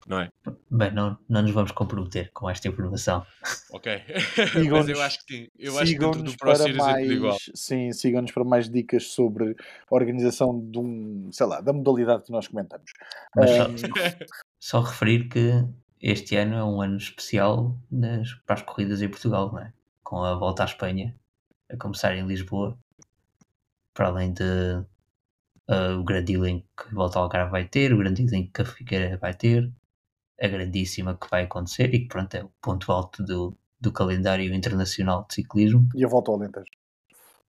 Não 0.10 0.22
é? 0.22 0.32
Bem, 0.72 0.92
não, 0.92 1.16
não 1.30 1.44
nos 1.44 1.52
vamos 1.52 1.72
comprometer 1.72 2.32
com 2.34 2.50
esta 2.50 2.68
informação. 2.68 3.24
Ok. 3.72 4.02
Mas 4.72 4.90
eu 4.90 5.00
acho 5.04 5.24
que 5.24 5.36
sim. 5.36 5.48
Eu 5.56 5.78
acho 5.78 5.92
que 5.92 6.00
dentro 6.00 6.24
do 6.24 6.32
Series 6.32 6.76
mais, 6.76 7.12
igual. 7.12 7.38
Sim, 7.54 7.92
sigam-nos 7.92 8.32
para 8.32 8.44
mais 8.44 8.68
dicas 8.68 9.12
sobre 9.12 9.52
a 9.52 9.96
organização 9.96 10.60
de 10.60 10.80
um, 10.80 11.30
sei 11.32 11.46
lá, 11.46 11.62
da 11.62 11.72
modalidade 11.72 12.24
que 12.24 12.32
nós 12.32 12.48
comentamos. 12.48 12.92
Mas 13.36 13.52
um... 13.52 13.78
só, 13.78 13.88
só, 14.60 14.82
referir 14.82 15.30
que 15.30 15.64
este 16.02 16.36
ano 16.38 16.56
é 16.56 16.64
um 16.64 16.82
ano 16.82 16.98
especial 16.98 17.78
nas, 17.92 18.34
para 18.48 18.56
as 18.56 18.64
corridas 18.64 19.04
em 19.04 19.10
Portugal, 19.10 19.52
não 19.52 19.60
é? 19.60 19.72
Com 20.04 20.24
a 20.24 20.34
volta 20.34 20.64
à 20.64 20.66
Espanha, 20.66 21.16
a 21.72 21.78
começar 21.78 22.16
em 22.16 22.26
Lisboa, 22.26 22.76
para 23.94 24.08
além 24.08 24.34
de 24.34 24.44
uh, 25.70 26.00
o 26.00 26.04
grande 26.04 26.36
Link 26.36 26.66
que 26.76 26.96
volta 26.96 27.20
ao 27.20 27.26
Algarve 27.26 27.52
vai 27.52 27.66
ter, 27.66 27.94
o 27.94 27.98
grande 28.00 28.26
Link 28.26 28.52
que 28.52 28.62
a 28.64 28.66
Figueira 28.66 29.16
vai 29.18 29.36
ter, 29.36 29.72
a 30.42 30.48
grandíssima 30.48 31.18
que 31.18 31.30
vai 31.30 31.44
acontecer 31.44 31.94
e 31.94 32.00
que 32.00 32.08
pronto 32.08 32.34
é 32.36 32.44
o 32.44 32.52
ponto 32.62 32.92
alto 32.92 33.24
do, 33.24 33.58
do 33.80 33.92
calendário 33.92 34.54
internacional 34.54 35.26
de 35.28 35.36
ciclismo. 35.36 35.88
E 35.96 36.04
a 36.04 36.08
volta 36.08 36.32
ao 36.32 36.38
Alentejo. 36.38 36.72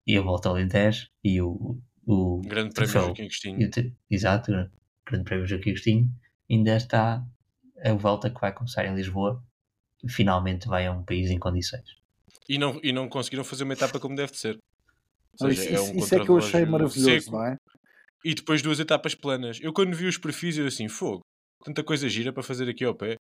E 0.06 0.16
a 0.16 0.20
volta 0.20 0.48
ao 0.48 0.54
Alentejo 0.54 1.08
e 1.22 1.40
o, 1.40 1.78
o 2.06 2.40
Grande 2.40 2.74
Prémio 2.74 2.92
Joaquim 2.92 3.22
Agostinho. 3.22 3.70
Exato, 4.10 4.52
o 4.52 4.70
Grande 5.06 5.24
Prémio 5.24 5.46
Joaquim 5.46 5.70
Agostinho. 5.70 6.10
Ainda 6.50 6.76
está 6.76 7.24
a 7.84 7.92
volta 7.92 8.30
que 8.30 8.40
vai 8.40 8.52
começar 8.52 8.86
em 8.86 8.94
Lisboa. 8.94 9.42
Finalmente 10.08 10.66
vai 10.66 10.86
a 10.86 10.92
um 10.92 11.04
país 11.04 11.30
em 11.30 11.38
condições. 11.38 11.98
E 12.48 12.56
não, 12.56 12.80
e 12.82 12.92
não 12.92 13.08
conseguiram 13.08 13.44
fazer 13.44 13.64
uma 13.64 13.74
etapa 13.74 14.00
como 14.00 14.16
deve 14.16 14.32
de 14.32 14.38
ser. 14.38 14.58
Seja, 15.36 15.52
isso, 15.52 15.74
é, 15.74 15.80
um 15.80 15.98
isso 15.98 16.14
é 16.14 16.24
que 16.24 16.28
eu 16.30 16.38
achei 16.38 16.64
maravilhoso, 16.64 17.20
seco. 17.20 17.36
não 17.36 17.44
é? 17.44 17.56
E 18.24 18.34
depois 18.34 18.62
duas 18.62 18.80
etapas 18.80 19.14
planas. 19.14 19.58
Eu 19.60 19.72
quando 19.72 19.94
vi 19.94 20.06
os 20.06 20.18
perfis, 20.18 20.56
eu 20.56 20.66
assim, 20.66 20.88
fogo, 20.88 21.22
tanta 21.64 21.82
coisa 21.84 22.08
gira 22.08 22.32
para 22.32 22.42
fazer 22.42 22.68
aqui 22.68 22.84
ao 22.84 22.94
pé. 22.94 23.16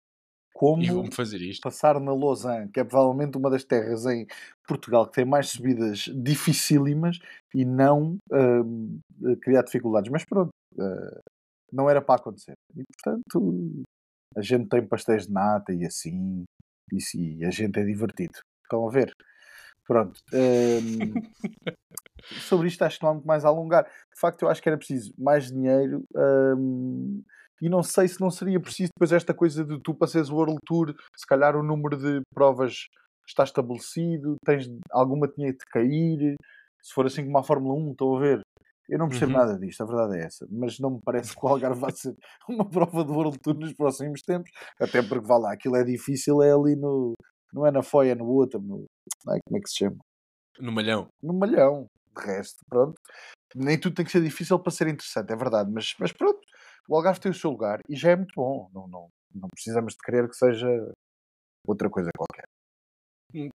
Como 0.52 0.80
E 0.80 1.10
fazer 1.12 1.40
isto. 1.40 1.62
passar 1.62 1.98
na 2.00 2.14
Lausanne, 2.14 2.70
que 2.70 2.78
é 2.78 2.84
provavelmente 2.84 3.36
uma 3.36 3.50
das 3.50 3.64
terras 3.64 4.06
em 4.06 4.24
Portugal 4.68 5.04
que 5.06 5.14
tem 5.14 5.24
mais 5.24 5.48
subidas 5.48 6.08
dificílimas 6.14 7.18
e 7.52 7.64
não 7.64 8.16
hum, 8.30 9.00
criar 9.42 9.62
dificuldades. 9.62 10.10
Mas 10.12 10.24
pronto, 10.24 10.50
eh, 10.78 11.20
não 11.72 11.90
era 11.90 12.00
para 12.00 12.20
acontecer. 12.20 12.54
E 12.76 12.84
portanto, 13.02 13.82
a 14.36 14.42
gente 14.42 14.68
tem 14.68 14.86
pastéis 14.86 15.26
de 15.26 15.32
nata 15.32 15.72
e 15.72 15.84
assim, 15.84 16.44
e, 16.92 17.00
se- 17.00 17.44
a 17.44 17.50
gente 17.50 17.78
é 17.80 17.84
divertido. 17.84 18.38
Estão 18.62 18.86
a 18.86 18.90
ver? 18.92 19.12
Pronto. 19.86 20.20
hum, 20.32 21.14
sobre 22.40 22.68
isto 22.68 22.82
acho 22.82 22.98
que 22.98 23.02
não 23.04 23.10
há 23.10 23.14
muito 23.14 23.26
mais 23.26 23.44
a 23.44 23.48
alongar. 23.48 23.84
De 23.84 24.20
facto, 24.20 24.42
eu 24.42 24.48
acho 24.48 24.62
que 24.62 24.68
era 24.68 24.78
preciso 24.78 25.12
mais 25.18 25.50
dinheiro. 25.50 26.04
hum, 26.56 27.22
e 27.64 27.68
não 27.70 27.82
sei 27.82 28.06
se 28.06 28.20
não 28.20 28.30
seria 28.30 28.60
preciso 28.60 28.90
depois 28.94 29.10
esta 29.10 29.32
coisa 29.32 29.64
de 29.64 29.80
tu 29.80 29.94
para 29.94 30.06
seres 30.06 30.28
o 30.28 30.34
World 30.36 30.58
Tour, 30.66 30.94
se 31.16 31.26
calhar 31.26 31.56
o 31.56 31.62
número 31.62 31.96
de 31.96 32.20
provas 32.34 32.88
está 33.26 33.42
estabelecido, 33.42 34.36
tens 34.44 34.68
alguma 34.92 35.26
tinha 35.26 35.50
de 35.50 35.64
cair, 35.72 36.34
se 36.82 36.92
for 36.92 37.06
assim 37.06 37.24
como 37.24 37.38
a 37.38 37.42
Fórmula 37.42 37.74
1, 37.74 37.92
estão 37.92 38.16
a 38.16 38.20
ver? 38.20 38.40
Eu 38.86 38.98
não 38.98 39.08
percebo 39.08 39.32
Uhum. 39.32 39.38
nada 39.38 39.58
disto, 39.58 39.82
a 39.82 39.86
verdade 39.86 40.18
é 40.18 40.26
essa, 40.26 40.46
mas 40.50 40.78
não 40.78 40.90
me 40.90 41.00
parece 41.02 41.34
que 41.34 41.40
o 41.42 41.48
Algarve 41.48 41.80
vai 41.80 41.90
ser 41.92 42.14
uma 42.46 42.68
prova 42.68 43.02
do 43.02 43.14
World 43.14 43.38
Tour 43.38 43.54
nos 43.54 43.72
próximos 43.72 44.20
tempos, 44.20 44.50
até 44.78 45.02
porque 45.02 45.26
vá 45.26 45.38
lá, 45.38 45.54
aquilo 45.54 45.76
é 45.76 45.84
difícil, 45.84 46.42
é 46.42 46.52
ali 46.52 46.76
no. 46.76 47.14
Não 47.50 47.66
é 47.66 47.70
na 47.70 47.82
Foia, 47.82 48.12
é 48.12 48.14
no 48.14 48.26
outro, 48.26 48.60
no. 48.60 48.84
Ai, 49.26 49.38
como 49.46 49.56
é 49.56 49.60
que 49.62 49.70
se 49.70 49.78
chama? 49.78 49.96
No 50.58 50.70
malhão. 50.70 51.08
no 51.22 51.32
malhão. 51.32 51.86
De 52.14 52.26
resto, 52.26 52.58
pronto. 52.68 52.94
Nem 53.54 53.78
tudo 53.80 53.94
tem 53.94 54.04
que 54.04 54.10
ser 54.12 54.22
difícil 54.22 54.58
para 54.58 54.70
ser 54.72 54.88
interessante, 54.88 55.32
é 55.32 55.36
verdade. 55.36 55.70
Mas, 55.72 55.94
mas 55.98 56.12
pronto, 56.12 56.40
o 56.88 56.96
Algarve 56.96 57.20
tem 57.20 57.30
o 57.32 57.34
seu 57.34 57.50
lugar 57.50 57.80
e 57.88 57.96
já 57.96 58.10
é 58.10 58.16
muito 58.16 58.32
bom. 58.36 58.68
Não, 58.72 58.86
não, 58.86 59.08
não 59.34 59.48
precisamos 59.48 59.94
de 59.94 59.98
querer 60.04 60.28
que 60.28 60.36
seja 60.36 60.68
outra 61.66 61.88
coisa 61.90 62.10
qualquer. 62.16 62.44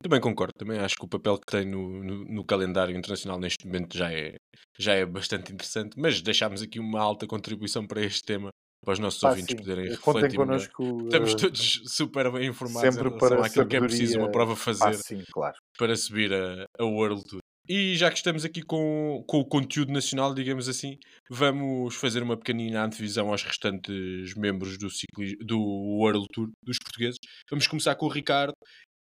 Também 0.02 0.20
concordo, 0.20 0.52
também 0.58 0.80
acho 0.80 0.96
que 0.96 1.04
o 1.04 1.08
papel 1.08 1.38
que 1.38 1.46
tem 1.52 1.64
no, 1.64 2.02
no, 2.02 2.24
no 2.24 2.44
calendário 2.44 2.96
internacional 2.96 3.38
neste 3.38 3.64
momento 3.64 3.96
já 3.96 4.12
é, 4.12 4.34
já 4.76 4.94
é 4.94 5.06
bastante 5.06 5.52
interessante, 5.52 5.94
mas 5.96 6.20
deixámos 6.20 6.62
aqui 6.62 6.80
uma 6.80 7.00
alta 7.00 7.28
contribuição 7.28 7.86
para 7.86 8.02
este 8.04 8.24
tema, 8.24 8.50
para 8.84 8.92
os 8.94 8.98
nossos 8.98 9.20
Pá, 9.20 9.28
ouvintes 9.28 9.54
sim, 9.54 9.56
poderem 9.56 9.94
contem 10.00 10.30
refletir 10.30 10.40
melhor. 10.40 10.68
connosco 10.70 11.04
Estamos 11.04 11.32
eh, 11.32 11.36
todos 11.36 11.82
super 11.86 12.32
bem 12.32 12.48
informados 12.48 12.96
em 12.96 13.02
sempre 13.02 13.08
relação 13.08 13.18
para 13.18 13.46
àquilo 13.46 13.68
que 13.68 13.76
é 13.76 13.80
preciso 13.80 14.18
uma 14.18 14.28
sabedoria. 14.28 14.32
prova 14.32 14.56
Ah, 14.80 14.92
fazer 14.92 14.94
sim, 14.94 15.22
claro. 15.32 15.56
para 15.78 15.96
subir 15.96 16.32
a, 16.32 16.64
a 16.78 16.84
World 16.84 17.22
Tour. 17.24 17.40
E 17.68 17.94
já 17.96 18.10
que 18.10 18.16
estamos 18.16 18.46
aqui 18.46 18.62
com, 18.62 19.22
com 19.26 19.40
o 19.40 19.44
conteúdo 19.44 19.92
nacional, 19.92 20.32
digamos 20.32 20.70
assim, 20.70 20.98
vamos 21.28 21.94
fazer 21.96 22.22
uma 22.22 22.34
pequenina 22.34 22.82
antevisão 22.82 23.28
aos 23.28 23.42
restantes 23.42 24.34
membros 24.34 24.78
do, 24.78 24.88
cicli... 24.88 25.36
do 25.36 25.60
World 25.60 26.26
Tour, 26.32 26.50
dos 26.64 26.78
portugueses. 26.78 27.18
Vamos 27.50 27.66
começar 27.66 27.94
com 27.94 28.06
o 28.06 28.08
Ricardo, 28.08 28.54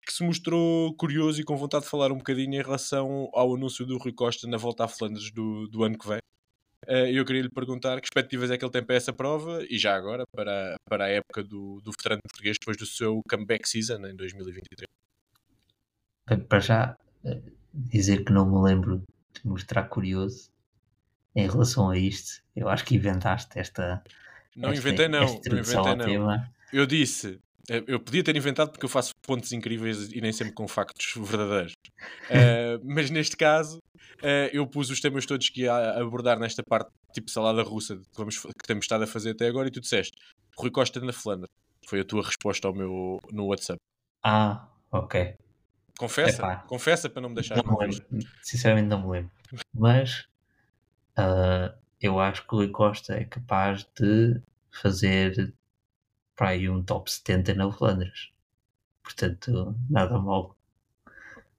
que 0.05 0.11
se 0.11 0.23
mostrou 0.23 0.93
curioso 0.95 1.39
e 1.39 1.45
com 1.45 1.55
vontade 1.55 1.85
de 1.85 1.89
falar 1.89 2.11
um 2.11 2.17
bocadinho 2.17 2.55
em 2.55 2.61
relação 2.61 3.29
ao 3.33 3.55
anúncio 3.55 3.85
do 3.85 3.97
Rui 3.97 4.11
Costa 4.11 4.45
na 4.45 4.57
volta 4.57 4.83
à 4.83 4.87
Flandres 4.89 5.31
do, 5.31 5.65
do 5.67 5.83
ano 5.85 5.97
que 5.97 6.07
vem. 6.07 6.19
Eh, 6.85 7.11
Eu 7.13 7.23
queria 7.23 7.43
lhe 7.43 7.49
perguntar 7.49 8.01
que 8.01 8.07
expectativas 8.07 8.51
é 8.51 8.57
que 8.57 8.65
ele 8.65 8.71
tem 8.71 8.83
para 8.83 8.95
essa 8.95 9.13
prova 9.13 9.63
e 9.69 9.77
já 9.77 9.95
agora 9.95 10.23
para, 10.35 10.75
para 10.89 11.05
a 11.05 11.09
época 11.09 11.43
do, 11.43 11.79
do 11.81 11.91
veterano 11.91 12.21
português 12.27 12.57
depois 12.59 12.75
do 12.75 12.85
seu 12.85 13.21
comeback 13.29 13.69
season 13.69 14.05
em 14.05 14.15
2023. 14.17 14.85
Bem, 16.27 16.39
Para 16.41 16.59
já, 16.59 16.95
eh, 17.23 17.41
dizer 17.73 18.23
que 18.23 18.31
não 18.31 18.49
me 18.49 18.61
lembro 18.61 18.97
de 19.33 19.47
mostrar 19.47 19.83
curioso 19.83 20.49
em 21.35 21.47
relação 21.47 21.89
a 21.89 21.97
isto. 21.97 22.41
Eu 22.55 22.69
acho 22.69 22.83
que 22.85 22.95
inventaste 22.95 23.57
esta. 23.57 24.03
Não 24.55 24.69
esta, 24.69 24.79
inventei 24.79 25.07
não, 25.07 25.23
esta 25.23 25.49
não 25.49 25.59
inventei 25.59 25.95
não. 25.95 26.05
tema. 26.05 26.51
Eu 26.71 26.85
disse, 26.85 27.39
eh, 27.69 27.83
eu 27.87 27.99
podia 27.99 28.23
ter 28.23 28.35
inventado 28.35 28.71
porque 28.71 28.85
eu 28.85 28.89
faço 28.89 29.13
pontos 29.21 29.51
incríveis 29.51 30.11
e 30.11 30.19
nem 30.21 30.31
sempre 30.31 30.53
com 30.53 30.67
factos 30.67 31.13
verdadeiros. 31.15 31.73
Eh, 32.31 32.79
mas 32.83 33.09
neste 33.09 33.35
caso, 33.35 33.79
eh, 34.21 34.49
eu 34.53 34.65
pus 34.65 34.89
os 34.89 35.01
temas 35.01 35.25
todos 35.25 35.49
que 35.49 35.63
ia 35.63 35.99
abordar 35.99 36.39
nesta 36.39 36.63
parte, 36.63 36.89
tipo 37.11 37.29
salada 37.29 37.61
russa, 37.61 37.97
que, 37.97 38.17
vamos, 38.17 38.39
que 38.39 38.67
temos 38.67 38.85
estado 38.85 39.03
a 39.03 39.07
fazer 39.07 39.31
até 39.31 39.47
agora, 39.47 39.67
e 39.67 39.71
tu 39.71 39.81
disseste 39.81 40.13
Rui 40.57 40.71
Costa 40.71 41.01
na 41.01 41.11
Flandre. 41.11 41.49
Foi 41.87 41.99
a 41.99 42.05
tua 42.05 42.23
resposta 42.23 42.67
ao 42.67 42.73
meu 42.73 43.19
no 43.31 43.47
WhatsApp. 43.47 43.79
Ah, 44.23 44.69
ok. 44.91 45.35
Confessa, 45.99 46.41
Epá. 46.41 46.55
confessa 46.65 47.09
para 47.09 47.21
não 47.21 47.27
me 47.27 47.35
deixar 47.35 47.57
Não 47.57 47.77
me 47.77 47.85
lembro. 47.85 48.25
Sinceramente, 48.41 48.87
não 48.87 49.01
me 49.01 49.11
lembro. 49.11 49.31
Mas 49.73 50.29
ah, 51.17 51.75
eu 51.99 52.21
acho 52.21 52.47
que 52.47 52.55
o 52.55 52.59
Rui 52.59 52.69
Costa 52.69 53.15
é 53.15 53.25
capaz 53.25 53.85
de 53.99 54.41
fazer 54.71 55.53
para 56.37 56.51
aí 56.51 56.69
um 56.69 56.81
top 56.81 57.11
70 57.11 57.53
na 57.53 57.69
Flandres. 57.69 58.31
Portanto, 59.03 59.75
nada 59.89 60.17
mal. 60.17 60.55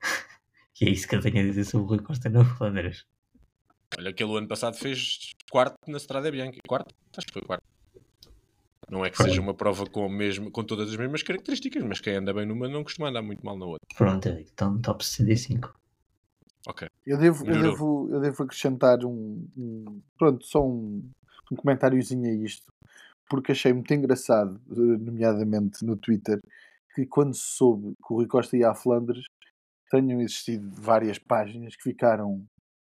e 0.81 0.87
é 0.87 0.89
isso 0.89 1.07
que 1.07 1.17
eu 1.17 1.21
tenho 1.21 1.41
a 1.41 1.43
dizer 1.43 1.65
sobre 1.65 1.85
o 1.85 1.89
Rui 1.91 1.99
Costa 1.99 2.31
na 2.31 2.43
Flandres. 2.43 3.05
Olha, 3.99 4.09
aquele 4.09 4.35
ano 4.39 4.49
passado 4.49 4.75
fez 4.75 5.33
quarto 5.51 5.77
na 5.87 5.99
Strada 5.99 6.31
Bianca. 6.31 6.57
Quarto? 6.67 6.95
Acho 7.15 7.27
que 7.27 7.35
foi 7.35 7.43
quarto. 7.43 7.65
Não 8.91 9.05
é 9.05 9.11
que 9.11 9.23
seja 9.23 9.41
uma 9.41 9.55
prova 9.55 9.87
com, 9.87 10.05
o 10.05 10.11
mesmo, 10.11 10.51
com 10.51 10.65
todas 10.65 10.91
as 10.91 10.97
mesmas 10.97 11.23
características, 11.23 11.83
mas 11.85 12.01
quem 12.01 12.17
anda 12.17 12.35
bem 12.35 12.45
numa 12.45 12.69
não 12.69 12.83
costuma 12.83 13.09
andar 13.09 13.23
muito 13.23 13.45
mal 13.47 13.57
na 13.57 13.65
outra. 13.67 13.87
Pronto, 13.97 14.29
Henrique, 14.29 14.51
então 14.53 14.81
top 14.81 15.05
65. 15.07 15.73
Ok. 16.67 16.89
Eu 17.07 17.17
devo, 17.17 17.47
eu 17.47 17.55
devo, 17.63 18.09
eu 18.11 18.21
devo 18.21 18.43
acrescentar 18.43 19.05
um, 19.05 19.47
um- 19.57 20.03
pronto, 20.19 20.45
só 20.45 20.67
um, 20.67 21.09
um 21.53 21.57
comentáriozinho 21.57 22.29
a 22.29 22.35
isto, 22.45 22.67
porque 23.29 23.53
achei 23.53 23.73
muito 23.73 23.95
engraçado, 23.95 24.61
nomeadamente 24.69 25.85
no 25.85 25.97
Twitter, 25.97 26.41
que 26.95 27.07
quando 27.07 27.35
se 27.35 27.47
soube 27.57 27.95
que 28.05 28.13
o 28.13 28.17
Rui 28.17 28.27
Costa 28.27 28.57
ia 28.57 28.71
à 28.71 28.75
Flandres, 28.75 29.25
tenham 29.89 30.21
existido 30.21 30.69
várias 30.73 31.19
páginas 31.19 31.77
que 31.77 31.83
ficaram 31.83 32.45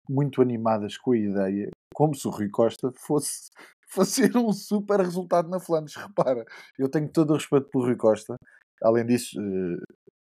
muito 0.08 0.42
animadas 0.42 0.96
com 0.96 1.12
a 1.12 1.18
ideia, 1.18 1.70
como 1.94 2.16
se 2.16 2.28
o 2.28 2.32
Rui 2.32 2.50
Costa 2.50 2.92
fosse 2.96 3.50
fazer 4.32 4.36
um 4.38 4.52
super 4.54 5.00
resultado 5.00 5.50
na 5.50 5.60
Flandres. 5.60 5.96
Repara, 5.98 6.46
eu 6.78 6.90
tenho 6.90 7.10
todo 7.10 7.32
o 7.32 7.36
respeito 7.36 7.70
pelo 7.70 7.86
Rui 7.86 7.96
Costa, 7.96 8.36
além 8.84 9.06
disso, 9.06 9.40
eh, 9.42 9.78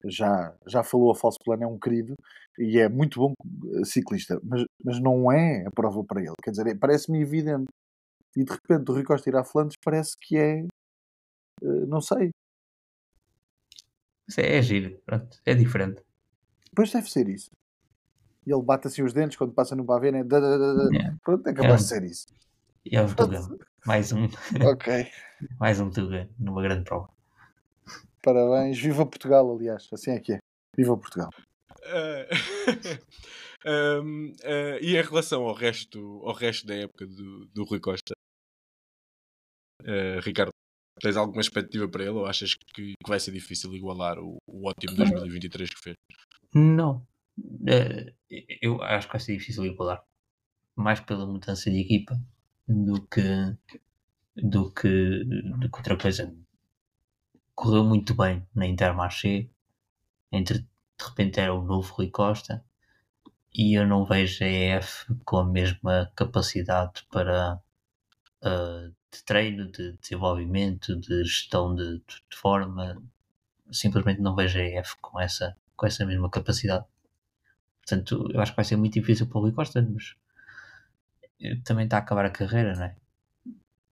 já, 0.07 0.55
já 0.67 0.83
falou 0.85 1.11
a 1.11 1.15
falso 1.15 1.39
plano, 1.45 1.65
é 1.65 1.67
um 1.67 1.79
querido 1.79 2.15
e 2.59 2.79
é 2.79 2.89
muito 2.89 3.19
bom 3.21 3.33
eh, 3.81 3.85
ciclista, 3.85 4.41
mas, 4.45 4.65
mas 4.85 5.01
não 5.01 5.31
é 5.33 5.67
a 5.67 5.71
prova 5.71 6.03
para 6.05 6.21
ele. 6.23 6.35
Quer 6.43 6.51
dizer, 6.53 6.79
parece-me 6.79 7.21
evidente. 7.21 7.67
E 8.37 8.45
de 8.45 8.53
repente 8.53 8.91
o 8.91 8.95
Rui 8.95 9.05
Costa 9.05 9.29
ir 9.31 9.37
à 9.37 9.45
Flandres 9.45 9.77
parece 9.85 10.17
que 10.21 10.37
é. 10.39 10.61
eh, 11.63 11.87
não 11.89 12.01
sei. 12.01 12.31
Mas 14.27 14.39
é, 14.39 14.57
é 14.59 14.63
giro, 14.63 14.99
pronto, 15.07 15.39
é 15.47 15.55
diferente. 15.55 16.03
Depois 16.71 16.93
deve 16.93 17.11
ser 17.11 17.29
isso. 17.29 17.51
E 18.47 18.53
ele 18.53 18.63
bate 18.63 18.87
assim 18.89 19.03
os 19.03 19.13
dentes 19.13 19.37
quando 19.37 19.53
passa 19.55 19.75
no 19.77 19.85
pavê, 19.85 20.13
né? 20.13 20.23
Da. 20.25 20.39
É. 20.39 21.15
Pronto, 21.25 21.47
é 21.49 21.53
capaz 21.53 21.73
É. 21.75 21.77
de 21.77 21.89
ser 21.89 22.05
isso. 22.05 22.27
E 22.91 22.97
é 22.97 23.03
um 23.03 23.15
Tuga. 23.15 23.41
Mais 23.85 24.13
um, 24.13 24.25
ok. 24.67 25.07
mais 25.61 25.79
um 25.79 25.91
Tuga 25.91 26.29
numa 26.39 26.63
grande 26.63 26.85
prova. 26.85 27.13
Parabéns. 28.23 28.81
Viva 28.81 29.05
Portugal, 29.05 29.55
aliás. 29.55 29.87
Assim 29.93 30.13
é 30.13 30.21
que 30.21 30.33
é. 30.33 30.39
Viva 30.75 30.97
Portugal. 30.97 31.29
Eh, 31.83 32.29
um, 34.01 34.33
eh, 34.43 34.79
e 34.81 34.97
em 34.97 35.03
relação 35.03 35.43
ao 35.43 35.55
resto, 35.55 36.23
ao 36.25 36.33
resto 36.33 36.67
da 36.67 36.77
época 36.77 37.07
do, 37.07 37.47
do 37.49 37.65
Rui 37.65 37.79
Costa, 37.79 38.15
eh, 39.85 40.21
Ricardo, 40.21 40.53
tens 40.99 41.17
alguma 41.17 41.43
expectativa 41.43 41.87
para 41.89 42.05
ele 42.05 42.13
ou 42.13 42.25
achas 42.27 42.55
que, 42.55 42.95
que 42.95 43.09
vai 43.09 43.21
ser 43.21 43.33
difícil 43.33 43.75
igualar 43.75 44.19
o, 44.19 44.39
o 44.47 44.67
ótimo 44.67 44.97
2023 44.97 45.69
que 45.69 45.81
fez? 45.81 45.95
Não. 46.55 47.07
Eu 48.63 48.83
acho 48.83 49.09
que 49.09 49.13
vai 49.13 49.21
ser 49.21 49.37
difícil 49.37 49.67
igualar. 49.67 50.03
Mais 50.75 51.01
pela 51.01 51.27
mudança 51.27 51.71
de 51.71 51.81
equipa 51.81 52.19
do 52.69 53.03
que 53.09 53.23
do 54.53 54.63
que, 54.73 55.25
do 55.61 55.69
que 55.71 55.79
outra 55.79 55.97
coisa. 55.99 56.25
Correu 57.55 57.85
muito 57.85 58.15
bem 58.15 58.47
na 58.55 58.67
Intermarché. 58.67 59.51
Entre, 60.33 60.61
de 60.61 61.05
repente 61.09 61.41
era 61.41 61.55
o 61.55 61.63
novo 61.65 61.95
Rui 61.95 62.11
Costa. 62.11 62.65
E 63.55 63.79
eu 63.79 63.87
não 63.87 64.05
vejo 64.07 64.45
a 64.45 64.49
EF 64.49 65.07
com 65.25 65.39
a 65.39 65.45
mesma 65.47 66.13
capacidade 66.17 67.05
para 67.11 67.61
eh, 68.45 68.91
de 69.13 69.25
treino, 69.25 69.71
de 69.73 69.93
desenvolvimento, 69.99 70.97
de 70.97 71.25
gestão 71.25 71.75
de, 71.75 71.99
de- 72.01 72.37
forma. 72.37 73.03
Simplesmente 73.73 74.21
não 74.23 74.37
vejo 74.37 74.59
a 74.59 74.63
EF 74.63 74.97
com 75.01 75.21
essa, 75.21 75.57
com 75.77 75.87
essa 75.87 76.07
mesma 76.07 76.31
capacidade. 76.31 76.87
Portanto, 77.83 78.29
eu 78.33 78.41
acho 78.41 78.53
que 78.53 78.57
vai 78.57 78.65
ser 78.65 78.77
muito 78.77 78.95
difícil 78.95 79.27
para 79.27 79.39
o 79.39 79.41
Rui 79.43 79.53
Costa, 79.53 79.83
mas 79.83 80.15
também 81.65 81.85
está 81.85 81.97
a 81.97 82.01
acabar 82.01 82.25
a 82.25 82.31
carreira, 82.31 82.75
não 82.75 82.85
é? 82.85 82.97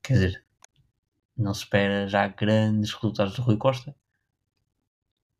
Quer 0.02 0.12
dizer, 0.14 0.44
não 1.36 1.52
se 1.54 1.64
espera 1.64 2.08
já 2.08 2.26
grandes 2.28 2.92
resultados 2.92 3.34
do 3.34 3.42
Rui 3.42 3.56
Costa. 3.56 3.94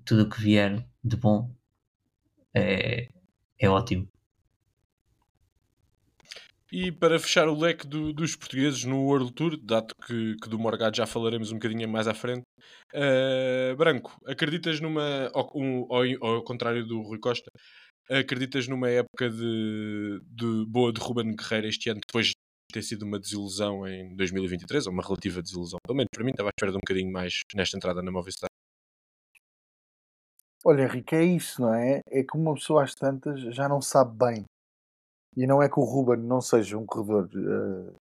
Tudo 0.05 0.23
o 0.25 0.29
que 0.29 0.41
vier 0.41 0.87
de 1.03 1.17
bom 1.17 1.51
é, 2.55 3.09
é 3.59 3.69
ótimo. 3.69 4.09
E 6.73 6.91
para 6.91 7.19
fechar 7.19 7.49
o 7.49 7.59
leque 7.59 7.87
do, 7.87 8.13
dos 8.13 8.35
portugueses 8.35 8.85
no 8.85 9.05
World 9.05 9.33
Tour, 9.33 9.57
dado 9.57 9.95
que, 10.05 10.37
que 10.43 10.49
do 10.49 10.59
Morgado 10.59 10.97
já 10.97 11.07
falaremos 11.07 11.53
um 11.53 11.55
bocadinho 11.55 11.89
mais 11.89 12.09
à 12.09 12.15
frente, 12.15 12.43
uh, 12.93 13.77
Branco, 13.77 14.21
acreditas 14.27 14.81
numa, 14.81 15.31
ao, 15.33 15.51
um, 15.55 15.87
ao, 15.89 16.35
ao, 16.35 16.43
contrário 16.43 16.85
do 16.85 17.01
Rui 17.03 17.19
Costa, 17.19 17.51
acreditas 18.11 18.69
numa 18.69 18.89
época 18.89 19.31
de, 19.31 20.21
de 20.25 20.65
boa 20.67 20.93
de 20.93 21.01
Ruben 21.01 21.35
Guerreiro 21.35 21.67
este 21.67 21.91
ano, 21.91 22.01
depois 22.07 22.29
de 22.29 22.35
ter 22.73 22.83
sido 22.83 23.05
uma 23.05 23.19
desilusão 23.19 23.87
em 23.87 24.15
2023, 24.17 24.87
ou 24.87 24.93
uma 24.93 25.03
relativa 25.03 25.43
desilusão? 25.43 25.79
Pelo 25.85 25.97
menos 25.97 26.11
para 26.15 26.25
mim, 26.25 26.31
estava 26.31 26.49
à 26.49 26.53
espera 26.57 26.73
de 26.73 26.79
um 26.79 26.81
bocadinho 26.81 27.13
mais 27.13 27.41
nesta 27.55 27.77
entrada 27.77 28.03
na 28.03 28.11
Movistar. 28.11 28.49
Olha, 30.65 30.83
Henrique, 30.83 31.15
é 31.15 31.25
isso, 31.25 31.63
não 31.63 31.73
é? 31.73 32.01
É 32.09 32.25
que 32.25 32.37
uma 32.37 32.55
pessoa 32.55 32.83
às 32.83 32.95
tantas 32.95 33.41
já 33.55 33.69
não 33.69 33.81
sabe 33.81 34.17
bem 34.19 34.45
e 35.37 35.47
não 35.47 35.63
é 35.63 35.69
que 35.69 35.79
o 35.79 35.85
Ruben 35.85 36.19
não 36.25 36.41
seja 36.41 36.77
um 36.77 36.87
corredor 36.87 37.29
uh, 37.37 37.95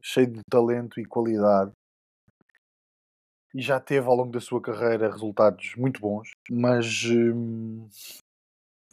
cheio 0.00 0.30
de 0.30 0.40
talento 0.48 1.00
e 1.00 1.04
qualidade 1.04 1.72
e 3.54 3.62
já 3.62 3.80
teve 3.80 4.06
ao 4.06 4.14
longo 4.14 4.30
da 4.30 4.40
sua 4.40 4.60
carreira 4.60 5.10
resultados 5.10 5.74
muito 5.76 5.98
bons, 6.00 6.30
mas 6.50 7.04
uh, 7.04 7.88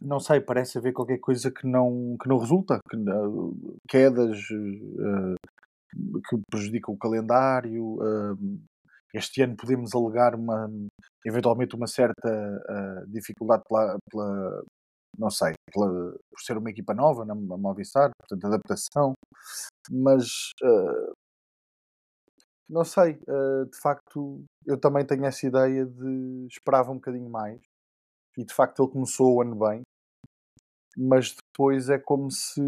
não 0.03 0.19
sei, 0.19 0.41
parece 0.41 0.77
haver 0.77 0.93
qualquer 0.93 1.19
coisa 1.19 1.51
que 1.51 1.65
não, 1.67 2.17
que 2.21 2.27
não 2.27 2.37
resulta, 2.37 2.79
que, 2.89 2.97
uh, 2.97 3.77
quedas 3.87 4.37
eh, 4.37 5.35
que 6.29 6.41
prejudicam 6.51 6.93
o 6.93 6.97
calendário. 6.97 7.97
este 9.13 9.41
ano 9.43 9.55
podemos 9.55 9.93
alegar 9.95 10.35
uma, 10.35 10.69
eventualmente 11.25 11.75
uma 11.75 11.87
certa 11.87 12.29
dificuldade 13.07 13.63
pela, 13.69 13.97
pela, 14.09 14.63
não 15.17 15.29
sei, 15.29 15.53
pela, 15.71 15.87
por 16.29 16.39
ser 16.39 16.57
uma 16.57 16.69
equipa 16.69 16.93
nova 16.93 17.25
na 17.25 17.35
Movistar, 17.35 18.11
portanto, 18.19 18.45
adaptação, 18.45 19.13
mas 19.91 20.51
uh, 20.63 21.13
não 22.69 22.83
sei, 22.83 23.19
uh, 23.27 23.65
de 23.69 23.77
facto, 23.79 24.43
eu 24.65 24.79
também 24.79 25.05
tenho 25.05 25.25
essa 25.25 25.45
ideia 25.45 25.85
de 25.85 26.47
esperava 26.49 26.91
um 26.91 26.95
bocadinho 26.95 27.29
mais 27.29 27.61
e 28.37 28.43
de 28.43 28.53
facto 28.53 28.83
ele 28.83 28.91
começou 28.91 29.35
o 29.35 29.41
ano 29.41 29.55
bem, 29.55 29.83
mas 30.97 31.35
depois 31.35 31.89
é 31.89 31.97
como 31.97 32.29
se 32.29 32.61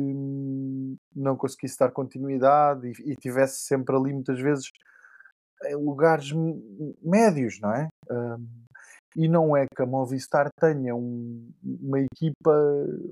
não 1.15 1.35
conseguisse 1.37 1.77
dar 1.79 1.91
continuidade 1.91 2.87
e, 2.87 3.11
e 3.11 3.15
tivesse 3.15 3.59
sempre 3.59 3.95
ali 3.95 4.13
muitas 4.13 4.39
vezes 4.39 4.71
em 5.65 5.75
lugares 5.75 6.31
médios, 7.01 7.59
não 7.61 7.73
é? 7.73 7.87
Uh, 8.09 8.65
e 9.15 9.29
não 9.29 9.55
é 9.55 9.65
que 9.73 9.81
a 9.81 9.85
Movistar 9.85 10.49
tenha 10.59 10.93
um, 10.93 11.49
uma 11.63 11.99
equipa 12.01 12.51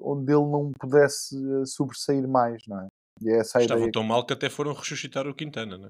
onde 0.02 0.34
ele 0.34 0.46
não 0.52 0.70
pudesse 0.78 1.38
eh, 1.38 1.66
sobressair 1.66 2.28
mais, 2.28 2.62
não 2.68 2.82
é? 2.82 2.88
E 3.22 3.30
é 3.30 3.40
essa 3.40 3.62
Estavam 3.62 3.90
tão 3.90 4.04
mal 4.04 4.26
que 4.26 4.34
até 4.34 4.50
foram 4.50 4.74
ressuscitar 4.74 5.26
o 5.28 5.34
Quintana, 5.34 5.78
não 5.78 5.86
é? 5.86 5.90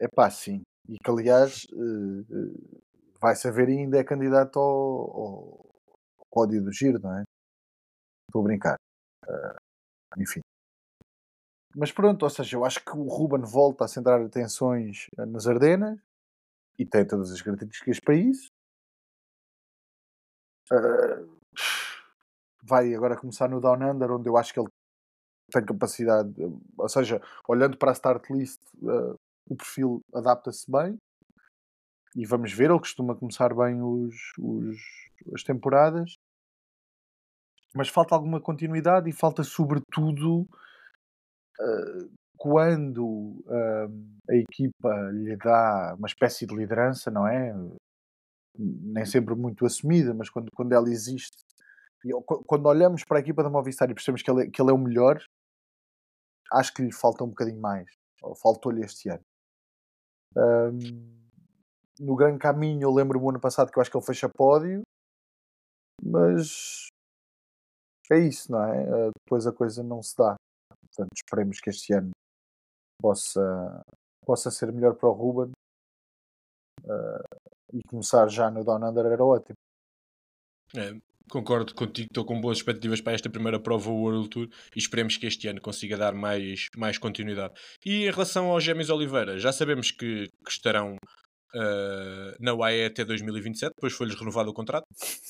É 0.00 0.08
pá, 0.08 0.28
sim. 0.30 0.62
E 0.88 0.96
que 0.98 1.10
aliás 1.10 1.64
uh, 1.72 2.80
vai 3.20 3.36
saber 3.36 3.68
ainda 3.68 3.98
é 3.98 4.04
candidato 4.04 4.58
ao, 4.58 5.16
ao 5.16 6.26
pódio 6.32 6.62
do 6.62 6.72
giro, 6.72 6.98
não 7.00 7.18
é? 7.18 7.22
Estou 8.28 8.42
a 8.42 8.44
brincar. 8.44 8.76
Uh, 9.26 10.20
enfim. 10.20 10.40
Mas 11.74 11.92
pronto, 11.92 12.22
ou 12.22 12.30
seja, 12.30 12.56
eu 12.56 12.64
acho 12.64 12.84
que 12.84 12.90
o 12.90 13.08
Ruben 13.08 13.42
volta 13.42 13.84
a 13.84 13.88
centrar 13.88 14.20
atenções 14.20 15.06
nas 15.16 15.46
Ardenas 15.46 15.98
e 16.78 16.86
tem 16.86 17.06
todas 17.06 17.30
as 17.30 17.42
características 17.42 18.00
para 18.00 18.14
isso. 18.14 18.48
Uh, 20.70 21.38
vai 22.62 22.94
agora 22.94 23.16
começar 23.16 23.48
no 23.48 23.60
Down 23.60 23.90
Under, 23.90 24.10
onde 24.12 24.28
eu 24.28 24.36
acho 24.36 24.52
que 24.52 24.60
ele 24.60 24.68
tem 25.50 25.64
capacidade, 25.64 26.34
ou 26.76 26.88
seja, 26.88 27.22
olhando 27.48 27.78
para 27.78 27.90
a 27.90 27.94
start 27.94 28.28
list, 28.30 28.60
uh, 28.82 29.14
o 29.48 29.56
perfil 29.56 30.00
adapta-se 30.14 30.70
bem 30.70 30.98
e 32.14 32.26
vamos 32.26 32.52
ver. 32.52 32.70
Ele 32.70 32.78
costuma 32.78 33.16
começar 33.16 33.54
bem 33.54 33.82
os, 33.82 34.14
os, 34.38 34.76
as 35.34 35.42
temporadas, 35.42 36.17
mas 37.74 37.88
falta 37.88 38.14
alguma 38.14 38.40
continuidade 38.40 39.08
e 39.08 39.12
falta, 39.12 39.42
sobretudo, 39.42 40.42
uh, 41.60 42.10
quando 42.36 43.44
a 44.30 44.34
equipa 44.34 45.10
lhe 45.12 45.36
dá 45.36 45.94
uma 45.98 46.06
espécie 46.06 46.46
de 46.46 46.54
liderança, 46.54 47.10
não 47.10 47.26
é? 47.26 47.52
nem 48.58 49.04
sempre 49.06 49.34
muito 49.34 49.64
assumida, 49.64 50.12
mas 50.12 50.28
quando, 50.28 50.50
quando 50.52 50.72
ela 50.72 50.88
existe, 50.88 51.36
e 52.04 52.10
quando 52.46 52.66
olhamos 52.66 53.04
para 53.04 53.18
a 53.18 53.20
equipa 53.20 53.42
da 53.42 53.50
Movistar 53.50 53.90
e 53.90 53.94
percebemos 53.94 54.22
que 54.22 54.30
ele, 54.30 54.42
é, 54.42 54.50
que 54.50 54.60
ele 54.60 54.70
é 54.70 54.74
o 54.74 54.78
melhor, 54.78 55.22
acho 56.52 56.74
que 56.74 56.82
lhe 56.82 56.92
falta 56.92 57.24
um 57.24 57.28
bocadinho 57.28 57.60
mais, 57.60 57.88
ou 58.22 58.34
faltou-lhe 58.34 58.84
este 58.84 59.08
ano. 59.08 59.22
Um, 60.36 61.18
no 62.00 62.16
Grande 62.16 62.38
Caminho, 62.38 62.82
eu 62.82 62.92
lembro-me 62.92 63.28
ano 63.28 63.40
passado 63.40 63.70
que 63.70 63.78
eu 63.78 63.80
acho 63.80 63.90
que 63.90 63.96
ele 63.96 64.06
fecha 64.06 64.28
pódio, 64.28 64.82
mas 66.02 66.88
é 68.12 68.18
isso, 68.18 68.50
não 68.50 68.62
é? 68.62 68.82
Uh, 68.82 69.10
depois 69.24 69.46
a 69.46 69.52
coisa 69.52 69.82
não 69.82 70.02
se 70.02 70.16
dá. 70.16 70.34
Portanto, 70.86 71.10
esperemos 71.14 71.60
que 71.60 71.70
este 71.70 71.92
ano 71.92 72.10
possa, 73.00 73.82
possa 74.24 74.50
ser 74.50 74.72
melhor 74.72 74.94
para 74.94 75.08
o 75.08 75.12
Ruben. 75.12 75.52
Uh, 76.84 77.48
e 77.72 77.82
começar 77.88 78.28
já 78.28 78.50
no 78.50 78.64
Down 78.64 78.88
Under 78.88 79.06
era 79.06 79.24
ótimo. 79.24 79.56
É, 80.74 80.92
concordo 81.30 81.74
contigo, 81.74 82.08
estou 82.08 82.24
com 82.24 82.40
boas 82.40 82.58
expectativas 82.58 83.00
para 83.00 83.12
esta 83.12 83.30
primeira 83.30 83.60
prova 83.60 83.90
World 83.90 84.28
Tour 84.28 84.48
e 84.74 84.78
esperemos 84.78 85.16
que 85.16 85.26
este 85.26 85.48
ano 85.48 85.60
consiga 85.60 85.96
dar 85.96 86.14
mais, 86.14 86.66
mais 86.76 86.98
continuidade. 86.98 87.54
E 87.84 88.06
em 88.06 88.10
relação 88.10 88.50
aos 88.50 88.64
Gêmeos 88.64 88.90
Oliveira, 88.90 89.38
já 89.38 89.52
sabemos 89.52 89.90
que, 89.90 90.26
que 90.44 90.50
estarão 90.50 90.96
uh, 91.54 92.36
na 92.40 92.54
UAE 92.54 92.86
até 92.86 93.04
2027, 93.04 93.72
depois 93.74 93.92
foi-lhes 93.92 94.18
renovado 94.18 94.50
o 94.50 94.54
contrato. 94.54 94.84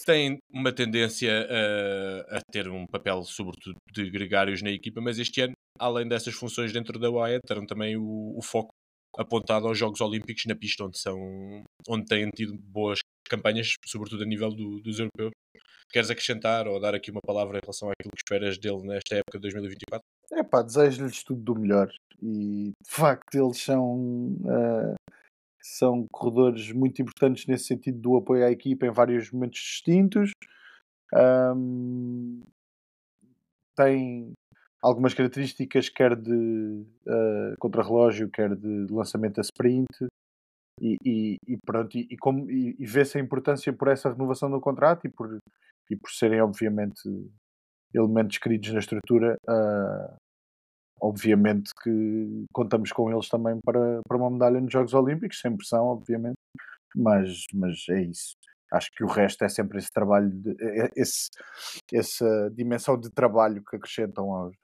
Têm 0.05 0.39
uma 0.53 0.73
tendência 0.73 1.47
uh, 1.47 2.37
a 2.37 2.41
ter 2.51 2.69
um 2.69 2.87
papel, 2.87 3.23
sobretudo, 3.25 3.77
de 3.93 4.11
gregários 4.11 4.63
na 4.63 4.71
equipa, 4.71 5.01
mas 5.01 5.19
este 5.19 5.41
ano, 5.43 5.55
além 5.79 6.09
dessas 6.09 6.35
funções 6.35 6.73
dentro 6.73 6.99
da 6.99 7.11
UAE, 7.11 7.41
terão 7.47 7.67
também 7.67 7.97
o, 7.97 8.37
o 8.37 8.43
foco 8.43 8.71
apontado 9.17 9.67
aos 9.67 9.77
Jogos 9.77 10.01
Olímpicos 10.01 10.45
na 10.47 10.55
pista, 10.55 10.85
onde, 10.85 10.99
são, 10.99 11.19
onde 11.89 12.07
têm 12.07 12.31
tido 12.31 12.57
boas 12.57 13.01
campanhas, 13.29 13.75
sobretudo 13.85 14.23
a 14.23 14.27
nível 14.27 14.51
do, 14.51 14.81
dos 14.81 14.99
europeus. 14.99 15.33
Queres 15.91 16.11
acrescentar 16.11 16.69
ou 16.69 16.79
dar 16.79 16.95
aqui 16.95 17.11
uma 17.11 17.21
palavra 17.27 17.57
em 17.57 17.61
relação 17.63 17.91
àquilo 17.91 18.13
que 18.13 18.23
esperas 18.23 18.59
dele 18.59 18.87
nesta 18.87 19.17
época 19.17 19.39
de 19.39 19.43
2024? 19.43 20.05
É 20.33 20.43
pá, 20.43 20.63
desejo-lhes 20.63 21.23
tudo 21.25 21.41
do 21.43 21.59
melhor 21.59 21.91
e 22.23 22.73
de 22.83 22.91
facto 22.91 23.35
eles 23.35 23.59
são, 23.59 23.97
uh, 24.45 24.95
são 25.61 26.07
corredores 26.11 26.73
muito 26.73 27.03
importantes 27.03 27.47
nesse 27.47 27.65
sentido 27.65 27.99
do 27.99 28.17
apoio 28.17 28.45
à 28.45 28.51
equipa 28.51 28.87
em 28.87 28.91
vários 28.91 29.31
momentos 29.31 29.61
distintos. 29.61 30.33
Um, 31.15 32.43
têm 33.77 34.33
algumas 34.83 35.15
características, 35.15 35.89
quer 35.89 36.15
de 36.17 36.33
uh, 37.07 37.57
contrarrelógio, 37.59 38.31
quer 38.31 38.55
de 38.55 38.87
lançamento 38.91 39.39
a 39.39 39.43
sprint, 39.43 39.87
e, 40.81 40.97
e, 41.05 41.37
e 41.47 41.57
pronto, 41.65 41.97
e, 41.97 42.09
e, 42.11 42.77
e 42.79 42.87
vê-se 42.87 43.19
a 43.19 43.21
importância 43.21 43.73
por 43.73 43.89
essa 43.89 44.11
renovação 44.11 44.51
do 44.51 44.61
contrato 44.61 45.07
e 45.07 45.11
por, 45.11 45.39
e 45.91 45.97
por 45.97 46.11
serem, 46.11 46.41
obviamente, 46.41 47.03
elementos 47.93 48.39
queridos 48.39 48.73
na 48.73 48.79
estrutura. 48.79 49.37
Uh, 49.49 50.28
obviamente 51.01 51.71
que 51.83 52.45
contamos 52.53 52.93
com 52.93 53.11
eles 53.11 53.29
também 53.29 53.59
para, 53.65 54.01
para 54.07 54.17
uma 54.17 54.31
medalha 54.31 54.61
nos 54.61 54.73
Jogos 54.73 54.95
Olímpicos, 54.95 55.41
sem 55.41 55.57
pressão, 55.57 55.87
obviamente, 55.87 56.39
mas, 56.97 57.45
mas 57.55 57.85
é 57.91 58.03
isso 58.03 58.35
acho 58.73 58.91
que 58.93 59.05
o 59.05 59.07
resto 59.07 59.45
é 59.45 59.49
sempre 59.49 59.79
esse 59.79 59.91
trabalho, 59.91 60.31
de, 60.31 60.51
é, 60.61 60.87
é, 60.87 60.91
esse, 60.97 61.29
essa 61.93 62.51
dimensão 62.55 62.99
de 62.99 63.11
trabalho 63.11 63.63
que 63.65 63.77
acrescentam 63.77 64.31
aos, 64.31 64.55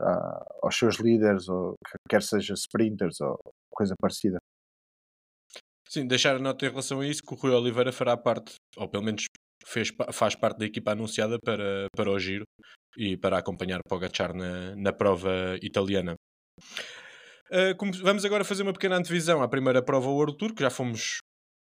aos 0.62 0.76
seus 0.76 0.96
líderes, 0.96 1.48
ou 1.48 1.74
quer 2.08 2.22
seja 2.22 2.54
sprinters 2.54 3.20
ou 3.20 3.38
coisa 3.70 3.94
parecida. 4.00 4.38
Sim, 5.88 6.06
deixar 6.06 6.36
a 6.36 6.38
nota 6.38 6.66
em 6.66 6.70
relação 6.70 7.00
a 7.00 7.06
isso 7.06 7.22
que 7.22 7.34
o 7.34 7.36
Rui 7.36 7.52
Oliveira 7.52 7.92
fará 7.92 8.16
parte, 8.16 8.54
ou 8.76 8.88
pelo 8.88 9.04
menos 9.04 9.24
fez, 9.64 9.90
faz 10.12 10.34
parte 10.34 10.58
da 10.58 10.66
equipa 10.66 10.92
anunciada 10.92 11.38
para, 11.38 11.86
para 11.94 12.10
o 12.10 12.18
Giro 12.18 12.44
e 12.96 13.16
para 13.16 13.38
acompanhar 13.38 13.80
Pogacar 13.88 14.34
na, 14.34 14.74
na 14.76 14.92
prova 14.92 15.56
italiana. 15.62 16.14
Uh, 17.50 18.02
vamos 18.02 18.24
agora 18.24 18.44
fazer 18.44 18.62
uma 18.62 18.72
pequena 18.72 18.96
antevisão 18.96 19.42
à 19.42 19.48
primeira 19.48 19.82
prova 19.82 20.08
World 20.08 20.36
Tour, 20.36 20.54
que 20.54 20.62
já 20.62 20.70
fomos 20.70 21.18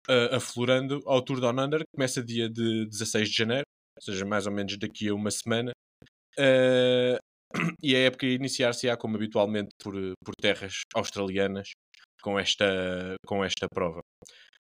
uh, 0.09 0.35
aflorando 0.35 1.01
ao 1.05 1.21
Tour 1.21 1.39
Down 1.39 1.59
Under, 1.59 1.79
que 1.79 1.95
começa 1.95 2.23
dia 2.23 2.49
de 2.49 2.85
16 2.85 3.29
de 3.29 3.35
janeiro, 3.35 3.63
ou 3.97 4.03
seja, 4.03 4.25
mais 4.25 4.45
ou 4.45 4.51
menos 4.51 4.77
daqui 4.77 5.07
a 5.07 5.13
uma 5.13 5.31
semana. 5.31 5.71
Uh, 6.37 7.17
e 7.81 7.95
a 7.95 7.99
época 7.99 8.25
iniciar-se-á, 8.25 8.95
como 8.97 9.15
habitualmente, 9.15 9.69
por, 9.81 9.93
por 10.23 10.33
terras 10.39 10.81
australianas, 10.93 11.69
com 12.21 12.37
esta, 12.37 13.15
com 13.25 13.43
esta 13.43 13.67
prova. 13.73 14.01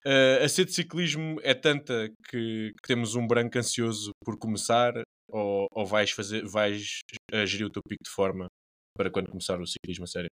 Uh, 0.05 0.43
a 0.43 0.49
sede 0.49 0.71
de 0.71 0.75
ciclismo 0.75 1.39
é 1.43 1.53
tanta 1.53 2.09
que, 2.29 2.73
que, 2.73 2.87
temos 2.87 3.15
um 3.15 3.25
branco 3.25 3.57
ansioso 3.57 4.11
por 4.25 4.37
começar 4.37 4.91
ou, 5.29 5.65
ou 5.71 5.85
vais, 5.85 6.11
fazer, 6.11 6.45
vais 6.45 6.99
gerir 7.45 7.67
o 7.67 7.69
teu 7.69 7.81
pico 7.87 8.03
de 8.03 8.11
forma 8.11 8.47
para 8.95 9.11
quando 9.11 9.29
começar 9.29 9.59
o 9.59 9.67
ciclismo 9.67 10.05
a 10.05 10.07
sério? 10.07 10.29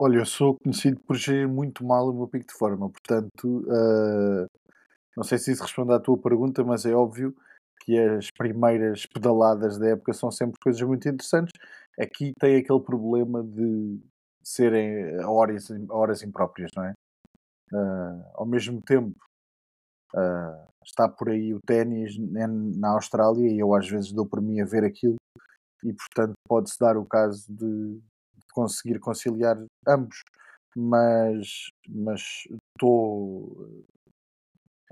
Olha, 0.00 0.18
eu 0.18 0.26
sou 0.26 0.56
conhecido 0.58 1.00
por 1.06 1.16
gerir 1.16 1.48
muito 1.48 1.84
mal 1.84 2.08
o 2.08 2.12
meu 2.12 2.28
pico 2.28 2.46
de 2.46 2.54
forma, 2.54 2.90
portanto, 2.90 3.64
uh, 3.68 4.46
não 5.16 5.22
sei 5.22 5.38
se 5.38 5.52
isso 5.52 5.62
responde 5.62 5.92
à 5.92 6.00
tua 6.00 6.20
pergunta, 6.20 6.64
mas 6.64 6.84
é 6.84 6.92
óbvio 6.92 7.34
que 7.84 7.96
as 7.98 8.30
primeiras 8.30 9.06
pedaladas 9.06 9.78
da 9.78 9.90
época 9.90 10.12
são 10.12 10.30
sempre 10.30 10.58
coisas 10.60 10.82
muito 10.82 11.08
interessantes. 11.08 11.52
Aqui 11.98 12.32
tem 12.40 12.56
aquele 12.56 12.80
problema 12.80 13.42
de 13.44 14.00
serem 14.42 15.20
a 15.20 15.30
horas, 15.30 15.68
horas 15.90 16.22
impróprias, 16.22 16.70
não 16.76 16.84
é? 16.84 16.92
Uh, 17.72 18.24
ao 18.34 18.46
mesmo 18.46 18.80
tempo, 18.82 19.16
uh, 20.14 20.66
está 20.84 21.08
por 21.08 21.30
aí 21.30 21.54
o 21.54 21.60
ténis 21.64 22.16
na 22.18 22.90
Austrália 22.90 23.48
e 23.48 23.58
eu 23.58 23.74
às 23.74 23.88
vezes 23.88 24.12
dou 24.12 24.26
por 24.26 24.40
mim 24.40 24.60
a 24.60 24.66
ver 24.66 24.84
aquilo 24.84 25.16
e 25.84 25.92
portanto 25.92 26.32
pode-se 26.48 26.78
dar 26.78 26.96
o 26.96 27.06
caso 27.06 27.44
de 27.48 28.00
conseguir 28.52 28.98
conciliar 28.98 29.56
ambos, 29.86 30.22
mas 30.76 31.68
estou 32.74 33.68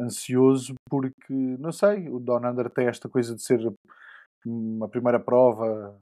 ansioso 0.00 0.74
porque 0.88 1.32
não 1.32 1.72
sei, 1.72 2.08
o 2.08 2.18
Don 2.18 2.46
Under 2.46 2.70
tem 2.70 2.86
esta 2.86 3.08
coisa 3.08 3.34
de 3.34 3.42
ser 3.42 3.60
uma 4.44 4.88
primeira 4.88 5.20
prova 5.20 5.98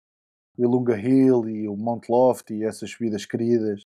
Ilunga 0.57 0.99
Hill 0.99 1.49
e 1.49 1.69
o 1.69 1.77
Mount 1.77 2.09
Lofty 2.09 2.55
e 2.55 2.65
essas 2.65 2.91
subidas 2.91 3.25
queridas 3.27 3.83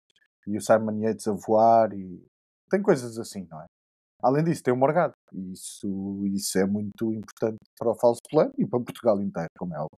e 0.46 0.56
o 0.56 0.60
Simon 0.60 1.00
Yates 1.00 1.28
a 1.28 1.32
voar 1.32 1.92
e 1.92 2.22
tem 2.70 2.82
coisas 2.82 3.18
assim, 3.18 3.46
não 3.50 3.60
é? 3.60 3.66
Além 4.22 4.44
disso, 4.44 4.62
tem 4.62 4.72
o 4.72 4.76
Morgado. 4.76 5.12
Isso, 5.32 6.24
isso 6.26 6.58
é 6.58 6.64
muito 6.64 7.12
importante 7.12 7.58
para 7.76 7.90
o 7.90 7.94
falso 7.94 8.20
plano 8.30 8.52
e 8.56 8.64
para 8.64 8.80
Portugal 8.80 9.20
inteiro, 9.20 9.48
como 9.58 9.74
é 9.74 9.78
óbvio. 9.78 9.98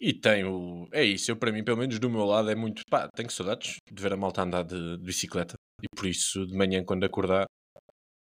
E 0.00 0.12
tem 0.12 0.44
o. 0.44 0.88
É 0.92 1.02
isso, 1.04 1.30
eu 1.30 1.36
para 1.36 1.52
mim, 1.52 1.64
pelo 1.64 1.78
menos 1.78 1.98
do 1.98 2.10
meu 2.10 2.24
lado, 2.24 2.50
é 2.50 2.54
muito. 2.54 2.82
Pá, 2.88 3.08
tenho 3.08 3.30
saudades 3.30 3.76
de 3.90 4.02
ver 4.02 4.12
a 4.12 4.16
malta 4.16 4.42
andar 4.42 4.62
de, 4.62 4.96
de 4.96 5.04
bicicleta. 5.04 5.54
E 5.82 5.86
por 5.94 6.06
isso, 6.06 6.46
de 6.46 6.56
manhã, 6.56 6.84
quando 6.84 7.04
acordar, 7.04 7.46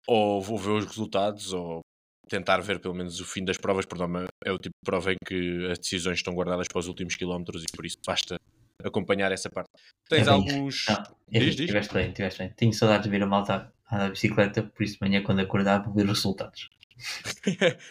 ou 0.06 0.40
vou 0.40 0.58
ver 0.58 0.70
os 0.70 0.86
resultados, 0.86 1.52
ou 1.52 1.80
tentar 2.28 2.60
ver 2.60 2.80
pelo 2.80 2.94
menos 2.94 3.20
o 3.20 3.24
fim 3.24 3.44
das 3.44 3.58
provas, 3.58 3.84
porque 3.84 4.02
é 4.44 4.52
o 4.52 4.58
tipo 4.58 4.74
de 4.74 4.84
prova 4.84 5.12
em 5.12 5.16
que 5.24 5.66
as 5.70 5.78
decisões 5.78 6.18
estão 6.18 6.34
guardadas 6.34 6.66
para 6.68 6.78
os 6.78 6.88
últimos 6.88 7.14
quilómetros 7.14 7.62
e 7.62 7.76
por 7.76 7.84
isso 7.84 7.98
basta 8.06 8.36
acompanhar 8.82 9.30
essa 9.32 9.50
parte. 9.50 9.70
Tens 10.08 10.26
é 10.26 10.30
alguns. 10.30 10.86
Não, 10.88 11.02
diz, 11.28 11.56
diz. 11.56 11.66
Tiveste 11.66 11.94
bem, 11.94 12.12
tiveste 12.12 12.38
bem. 12.38 12.52
Tenho 12.56 12.72
saudades 12.72 13.04
de 13.04 13.10
ver 13.10 13.22
a 13.22 13.26
malta 13.26 13.72
andar 13.90 14.06
de 14.06 14.12
bicicleta, 14.12 14.62
por 14.62 14.82
isso 14.82 14.94
de 14.94 15.00
manhã, 15.02 15.22
quando 15.22 15.40
acordar, 15.40 15.82
vou 15.84 15.94
ver 15.94 16.04
os 16.04 16.18
resultados. 16.18 16.70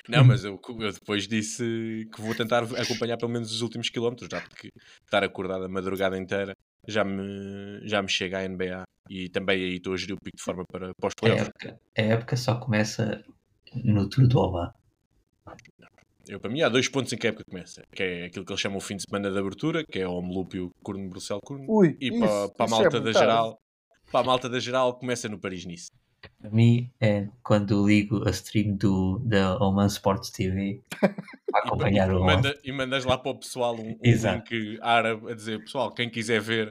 Não, 0.08 0.24
mas 0.24 0.44
eu, 0.44 0.60
eu, 0.80 0.92
depois 0.92 1.28
disse 1.28 2.08
que 2.14 2.22
vou 2.22 2.36
tentar 2.36 2.64
acompanhar 2.64 3.18
pelo 3.18 3.32
menos 3.32 3.52
os 3.52 3.62
últimos 3.62 3.90
quilómetros, 3.90 4.30
já 4.32 4.42
porque 4.42 4.70
estar 5.04 5.24
acordado 5.24 5.66
a 5.66 5.70
madrugada 5.70 6.18
inteira 6.18 6.56
já 6.88 7.04
me, 7.04 7.88
já 7.88 8.02
me 8.02 8.10
chega 8.10 8.40
à 8.40 8.48
NBA 8.48 8.84
e 9.10 9.30
também 9.30 9.64
aí 9.64 9.76
estou 9.76 9.94
a 9.94 9.98
gerir 9.98 10.16
o 10.16 10.20
pico 10.20 10.38
de 10.38 10.44
forma 10.44 10.64
para, 10.66 10.94
para 10.96 11.08
os 11.08 11.14
playoffs. 11.16 11.48
A 11.48 11.50
época, 11.50 11.82
a 11.98 12.02
época 12.02 12.36
só 12.36 12.56
começa 12.56 13.24
no 13.74 14.10
Tour 14.10 14.28
do 14.28 14.40
Oba. 14.40 14.74
Eu, 16.28 16.40
para 16.40 16.52
mim, 16.52 16.62
há 16.62 16.70
dois 16.70 16.88
pontos 16.88 17.12
em 17.12 17.18
que 17.18 17.28
a 17.28 17.30
época 17.32 17.44
começa. 17.50 17.84
Que 17.92 18.04
é 18.04 18.26
aquilo 18.26 18.46
que 18.46 18.52
eles 18.52 18.62
chamam 18.62 18.78
o 18.78 18.82
fim 18.82 18.96
de 18.96 19.04
semana 19.04 19.32
de 19.32 19.38
abertura, 19.38 19.84
que 19.84 20.00
é 20.00 20.08
o 20.08 20.14
Omlúpio 20.14 20.72
Curno 20.84 21.10
Bruxel 21.10 21.40
Curno. 21.42 21.66
Ui, 21.68 21.98
e 22.00 22.10
isso, 22.10 22.20
para, 22.20 22.50
para 22.50 22.66
a 22.66 22.70
malta 22.70 22.98
é 22.98 23.00
da 23.02 23.12
geral, 23.12 23.60
para 24.12 24.20
a 24.20 24.24
malta 24.24 24.50
da 24.50 24.60
geral 24.60 24.98
começa 24.98 25.28
no 25.28 25.40
Paris-Nice. 25.40 25.90
A 26.44 26.50
mim 26.50 26.92
é 27.00 27.28
quando 27.44 27.88
ligo 27.88 28.28
a 28.28 28.32
stream 28.32 28.76
do, 28.76 29.20
da 29.20 29.58
Oman 29.58 29.88
Sports 29.88 30.32
TV 30.32 30.82
para 31.52 31.66
acompanhar 31.66 32.10
e, 32.10 32.14
o 32.14 32.24
manda, 32.24 32.60
e 32.64 32.72
mandas 32.72 33.06
lá 33.06 33.18
para 33.18 33.32
o 33.32 33.40
pessoal 33.40 33.76
um, 33.76 33.92
um 33.92 33.96
link 34.02 34.80
árabe 34.82 35.32
a 35.32 35.36
dizer, 35.36 35.60
pessoal, 35.60 35.92
quem 35.94 36.10
quiser 36.10 36.42
ver. 36.42 36.70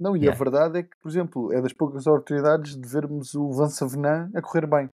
Não, 0.00 0.16
e 0.16 0.20
yeah. 0.20 0.34
a 0.34 0.44
verdade 0.44 0.78
é 0.78 0.82
que, 0.82 0.96
por 1.00 1.10
exemplo, 1.10 1.52
é 1.52 1.60
das 1.60 1.74
poucas 1.74 2.06
oportunidades 2.06 2.74
de 2.74 2.88
vermos 2.88 3.34
o 3.34 3.52
Van 3.52 3.68
Savenan 3.68 4.30
a 4.34 4.40
correr 4.40 4.66
bem. 4.66 4.88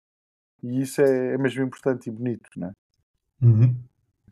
E 0.63 0.81
isso 0.81 1.01
é, 1.01 1.35
é 1.35 1.37
mesmo 1.37 1.63
importante 1.63 2.07
e 2.07 2.11
bonito, 2.11 2.49
não 2.57 2.69
é? 2.69 2.71
Uhum. 3.43 3.75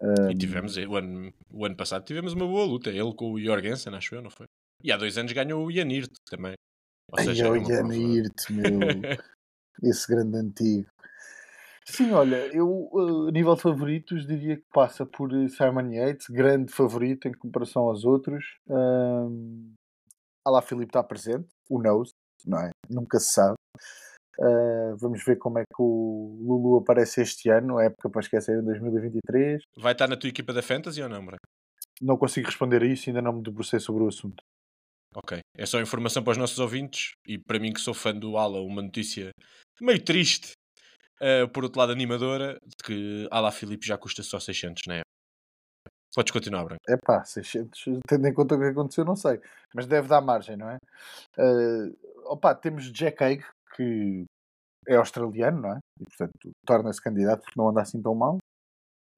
Um... 0.02 0.32
E 0.32 0.36
tivemos, 0.36 0.76
o 0.78 0.96
ano, 0.96 1.34
o 1.52 1.66
ano 1.66 1.76
passado 1.76 2.04
tivemos 2.04 2.34
uma 2.34 2.48
boa 2.48 2.66
luta, 2.66 2.90
ele 2.90 3.14
com 3.14 3.32
o 3.32 3.40
Jorgensen, 3.40 3.94
acho 3.94 4.16
eu, 4.16 4.22
não 4.22 4.32
foi? 4.32 4.48
E 4.84 4.92
há 4.92 4.98
dois 4.98 5.18
anos 5.18 5.32
ganhou 5.32 5.66
o 5.66 5.72
Ianirt 5.72 6.12
também. 6.30 6.56
Ou 7.12 7.20
seja, 7.20 7.52
Ai, 7.52 7.60
o 7.60 7.70
Ianirt, 7.70 8.50
meu, 8.50 8.80
esse 9.84 10.08
grande 10.08 10.38
antigo. 10.38 10.90
Sim, 11.86 12.12
olha, 12.12 12.38
eu 12.56 12.90
a 13.28 13.32
nível 13.32 13.56
de 13.56 13.62
favoritos 13.62 14.26
diria 14.26 14.56
que 14.56 14.66
passa 14.74 15.06
por 15.06 15.30
Simon 15.50 15.92
Yates, 15.92 16.28
grande 16.30 16.72
favorito 16.72 17.28
em 17.28 17.34
comparação 17.34 17.84
aos 17.84 18.06
outros. 18.06 18.58
Um, 18.68 19.74
lá 20.48 20.62
Filipe 20.62 20.90
está 20.90 21.04
presente, 21.04 21.48
o 21.70 21.82
knows, 21.82 22.12
não 22.46 22.60
é? 22.60 22.70
Nunca 22.90 23.20
se 23.20 23.34
sabe. 23.34 23.56
Uh, 24.40 24.96
vamos 24.98 25.24
ver 25.24 25.36
como 25.38 25.60
é 25.60 25.64
que 25.64 25.80
o 25.80 26.40
Lulu 26.42 26.78
aparece 26.78 27.22
este 27.22 27.50
ano, 27.50 27.80
época 27.80 28.10
para 28.10 28.22
esquecer 28.22 28.60
em 28.60 28.64
2023. 28.64 29.62
Vai 29.78 29.92
estar 29.92 30.08
na 30.08 30.18
tua 30.18 30.30
equipa 30.30 30.54
da 30.54 30.62
Fantasy 30.62 31.02
ou 31.02 31.10
não, 31.10 31.24
Branco? 31.24 31.44
Não 32.02 32.18
consigo 32.18 32.48
responder 32.48 32.82
a 32.82 32.86
isso, 32.86 33.10
ainda 33.10 33.22
não 33.22 33.34
me 33.34 33.44
debrucei 33.44 33.80
sobre 33.80 34.04
o 34.04 34.08
assunto. 34.08 34.42
Ok, 35.16 35.40
é 35.58 35.66
só 35.66 35.80
informação 35.80 36.24
para 36.24 36.32
os 36.32 36.38
nossos 36.38 36.60
ouvintes 36.60 37.12
e 37.28 37.38
para 37.38 37.60
mim 37.60 37.72
que 37.72 37.80
sou 37.80 37.94
fã 37.94 38.14
do 38.14 38.38
Ala, 38.38 38.62
uma 38.62 38.82
notícia 38.82 39.30
meio 39.80 40.04
triste, 40.04 40.54
uh, 41.22 41.48
por 41.50 41.64
outro 41.64 41.80
lado 41.80 41.92
animadora, 41.92 42.58
de 42.66 42.76
que 42.84 43.28
Ala 43.30 43.52
Filipe 43.52 43.86
já 43.86 43.98
custa 43.98 44.24
só 44.24 44.40
600 44.40 44.84
na 44.88 44.96
época. 44.96 45.04
Podes 46.16 46.32
continuar, 46.32 46.64
Branco. 46.64 46.82
É 46.88 46.96
pá, 46.98 47.24
600, 47.24 48.00
tendo 48.08 48.28
em 48.28 48.34
conta 48.34 48.56
o 48.56 48.60
que 48.60 48.66
aconteceu, 48.66 49.04
não 49.04 49.16
sei, 49.16 49.40
mas 49.74 49.88
deve 49.88 50.08
dar 50.08 50.22
margem, 50.22 50.56
não 50.56 50.70
é? 50.70 50.78
Uh, 51.38 51.96
opa, 52.26 52.54
temos 52.54 52.92
Jack 52.92 53.24
Haig, 53.24 53.44
que 53.76 54.26
é 54.88 54.96
australiano, 54.96 55.62
não 55.62 55.74
é? 55.74 55.80
E, 56.00 56.04
portanto, 56.06 56.52
torna-se 56.66 57.02
candidato 57.02 57.42
porque 57.42 57.60
não 57.60 57.70
anda 57.70 57.82
assim 57.82 58.02
tão 58.02 58.14
mal. 58.14 58.38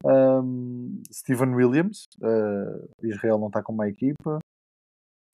Um, 0.05 1.01
Steven 1.11 1.53
Williams, 1.53 2.05
uh, 2.21 2.87
Israel 3.03 3.39
não 3.39 3.47
está 3.47 3.61
com 3.61 3.73
uma 3.73 3.89
equipa. 3.89 4.39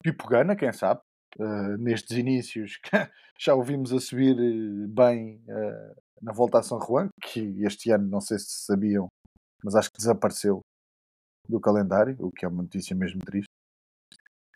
Pipo 0.02 0.26
Gana, 0.28 0.56
quem 0.56 0.72
sabe, 0.72 1.00
uh, 1.38 1.76
nestes 1.78 2.16
inícios 2.16 2.80
já 3.38 3.54
ouvimos 3.54 3.92
a 3.92 4.00
subir 4.00 4.36
eh, 4.38 4.86
bem 4.88 5.42
uh, 5.48 5.94
na 6.20 6.32
volta 6.32 6.58
a 6.58 6.62
São 6.62 6.80
Juan, 6.80 7.08
que 7.20 7.40
este 7.64 7.90
ano 7.90 8.08
não 8.08 8.20
sei 8.20 8.38
se 8.38 8.64
sabiam, 8.64 9.08
mas 9.64 9.74
acho 9.74 9.90
que 9.90 9.98
desapareceu 9.98 10.60
do 11.48 11.60
calendário, 11.60 12.16
o 12.20 12.30
que 12.30 12.44
é 12.44 12.48
uma 12.48 12.62
notícia 12.62 12.94
mesmo 12.94 13.20
triste. 13.24 13.50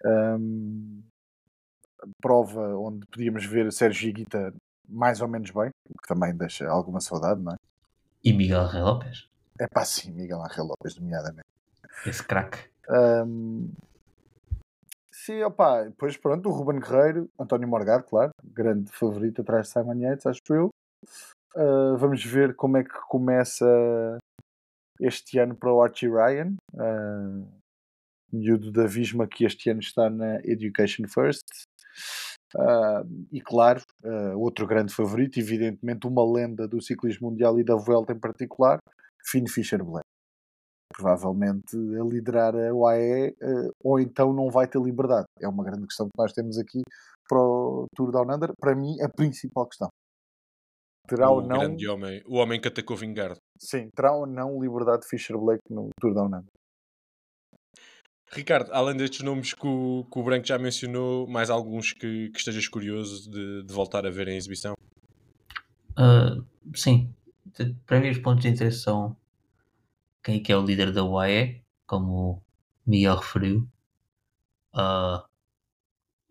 Um, 0.05 1.03
prova 2.23 2.77
onde 2.77 3.07
podíamos 3.07 3.45
ver 3.45 3.73
Sérgio 3.73 4.13
Guita 4.13 4.55
mais 4.89 5.21
ou 5.21 5.27
menos 5.27 5.51
bem, 5.51 5.71
o 5.89 6.01
que 6.01 6.09
também 6.09 6.37
deixa 6.37 6.69
alguma 6.69 7.01
saudade, 7.01 7.43
não 7.43 7.53
é? 7.53 7.57
E 8.23 8.33
Miguel 8.33 8.61
Angel 8.61 8.85
Lopes? 8.85 9.29
É 9.59 9.67
pá, 9.67 9.85
sim, 9.85 10.13
Miguel 10.13 10.43
Angel 10.43 10.65
Lopes, 10.65 10.97
nomeadamente. 10.97 11.47
Esse 12.05 12.23
craque. 12.23 12.59
Um, 12.89 13.73
sim, 15.27 15.43
opá, 15.43 15.83
depois 15.83 16.17
pronto, 16.17 16.49
o 16.49 16.53
Ruben 16.53 16.79
Guerreiro, 16.79 17.29
António 17.39 17.67
Morgado, 17.67 18.05
claro, 18.05 18.31
grande 18.45 18.93
favorito 18.93 19.43
atrás 19.43 19.67
de 19.67 19.73
Simon 19.73 19.99
Yates, 19.99 20.27
acho 20.27 20.41
eu. 20.51 20.69
Uh, 21.57 21.97
vamos 21.97 22.25
ver 22.25 22.55
como 22.55 22.77
é 22.77 22.85
que 22.85 22.95
começa 23.09 23.67
este 25.01 25.39
ano 25.39 25.57
para 25.57 25.73
o 25.73 25.83
Archie 25.83 26.09
Ryan, 26.09 26.55
uh, 26.75 27.49
miúdo 28.33 28.71
da 28.71 28.87
Visma 28.87 29.27
que 29.27 29.45
este 29.45 29.69
ano 29.69 29.81
está 29.81 30.09
na 30.09 30.37
Education 30.45 31.09
First. 31.09 31.45
Uh, 32.55 33.27
e 33.33 33.41
claro, 33.41 33.83
uh, 34.05 34.39
outro 34.39 34.67
grande 34.67 34.95
favorito, 34.95 35.41
evidentemente 35.41 36.07
uma 36.07 36.25
lenda 36.25 36.69
do 36.69 36.81
ciclismo 36.81 37.31
mundial 37.31 37.59
e 37.59 37.65
da 37.65 37.75
Vuelta 37.75 38.13
em 38.13 38.21
particular, 38.21 38.79
Finn 39.25 39.47
Fischer 39.49 39.83
Black. 39.83 40.07
Provavelmente 40.97 41.77
a 41.77 42.05
liderar 42.05 42.55
a 42.55 42.75
UAE 42.75 43.29
uh, 43.31 43.71
ou 43.85 44.01
então 44.01 44.33
não 44.33 44.49
vai 44.49 44.67
ter 44.67 44.81
liberdade. 44.81 45.27
É 45.39 45.47
uma 45.47 45.63
grande 45.63 45.87
questão 45.87 46.07
que 46.07 46.19
nós 46.19 46.33
temos 46.33 46.59
aqui 46.59 46.83
para 47.29 47.39
o 47.39 47.87
Tour 47.95 48.11
Down 48.11 48.35
Under. 48.35 48.53
Para 48.59 48.75
mim, 48.75 48.97
a 49.03 49.09
principal 49.09 49.67
questão. 49.67 49.89
Terá 51.07 51.31
o 51.31 51.35
ou 51.35 51.43
não. 51.43 51.59
Grande 51.59 51.89
homem, 51.89 52.23
o 52.27 52.37
homem 52.37 52.61
que 52.61 52.69
atacou 52.69 52.97
Vingard. 52.97 53.39
Sim, 53.59 53.89
terá 53.95 54.13
ou 54.13 54.27
não 54.27 54.61
liberdade 54.61 55.03
de 55.03 55.09
Fischer 55.09 55.39
Black 55.39 55.61
no 55.71 55.91
Tour 56.01 56.15
Down 56.15 56.27
Under. 56.27 56.45
Ricardo, 58.33 58.71
além 58.73 58.97
destes 58.97 59.23
nomes 59.23 59.55
que 59.55 59.67
o, 59.67 60.05
que 60.11 60.19
o 60.19 60.23
Branco 60.25 60.47
já 60.47 60.59
mencionou, 60.59 61.29
mais 61.29 61.49
alguns 61.49 61.93
que, 61.93 62.31
que 62.31 62.39
estejas 62.39 62.67
curioso 62.67 63.31
de, 63.31 63.63
de, 63.63 63.73
voltar 63.73 64.05
a 64.05 64.11
ver 64.11 64.27
em 64.29 64.37
exibição? 64.37 64.75
Uh, 65.93 66.45
sim. 66.75 67.15
Para 67.87 68.01
mim, 68.01 68.11
os 68.11 68.19
pontos 68.19 68.43
de 68.43 68.49
interesse 68.49 68.81
são 68.81 69.17
quem 70.27 70.39
é 70.39 70.41
que 70.41 70.51
é 70.51 70.57
o 70.57 70.65
líder 70.65 70.93
da 70.93 71.05
UAE, 71.05 71.65
como 71.87 72.13
o 72.13 72.43
Miguel 72.85 73.15
referiu. 73.17 73.71
Uh, 74.75 75.23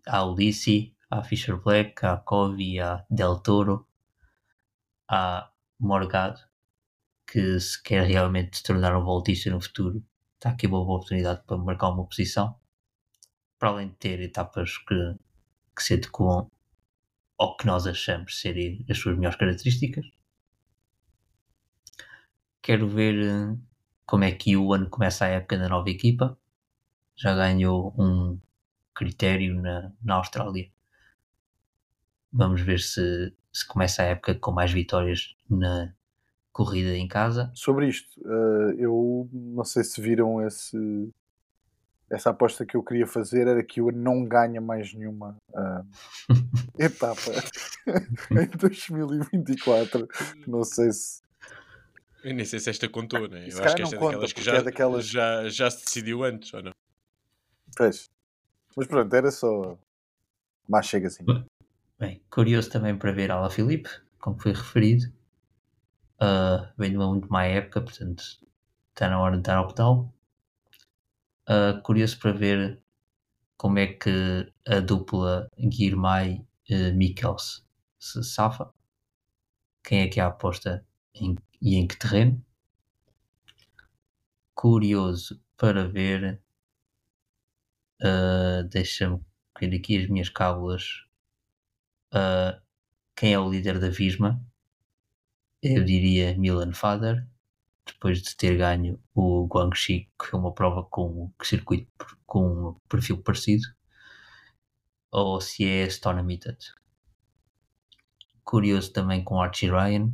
há 0.06 0.26
Ulysses, 0.26 0.92
há 1.10 1.24
Fisher 1.24 1.56
Black, 1.56 2.06
há 2.06 2.18
Covey, 2.18 2.78
há 2.82 3.06
Del 3.10 3.40
Toro, 3.40 3.88
há 5.08 5.50
Morgado, 5.80 6.42
que 7.26 7.58
se 7.58 7.82
quer 7.82 8.06
realmente 8.06 8.58
se 8.58 8.64
tornar 8.64 8.98
um 8.98 9.04
voltista 9.06 9.50
no 9.50 9.62
futuro 9.62 10.06
está 10.36 10.50
aqui 10.50 10.68
uma 10.68 10.84
boa 10.84 10.98
oportunidade 10.98 11.44
para 11.48 11.58
marcar 11.58 11.90
uma 11.92 12.06
posição, 12.06 12.60
para 13.58 13.70
além 13.70 13.88
de 13.88 13.96
ter 13.96 14.20
etapas 14.20 14.78
que, 14.78 15.16
que 15.74 15.82
se 15.82 15.94
adequam 15.94 16.50
ao 17.38 17.56
que 17.56 17.66
nós 17.66 17.88
achamos 17.88 18.42
serem 18.42 18.86
as 18.90 18.98
suas 18.98 19.16
melhores 19.16 19.40
características. 19.40 20.06
Quero 22.62 22.90
ver 22.90 23.16
eh, 23.24 23.58
como 24.06 24.24
é 24.24 24.32
que 24.32 24.56
o 24.56 24.74
ano 24.74 24.90
começa 24.90 25.26
a 25.26 25.30
época 25.30 25.58
da 25.58 25.70
nova 25.70 25.90
equipa. 25.90 26.38
Já 27.16 27.36
ganhou 27.36 27.94
um 27.98 28.40
critério 28.94 29.62
na, 29.62 29.92
na 30.04 30.16
Austrália. 30.16 30.70
Vamos 32.32 32.62
ver 32.62 32.80
se, 32.80 33.34
se 33.52 33.68
começa 33.68 34.02
a 34.02 34.06
época 34.06 34.36
com 34.36 34.52
mais 34.52 34.72
vitórias 34.72 35.36
na 35.50 35.94
corrida 36.52 36.96
em 36.96 37.08
casa. 37.08 37.52
Sobre 37.54 37.88
isto, 37.88 38.20
uh, 38.22 38.72
eu 38.78 39.30
não 39.32 39.64
sei 39.66 39.84
se 39.84 40.00
viram 40.00 40.46
esse, 40.46 41.12
essa 42.10 42.30
aposta 42.30 42.66
que 42.66 42.78
eu 42.78 42.84
queria 42.84 43.06
fazer 43.06 43.48
era 43.48 43.64
que 43.64 43.82
o 43.82 43.92
não 43.92 44.24
ganha 44.24 44.62
mais 44.62 44.94
nenhuma 44.94 45.36
uh, 45.50 45.86
etapa 46.80 47.32
em 48.32 48.58
2024. 48.58 50.08
Não 50.48 50.64
sei 50.64 50.92
se. 50.92 51.25
Eu 52.26 52.34
nem 52.34 52.44
sei 52.44 52.60
se 52.60 52.72
esta 52.72 52.90
contou, 52.90 53.28
né? 53.30 53.48
Eu 53.48 53.64
acho 53.64 53.76
que 53.76 53.84
esta 53.84 53.96
é 53.96 54.00
daquelas 54.00 54.34
que 54.34 54.42
já, 54.42 54.56
é 54.56 54.64
daquelas... 54.64 55.08
já, 55.08 55.48
já 55.48 55.70
se 55.70 55.86
decidiu 55.86 56.24
antes, 56.24 56.52
ou 56.56 56.64
não? 56.64 56.72
Pois. 57.78 58.10
Mas 58.76 58.88
pronto, 58.88 59.14
era 59.14 59.30
só. 59.30 59.78
Mas 60.68 60.88
chega 60.88 61.06
assim. 61.06 61.24
Bem, 62.00 62.24
curioso 62.32 62.72
também 62.72 62.98
para 62.98 63.12
ver 63.12 63.30
Ala 63.30 63.52
Filipe, 63.52 63.88
como 64.18 64.42
foi 64.42 64.54
referido. 64.54 65.06
Uh, 66.16 66.68
vem 66.76 66.90
de 66.90 66.98
uma 66.98 67.10
muito 67.10 67.32
má 67.32 67.44
época, 67.44 67.82
portanto 67.82 68.24
está 68.90 69.08
na 69.08 69.22
hora 69.22 69.38
de 69.38 69.44
dar 69.44 69.58
ao 69.58 69.68
pedal. 69.68 70.12
Uh, 71.48 71.80
curioso 71.84 72.18
para 72.18 72.32
ver 72.32 72.82
como 73.56 73.78
é 73.78 73.86
que 73.86 74.52
a 74.68 74.80
dupla 74.80 75.48
Guirmay 75.60 76.44
uh, 76.72 76.96
Mikkels 76.96 77.64
se 78.00 78.24
safa. 78.24 78.74
Quem 79.84 80.02
é 80.02 80.08
que 80.08 80.20
é 80.20 80.24
a 80.24 80.28
aposta 80.28 80.84
em, 81.14 81.36
e 81.66 81.78
em 81.78 81.88
que 81.88 81.98
terreno? 81.98 82.46
Curioso 84.54 85.42
para 85.58 85.88
ver. 85.88 86.40
Uh, 88.00 88.64
Deixa-me 88.70 89.20
ver 89.60 89.76
aqui 89.76 89.98
as 89.98 90.08
minhas 90.08 90.30
cábulas. 90.30 90.84
Uh, 92.14 92.62
quem 93.16 93.34
é 93.34 93.40
o 93.40 93.50
líder 93.50 93.80
da 93.80 93.90
Visma? 93.90 94.40
Eu 95.60 95.84
diria 95.84 96.38
Milan 96.38 96.72
Fader 96.72 97.28
depois 97.84 98.22
de 98.22 98.36
ter 98.36 98.58
ganho 98.58 99.02
o 99.16 99.48
Guangxi, 99.48 100.08
que 100.20 100.28
foi 100.28 100.40
uma 100.40 100.54
prova 100.54 100.84
com 100.84 101.32
circuito 101.42 101.90
com 102.28 102.70
um 102.70 102.74
perfil 102.88 103.24
parecido, 103.24 103.64
ou 105.12 105.42
se 105.42 105.66
é 105.66 105.90
Stone 105.90 106.22
Limited. 106.22 106.58
Curioso 108.44 108.94
também 108.94 109.24
com 109.24 109.42
Archie 109.42 109.72
Ryan 109.72 110.14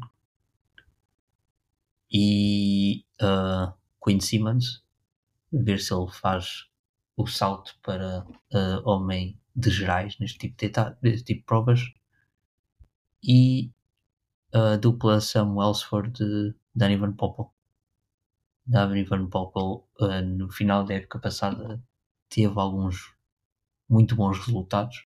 e 2.11 3.05
uh, 3.21 3.73
Quinn 4.03 4.19
Simmons, 4.19 4.83
ver 5.51 5.79
se 5.79 5.93
ele 5.93 6.11
faz 6.11 6.67
o 7.15 7.25
salto 7.27 7.77
para 7.81 8.25
uh, 8.53 8.89
homem 8.89 9.39
de 9.55 9.69
gerais 9.69 10.17
neste 10.19 10.37
tipo 10.39 10.57
de, 10.57 10.71
neste 11.01 11.25
tipo 11.25 11.39
de 11.41 11.45
provas. 11.45 11.79
E 13.23 13.71
a 14.53 14.75
dupla 14.75 15.21
Sam 15.21 15.55
Wellsford 15.55 16.11
de 16.11 16.55
Danny 16.75 16.97
Van 16.97 17.13
Poppel. 17.13 17.53
Da 18.65 18.85
Van 18.85 19.27
Poppel 19.27 19.87
uh, 19.99 20.21
no 20.21 20.51
final 20.51 20.83
da 20.83 20.95
época 20.95 21.19
passada 21.19 21.81
teve 22.29 22.59
alguns 22.59 23.13
muito 23.89 24.15
bons 24.15 24.37
resultados, 24.39 25.05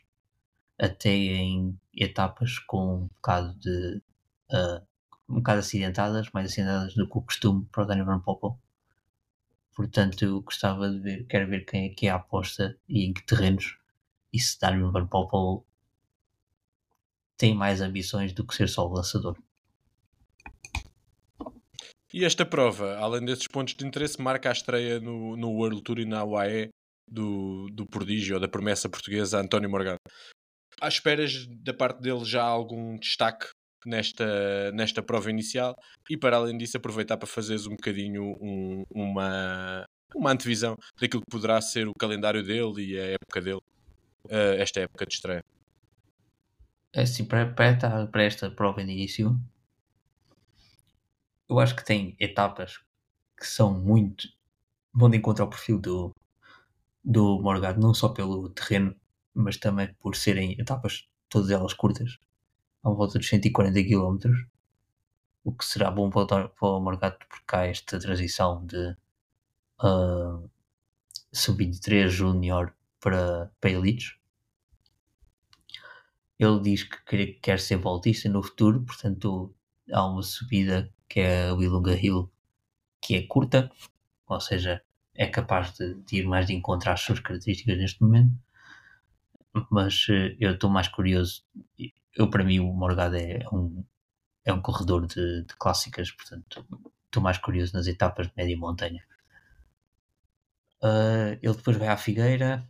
até 0.79 1.09
em 1.09 1.79
etapas 1.93 2.59
com 2.59 2.95
um 2.95 3.07
bocado 3.07 3.57
de 3.59 4.01
uh, 4.51 4.85
um 5.27 5.35
bocado 5.35 5.59
acidentadas, 5.59 6.29
mais 6.31 6.51
acidentadas 6.51 6.93
do 6.93 7.09
que 7.09 7.17
o 7.17 7.21
costume 7.21 7.65
para 7.71 7.83
o 7.83 7.85
Danny 7.85 8.03
Van 8.03 8.19
Poppel. 8.19 8.59
Portanto, 9.75 10.23
eu 10.23 10.41
gostava 10.41 10.89
de 10.89 10.99
ver, 10.99 11.25
quero 11.25 11.49
ver 11.49 11.65
quem 11.65 11.87
é 11.87 11.89
que 11.89 12.07
é 12.07 12.11
a 12.11 12.15
aposta 12.15 12.77
e 12.87 13.05
em 13.05 13.13
que 13.13 13.25
terrenos, 13.25 13.77
e 14.31 14.39
se 14.39 14.59
Danny 14.59 14.81
Van 14.91 15.07
Poppel 15.07 15.65
tem 17.37 17.53
mais 17.53 17.81
ambições 17.81 18.33
do 18.33 18.45
que 18.45 18.55
ser 18.55 18.69
só 18.69 18.87
o 18.87 18.93
lançador. 18.93 19.37
E 22.13 22.23
esta 22.23 22.45
prova, 22.45 22.95
além 22.97 23.25
desses 23.25 23.47
pontos 23.47 23.75
de 23.75 23.85
interesse, 23.85 24.21
marca 24.21 24.47
a 24.47 24.53
estreia 24.53 25.01
no, 25.01 25.35
no 25.35 25.49
World 25.49 25.81
Tour 25.81 25.99
e 25.99 26.05
na 26.05 26.23
UAE 26.23 26.69
do, 27.11 27.67
do 27.71 27.85
prodígio 27.85 28.35
ou 28.35 28.39
da 28.39 28.47
promessa 28.47 28.87
portuguesa 28.87 29.39
António 29.39 29.69
Morgado. 29.69 29.99
À 30.79 30.87
esperas 30.87 31.45
da 31.47 31.73
parte 31.73 32.01
dele 32.01 32.23
já 32.23 32.41
algum 32.41 32.97
destaque 32.97 33.47
nesta, 33.85 34.71
nesta 34.71 35.01
prova 35.01 35.29
inicial 35.29 35.75
e 36.09 36.17
para 36.17 36.37
além 36.37 36.57
disso 36.57 36.77
aproveitar 36.77 37.17
para 37.17 37.27
fazeres 37.27 37.67
um 37.67 37.71
bocadinho 37.71 38.35
um, 38.41 38.85
uma, 38.89 39.85
uma 40.15 40.31
antevisão 40.31 40.77
daquilo 40.99 41.21
que 41.21 41.31
poderá 41.31 41.61
ser 41.61 41.87
o 41.87 41.93
calendário 41.93 42.43
dele 42.43 42.93
e 42.93 42.99
a 42.99 43.05
época 43.13 43.41
dele, 43.41 43.61
uh, 44.25 44.55
esta 44.57 44.81
época 44.81 45.05
de 45.05 45.13
estreia. 45.13 45.43
É 46.93 47.01
assim, 47.01 47.25
para, 47.25 47.51
para, 47.53 48.07
para 48.07 48.23
esta 48.23 48.49
prova 48.49 48.83
de 48.83 48.91
início, 48.91 49.37
eu 51.49 51.59
acho 51.59 51.75
que 51.75 51.85
tem 51.85 52.15
etapas 52.19 52.79
que 53.37 53.45
são 53.45 53.73
muito. 53.73 54.27
vão 54.93 55.09
de 55.09 55.17
encontro 55.17 55.43
ao 55.43 55.49
perfil 55.49 55.79
do, 55.79 56.11
do 57.03 57.41
Morgado, 57.41 57.79
não 57.79 57.93
só 57.93 58.09
pelo 58.09 58.49
terreno, 58.49 58.95
mas 59.33 59.57
também 59.57 59.93
por 59.95 60.15
serem 60.15 60.53
etapas, 60.59 61.07
todas 61.29 61.51
elas 61.51 61.73
curtas, 61.73 62.17
à 62.85 62.89
volta 62.89 63.17
dos 63.17 63.27
140 63.27 63.83
km, 63.83 64.45
o 65.43 65.51
que 65.51 65.65
será 65.65 65.89
bom 65.89 66.09
para, 66.09 66.51
o 66.61 66.79
Morgado, 66.79 67.17
porque 67.27 67.55
há 67.55 67.65
esta 67.65 67.99
transição 67.99 68.63
de 68.65 68.95
uh, 69.83 70.49
sub-23 71.33 72.07
júnior 72.07 72.73
para, 72.99 73.51
para 73.59 73.71
elites. 73.71 74.15
Ele 76.37 76.59
diz 76.59 76.83
que 76.83 77.27
quer 77.41 77.59
ser 77.59 77.77
voltista 77.77 78.29
no 78.29 78.43
futuro, 78.43 78.83
portanto 78.83 79.53
há 79.91 80.05
uma 80.05 80.21
subida 80.21 80.93
que 81.09 81.21
é 81.21 81.49
a 81.49 81.53
Willunga 81.53 81.95
Hill, 81.95 82.31
que 83.01 83.15
é 83.15 83.23
curta, 83.23 83.71
ou 84.27 84.39
seja, 84.39 84.81
é 85.15 85.27
capaz 85.27 85.73
de, 85.73 85.95
de 86.03 86.17
ir 86.17 86.27
mais 86.27 86.47
de 86.47 86.53
encontrar 86.53 86.93
as 86.93 87.01
suas 87.01 87.19
características 87.19 87.77
neste 87.77 88.01
momento. 88.01 88.31
Mas 89.71 90.07
uh, 90.09 90.35
eu 90.39 90.51
estou 90.53 90.69
mais 90.69 90.87
curioso. 90.87 91.43
Eu, 92.15 92.29
para 92.29 92.43
mim, 92.43 92.59
o 92.59 92.71
Morgado 92.73 93.17
é 93.17 93.45
um, 93.51 93.83
é 94.45 94.53
um 94.53 94.61
corredor 94.61 95.05
de, 95.05 95.43
de 95.43 95.55
clássicas, 95.57 96.11
portanto, 96.11 96.65
estou 97.05 97.21
mais 97.21 97.37
curioso 97.37 97.73
nas 97.73 97.87
etapas 97.87 98.27
de 98.27 98.33
média 98.37 98.57
montanha. 98.57 99.03
Uh, 100.81 101.37
ele 101.41 101.55
depois 101.55 101.77
vai 101.77 101.87
à 101.89 101.97
Figueira, 101.97 102.67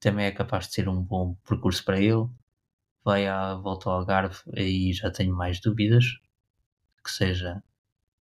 também 0.00 0.26
é 0.26 0.32
capaz 0.32 0.66
de 0.66 0.74
ser 0.74 0.88
um 0.88 1.02
bom 1.02 1.34
percurso 1.46 1.84
para 1.84 2.00
ele. 2.00 2.28
Vai 3.04 3.26
à 3.26 3.54
volta 3.54 3.88
ao 3.88 3.96
Algarve, 3.96 4.38
aí 4.56 4.92
já 4.92 5.10
tenho 5.10 5.34
mais 5.34 5.60
dúvidas 5.60 6.04
que 7.04 7.10
seja 7.10 7.62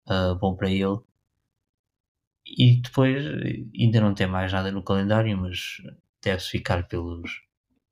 uh, 0.10 0.36
bom 0.36 0.56
para 0.56 0.70
ele. 0.70 1.00
E 2.46 2.82
depois 2.82 3.26
ainda 3.78 4.02
não 4.02 4.14
tem 4.14 4.28
mais 4.28 4.52
nada 4.52 4.72
no 4.72 4.84
calendário, 4.84 5.38
mas 5.38 5.78
deve-se 6.22 6.50
ficar 6.50 6.88
pelos 6.88 7.47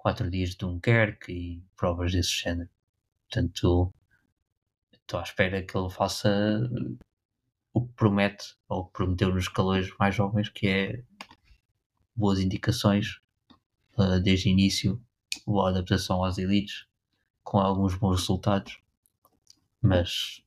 quatro 0.06 0.30
dias 0.30 0.52
de 0.52 0.58
Dunkerque 0.58 1.32
e 1.32 1.64
provas 1.76 2.12
desse 2.12 2.30
género. 2.30 2.70
Portanto, 3.28 3.92
estou 4.94 5.20
à 5.20 5.24
espera 5.24 5.64
que 5.64 5.76
ele 5.76 5.90
faça 5.90 6.30
o 7.74 7.88
que 7.88 7.94
promete, 7.94 8.56
ou 8.70 8.86
prometeu 8.86 9.34
nos 9.34 9.48
calores 9.48 9.90
mais 9.98 10.14
jovens, 10.14 10.48
que 10.50 10.68
é 10.68 11.04
boas 12.16 12.40
indicações 12.40 13.20
uh, 13.98 14.22
desde 14.22 14.48
o 14.48 14.52
início, 14.52 15.02
boa 15.44 15.72
adaptação 15.72 16.24
às 16.24 16.38
elites, 16.38 16.86
com 17.44 17.58
alguns 17.58 17.96
bons 17.96 18.20
resultados, 18.20 18.78
mas 19.82 20.40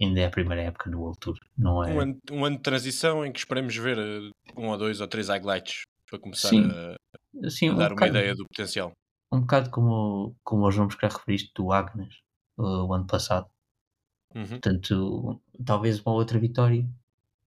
ainda 0.00 0.18
é 0.18 0.26
a 0.26 0.30
primeira 0.30 0.64
época 0.64 0.90
no 0.90 0.98
World 0.98 1.20
Tour, 1.20 1.38
não 1.56 1.84
é? 1.84 1.94
Um 1.94 2.00
ano, 2.00 2.18
um 2.32 2.44
ano 2.44 2.56
de 2.56 2.62
transição 2.64 3.24
em 3.24 3.30
que 3.30 3.38
esperemos 3.38 3.76
ver 3.76 3.98
uh, 3.98 4.32
um 4.56 4.66
ou 4.66 4.76
dois 4.76 5.00
ou 5.00 5.06
três 5.06 5.28
highlights 5.28 5.84
para 6.08 6.18
começar 6.18 6.48
Sim. 6.48 6.70
a, 6.70 7.50
Sim, 7.50 7.70
a 7.70 7.74
dar 7.74 7.92
um 7.92 7.96
uma 7.96 8.06
ideia 8.06 8.34
do 8.34 8.46
potencial. 8.46 8.92
Um 9.32 9.40
bocado 9.40 9.70
como, 9.70 10.36
como 10.44 10.66
os 10.66 10.76
nomes 10.76 10.94
que 10.94 11.06
já 11.06 11.12
referiste 11.12 11.52
do 11.54 11.72
Agnes 11.72 12.14
uh, 12.58 12.84
o 12.86 12.94
ano 12.94 13.06
passado. 13.06 13.48
Uhum. 14.34 14.46
Portanto, 14.46 15.40
talvez 15.64 16.00
uma 16.00 16.14
outra 16.14 16.38
vitória, 16.38 16.86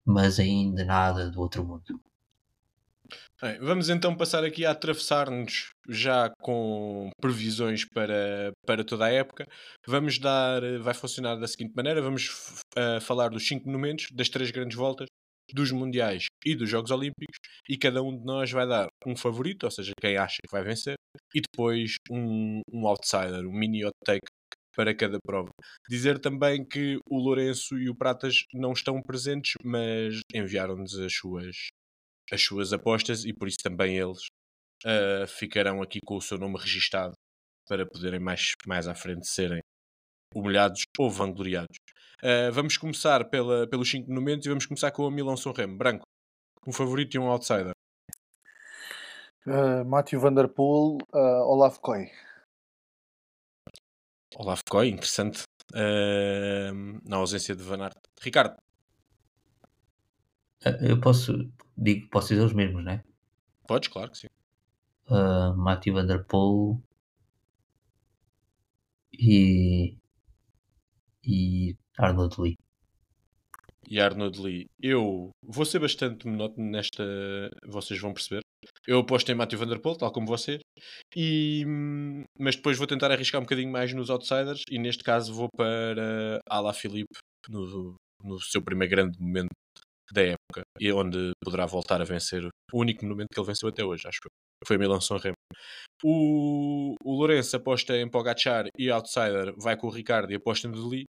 mas 0.05 0.39
ainda 0.39 0.83
nada 0.83 1.29
do 1.29 1.39
outro 1.39 1.63
mundo. 1.63 1.99
Bem, 3.41 3.57
vamos 3.59 3.89
então 3.89 4.15
passar 4.15 4.43
aqui 4.43 4.65
a 4.65 4.71
atravessar-nos 4.71 5.71
já 5.87 6.29
com 6.41 7.09
previsões 7.21 7.85
para, 7.85 8.51
para 8.65 8.83
toda 8.83 9.05
a 9.05 9.11
época. 9.11 9.47
Vamos 9.87 10.19
dar, 10.19 10.61
vai 10.81 10.93
funcionar 10.93 11.35
da 11.35 11.47
seguinte 11.47 11.73
maneira: 11.75 12.01
vamos 12.01 12.61
uh, 12.77 12.99
falar 13.01 13.29
dos 13.29 13.47
cinco 13.47 13.65
monumentos, 13.65 14.07
das 14.11 14.29
três 14.29 14.51
grandes 14.51 14.77
voltas, 14.77 15.07
dos 15.53 15.71
Mundiais 15.71 16.25
e 16.45 16.55
dos 16.55 16.69
Jogos 16.69 16.91
Olímpicos 16.91 17.37
e 17.67 17.77
cada 17.77 18.01
um 18.01 18.17
de 18.17 18.25
nós 18.25 18.51
vai 18.51 18.67
dar 18.67 18.87
um 19.05 19.15
favorito, 19.15 19.63
ou 19.63 19.71
seja, 19.71 19.91
quem 19.99 20.17
acha 20.17 20.37
que 20.41 20.51
vai 20.51 20.63
vencer, 20.63 20.95
e 21.33 21.41
depois 21.41 21.95
um, 22.09 22.61
um 22.71 22.87
outsider, 22.87 23.45
um 23.45 23.51
mini 23.51 23.85
hot 23.85 23.93
take 24.05 24.25
para 24.75 24.95
cada 24.95 25.17
prova. 25.25 25.49
Dizer 25.89 26.19
também 26.19 26.63
que 26.65 26.97
o 27.09 27.17
Lourenço 27.17 27.77
e 27.77 27.89
o 27.89 27.95
Pratas 27.95 28.45
não 28.53 28.71
estão 28.71 29.01
presentes, 29.01 29.53
mas 29.63 30.21
enviaram-nos 30.33 30.97
as 30.97 31.13
suas, 31.13 31.67
as 32.31 32.41
suas 32.41 32.71
apostas 32.71 33.25
e 33.25 33.33
por 33.33 33.47
isso 33.47 33.57
também 33.61 33.97
eles 33.97 34.27
uh, 34.85 35.27
ficarão 35.27 35.81
aqui 35.81 35.99
com 36.05 36.15
o 36.15 36.21
seu 36.21 36.37
nome 36.37 36.57
registado 36.57 37.13
para 37.67 37.85
poderem 37.85 38.19
mais, 38.19 38.53
mais 38.65 38.87
à 38.87 38.95
frente 38.95 39.27
serem 39.27 39.59
humilhados 40.33 40.83
ou 40.97 41.09
vangloriados. 41.09 41.77
Uh, 42.21 42.51
vamos 42.51 42.77
começar 42.77 43.23
pela, 43.29 43.65
pelos 43.67 43.89
5 43.89 44.11
momentos 44.11 44.45
e 44.45 44.49
vamos 44.49 44.65
começar 44.65 44.91
com 44.91 45.03
o 45.03 45.11
Milão 45.11 45.35
Remo. 45.55 45.77
Branco, 45.77 46.05
um 46.67 46.71
favorito 46.73 47.15
e 47.15 47.19
um 47.19 47.29
outsider. 47.29 47.71
Uh, 49.47 49.85
Matthew 49.85 50.19
Van 50.19 50.33
Der 50.33 50.49
Poel, 50.49 50.97
uh, 51.13 51.43
Olaf 51.47 51.79
Koy. 51.79 52.11
Olaf 54.35 54.61
Koy, 54.69 54.89
interessante. 54.89 55.43
Uh, 55.73 56.99
na 57.07 57.17
ausência 57.17 57.55
de 57.55 57.63
Van 57.63 57.81
Aert. 57.81 57.97
Ricardo. 58.21 58.57
Eu 60.81 60.99
posso, 60.99 61.49
digo, 61.77 62.09
posso 62.09 62.29
dizer 62.29 62.43
os 62.43 62.53
mesmos, 62.53 62.83
não 62.83 62.91
é? 62.91 63.03
Podes, 63.65 63.87
claro 63.87 64.11
que 64.11 64.17
sim. 64.17 64.27
Uh, 65.07 65.55
Matthew 65.55 65.93
Van 65.93 66.05
Der 66.05 66.25
Poel 66.25 66.81
e 69.13 69.97
e 71.23 71.77
Arnold 71.99 72.41
Lee. 72.41 72.55
E 73.87 73.99
Arnold 73.99 74.39
Lee. 74.41 74.65
Eu 74.81 75.31
vou 75.43 75.65
ser 75.65 75.79
bastante 75.79 76.25
monótono 76.25 76.69
nesta. 76.69 77.03
Vocês 77.65 77.99
vão 77.99 78.13
perceber. 78.13 78.41
Eu 78.87 78.99
aposto 78.99 79.29
em 79.29 79.35
Matthew 79.35 79.59
Van 79.59 79.67
Der 79.67 79.81
Poel, 79.81 79.97
tal 79.97 80.11
como 80.11 80.27
vocês. 80.27 80.61
E... 81.15 81.65
Mas 82.37 82.55
depois 82.55 82.77
vou 82.77 82.87
tentar 82.87 83.11
arriscar 83.11 83.41
um 83.41 83.43
bocadinho 83.43 83.71
mais 83.71 83.93
nos 83.93 84.09
outsiders. 84.09 84.61
E 84.69 84.79
neste 84.79 85.03
caso 85.03 85.33
vou 85.33 85.49
para 85.55 86.39
Ala 86.49 86.73
Filipe 86.73 87.17
no, 87.49 87.95
no 88.23 88.39
seu 88.39 88.61
primeiro 88.61 88.91
grande 88.91 89.19
momento 89.19 89.49
da 90.13 90.21
época. 90.21 90.61
E 90.79 90.91
onde 90.93 91.31
poderá 91.43 91.65
voltar 91.65 92.01
a 92.01 92.05
vencer 92.05 92.45
o 92.45 92.79
único 92.79 93.05
momento 93.05 93.27
que 93.33 93.39
ele 93.39 93.47
venceu 93.47 93.69
até 93.69 93.83
hoje, 93.83 94.07
acho 94.07 94.19
que 94.21 94.29
foi 94.65 94.77
Milan 94.77 94.99
Remo. 95.21 95.35
O, 96.03 96.95
o 97.03 97.13
Lourenço 97.13 97.55
aposta 97.55 97.97
em 97.97 98.09
Pogachar 98.09 98.67
e 98.77 98.89
Outsider 98.89 99.53
vai 99.57 99.75
com 99.75 99.87
o 99.87 99.91
Ricardo 99.91 100.31
e 100.31 100.35
aposta 100.35 100.67
em 100.67 100.71
Deli, 100.71 101.05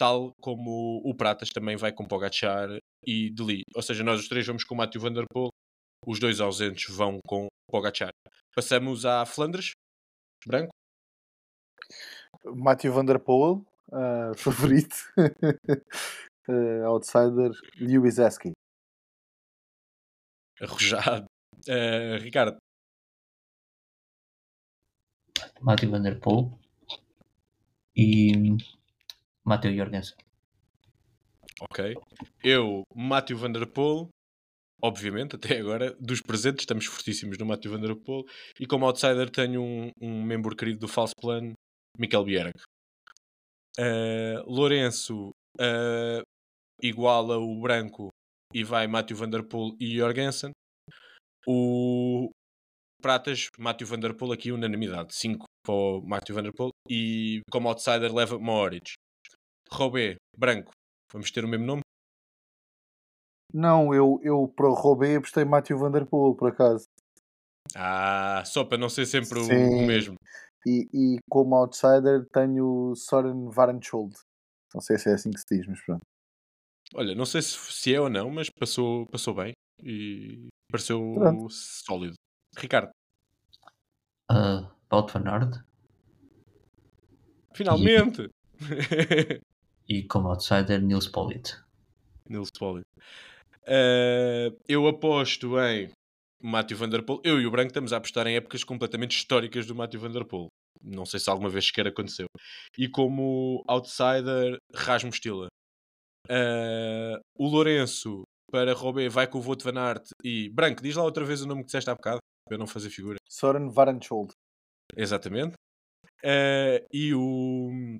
tal 0.00 0.32
como 0.40 1.02
o 1.04 1.14
Pratas 1.14 1.50
também 1.50 1.76
vai 1.76 1.92
com 1.92 2.08
Pogachar 2.08 2.70
e 3.06 3.30
Deli. 3.30 3.64
Ou 3.74 3.82
seja, 3.82 4.02
nós 4.02 4.18
os 4.18 4.28
três 4.28 4.46
vamos 4.46 4.64
com 4.64 4.74
o 4.74 4.78
Matthew 4.78 5.02
Van 5.02 5.12
Der 5.12 5.26
Poel, 5.30 5.50
os 6.06 6.18
dois 6.18 6.40
ausentes 6.40 6.88
vão 6.96 7.18
com 7.26 7.48
Pogachar. 7.70 8.08
Passamos 8.56 9.04
à 9.04 9.26
Flandres, 9.26 9.72
branco. 10.46 10.70
Matthew 12.46 12.94
Van 12.94 13.04
Der 13.04 13.18
Poel, 13.22 13.62
uh, 13.92 14.32
favorito. 14.40 14.96
uh, 16.48 16.86
outsider, 16.88 17.50
Lewis 17.78 18.18
Esky. 18.18 18.52
Arrojado. 20.62 21.26
Uh, 21.68 22.16
Ricardo. 22.22 22.56
Matthew 25.60 25.90
Van 25.90 26.00
Der 26.00 26.18
Poel 26.18 26.58
e 27.94 28.56
Matteo 29.50 29.74
Jorgensen. 29.74 30.16
Ok. 31.60 31.96
Eu, 32.44 32.84
Matthew 32.94 33.36
Van 33.36 33.52
obviamente, 34.80 35.34
até 35.34 35.58
agora, 35.58 35.92
dos 35.98 36.22
presentes, 36.22 36.62
estamos 36.62 36.86
fortíssimos 36.86 37.36
no 37.36 37.46
Matthew 37.46 37.72
Van 37.72 37.82
e 38.60 38.66
como 38.66 38.86
outsider 38.86 39.28
tenho 39.28 39.60
um, 39.60 39.90
um 40.00 40.22
membro 40.22 40.54
querido 40.54 40.78
do 40.78 40.86
False 40.86 41.14
Plan, 41.20 41.52
Mikel 41.98 42.24
Bierg. 42.24 42.52
Uh, 43.76 44.40
Lourenço 44.46 45.30
uh, 45.58 46.22
iguala 46.80 47.36
o 47.36 47.60
branco 47.60 48.08
e 48.54 48.62
vai 48.62 48.86
Matthew 48.86 49.16
Van 49.16 49.30
e 49.80 49.96
Jorgensen. 49.96 50.52
O 51.44 52.30
Pratas, 53.02 53.48
Matthew 53.58 53.88
Van 53.88 54.32
aqui 54.32 54.52
unanimidade, 54.52 55.12
5 55.12 55.44
para 55.66 55.74
o 55.74 56.02
Matthew 56.02 56.36
Van 56.36 56.70
e 56.88 57.40
como 57.50 57.68
outsider 57.68 58.14
leva 58.14 58.38
Mohoric. 58.38 58.92
Robé, 59.72 60.16
branco, 60.36 60.72
vamos 61.12 61.30
ter 61.30 61.44
o 61.44 61.48
mesmo 61.48 61.64
nome? 61.64 61.82
Não, 63.52 63.94
eu, 63.94 64.20
eu 64.22 64.48
para 64.48 64.68
o 64.68 64.74
Robé 64.74 65.16
apostei 65.16 65.44
Matthew 65.44 65.78
Van 65.78 65.90
Der 65.90 66.06
Poel, 66.06 66.34
por 66.34 66.50
acaso. 66.50 66.84
Ah, 67.74 68.42
só 68.44 68.64
para 68.64 68.78
não 68.78 68.88
ser 68.88 69.06
sempre 69.06 69.38
o, 69.38 69.44
o, 69.44 69.86
mesmo. 69.86 70.16
E, 70.66 70.88
e 70.92 71.18
como 71.28 71.54
outsider 71.54 72.26
tenho 72.32 72.94
Soren 72.94 73.48
Varenschold. 73.48 74.14
Não 74.74 74.80
sei 74.80 74.98
se 74.98 75.10
é 75.10 75.14
assim 75.14 75.30
que 75.30 75.40
se 75.40 75.46
diz, 75.50 75.66
mas 75.66 75.80
pronto. 75.82 76.02
Olha, 76.94 77.14
não 77.14 77.24
sei 77.24 77.42
se, 77.42 77.56
se 77.72 77.94
é 77.94 78.00
ou 78.00 78.10
não, 78.10 78.30
mas 78.30 78.48
passou, 78.50 79.06
passou 79.06 79.34
bem 79.34 79.52
e 79.82 80.48
pareceu 80.70 81.14
pronto. 81.14 81.50
sólido. 81.50 82.14
Ricardo. 82.56 82.90
Uh, 84.30 84.66
van 84.90 85.26
Aert. 85.26 85.64
Finalmente! 87.54 88.28
E, 89.90 90.04
como 90.04 90.28
outsider, 90.28 90.80
Nils 90.80 91.08
Pollitt. 91.08 91.56
Nils 92.28 92.48
Pollitt. 92.56 92.86
Uh, 93.62 94.56
eu 94.68 94.86
aposto 94.86 95.58
em 95.58 95.90
Matthew 96.40 96.78
Van 96.78 96.88
Der 96.88 97.02
Poel. 97.02 97.20
Eu 97.24 97.40
e 97.40 97.46
o 97.46 97.50
Branco 97.50 97.70
estamos 97.70 97.92
a 97.92 97.96
apostar 97.96 98.24
em 98.28 98.36
épocas 98.36 98.62
completamente 98.62 99.16
históricas 99.16 99.66
do 99.66 99.74
Matthew 99.74 99.98
Van 99.98 100.12
Der 100.12 100.24
Poel. 100.24 100.46
Não 100.80 101.04
sei 101.04 101.18
se 101.18 101.28
alguma 101.28 101.50
vez 101.50 101.66
sequer 101.66 101.88
aconteceu. 101.88 102.26
E 102.78 102.88
como 102.88 103.64
outsider, 103.66 104.58
Rasmus 104.72 105.16
Stila. 105.16 105.48
Uh, 106.28 107.18
o 107.36 107.48
Lourenço 107.48 108.22
para 108.52 108.72
Robé 108.74 109.08
vai 109.08 109.26
com 109.26 109.38
o 109.38 109.42
Voto 109.42 109.64
Van 109.64 109.80
Aert 109.80 110.06
e 110.22 110.48
Branco, 110.50 110.82
diz 110.82 110.94
lá 110.94 111.02
outra 111.02 111.24
vez 111.24 111.42
o 111.42 111.48
nome 111.48 111.62
que 111.62 111.66
disseste 111.66 111.90
há 111.90 111.94
bocado 111.94 112.18
para 112.46 112.54
eu 112.54 112.58
não 112.60 112.66
fazer 112.66 112.90
figura. 112.90 113.16
Soren 113.28 113.68
Varenschold. 113.68 114.30
Exatamente. 114.96 115.54
Uh, 116.22 116.86
e 116.92 117.12
o 117.12 117.98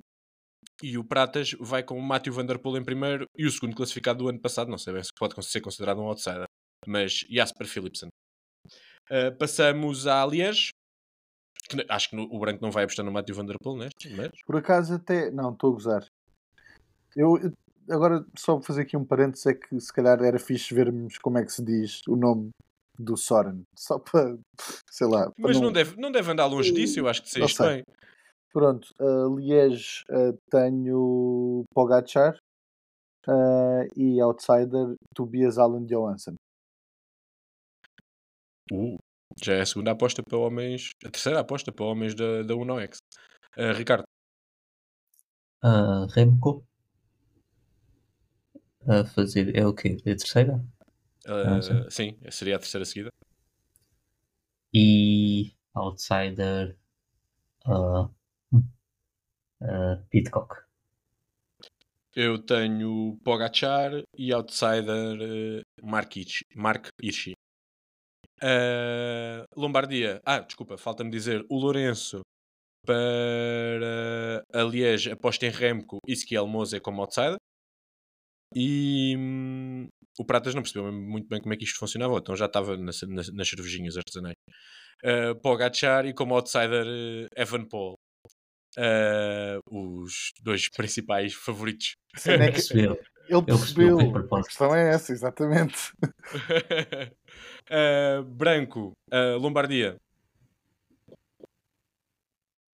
e 0.83 0.97
o 0.99 1.05
Pratas 1.05 1.53
vai 1.61 1.83
com 1.83 1.99
o 1.99 2.03
Matthew 2.03 2.33
Van 2.33 2.47
Der 2.47 2.59
Poel 2.59 2.79
em 2.79 2.85
primeiro 2.85 3.27
e 3.37 3.47
o 3.47 3.51
segundo 3.51 3.77
classificado 3.77 4.21
do 4.21 4.29
ano 4.29 4.41
passado, 4.41 4.71
não 4.71 4.79
sei 4.79 4.93
bem 4.93 5.03
se 5.03 5.11
pode 5.19 5.35
ser 5.45 5.61
considerado 5.61 6.01
um 6.01 6.07
outsider, 6.07 6.47
mas 6.87 7.25
Jasper 7.31 7.67
Philipsen. 7.67 8.09
Uh, 9.11 9.37
passamos 9.39 10.05
Liège. 10.31 10.71
Que, 11.69 11.87
acho 11.89 12.11
que 12.11 12.17
no, 12.17 12.23
o 12.25 12.39
branco 12.39 12.63
não 12.63 12.71
vai 12.71 12.85
apostar 12.85 13.05
no 13.05 13.13
Matthew 13.13 13.35
Van 13.37 13.47
Der 13.47 13.57
Poel 13.63 13.77
neste, 13.77 14.11
mas... 14.15 14.31
Por 14.45 14.57
acaso 14.57 14.95
até... 14.95 15.31
Não, 15.31 15.53
estou 15.53 15.71
a 15.71 15.73
gozar. 15.75 16.07
Eu, 17.15 17.39
agora, 17.89 18.25
só 18.37 18.55
vou 18.55 18.63
fazer 18.63 18.83
aqui 18.83 18.97
um 18.97 19.05
parênteses, 19.05 19.47
é 19.47 19.55
que 19.55 19.79
se 19.81 19.93
calhar 19.93 20.23
era 20.23 20.39
fixe 20.39 20.75
vermos 20.75 21.19
como 21.19 21.39
é 21.39 21.45
que 21.45 21.53
se 21.53 21.65
diz 21.65 22.03
o 22.09 22.17
nome 22.17 22.51
do 22.99 23.17
Soren, 23.17 23.63
só 23.77 23.99
para, 23.99 24.37
sei 24.91 25.07
lá. 25.07 25.31
Mas 25.39 25.57
não... 25.57 25.67
não... 25.67 25.73
deve, 25.73 25.97
não 26.01 26.13
deve 26.13 26.31
andar 26.31 26.47
longe 26.47 26.73
disso, 26.73 26.99
eu 26.99 27.09
acho 27.09 27.23
que 27.23 27.41
isto 27.41 27.63
bem. 27.63 27.83
Pronto, 28.53 28.93
uh, 29.01 29.37
Liège 29.37 30.05
uh, 30.11 30.37
tenho 30.51 31.65
Pogacar 31.73 32.37
uh, 33.29 33.87
e 33.97 34.21
Outsider 34.21 34.97
Tobias 35.15 35.57
Allen 35.57 35.87
Johansson. 35.87 36.35
Uh, 38.73 38.99
já 39.41 39.55
é 39.55 39.61
a 39.61 39.67
segunda 39.67 39.93
aposta 39.93 40.23
para 40.23 40.37
homens, 40.37 40.91
a 41.05 41.11
terceira 41.11 41.41
aposta 41.41 41.71
para 41.71 41.85
homens 41.85 42.15
da, 42.15 42.43
da 42.43 42.57
UNOX. 42.57 42.99
Uh, 43.57 43.73
Ricardo. 43.77 44.05
Uh, 45.63 46.07
Remco 46.13 46.65
a 48.87 49.05
fazer. 49.05 49.57
É 49.57 49.67
o 49.67 49.75
quê? 49.75 49.97
É 50.05 50.13
a 50.13 50.17
terceira? 50.17 50.65
Uh, 51.27 51.91
sim, 51.91 52.19
seria 52.31 52.57
a 52.57 52.59
terceira 52.59 52.85
seguida. 52.85 53.11
E 54.73 55.53
Outsider 55.75 56.77
uh, 57.67 58.11
uh, 59.63 60.03
Pitcock. 60.11 60.55
Eu 62.15 62.39
tenho 62.39 63.19
Pogachar 63.25 63.93
e 64.17 64.33
Outsider 64.33 65.17
uh, 65.21 65.63
Mark, 65.83 66.17
Hirschi. 66.17 66.45
Mark. 66.55 66.89
Uh, 68.43 69.45
Lombardia. 69.57 70.21
Ah, 70.25 70.41
desculpa, 70.41 70.77
falta-me 70.77 71.11
dizer. 71.11 71.45
O 71.49 71.59
Lourenço 71.59 72.23
para 72.85 74.43
a 74.53 74.63
Liège 74.63 75.11
aposta 75.11 75.47
em 75.47 75.51
Remco 75.51 75.99
e 76.07 76.13
Skiel 76.13 76.47
Mose 76.47 76.81
como 76.81 77.03
outsider. 77.03 77.37
E 78.55 79.15
hum, 79.17 79.89
o 80.19 80.25
Pratas 80.25 80.55
não 80.55 80.63
percebeu 80.63 80.91
muito 80.93 81.29
bem 81.29 81.41
como 81.41 81.55
é 81.55 81.57
que 81.57 81.65
isto 81.65 81.79
funcionava, 81.79 82.17
então 82.19 82.35
já 82.35 82.47
estava 82.47 82.77
nas, 82.77 83.01
nas, 83.03 83.33
nas 83.33 83.49
cervejinhas 83.49 83.97
artesanais. 83.97 84.35
Uh, 85.05 85.41
Pogacar 85.41 86.07
e 86.07 86.13
como 86.15 86.35
outsider 86.35 87.29
Evan 87.37 87.67
Paul. 87.67 87.95
Uh, 88.79 89.61
os 89.67 90.33
dois 90.43 90.69
principais 90.69 91.35
favoritos. 91.35 91.97
Cena 92.17 92.45
é, 92.45 92.53
que, 92.53 92.59
Ele 92.59 92.63
percebeu 92.63 92.97
percebeu. 93.45 93.97
bem 93.97 94.39
A 94.39 94.43
questão 94.43 94.75
é 94.75 94.91
essa, 94.91 95.13
exatamente. 95.13 95.93
Uh, 97.71 98.23
branco, 98.35 98.93
uh, 99.13 99.39
Lombardia. 99.39 99.97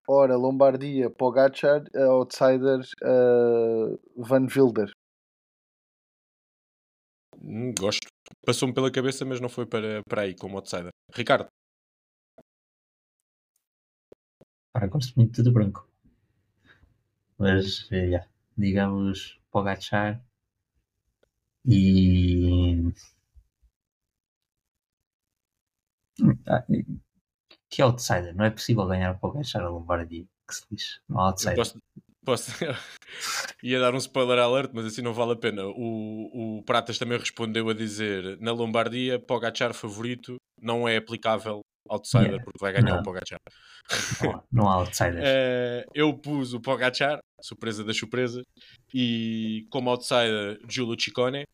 Ora, 0.08 0.36
Lombardia, 0.36 1.10
Pogacar, 1.10 1.82
outsider 1.94 2.80
uh, 3.02 3.98
Van 4.16 4.46
Wilder. 4.54 4.92
Hum, 7.42 7.72
gosto. 7.78 8.06
Passou-me 8.44 8.72
pela 8.74 8.90
cabeça, 8.90 9.24
mas 9.24 9.40
não 9.40 9.48
foi 9.48 9.66
para, 9.66 10.00
para 10.08 10.22
aí 10.22 10.34
como 10.34 10.56
outsider. 10.56 10.90
Ricardo. 11.12 11.48
Ah, 14.76 14.86
gosto 14.86 15.14
muito 15.16 15.42
de 15.42 15.50
branco. 15.50 15.88
Mas, 17.38 17.88
eh, 17.92 18.06
yeah, 18.10 18.28
digamos, 18.58 19.40
Pogacar 19.50 20.22
e. 21.64 22.92
Hum, 26.20 26.38
ah, 26.46 26.64
e- 26.70 26.84
Que 27.70 27.82
outsider? 27.82 28.34
Não 28.36 28.44
é 28.44 28.50
possível 28.50 28.86
ganhar 28.86 29.12
o 29.14 29.18
Pogacar 29.18 29.62
a 29.62 29.68
Lombardia. 29.68 30.26
Que 30.48 30.54
se 30.54 30.64
lixe. 30.70 31.00
Não 31.08 31.18
há 31.20 31.22
Eu 31.24 31.26
outsider. 31.28 31.56
posso, 31.56 31.78
posso... 32.24 32.50
Ia 33.62 33.80
dar 33.80 33.94
um 33.94 33.98
spoiler 33.98 34.38
alert, 34.38 34.70
mas 34.74 34.86
assim 34.86 35.02
não 35.02 35.14
vale 35.14 35.32
a 35.32 35.36
pena. 35.36 35.64
O, 35.66 36.58
o 36.58 36.62
Pratas 36.64 36.98
também 36.98 37.18
respondeu 37.18 37.68
a 37.68 37.74
dizer 37.74 38.38
na 38.40 38.52
Lombardia, 38.52 39.18
Pogacar 39.18 39.74
favorito 39.74 40.36
não 40.60 40.88
é 40.88 40.96
aplicável 40.96 41.60
outsider, 41.88 42.26
Yeah. 42.26 42.44
porque 42.44 42.58
vai 42.60 42.72
ganhar 42.72 42.94
Não. 42.94 43.00
o 43.00 43.02
Pogacar. 43.04 43.40
Não, 44.22 44.30
há- 44.32 44.42
não 44.52 44.68
há 44.68 44.74
outsiders. 44.74 45.22
Eh, 45.24 45.84
eu 45.94 46.12
pus 46.16 46.52
o 46.54 46.60
Pogacar, 46.60 47.18
surpresa 47.40 47.84
das 47.84 47.96
surpresas, 47.96 48.42
e 48.92 49.66
como 49.70 49.90
outsider, 49.90 50.58
Giulio 50.68 51.00
Ciccone. 51.00 51.44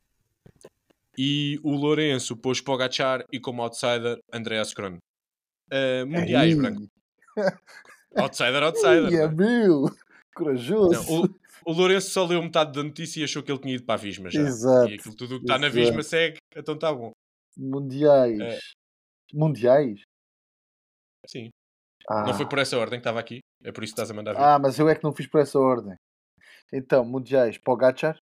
E 1.19 1.61
o 1.63 1.73
Lourenço 1.73 2.35
pôs 2.37 2.61
Pogacar 2.61 3.25
e 3.31 3.39
como 3.39 3.63
outsider, 3.63 4.19
Andreas 4.33 4.73
Kron. 4.73 4.97
Eh, 5.71 6.05
mundiais, 6.05 6.53
Ei, 6.55 6.57
branco. 6.57 6.87
Outsider, 8.17 8.63
outsider. 8.63 9.09
ei, 9.13 9.17
é 9.21 9.29
meu! 9.29 9.87
Corajoso! 10.35 10.93
Não, 10.93 11.23
o, 11.25 11.71
o 11.71 11.73
Lourenço 11.73 12.11
só 12.11 12.27
leu 12.27 12.43
metade 12.43 12.73
da 12.73 12.83
notícia 12.83 13.21
e 13.21 13.25
achou 13.25 13.43
que 13.43 13.51
ele 13.51 13.59
tinha 13.61 13.75
ido 13.75 13.85
para 13.85 13.95
a 13.95 13.99
Visma 14.03 14.31
já. 14.31 14.41
Exato, 14.43 14.91
E 14.91 14.95
aquilo 14.95 15.15
tudo 15.17 15.37
o 15.37 15.39
que 15.39 15.45
está 15.45 15.59
na. 15.59 15.69
Visma 15.71 16.03
segue, 16.03 16.37
então 16.55 16.75
está 16.75 16.93
bom. 16.93 17.11
Mundiais. 17.57 18.39
É. 18.41 18.59
Mundiais? 19.33 20.03
Sim. 21.27 21.49
Ah. 22.09 22.25
Não 22.27 22.35
foi 22.35 22.49
por 22.49 22.59
essa 22.59 22.79
ordem 22.79 22.99
que 22.99 23.03
estava 23.03 23.21
aqui, 23.21 23.41
é 23.63 23.73
por 23.73 23.85
isso 23.85 23.95
que 23.95 24.01
estás 24.01 24.11
a 24.11 24.15
mandar 24.15 24.33
vir. 24.33 24.41
Ah, 24.43 24.59
mas 24.59 24.79
eu 24.79 24.89
é 24.89 24.95
que 24.95 25.05
não 25.05 25.13
fiz 25.13 25.27
por 25.27 25.41
essa 25.41 25.59
ordem. 25.59 25.97
Então, 26.73 27.05
Mundiais, 27.05 27.59
Pogacar. 27.59 28.19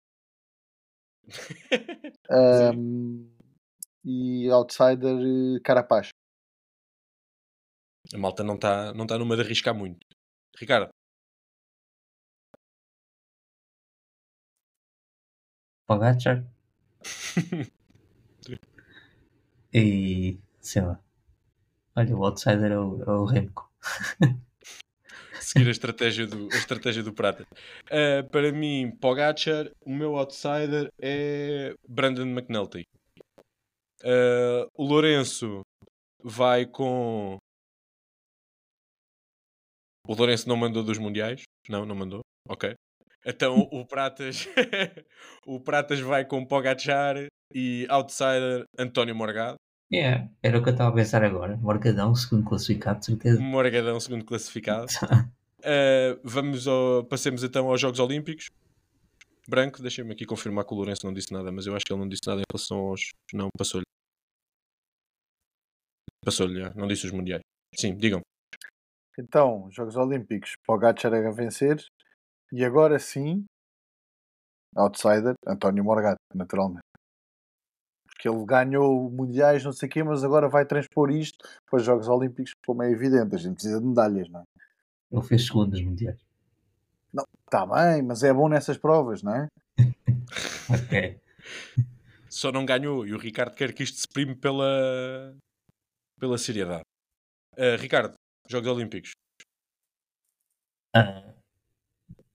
ahm, 2.32 3.30
e 4.04 4.50
Outsider, 4.50 5.18
eh, 5.20 5.60
Carapaz. 5.64 6.10
A 8.14 8.18
malta 8.18 8.44
não 8.44 8.56
está 8.56 8.94
não 8.94 9.06
tá 9.06 9.18
numa 9.18 9.36
de 9.36 9.42
arriscar 9.42 9.76
muito. 9.76 10.00
Ricardo, 10.58 10.90
Pogacar 15.88 16.44
e. 19.74 20.38
sei 20.62 20.82
lá. 20.82 21.00
Olha, 21.96 22.16
o 22.16 22.26
outsider 22.26 22.72
é 22.72 22.80
o, 22.80 23.02
é 23.04 23.10
o 23.10 23.26
Remco. 23.26 23.67
seguir 25.40 25.68
a 25.68 25.72
estratégia 25.72 26.28
do, 26.28 26.50
a 26.52 26.58
estratégia 26.58 27.04
do 27.04 27.14
Prata. 27.14 27.46
Ah, 27.90 28.24
para 28.32 28.52
mim, 28.52 28.92
Pogacar, 29.00 29.70
o 29.86 29.94
meu 29.94 30.18
outsider 30.18 30.90
é 31.02 31.74
Brandon 31.88 32.28
McNulty. 32.28 32.84
Ah, 34.04 34.68
o 34.76 34.84
Lourenço 34.84 35.62
vai 36.24 36.66
com. 36.66 37.38
O 40.08 40.14
Lourenço 40.14 40.48
não 40.48 40.56
mandou 40.56 40.84
dos 40.84 40.98
Mundiais? 40.98 41.44
Não, 41.70 41.86
não 41.86 41.96
mandou. 41.96 42.22
Ok. 42.48 42.74
Então 43.26 43.68
o 43.72 43.86
Pratas. 43.86 44.48
o 45.46 45.60
Pratas 45.60 46.00
vai 46.00 46.26
com 46.26 46.46
Pogacar 46.46 47.16
e 47.54 47.86
outsider 47.90 48.64
António 48.78 49.16
Morgado. 49.16 49.58
Yeah, 49.92 50.30
era 50.44 50.60
o 50.60 50.64
que 50.64 50.70
eu 50.70 50.74
estava 50.74 50.90
a 50.90 50.94
pensar 50.94 51.24
agora. 51.24 51.56
Morgadão, 51.58 52.14
segundo 52.14 52.44
classificado, 52.44 53.00
de 53.00 53.06
certeza. 53.06 53.40
Morgadão, 53.40 54.00
segundo 54.00 54.26
classificado. 54.26 54.88
Uh, 55.60 56.20
vamos 56.26 56.68
ao, 56.68 57.06
passemos 57.06 57.44
então 57.44 57.70
aos 57.70 57.80
Jogos 57.80 58.00
Olímpicos. 58.00 58.50
Branco, 59.48 59.82
deixem-me 59.82 60.12
aqui 60.12 60.26
confirmar 60.26 60.66
que 60.66 60.74
o 60.74 60.78
Lourenço 60.78 61.06
não 61.06 61.14
disse 61.14 61.32
nada, 61.32 61.50
mas 61.54 61.66
eu 61.66 61.74
acho 61.74 61.86
que 61.86 61.94
ele 61.94 62.02
não 62.02 62.10
disse 62.10 62.28
nada 62.28 62.42
em 62.42 62.44
relação 62.52 62.80
aos. 62.80 63.12
Não, 63.34 63.48
passou-lhe. 63.58 63.86
Passou-lhe, 66.26 66.60
já. 66.60 66.74
não 66.76 66.86
disse 66.86 67.06
os 67.06 67.14
mundiais. 67.14 67.42
Sim, 67.74 67.96
digam. 67.96 68.20
Então, 69.18 69.72
Jogos 69.72 69.96
Olímpicos, 69.96 70.58
Pogacar 70.66 71.14
a 71.14 71.32
vencer. 71.32 71.82
E 72.52 72.64
agora 72.64 73.00
sim, 73.00 73.46
Outsider, 74.76 75.34
António 75.46 75.84
Morgado, 75.84 76.18
naturalmente. 76.34 76.87
Porque 78.18 78.28
ele 78.28 78.44
ganhou 78.46 79.12
mundiais, 79.12 79.64
não 79.64 79.72
sei 79.72 79.88
o 79.88 79.92
quê, 79.92 80.04
mas 80.04 80.24
agora 80.24 80.50
vai 80.50 80.66
transpor 80.66 81.12
isto 81.12 81.38
para 81.70 81.78
os 81.78 81.86
Jogos 81.86 82.08
Olímpicos, 82.08 82.56
como 82.66 82.82
é 82.82 82.90
evidente. 82.90 83.36
A 83.36 83.38
gente 83.38 83.54
precisa 83.54 83.80
de 83.80 83.86
medalhas, 83.86 84.28
não 84.28 84.40
é? 84.40 84.44
Ele 85.12 85.22
fez 85.22 85.46
segundo 85.46 85.70
nos 85.70 85.84
mundiais. 85.84 86.20
Está 87.46 87.64
bem, 87.68 88.02
mas 88.02 88.24
é 88.24 88.34
bom 88.34 88.50
nessas 88.50 88.76
provas, 88.76 89.22
não 89.22 89.36
é? 89.36 89.48
Ok. 90.70 91.22
Só 92.28 92.52
não 92.52 92.66
ganhou 92.66 93.08
e 93.08 93.14
o 93.14 93.18
Ricardo 93.18 93.56
quer 93.56 93.72
que 93.72 93.84
isto 93.84 94.00
se 94.00 94.08
prime 94.08 94.36
pela, 94.36 95.34
pela 96.20 96.38
seriedade. 96.38 96.84
Uh, 97.54 97.80
Ricardo, 97.80 98.16
Jogos 98.50 98.68
Olímpicos. 98.68 99.12
Ah, 100.94 101.34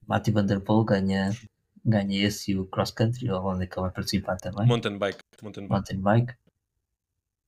Mati 0.07 0.31
Van 0.31 0.45
Der 0.45 0.61
Poel 0.61 0.83
ganha, 0.83 1.29
ganha 1.85 2.25
esse 2.25 2.51
e 2.51 2.57
o 2.57 2.65
cross 2.65 2.91
country, 2.91 3.29
onde 3.31 3.63
é 3.63 3.67
que 3.67 3.73
ele 3.77 3.81
vai 3.81 3.91
participar 3.91 4.37
também. 4.37 4.65
Mountain 4.67 4.97
bike. 4.97 5.19
Mountain 5.41 5.63
bike. 5.67 5.71
Mountain 5.73 6.01
bike. 6.01 6.33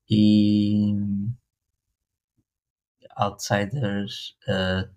E 0.08 0.94
outsiders 3.16 4.36
uh, 4.48 4.88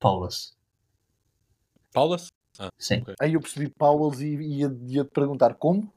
Paulus. 0.00 0.56
Paulus? 1.92 2.28
Sim. 2.78 3.02
Ok. 3.02 3.14
Aí 3.20 3.34
eu 3.34 3.40
percebi 3.40 3.68
Paulos 3.68 4.20
e 4.20 4.34
ia, 4.36 4.76
ia 4.86 5.04
te 5.04 5.10
perguntar 5.10 5.54
como? 5.54 5.92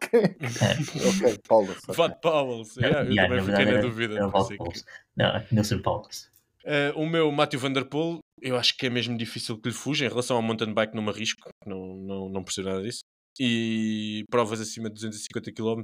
ok, 0.02 1.38
Paulos. 1.48 1.78
ok. 1.84 1.94
Vote 1.94 2.18
Paulus. 2.20 2.76
Yeah, 2.76 3.04
eu 3.04 3.12
Yeah, 3.12 3.28
também 3.38 3.56
fiquei 3.56 3.72
na 3.74 3.80
dúvida. 3.80 4.30
Paulus. 4.30 4.82
que- 4.82 4.90
Não, 5.16 5.32
Nelson 5.52 5.82
Paulus. 5.82 6.30
Uh, 6.64 6.98
o 6.98 7.06
meu 7.08 7.30
Matthew 7.32 7.60
Van 7.60 7.72
Der 7.72 7.84
Poel, 7.88 8.20
eu 8.42 8.56
acho 8.56 8.76
que 8.76 8.86
é 8.86 8.90
mesmo 8.90 9.16
difícil 9.16 9.60
que 9.60 9.68
lhe 9.68 9.74
fuja 9.74 10.06
em 10.06 10.08
relação 10.08 10.36
ao 10.36 10.42
mountain 10.42 10.72
bike, 10.72 10.94
não 10.94 11.02
me 11.02 11.10
arrisco, 11.10 11.48
não, 11.66 11.96
não, 11.96 12.28
não 12.28 12.44
percebo 12.44 12.68
nada 12.68 12.82
disso. 12.82 13.00
E 13.38 14.24
provas 14.30 14.60
acima 14.60 14.88
de 14.88 14.94
250 14.94 15.52
km 15.52 15.82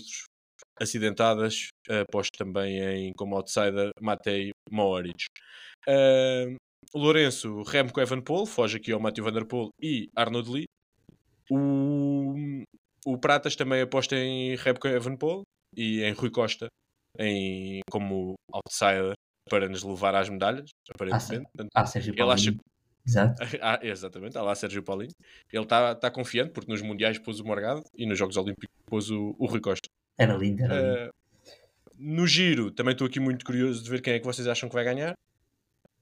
acidentadas, 0.80 1.68
aposto 1.88 2.36
também 2.36 2.80
em 2.80 3.12
como 3.16 3.36
outsider 3.36 3.90
Matei 4.00 4.50
Mohoric. 4.70 5.26
Uh, 5.88 6.56
Lourenço, 6.94 7.62
Remco 7.62 8.00
Evenepoel, 8.00 8.46
foge 8.46 8.76
aqui 8.76 8.92
ao 8.92 9.00
Matthew 9.00 9.24
Van 9.24 9.32
Der 9.32 9.46
Poel 9.46 9.68
e 9.80 10.08
Arnaud 10.16 10.50
Lee. 10.50 10.64
O, 11.50 12.34
o 13.06 13.18
Pratas 13.18 13.56
também 13.56 13.82
aposta 13.82 14.16
em 14.16 14.56
Remco 14.56 14.88
Evenepoel 14.88 15.42
e 15.76 16.02
em 16.02 16.12
Rui 16.12 16.30
Costa 16.30 16.68
em, 17.18 17.80
como 17.90 18.34
outsider 18.52 19.14
para 19.48 19.68
nos 19.68 19.82
levar 19.82 20.14
às 20.14 20.28
medalhas, 20.28 20.70
aparentemente. 20.90 21.46
Ah, 21.74 21.86
Sérgio 21.86 22.12
Ele 22.14 22.22
acha- 22.22 22.44
Paulinho. 22.52 22.60
Exato. 23.06 23.34
ah, 23.60 23.78
exatamente, 23.82 24.38
há 24.38 24.42
lá 24.42 24.54
Sérgio 24.54 24.82
Paulinho. 24.82 25.12
Ele 25.52 25.62
está 25.62 25.94
tá 25.94 26.10
confiante 26.10 26.52
porque 26.52 26.70
nos 26.70 26.80
Mundiais 26.80 27.18
pôs 27.18 27.38
o 27.40 27.44
Morgado 27.44 27.82
e 27.94 28.06
nos 28.06 28.18
Jogos 28.18 28.36
Olímpicos 28.36 28.74
pôs 28.86 29.10
o, 29.10 29.34
o 29.38 29.46
Rui 29.46 29.60
Costa. 29.60 29.88
Era 30.18 30.34
lindo, 30.36 30.62
era 30.62 30.74
lindo. 30.74 30.96
Eh, 30.96 31.10
no 31.98 32.26
giro, 32.26 32.70
também 32.70 32.92
estou 32.92 33.06
aqui 33.06 33.20
muito 33.20 33.44
curioso 33.44 33.82
de 33.84 33.90
ver 33.90 34.00
quem 34.00 34.14
é 34.14 34.18
que 34.18 34.24
vocês 34.26 34.48
acham 34.48 34.68
que 34.68 34.74
vai 34.74 34.84
ganhar. 34.84 35.12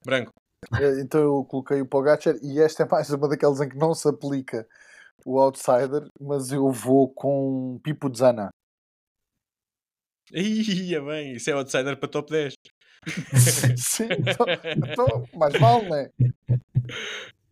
Branco. 0.05 0.31
Eh, 0.79 1.01
Então 1.01 1.21
eu 1.21 1.43
coloquei 1.43 1.81
o 1.81 1.85
Pogacar 1.85 2.35
e 2.41 2.59
esta 2.61 2.83
é 2.83 2.87
mais 2.87 3.09
uma 3.09 3.27
daquelas 3.27 3.59
em 3.59 3.67
que 3.67 3.77
não 3.77 3.93
se 3.93 4.07
aplica 4.07 4.65
o 5.25 5.37
outsider, 5.39 6.07
mas 6.21 6.51
eu 6.53 6.71
vou 6.71 7.09
com 7.13 7.79
Pipo 7.83 8.09
Zana. 8.15 8.49
Ia 10.31 11.01
bem, 11.01 11.33
isso 11.33 11.49
é 11.49 11.53
outsider 11.53 11.97
para 11.97 12.09
top 12.09 12.31
10. 12.31 12.53
Sim, 13.77 14.07
então, 14.11 14.45
então, 14.77 15.27
mais 15.33 15.53
vale, 15.59 15.89
não 15.89 15.95
é? 15.95 16.09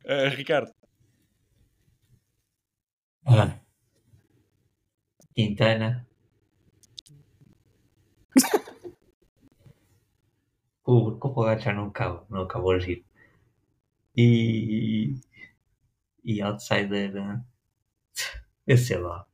Eh, 0.06 0.30
Ricardo. 0.30 0.72
Ah. 3.26 3.60
Quintana. 5.36 6.06
o 10.86 10.94
o 11.26 11.34
Pogacar 11.34 11.76
não 11.76 11.88
acaba, 11.88 12.26
não 12.30 12.42
acaba 12.44 12.66
o 12.66 12.80
giro. 12.80 13.04
E, 14.16 15.16
e 16.24 16.42
outsider. 16.42 17.14
Eu 18.68 18.78
sei 18.78 18.98
lá. 18.98 19.26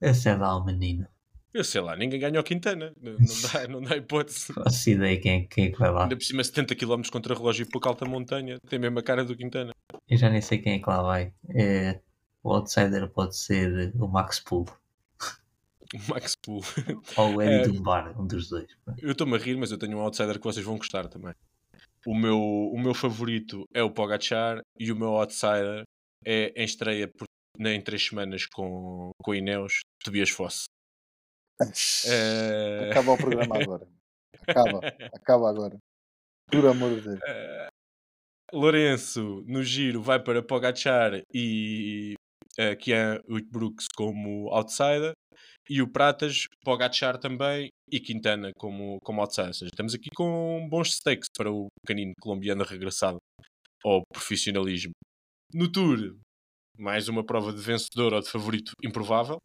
Eu 0.00 0.14
sei 0.14 0.36
lá 0.36 0.56
o 0.56 0.64
menino. 0.64 1.06
Eu 1.54 1.64
sei 1.64 1.80
lá, 1.80 1.94
ninguém 1.96 2.18
ganha 2.18 2.40
o 2.40 2.44
Quintana. 2.44 2.92
Não, 3.00 3.12
não 3.12 3.18
dá, 3.52 3.68
não 3.68 3.82
dá 3.82 3.96
hipótese. 3.96 4.52
Faço 4.52 4.90
ideia 4.90 5.20
quem 5.20 5.32
é, 5.32 5.46
quem 5.46 5.64
é 5.66 5.70
que 5.70 5.78
vai 5.78 5.90
lá. 5.90 6.04
Ainda 6.04 6.16
por 6.16 6.24
cima 6.24 6.42
70 6.42 6.74
km 6.74 7.02
contra 7.10 7.34
relógio 7.34 7.64
e 7.64 7.68
pouco 7.68 7.88
alta 7.88 8.04
montanha. 8.06 8.58
Tem 8.68 8.78
mesmo 8.78 8.98
a 8.98 9.02
cara 9.02 9.24
do 9.24 9.36
Quintana. 9.36 9.72
Eu 10.08 10.16
já 10.16 10.30
nem 10.30 10.40
sei 10.40 10.58
quem 10.58 10.74
é 10.74 10.78
que 10.78 10.88
lá 10.88 11.02
vai. 11.02 11.32
É, 11.54 12.00
o 12.42 12.52
outsider 12.52 13.08
pode 13.10 13.36
ser 13.36 13.92
o 13.96 14.08
Max 14.08 14.40
Pool 14.40 14.66
O 15.94 16.10
Max 16.10 16.34
Pool. 16.36 16.62
ou 17.16 17.36
o 17.36 17.42
É. 17.42 17.62
Eddie 17.62 17.72
Dunbar, 17.76 18.18
um 18.18 18.26
dos 18.26 18.48
dois. 18.48 18.66
Eu 18.98 19.12
estou-me 19.12 19.36
a 19.36 19.38
rir, 19.38 19.56
mas 19.56 19.70
eu 19.70 19.78
tenho 19.78 19.98
um 19.98 20.00
outsider 20.00 20.38
que 20.38 20.44
vocês 20.44 20.64
vão 20.64 20.78
gostar 20.78 21.06
também. 21.08 21.34
O 22.06 22.14
meu, 22.16 22.38
o 22.38 22.80
meu 22.80 22.94
favorito 22.94 23.68
é 23.72 23.82
o 23.82 23.90
Pogachar 23.90 24.60
e 24.78 24.90
o 24.90 24.96
meu 24.96 25.10
outsider 25.10 25.84
é 26.24 26.52
em 26.56 26.64
estreia 26.64 27.06
por, 27.06 27.26
em 27.60 27.80
três 27.80 28.04
semanas 28.06 28.46
com, 28.46 29.10
com 29.22 29.30
o 29.30 29.34
Ineos, 29.34 29.80
Tobias 30.02 30.30
Fosse. 30.30 30.64
É... 32.06 32.90
Acaba 32.90 33.12
o 33.12 33.16
programa 33.16 33.62
agora. 33.62 33.88
Acaba, 34.46 34.80
acaba 35.14 35.50
agora. 35.50 35.78
Por 36.50 36.66
amor 36.66 36.94
de 36.94 37.00
Deus. 37.02 37.20
Eh, 37.26 37.68
Lourenço, 38.52 39.42
no 39.46 39.62
giro, 39.62 40.02
vai 40.02 40.22
para 40.22 40.42
Pogachar 40.42 41.22
e 41.32 42.14
uh, 42.58 42.76
Kian 42.76 43.18
Brooks 43.50 43.86
como 43.96 44.48
outsider. 44.50 45.12
E 45.70 45.80
o 45.80 45.90
Pratas, 45.90 46.46
Pogachar 46.62 47.16
também 47.18 47.68
e 47.90 47.98
Quintana 47.98 48.50
como, 48.58 48.98
como 49.02 49.22
outsider. 49.22 49.48
Ou 49.48 49.54
seja, 49.54 49.70
estamos 49.72 49.94
aqui 49.94 50.10
com 50.14 50.68
bons 50.68 50.96
stakes 50.96 51.28
para 51.34 51.50
o 51.50 51.68
pequenino 51.82 52.12
colombiano 52.20 52.62
regressado 52.62 53.16
ao 53.82 54.02
profissionalismo. 54.12 54.92
No 55.54 55.70
Tour, 55.70 56.16
mais 56.78 57.08
uma 57.08 57.24
prova 57.24 57.52
de 57.52 57.60
vencedor 57.60 58.12
ou 58.12 58.20
de 58.20 58.28
favorito 58.28 58.72
improvável. 58.84 59.38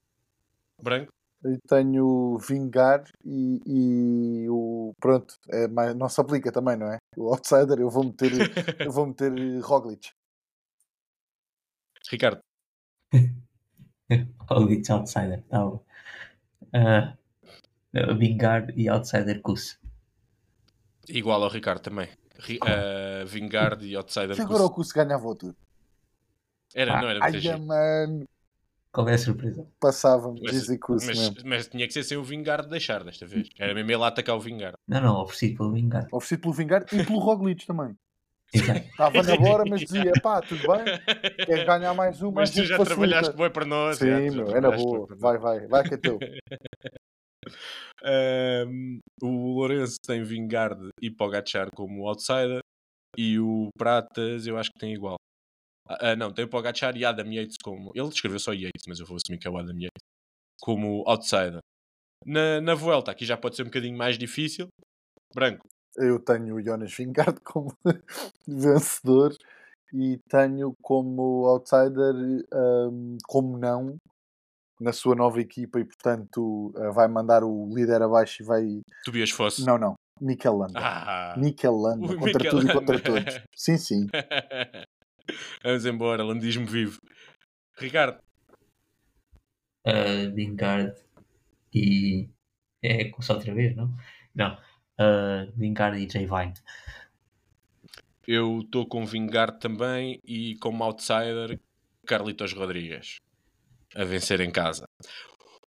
Branco. 0.82 1.12
Eu 1.48 1.60
tenho 1.68 2.38
Vingar 2.40 3.04
e, 3.24 3.62
e 3.66 4.50
o. 4.50 4.94
Pronto, 5.00 5.34
é 5.50 5.68
mais, 5.68 5.96
não 5.96 6.10
se 6.10 6.20
aplica 6.20 6.52
também, 6.52 6.76
não 6.76 6.92
é? 6.92 6.98
O 7.16 7.30
outsider, 7.30 7.80
eu 7.80 7.90
vou 7.90 8.04
meter, 8.04 8.32
eu 8.86 8.92
vou 8.92 9.08
meter 9.08 9.32
Roglic. 9.62 10.10
Ricardo. 12.12 12.42
Roglic 14.50 14.92
outsider, 14.92 15.42
tá 15.44 15.60
bom. 15.60 15.86
Ah, 16.74 17.18
Vingar 18.18 18.78
e 18.78 18.90
outsider 18.90 19.42
Kuss. 19.42 19.80
Igual 21.08 21.44
ao 21.44 21.50
Ricardo 21.50 21.82
também. 21.82 22.10
Ri, 22.40 22.60
uh, 22.62 23.26
Vingard 23.26 23.84
e 23.86 23.96
outsider. 23.96 24.36
Que 24.36 24.42
agora 24.42 24.64
o 24.64 24.70
Kuss 24.70 24.92
ganhava 24.92 25.26
o 25.26 25.36
Tour. 25.36 25.56
Era, 26.76 27.02
não 27.02 27.10
era 27.10 27.24
Ai, 27.24 27.32
muito 27.32 27.42
giro. 27.42 27.60
mano, 27.62 28.26
Qual 28.92 29.08
é 29.10 29.14
a 29.14 29.18
surpresa? 29.18 29.68
passava-me 29.80 30.40
Mas- 30.42 30.52
Dizzy 30.54 30.80
Mas, 30.90 31.44
mas 31.44 31.68
tinha 31.68 31.86
que 31.86 31.94
ser 31.94 32.04
sem 32.04 32.18
o 32.18 32.24
Vingard 32.24 32.68
deixar 32.70 33.04
desta 33.04 33.26
vez. 33.28 33.50
Era 33.60 33.74
mesmo 33.74 33.92
ele 33.92 34.04
a 34.04 34.08
atacar 34.08 34.36
o 34.36 34.40
Vingard. 34.40 34.76
Não, 34.88 35.02
não, 35.02 35.22
oferecido 35.22 35.58
pelo 35.58 35.72
Vingar. 35.74 36.08
Oferecido 36.12 36.42
pelo 36.42 36.54
Vingar 36.54 36.86
e 36.92 37.04
pelo 37.06 37.20
Roglic 37.20 37.66
também. 37.66 37.96
Estava 38.54 39.22
na 39.24 39.36
bora, 39.36 39.66
mas 39.70 39.82
dizia, 39.86 40.14
pá, 40.24 40.42
tudo 40.42 40.66
bem, 40.68 40.86
queres 41.46 41.66
ganhar 41.66 41.94
mais 41.94 42.22
um, 42.24 42.32
Mas 42.32 42.50
tu 42.52 42.62
um 42.62 42.64
já 42.64 42.78
facilita. 42.78 42.86
trabalhaste 43.08 43.36
bem 43.38 43.52
para 43.52 43.66
nós. 43.66 43.98
Sim, 43.98 44.30
meu, 44.32 44.56
era 44.56 44.72
boa. 44.72 45.06
Vai, 45.18 45.38
vai, 45.38 45.68
vai 45.68 45.84
que 45.84 45.94
é 45.96 45.98
teu. 45.98 46.18
Ahm, 48.04 49.00
o 49.22 49.54
Lourenço 49.56 49.98
tem 50.06 50.24
Vingard 50.24 50.90
e 51.02 51.10
Pogachar 51.10 51.70
como 51.76 52.08
outsider. 52.08 52.60
E 53.18 53.40
o 53.40 53.70
Pratas 53.78 54.46
eu 54.46 54.58
acho 54.58 54.70
que 54.72 54.80
tem 54.80 54.94
igual. 54.94 55.16
Ah, 55.90 56.16
não, 56.16 56.34
tem 56.34 56.46
o 56.46 56.50
Pogachar 56.50 56.96
e 56.96 57.06
Adam 57.06 57.32
Yates 57.32 57.58
como... 57.64 57.92
Ele 57.96 58.08
escreveu 58.08 58.40
só 58.40 58.54
Yates, 58.54 58.86
mas 58.88 59.00
eu 59.00 59.06
vou 59.06 59.18
assumir 59.18 59.40
que 59.40 59.48
é 59.48 59.52
o 59.52 59.58
Adam 59.58 59.76
Yates. 59.76 60.04
Como 60.60 61.04
outsider. 61.08 61.60
Na, 62.26 62.60
na 62.62 62.76
Vuelta, 62.76 63.12
aqui 63.12 63.26
já 63.26 63.38
pode 63.38 63.56
ser 63.56 63.64
um 63.64 63.68
bocadinho 63.68 63.98
mais 63.98 64.18
difícil. 64.18 64.68
Branco. 65.34 65.68
Eu 65.96 66.20
tenho 66.20 66.56
o 66.56 66.62
Jonas 66.62 66.94
Vingard 66.94 67.40
como 67.42 67.74
vencedor 68.48 69.36
e 69.94 70.20
tenho 70.30 70.74
como 70.82 71.48
outsider, 71.48 72.14
hum, 72.92 73.18
como 73.26 73.58
não, 73.58 73.98
na 74.80 74.94
sua 74.94 75.16
nova 75.16 75.42
equipa 75.42 75.80
e, 75.80 75.86
portanto, 75.86 76.72
eh, 76.78 76.92
vai 76.92 77.08
mandar 77.08 77.44
o 77.44 77.68
líder 77.74 78.02
abaixo 78.02 78.44
e 78.44 78.46
vai. 78.46 78.82
Tobias 79.04 79.32
Fosse. 79.32 79.66
Não, 79.66 79.78
não. 79.78 79.96
Mikel 80.22 80.56
Landa. 80.56 80.80
Ah. 80.80 81.36
Mikel 81.38 81.76
Landa, 81.76 82.08
contra 82.08 82.26
Mikel 82.26 82.52
tudo 82.52 82.70
e 82.70 82.74
contra 82.74 82.96
Landa. 82.96 83.04
todos. 83.04 83.42
Sim, 83.56 83.78
sim. 83.78 84.08
Vamos 85.64 85.86
embora, 85.86 86.24
landismo 86.24 86.66
vivo. 86.66 87.00
Ricardo, 87.78 88.20
Uh, 89.88 90.34
Vingard 90.36 90.94
e. 91.74 92.30
É 92.84 93.06
começar 93.06 93.36
outra 93.36 93.54
vez, 93.54 93.74
não? 93.76 93.96
Não. 94.36 94.54
Uh, 95.00 95.50
Vingard 95.56 95.98
e 95.98 96.06
J 96.06 96.26
Vine. 96.26 96.54
eu 98.28 98.60
estou 98.60 98.86
com 98.86 99.06
Vingard 99.06 99.60
também 99.60 100.20
e 100.26 100.58
como 100.58 100.84
outsider, 100.84 101.58
Carlitos 102.06 102.52
Rodrigues 102.52 103.20
a 103.96 104.04
vencer 104.04 104.42
em 104.42 104.52
casa. 104.52 104.86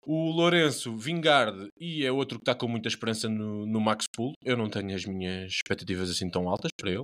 O 0.03 0.31
Lourenço, 0.31 0.97
Vingard 0.97 1.69
e 1.79 2.05
é 2.07 2.11
outro 2.11 2.39
que 2.39 2.43
está 2.43 2.55
com 2.55 2.67
muita 2.67 2.89
esperança 2.89 3.29
no, 3.29 3.67
no 3.67 3.81
Max 3.81 4.07
Pool. 4.11 4.33
Eu 4.43 4.57
não 4.57 4.71
tenho 4.71 4.95
as 4.95 5.05
minhas 5.05 5.53
expectativas 5.53 6.11
assim 6.11 6.31
tão 6.31 6.49
altas 6.49 6.71
para 6.75 6.91
ele. 6.93 7.03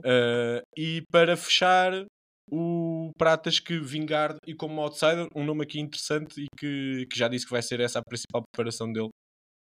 Uh, 0.00 0.60
e 0.76 1.02
para 1.10 1.36
fechar, 1.36 2.04
o 2.50 3.12
Pratas 3.16 3.60
que 3.60 3.78
Vingard 3.78 4.36
e 4.46 4.54
como 4.54 4.80
outsider, 4.80 5.28
um 5.34 5.44
nome 5.44 5.62
aqui 5.62 5.78
interessante 5.78 6.40
e 6.40 6.46
que, 6.58 7.06
que 7.10 7.18
já 7.18 7.28
disse 7.28 7.44
que 7.44 7.52
vai 7.52 7.62
ser 7.62 7.80
essa 7.80 8.00
a 8.00 8.02
principal 8.02 8.42
preparação 8.52 8.92
dele 8.92 9.10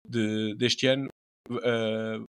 de, 0.08 0.56
deste 0.56 0.88
ano, 0.88 1.10
uh, 1.52 2.24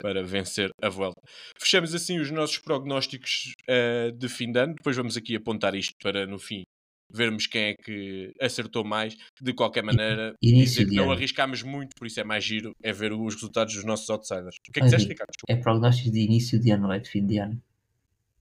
para 0.00 0.22
vencer 0.22 0.70
a 0.82 0.88
Vuelta. 0.88 1.20
Fechamos 1.58 1.94
assim 1.94 2.18
os 2.18 2.30
nossos 2.30 2.58
prognósticos 2.58 3.52
uh, 3.68 4.12
de 4.12 4.28
fim 4.28 4.50
de 4.52 4.60
ano. 4.60 4.74
Depois 4.74 4.96
vamos 4.96 5.16
aqui 5.16 5.36
apontar 5.36 5.74
isto 5.74 5.94
para 6.00 6.26
no 6.26 6.38
fim 6.38 6.62
vermos 7.10 7.46
quem 7.46 7.62
é 7.70 7.74
que 7.74 8.32
acertou 8.40 8.84
mais. 8.84 9.16
De 9.40 9.52
qualquer 9.52 9.82
maneira, 9.82 10.34
Início 10.42 10.84
dizer 10.84 10.88
que 10.90 10.94
não 10.96 11.10
arriscámos 11.10 11.62
muito, 11.62 11.90
por 11.96 12.06
isso 12.06 12.20
é 12.20 12.24
mais 12.24 12.44
giro 12.44 12.72
é 12.82 12.92
ver 12.92 13.12
os 13.12 13.34
resultados 13.34 13.74
dos 13.74 13.84
nossos 13.84 14.08
outsiders. 14.10 14.56
O 14.56 14.72
que 14.72 14.78
é 14.78 14.80
que 14.80 14.80
disseste, 14.82 15.04
sim. 15.06 15.12
Ricardo? 15.12 15.30
É 15.48 15.56
prognóstico 15.56 16.10
de 16.10 16.20
início 16.20 16.58
de 16.60 16.70
ano, 16.70 16.82
não 16.84 16.92
é 16.92 16.98
de 16.98 17.08
fim 17.08 17.24
de 17.26 17.38
ano. 17.38 17.60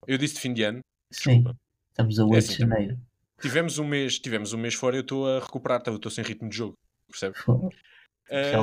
Eu 0.05 0.17
disse 0.17 0.35
de 0.35 0.39
fim 0.41 0.53
de 0.53 0.63
ano. 0.63 0.79
Sim. 1.11 1.35
Desculpa. 1.41 1.57
Estamos 1.91 2.19
a 2.19 2.25
8 2.25 2.37
assim 2.37 2.51
de 2.53 2.57
também. 2.59 2.77
janeiro. 2.79 2.99
Tivemos 3.41 3.77
um 3.77 3.87
mês, 3.87 4.19
tivemos 4.19 4.53
um 4.53 4.57
mês 4.57 4.73
fora 4.73 4.95
e 4.95 4.99
eu 4.99 5.01
estou 5.01 5.27
a 5.27 5.39
recuperar, 5.39 5.81
eu 5.85 5.95
estou 5.95 6.11
sem 6.11 6.23
ritmo 6.23 6.49
de 6.49 6.57
jogo. 6.57 6.73
Percebes? 7.09 7.39
Uh, 7.47 7.71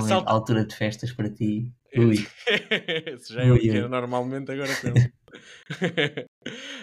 salta- 0.07 0.31
altura 0.31 0.65
de 0.67 0.75
festas 0.75 1.13
para 1.13 1.31
ti. 1.31 1.73
Ui. 1.97 2.16
Esse 3.15 3.35
já 3.35 3.43
é 3.43 3.53
o 3.53 3.59
que 3.59 3.71
ui. 3.71 3.77
é 3.77 3.89
normalmente 3.89 4.51
agora. 4.51 4.71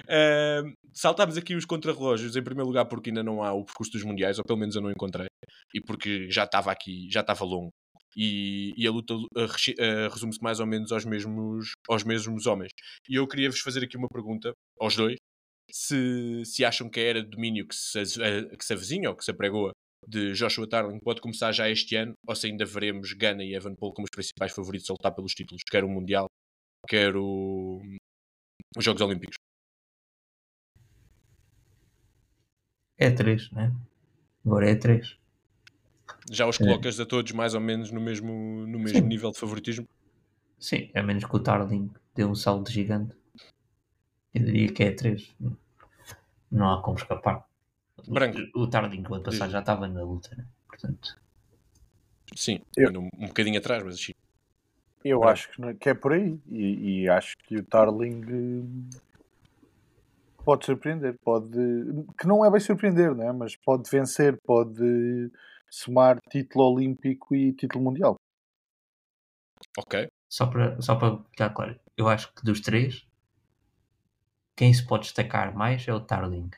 Ahm, 0.09 0.73
saltámos 0.93 1.38
aqui 1.38 1.55
os 1.55 1.65
contrarrelógios, 1.65 2.35
em 2.35 2.43
primeiro 2.43 2.67
lugar 2.67 2.85
porque 2.85 3.09
ainda 3.09 3.23
não 3.23 3.43
há 3.43 3.53
o 3.53 3.63
percurso 3.63 3.91
dos 3.91 4.03
mundiais, 4.03 4.38
ou 4.39 4.45
pelo 4.45 4.59
menos 4.59 4.75
eu 4.75 4.81
não 4.81 4.91
encontrei, 4.91 5.27
e 5.73 5.81
porque 5.81 6.29
já 6.29 6.43
estava 6.43 6.71
aqui, 6.71 7.07
já 7.09 7.21
estava 7.21 7.45
longo. 7.45 7.71
E, 8.15 8.73
e 8.75 8.85
a 8.85 8.91
luta 8.91 9.13
uh, 9.13 9.25
uh, 9.25 10.09
resume-se 10.11 10.41
mais 10.41 10.59
ou 10.59 10.65
menos 10.65 10.91
aos 10.91 11.05
mesmos, 11.05 11.71
aos 11.88 12.03
mesmos 12.03 12.45
homens. 12.45 12.71
E 13.09 13.15
eu 13.15 13.27
queria 13.27 13.49
vos 13.49 13.61
fazer 13.61 13.83
aqui 13.83 13.95
uma 13.95 14.09
pergunta 14.09 14.53
aos 14.79 14.95
dois: 14.97 15.15
se, 15.71 16.43
se 16.45 16.65
acham 16.65 16.89
que 16.89 16.99
a 16.99 17.03
era 17.03 17.23
de 17.23 17.29
domínio 17.29 17.67
que 17.67 17.75
se, 17.75 17.99
uh, 18.01 18.57
que 18.57 18.65
se 18.65 18.73
avizinha 18.73 19.09
ou 19.09 19.15
que 19.15 19.23
se 19.23 19.31
apregoa 19.31 19.71
de 20.07 20.33
Joshua 20.33 20.67
Tarling 20.67 20.99
pode 20.99 21.21
começar 21.21 21.51
já 21.51 21.69
este 21.69 21.95
ano, 21.95 22.13
ou 22.27 22.35
se 22.35 22.47
ainda 22.47 22.65
veremos 22.65 23.13
Gana 23.13 23.43
e 23.43 23.53
Evan 23.53 23.75
Paul 23.75 23.93
como 23.93 24.05
os 24.05 24.11
principais 24.11 24.51
favoritos 24.51 24.89
a 24.89 24.93
lutar 24.93 25.13
pelos 25.13 25.33
títulos, 25.33 25.63
quer 25.63 25.83
o 25.83 25.89
Mundial, 25.89 26.27
quer 26.87 27.15
o... 27.15 27.79
os 28.75 28.83
Jogos 28.83 29.01
Olímpicos. 29.01 29.35
É 32.97 33.09
3, 33.09 33.51
né? 33.51 33.73
Agora 34.45 34.69
é 34.69 34.75
3. 34.75 35.17
Já 36.31 36.47
os 36.47 36.59
É. 36.59 36.63
colocas 36.63 36.99
a 36.99 37.05
todos 37.05 37.31
mais 37.31 37.53
ou 37.53 37.61
menos 37.61 37.91
no 37.91 37.99
mesmo, 37.99 38.31
no 38.67 38.77
mesmo 38.79 38.99
Sim. 38.99 39.07
nível 39.07 39.31
de 39.31 39.39
favoritismo? 39.39 39.87
Sim, 40.59 40.91
a 40.93 41.01
menos 41.01 41.25
que 41.25 41.35
o 41.35 41.39
Tarling 41.39 41.91
dê 42.15 42.23
um 42.23 42.35
salto 42.35 42.71
gigante. 42.71 43.15
Eu 44.33 44.45
diria 44.45 44.71
que 44.71 44.83
é 44.83 44.91
3. 44.91 45.35
Não 46.51 46.71
há 46.73 46.81
como 46.81 46.97
escapar. 46.97 47.47
Branco. 48.07 48.39
O 48.55 48.67
Tarling, 48.67 49.03
o 49.09 49.13
ano 49.15 49.23
passado, 49.23 49.51
já 49.51 49.59
estava 49.59 49.87
na 49.87 50.03
luta, 50.03 50.35
né? 50.35 50.45
Portanto, 50.67 51.19
Sim, 52.35 52.61
Eu- 52.77 52.91
um, 52.97 53.27
bocadinho 53.27 53.59
atrás, 53.59 53.83
mas 53.83 53.99
sim. 53.99 54.13
Eu 55.03 55.23
acho 55.23 55.51
que, 55.51 55.59
não- 55.59 55.75
que 55.75 55.89
é 55.89 55.93
por 55.93 56.13
aí. 56.13 56.39
E, 56.49 57.01
e 57.01 57.09
acho 57.09 57.33
que 57.45 57.57
o 57.57 57.65
Tarling 57.65 58.21
eh, 58.21 58.97
pode 60.45 60.65
surpreender. 60.65 61.15
Pode, 61.23 61.57
que 62.17 62.27
não 62.27 62.45
é 62.45 62.49
bem 62.51 62.59
surpreender, 62.59 63.13
né? 63.15 63.31
mas 63.31 63.55
pode 63.55 63.89
vencer, 63.89 64.37
pode 64.45 65.31
somar 65.69 66.19
título 66.29 66.73
olímpico 66.73 67.35
e 67.35 67.53
título 67.53 67.83
mundial. 67.83 68.15
Ok. 69.77 70.07
só 70.29 70.47
para, 70.47 70.81
só 70.81 70.95
para 70.95 71.17
ficar 71.29 71.49
claro, 71.51 71.79
eu 71.97 72.07
acho 72.07 72.33
que 72.33 72.43
dos 72.43 72.61
três, 72.61 73.05
quem 74.55 74.73
se 74.73 74.85
pode 74.85 75.03
destacar 75.03 75.53
mais 75.55 75.87
é 75.87 75.93
o 75.93 75.99
Tarling. 75.99 76.49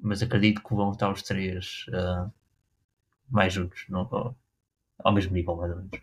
Mas 0.00 0.22
acredito 0.22 0.62
que 0.62 0.74
vão 0.74 0.92
estar 0.92 1.10
os 1.10 1.22
três 1.22 1.86
uh, 1.88 2.32
mais 3.28 3.52
juntos, 3.52 3.84
não, 3.88 4.34
ao 4.98 5.12
mesmo 5.12 5.32
nível, 5.32 5.56
mais 5.56 5.70
ou 5.70 5.78
menos. 5.78 6.00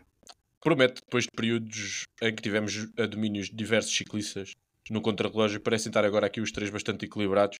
Promete, 0.60 1.00
depois 1.04 1.24
de 1.24 1.30
períodos 1.34 2.04
em 2.20 2.34
que 2.34 2.42
tivemos 2.42 2.88
a 2.98 3.06
domínios 3.06 3.46
de 3.46 3.54
diversos 3.54 3.94
ciclistas 3.94 4.52
no 4.90 5.00
contrarrelógio, 5.00 5.60
parecem 5.60 5.90
estar 5.90 6.04
agora 6.04 6.26
aqui 6.26 6.40
os 6.40 6.50
três 6.50 6.70
bastante 6.70 7.04
equilibrados 7.04 7.56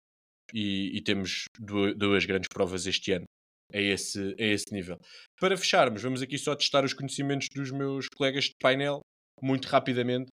e, 0.53 0.97
e 0.97 1.01
temos 1.03 1.45
duas, 1.59 1.97
duas, 1.97 2.25
grandes 2.25 2.49
provas 2.49 2.87
este 2.87 3.13
ano 3.13 3.25
a 3.73 3.79
esse, 3.79 4.35
a 4.39 4.45
esse 4.45 4.73
nível. 4.73 4.99
Para 5.39 5.57
fecharmos, 5.57 6.03
vamos 6.03 6.23
aqui 6.23 6.39
só 6.39 6.57
testar 6.57 6.85
os 6.85 6.95
conhecimentos 6.95 7.49
dos 7.55 7.71
meus 7.71 8.09
colegas 8.09 8.45
de 8.45 8.55
painel, 8.61 9.01
muito 9.43 9.67
rapidamente. 9.67 10.29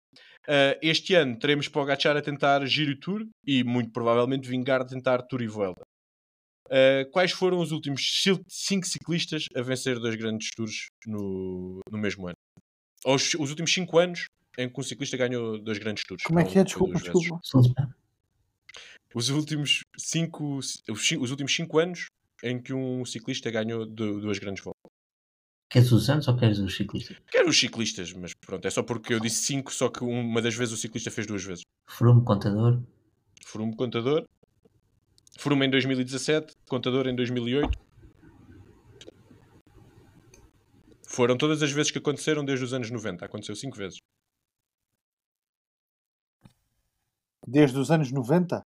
Uh, 0.50 0.74
este 0.82 1.14
ano 1.14 1.38
teremos 1.38 1.68
Pogacar 1.68 2.16
a 2.16 2.20
tentar 2.20 2.66
Giro 2.66 2.98
Tour 2.98 3.24
e 3.46 3.62
muito 3.62 3.92
provavelmente 3.92 4.48
Vingar 4.48 4.80
a 4.80 4.84
tentar 4.84 5.22
Tour 5.22 5.42
e 5.42 5.46
Vuelta. 5.46 5.82
Uh, 6.66 7.08
quais 7.12 7.30
foram 7.30 7.60
os 7.60 7.70
últimos 7.70 8.02
cinco 8.48 8.84
ciclistas 8.84 9.44
a 9.54 9.62
vencer 9.62 10.00
dois 10.00 10.16
grandes 10.16 10.50
tours 10.50 10.86
no, 11.06 11.78
no 11.88 11.98
mesmo 11.98 12.26
ano? 12.26 12.34
Ou 13.04 13.14
os, 13.14 13.32
os 13.34 13.50
últimos 13.50 13.72
cinco 13.72 13.96
anos 13.96 14.26
em 14.58 14.68
que 14.68 14.80
um 14.80 14.82
ciclista 14.82 15.16
ganhou 15.16 15.56
dois 15.62 15.78
grandes 15.78 16.02
tours. 16.04 16.24
Como 16.24 16.40
é 16.40 16.44
que 16.44 16.58
é? 16.58 16.64
Desculpa, 16.64 16.98
desculpa. 16.98 17.40
Os 19.14 19.28
últimos 19.28 19.82
cinco, 19.96 20.56
os, 20.56 20.82
os, 20.88 21.30
últimos 21.30 21.54
cinco 21.54 21.78
anos 21.78 22.06
em 22.42 22.60
que 22.60 22.72
um 22.72 23.04
ciclista 23.04 23.52
ganhou 23.52 23.86
duas 23.86 24.38
grandes 24.40 24.64
voltas. 24.64 24.79
Queres 25.70 25.92
os 25.92 26.10
anos 26.10 26.26
ou 26.26 26.36
queres 26.36 26.58
os 26.58 26.76
ciclistas? 26.76 27.16
Quero 27.30 27.48
os 27.48 27.56
ciclistas, 27.56 28.12
mas 28.12 28.34
pronto, 28.34 28.66
é 28.66 28.70
só 28.70 28.82
porque 28.82 29.14
eu 29.14 29.20
disse 29.20 29.44
cinco, 29.44 29.72
só 29.72 29.88
que 29.88 30.02
uma 30.02 30.42
das 30.42 30.56
vezes 30.56 30.74
o 30.74 30.76
ciclista 30.76 31.12
fez 31.12 31.28
duas 31.28 31.44
vezes. 31.44 31.62
Frume 31.88 32.24
Contador. 32.24 32.82
Frume 33.46 33.76
Contador. 33.76 34.26
Frume 35.38 35.66
em 35.66 35.70
2017, 35.70 36.56
Contador 36.68 37.06
em 37.06 37.14
2008. 37.14 37.78
Foram 41.06 41.38
todas 41.38 41.62
as 41.62 41.70
vezes 41.70 41.92
que 41.92 41.98
aconteceram 41.98 42.44
desde 42.44 42.64
os 42.64 42.74
anos 42.74 42.90
90. 42.90 43.24
Aconteceu 43.24 43.54
cinco 43.54 43.76
vezes. 43.76 43.98
Desde 47.46 47.78
os 47.78 47.92
anos 47.92 48.10
90? 48.10 48.60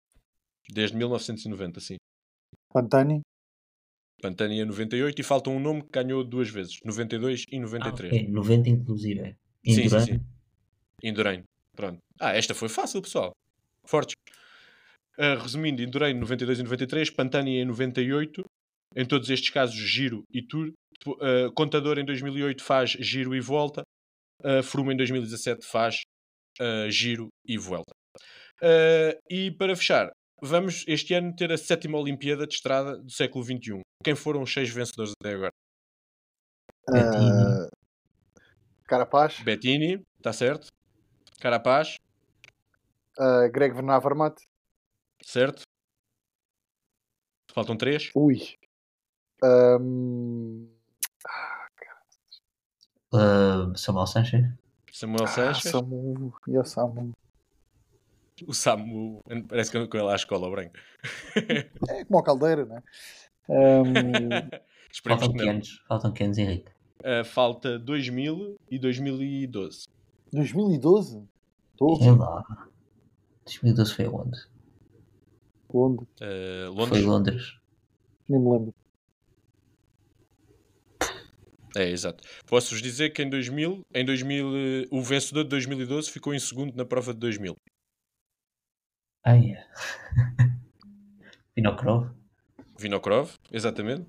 Desde 0.70 0.96
1990, 0.96 1.80
sim. 1.80 1.96
Pantani? 2.72 3.22
Pantani 4.22 4.60
em 4.60 4.64
98 4.64 5.20
e 5.20 5.24
falta 5.24 5.50
um 5.50 5.58
nome 5.58 5.82
que 5.82 5.88
ganhou 5.90 6.22
duas 6.22 6.48
vezes, 6.48 6.78
92 6.84 7.44
e 7.50 7.58
93. 7.58 8.12
Ah, 8.12 8.16
okay. 8.16 8.28
90 8.28 8.70
inclusive. 8.70 9.36
Indurain. 9.64 9.88
Sim, 9.88 9.88
sim, 9.88 10.00
sim. 10.00 10.20
Indurain. 11.02 11.42
Pronto. 11.74 11.98
Ah, 12.20 12.32
esta 12.32 12.54
foi 12.54 12.68
fácil, 12.68 13.02
pessoal. 13.02 13.32
Fortes. 13.84 14.14
Uh, 15.18 15.42
resumindo, 15.42 15.82
Indurain 15.82 16.14
92 16.14 16.60
e 16.60 16.62
93, 16.62 17.10
Pantani 17.10 17.58
em 17.58 17.64
98, 17.64 18.44
em 18.96 19.04
todos 19.04 19.28
estes 19.28 19.50
casos 19.50 19.74
Giro 19.74 20.22
e 20.32 20.40
Tour. 20.40 20.72
Uh, 21.04 21.52
Contador 21.54 21.98
em 21.98 22.04
2008 22.04 22.62
faz 22.62 22.90
Giro 22.90 23.34
e 23.34 23.40
Volta. 23.40 23.82
Uh, 24.40 24.62
Froome 24.62 24.94
em 24.94 24.96
2017 24.96 25.66
faz 25.66 26.02
uh, 26.60 26.88
Giro 26.90 27.28
e 27.44 27.58
Volta. 27.58 27.92
Uh, 28.62 29.18
e 29.28 29.50
para 29.50 29.74
fechar, 29.74 30.12
vamos 30.42 30.84
este 30.88 31.14
ano 31.14 31.34
ter 31.34 31.52
a 31.52 31.56
sétima 31.56 31.98
Olimpíada 31.98 32.46
de 32.46 32.54
Estrada 32.54 32.98
do 32.98 33.10
século 33.10 33.44
XXI. 33.44 33.80
Quem 34.04 34.16
foram 34.16 34.42
os 34.42 34.52
seis 34.52 34.68
vencedores 34.68 35.12
até 35.20 35.34
agora? 35.34 35.52
Uh, 36.90 37.70
Carapaz. 38.84 39.40
Bettini, 39.40 40.04
está 40.16 40.32
certo. 40.32 40.66
Carapaz. 41.40 41.96
Uh, 43.18 43.48
Greg 43.52 43.72
Van 43.72 43.94
Avermaet. 43.94 44.34
Certo. 45.22 45.62
Faltam 47.52 47.76
três. 47.76 48.10
Ui. 48.16 48.58
Um... 49.44 50.68
Ah, 51.26 51.68
uh, 53.14 53.78
Samuel 53.78 54.06
Sanchez. 54.06 54.44
Samuel 54.90 55.26
Sanchez. 55.28 55.66
Ah, 55.66 55.70
Samu. 55.70 56.34
E 56.48 56.58
o 56.58 56.64
Samu. 56.64 57.12
O 58.46 58.54
Samu 58.54 59.20
parece 59.48 59.70
que 59.70 59.86
com 59.86 59.96
ele 59.98 60.10
à 60.10 60.14
escola 60.14 60.50
branca. 60.50 60.80
é 61.88 62.04
como 62.04 62.18
o 62.18 62.22
Caldeira, 62.22 62.64
não 62.64 62.76
é? 62.76 62.82
Um... 63.48 63.84
faltam 65.04 65.48
anos? 65.48 65.82
Faltam 65.86 66.12
que 66.12 66.24
anos, 66.24 66.38
Henrique? 66.38 66.70
Uh, 67.00 67.24
falta 67.24 67.78
2000 67.78 68.56
e 68.70 68.78
2012. 68.78 69.86
2012? 70.32 71.28
Sei 71.98 72.10
lá. 72.12 72.44
2012 73.44 73.94
foi 73.94 74.06
onde? 74.06 74.38
Onde? 75.68 76.02
Uh, 76.02 76.70
Londres. 76.70 76.88
Foi 76.88 77.00
Londres. 77.02 77.58
Nem 78.28 78.40
me 78.40 78.50
lembro. 78.50 78.74
É, 81.74 81.88
exato. 81.88 82.22
Posso-vos 82.46 82.82
dizer 82.82 83.10
que 83.10 83.22
em 83.22 83.30
2000, 83.30 83.82
em 83.94 84.04
2000, 84.04 84.88
o 84.90 85.02
vencedor 85.02 85.44
de 85.44 85.50
2012 85.50 86.10
ficou 86.10 86.34
em 86.34 86.38
segundo 86.38 86.74
na 86.76 86.84
prova 86.84 87.14
de 87.14 87.20
2000. 87.20 87.56
Ah, 89.24 89.34
yeah. 89.34 89.64
Vinokrov. 91.56 92.10
Vinokrov, 92.78 93.30
exatamente. 93.52 94.06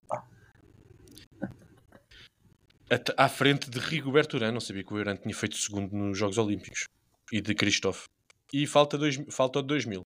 À 3.18 3.30
frente 3.30 3.69
de 3.69 3.80
Rigoberto 3.80 4.38
Urán, 4.38 4.52
não 4.52 4.60
sabia 4.60 4.84
que 4.84 4.94
o 4.94 4.98
Urán 4.98 5.15
tinha 5.15 5.35
feito 5.35 5.56
segundo 5.56 5.95
nos 5.95 6.18
Jogos 6.18 6.38
Olímpicos. 6.38 6.85
E 7.31 7.41
de 7.41 7.53
Christophe. 7.56 8.07
E 8.52 8.68
falta, 8.68 8.98
dois, 8.98 9.19
falta 9.30 9.60
o 9.60 9.61
2000. 9.64 10.02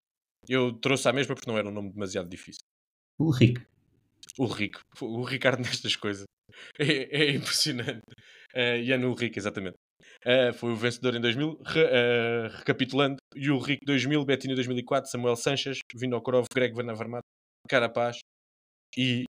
Eu 0.47 0.73
trouxe 0.73 1.07
a 1.09 1.13
mesma 1.13 1.35
porque 1.35 1.49
não 1.49 1.57
era 1.57 1.67
um 1.67 1.73
nome 1.73 1.91
demasiado 1.91 2.29
difícil. 2.29 2.61
O 3.17 3.29
Rico. 3.29 3.61
O 4.37 4.45
Rico. 4.45 4.81
O 5.01 5.23
Ricardo 5.23 5.61
nestas 5.61 5.95
coisas. 5.95 6.25
É, 6.79 7.23
é 7.23 7.31
impressionante. 7.31 8.01
Uh, 8.55 8.83
Jan 8.85 9.05
Ulrich, 9.05 9.37
exatamente. 9.37 9.75
Uh, 10.25 10.53
foi 10.53 10.71
o 10.71 10.75
vencedor 10.75 11.15
em 11.15 11.21
2000. 11.21 11.61
Re, 11.65 11.83
uh, 11.83 12.57
recapitulando, 12.57 13.17
Ulrich 13.35 13.79
2000, 13.85 14.25
Bettini 14.25 14.55
2004, 14.55 15.09
Samuel 15.09 15.35
Sanches, 15.35 15.79
Vinokorov, 15.95 16.45
Greg 16.53 16.73
Van 16.73 16.89
Avermaet, 16.89 17.23
Carapaz 17.67 18.19
e, 18.97 19.23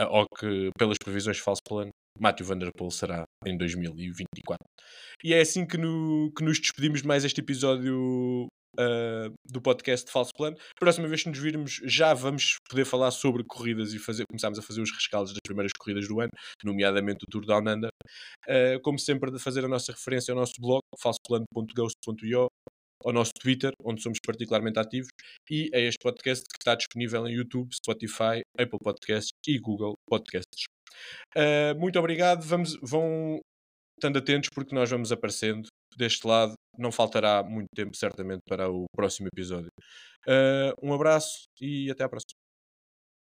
uh, 0.00 0.26
que 0.38 0.70
pelas 0.78 0.98
previsões 1.02 1.38
falso 1.38 1.62
plano, 1.66 1.90
Matthew 2.18 2.46
Van 2.46 2.58
Der 2.58 2.70
Poel 2.76 2.90
será 2.90 3.24
em 3.46 3.56
2024. 3.56 4.56
E 5.24 5.32
é 5.34 5.40
assim 5.40 5.66
que, 5.66 5.76
no, 5.78 6.32
que 6.36 6.44
nos 6.44 6.58
despedimos 6.58 7.02
de 7.02 7.08
mais 7.08 7.24
este 7.24 7.40
episódio 7.40 8.46
uh, 8.78 9.32
do 9.50 9.60
podcast 9.60 10.06
de 10.06 10.12
Falso 10.12 10.32
Plano. 10.36 10.56
Próxima 10.78 11.08
vez 11.08 11.22
que 11.22 11.28
nos 11.28 11.38
virmos, 11.38 11.80
já 11.84 12.14
vamos 12.14 12.56
poder 12.68 12.84
falar 12.84 13.10
sobre 13.10 13.44
corridas 13.44 13.92
e 13.92 13.98
fazer, 13.98 14.24
começarmos 14.28 14.58
a 14.58 14.62
fazer 14.62 14.80
os 14.80 14.90
rescaldos 14.90 15.32
das 15.32 15.40
primeiras 15.44 15.72
corridas 15.78 16.06
do 16.08 16.20
ano, 16.20 16.30
nomeadamente 16.64 17.24
o 17.26 17.30
Tour 17.30 17.44
Down 17.44 17.60
Under. 17.60 17.90
Uh, 18.46 18.80
como 18.82 18.98
sempre, 18.98 19.30
de 19.30 19.38
fazer 19.38 19.64
a 19.64 19.68
nossa 19.68 19.92
referência 19.92 20.32
ao 20.32 20.38
nosso 20.38 20.54
blog, 20.60 20.80
falsoplano.ghost.io, 21.00 22.48
ao 23.04 23.12
nosso 23.12 23.32
Twitter, 23.40 23.72
onde 23.84 24.02
somos 24.02 24.18
particularmente 24.24 24.78
ativos, 24.78 25.08
e 25.50 25.68
a 25.74 25.78
este 25.78 25.98
podcast 26.02 26.44
que 26.44 26.58
está 26.60 26.74
disponível 26.74 27.26
em 27.26 27.34
YouTube, 27.34 27.68
Spotify, 27.74 28.42
Apple 28.58 28.78
Podcasts 28.82 29.32
e 29.46 29.58
Google 29.58 29.94
Podcasts. 30.08 30.64
Uh, 31.36 31.78
muito 31.78 31.98
obrigado. 31.98 32.42
Vamos, 32.42 32.78
vão 32.82 33.40
estando 33.98 34.18
atentos 34.18 34.48
porque 34.52 34.74
nós 34.74 34.90
vamos 34.90 35.12
aparecendo 35.12 35.66
deste 35.96 36.26
lado. 36.26 36.54
Não 36.78 36.92
faltará 36.92 37.42
muito 37.42 37.68
tempo, 37.74 37.96
certamente, 37.96 38.40
para 38.48 38.70
o 38.70 38.86
próximo 38.94 39.28
episódio. 39.32 39.68
Uh, 40.26 40.72
um 40.82 40.92
abraço 40.94 41.44
e 41.60 41.90
até 41.90 42.04
à 42.04 42.08
próxima. 42.08 42.41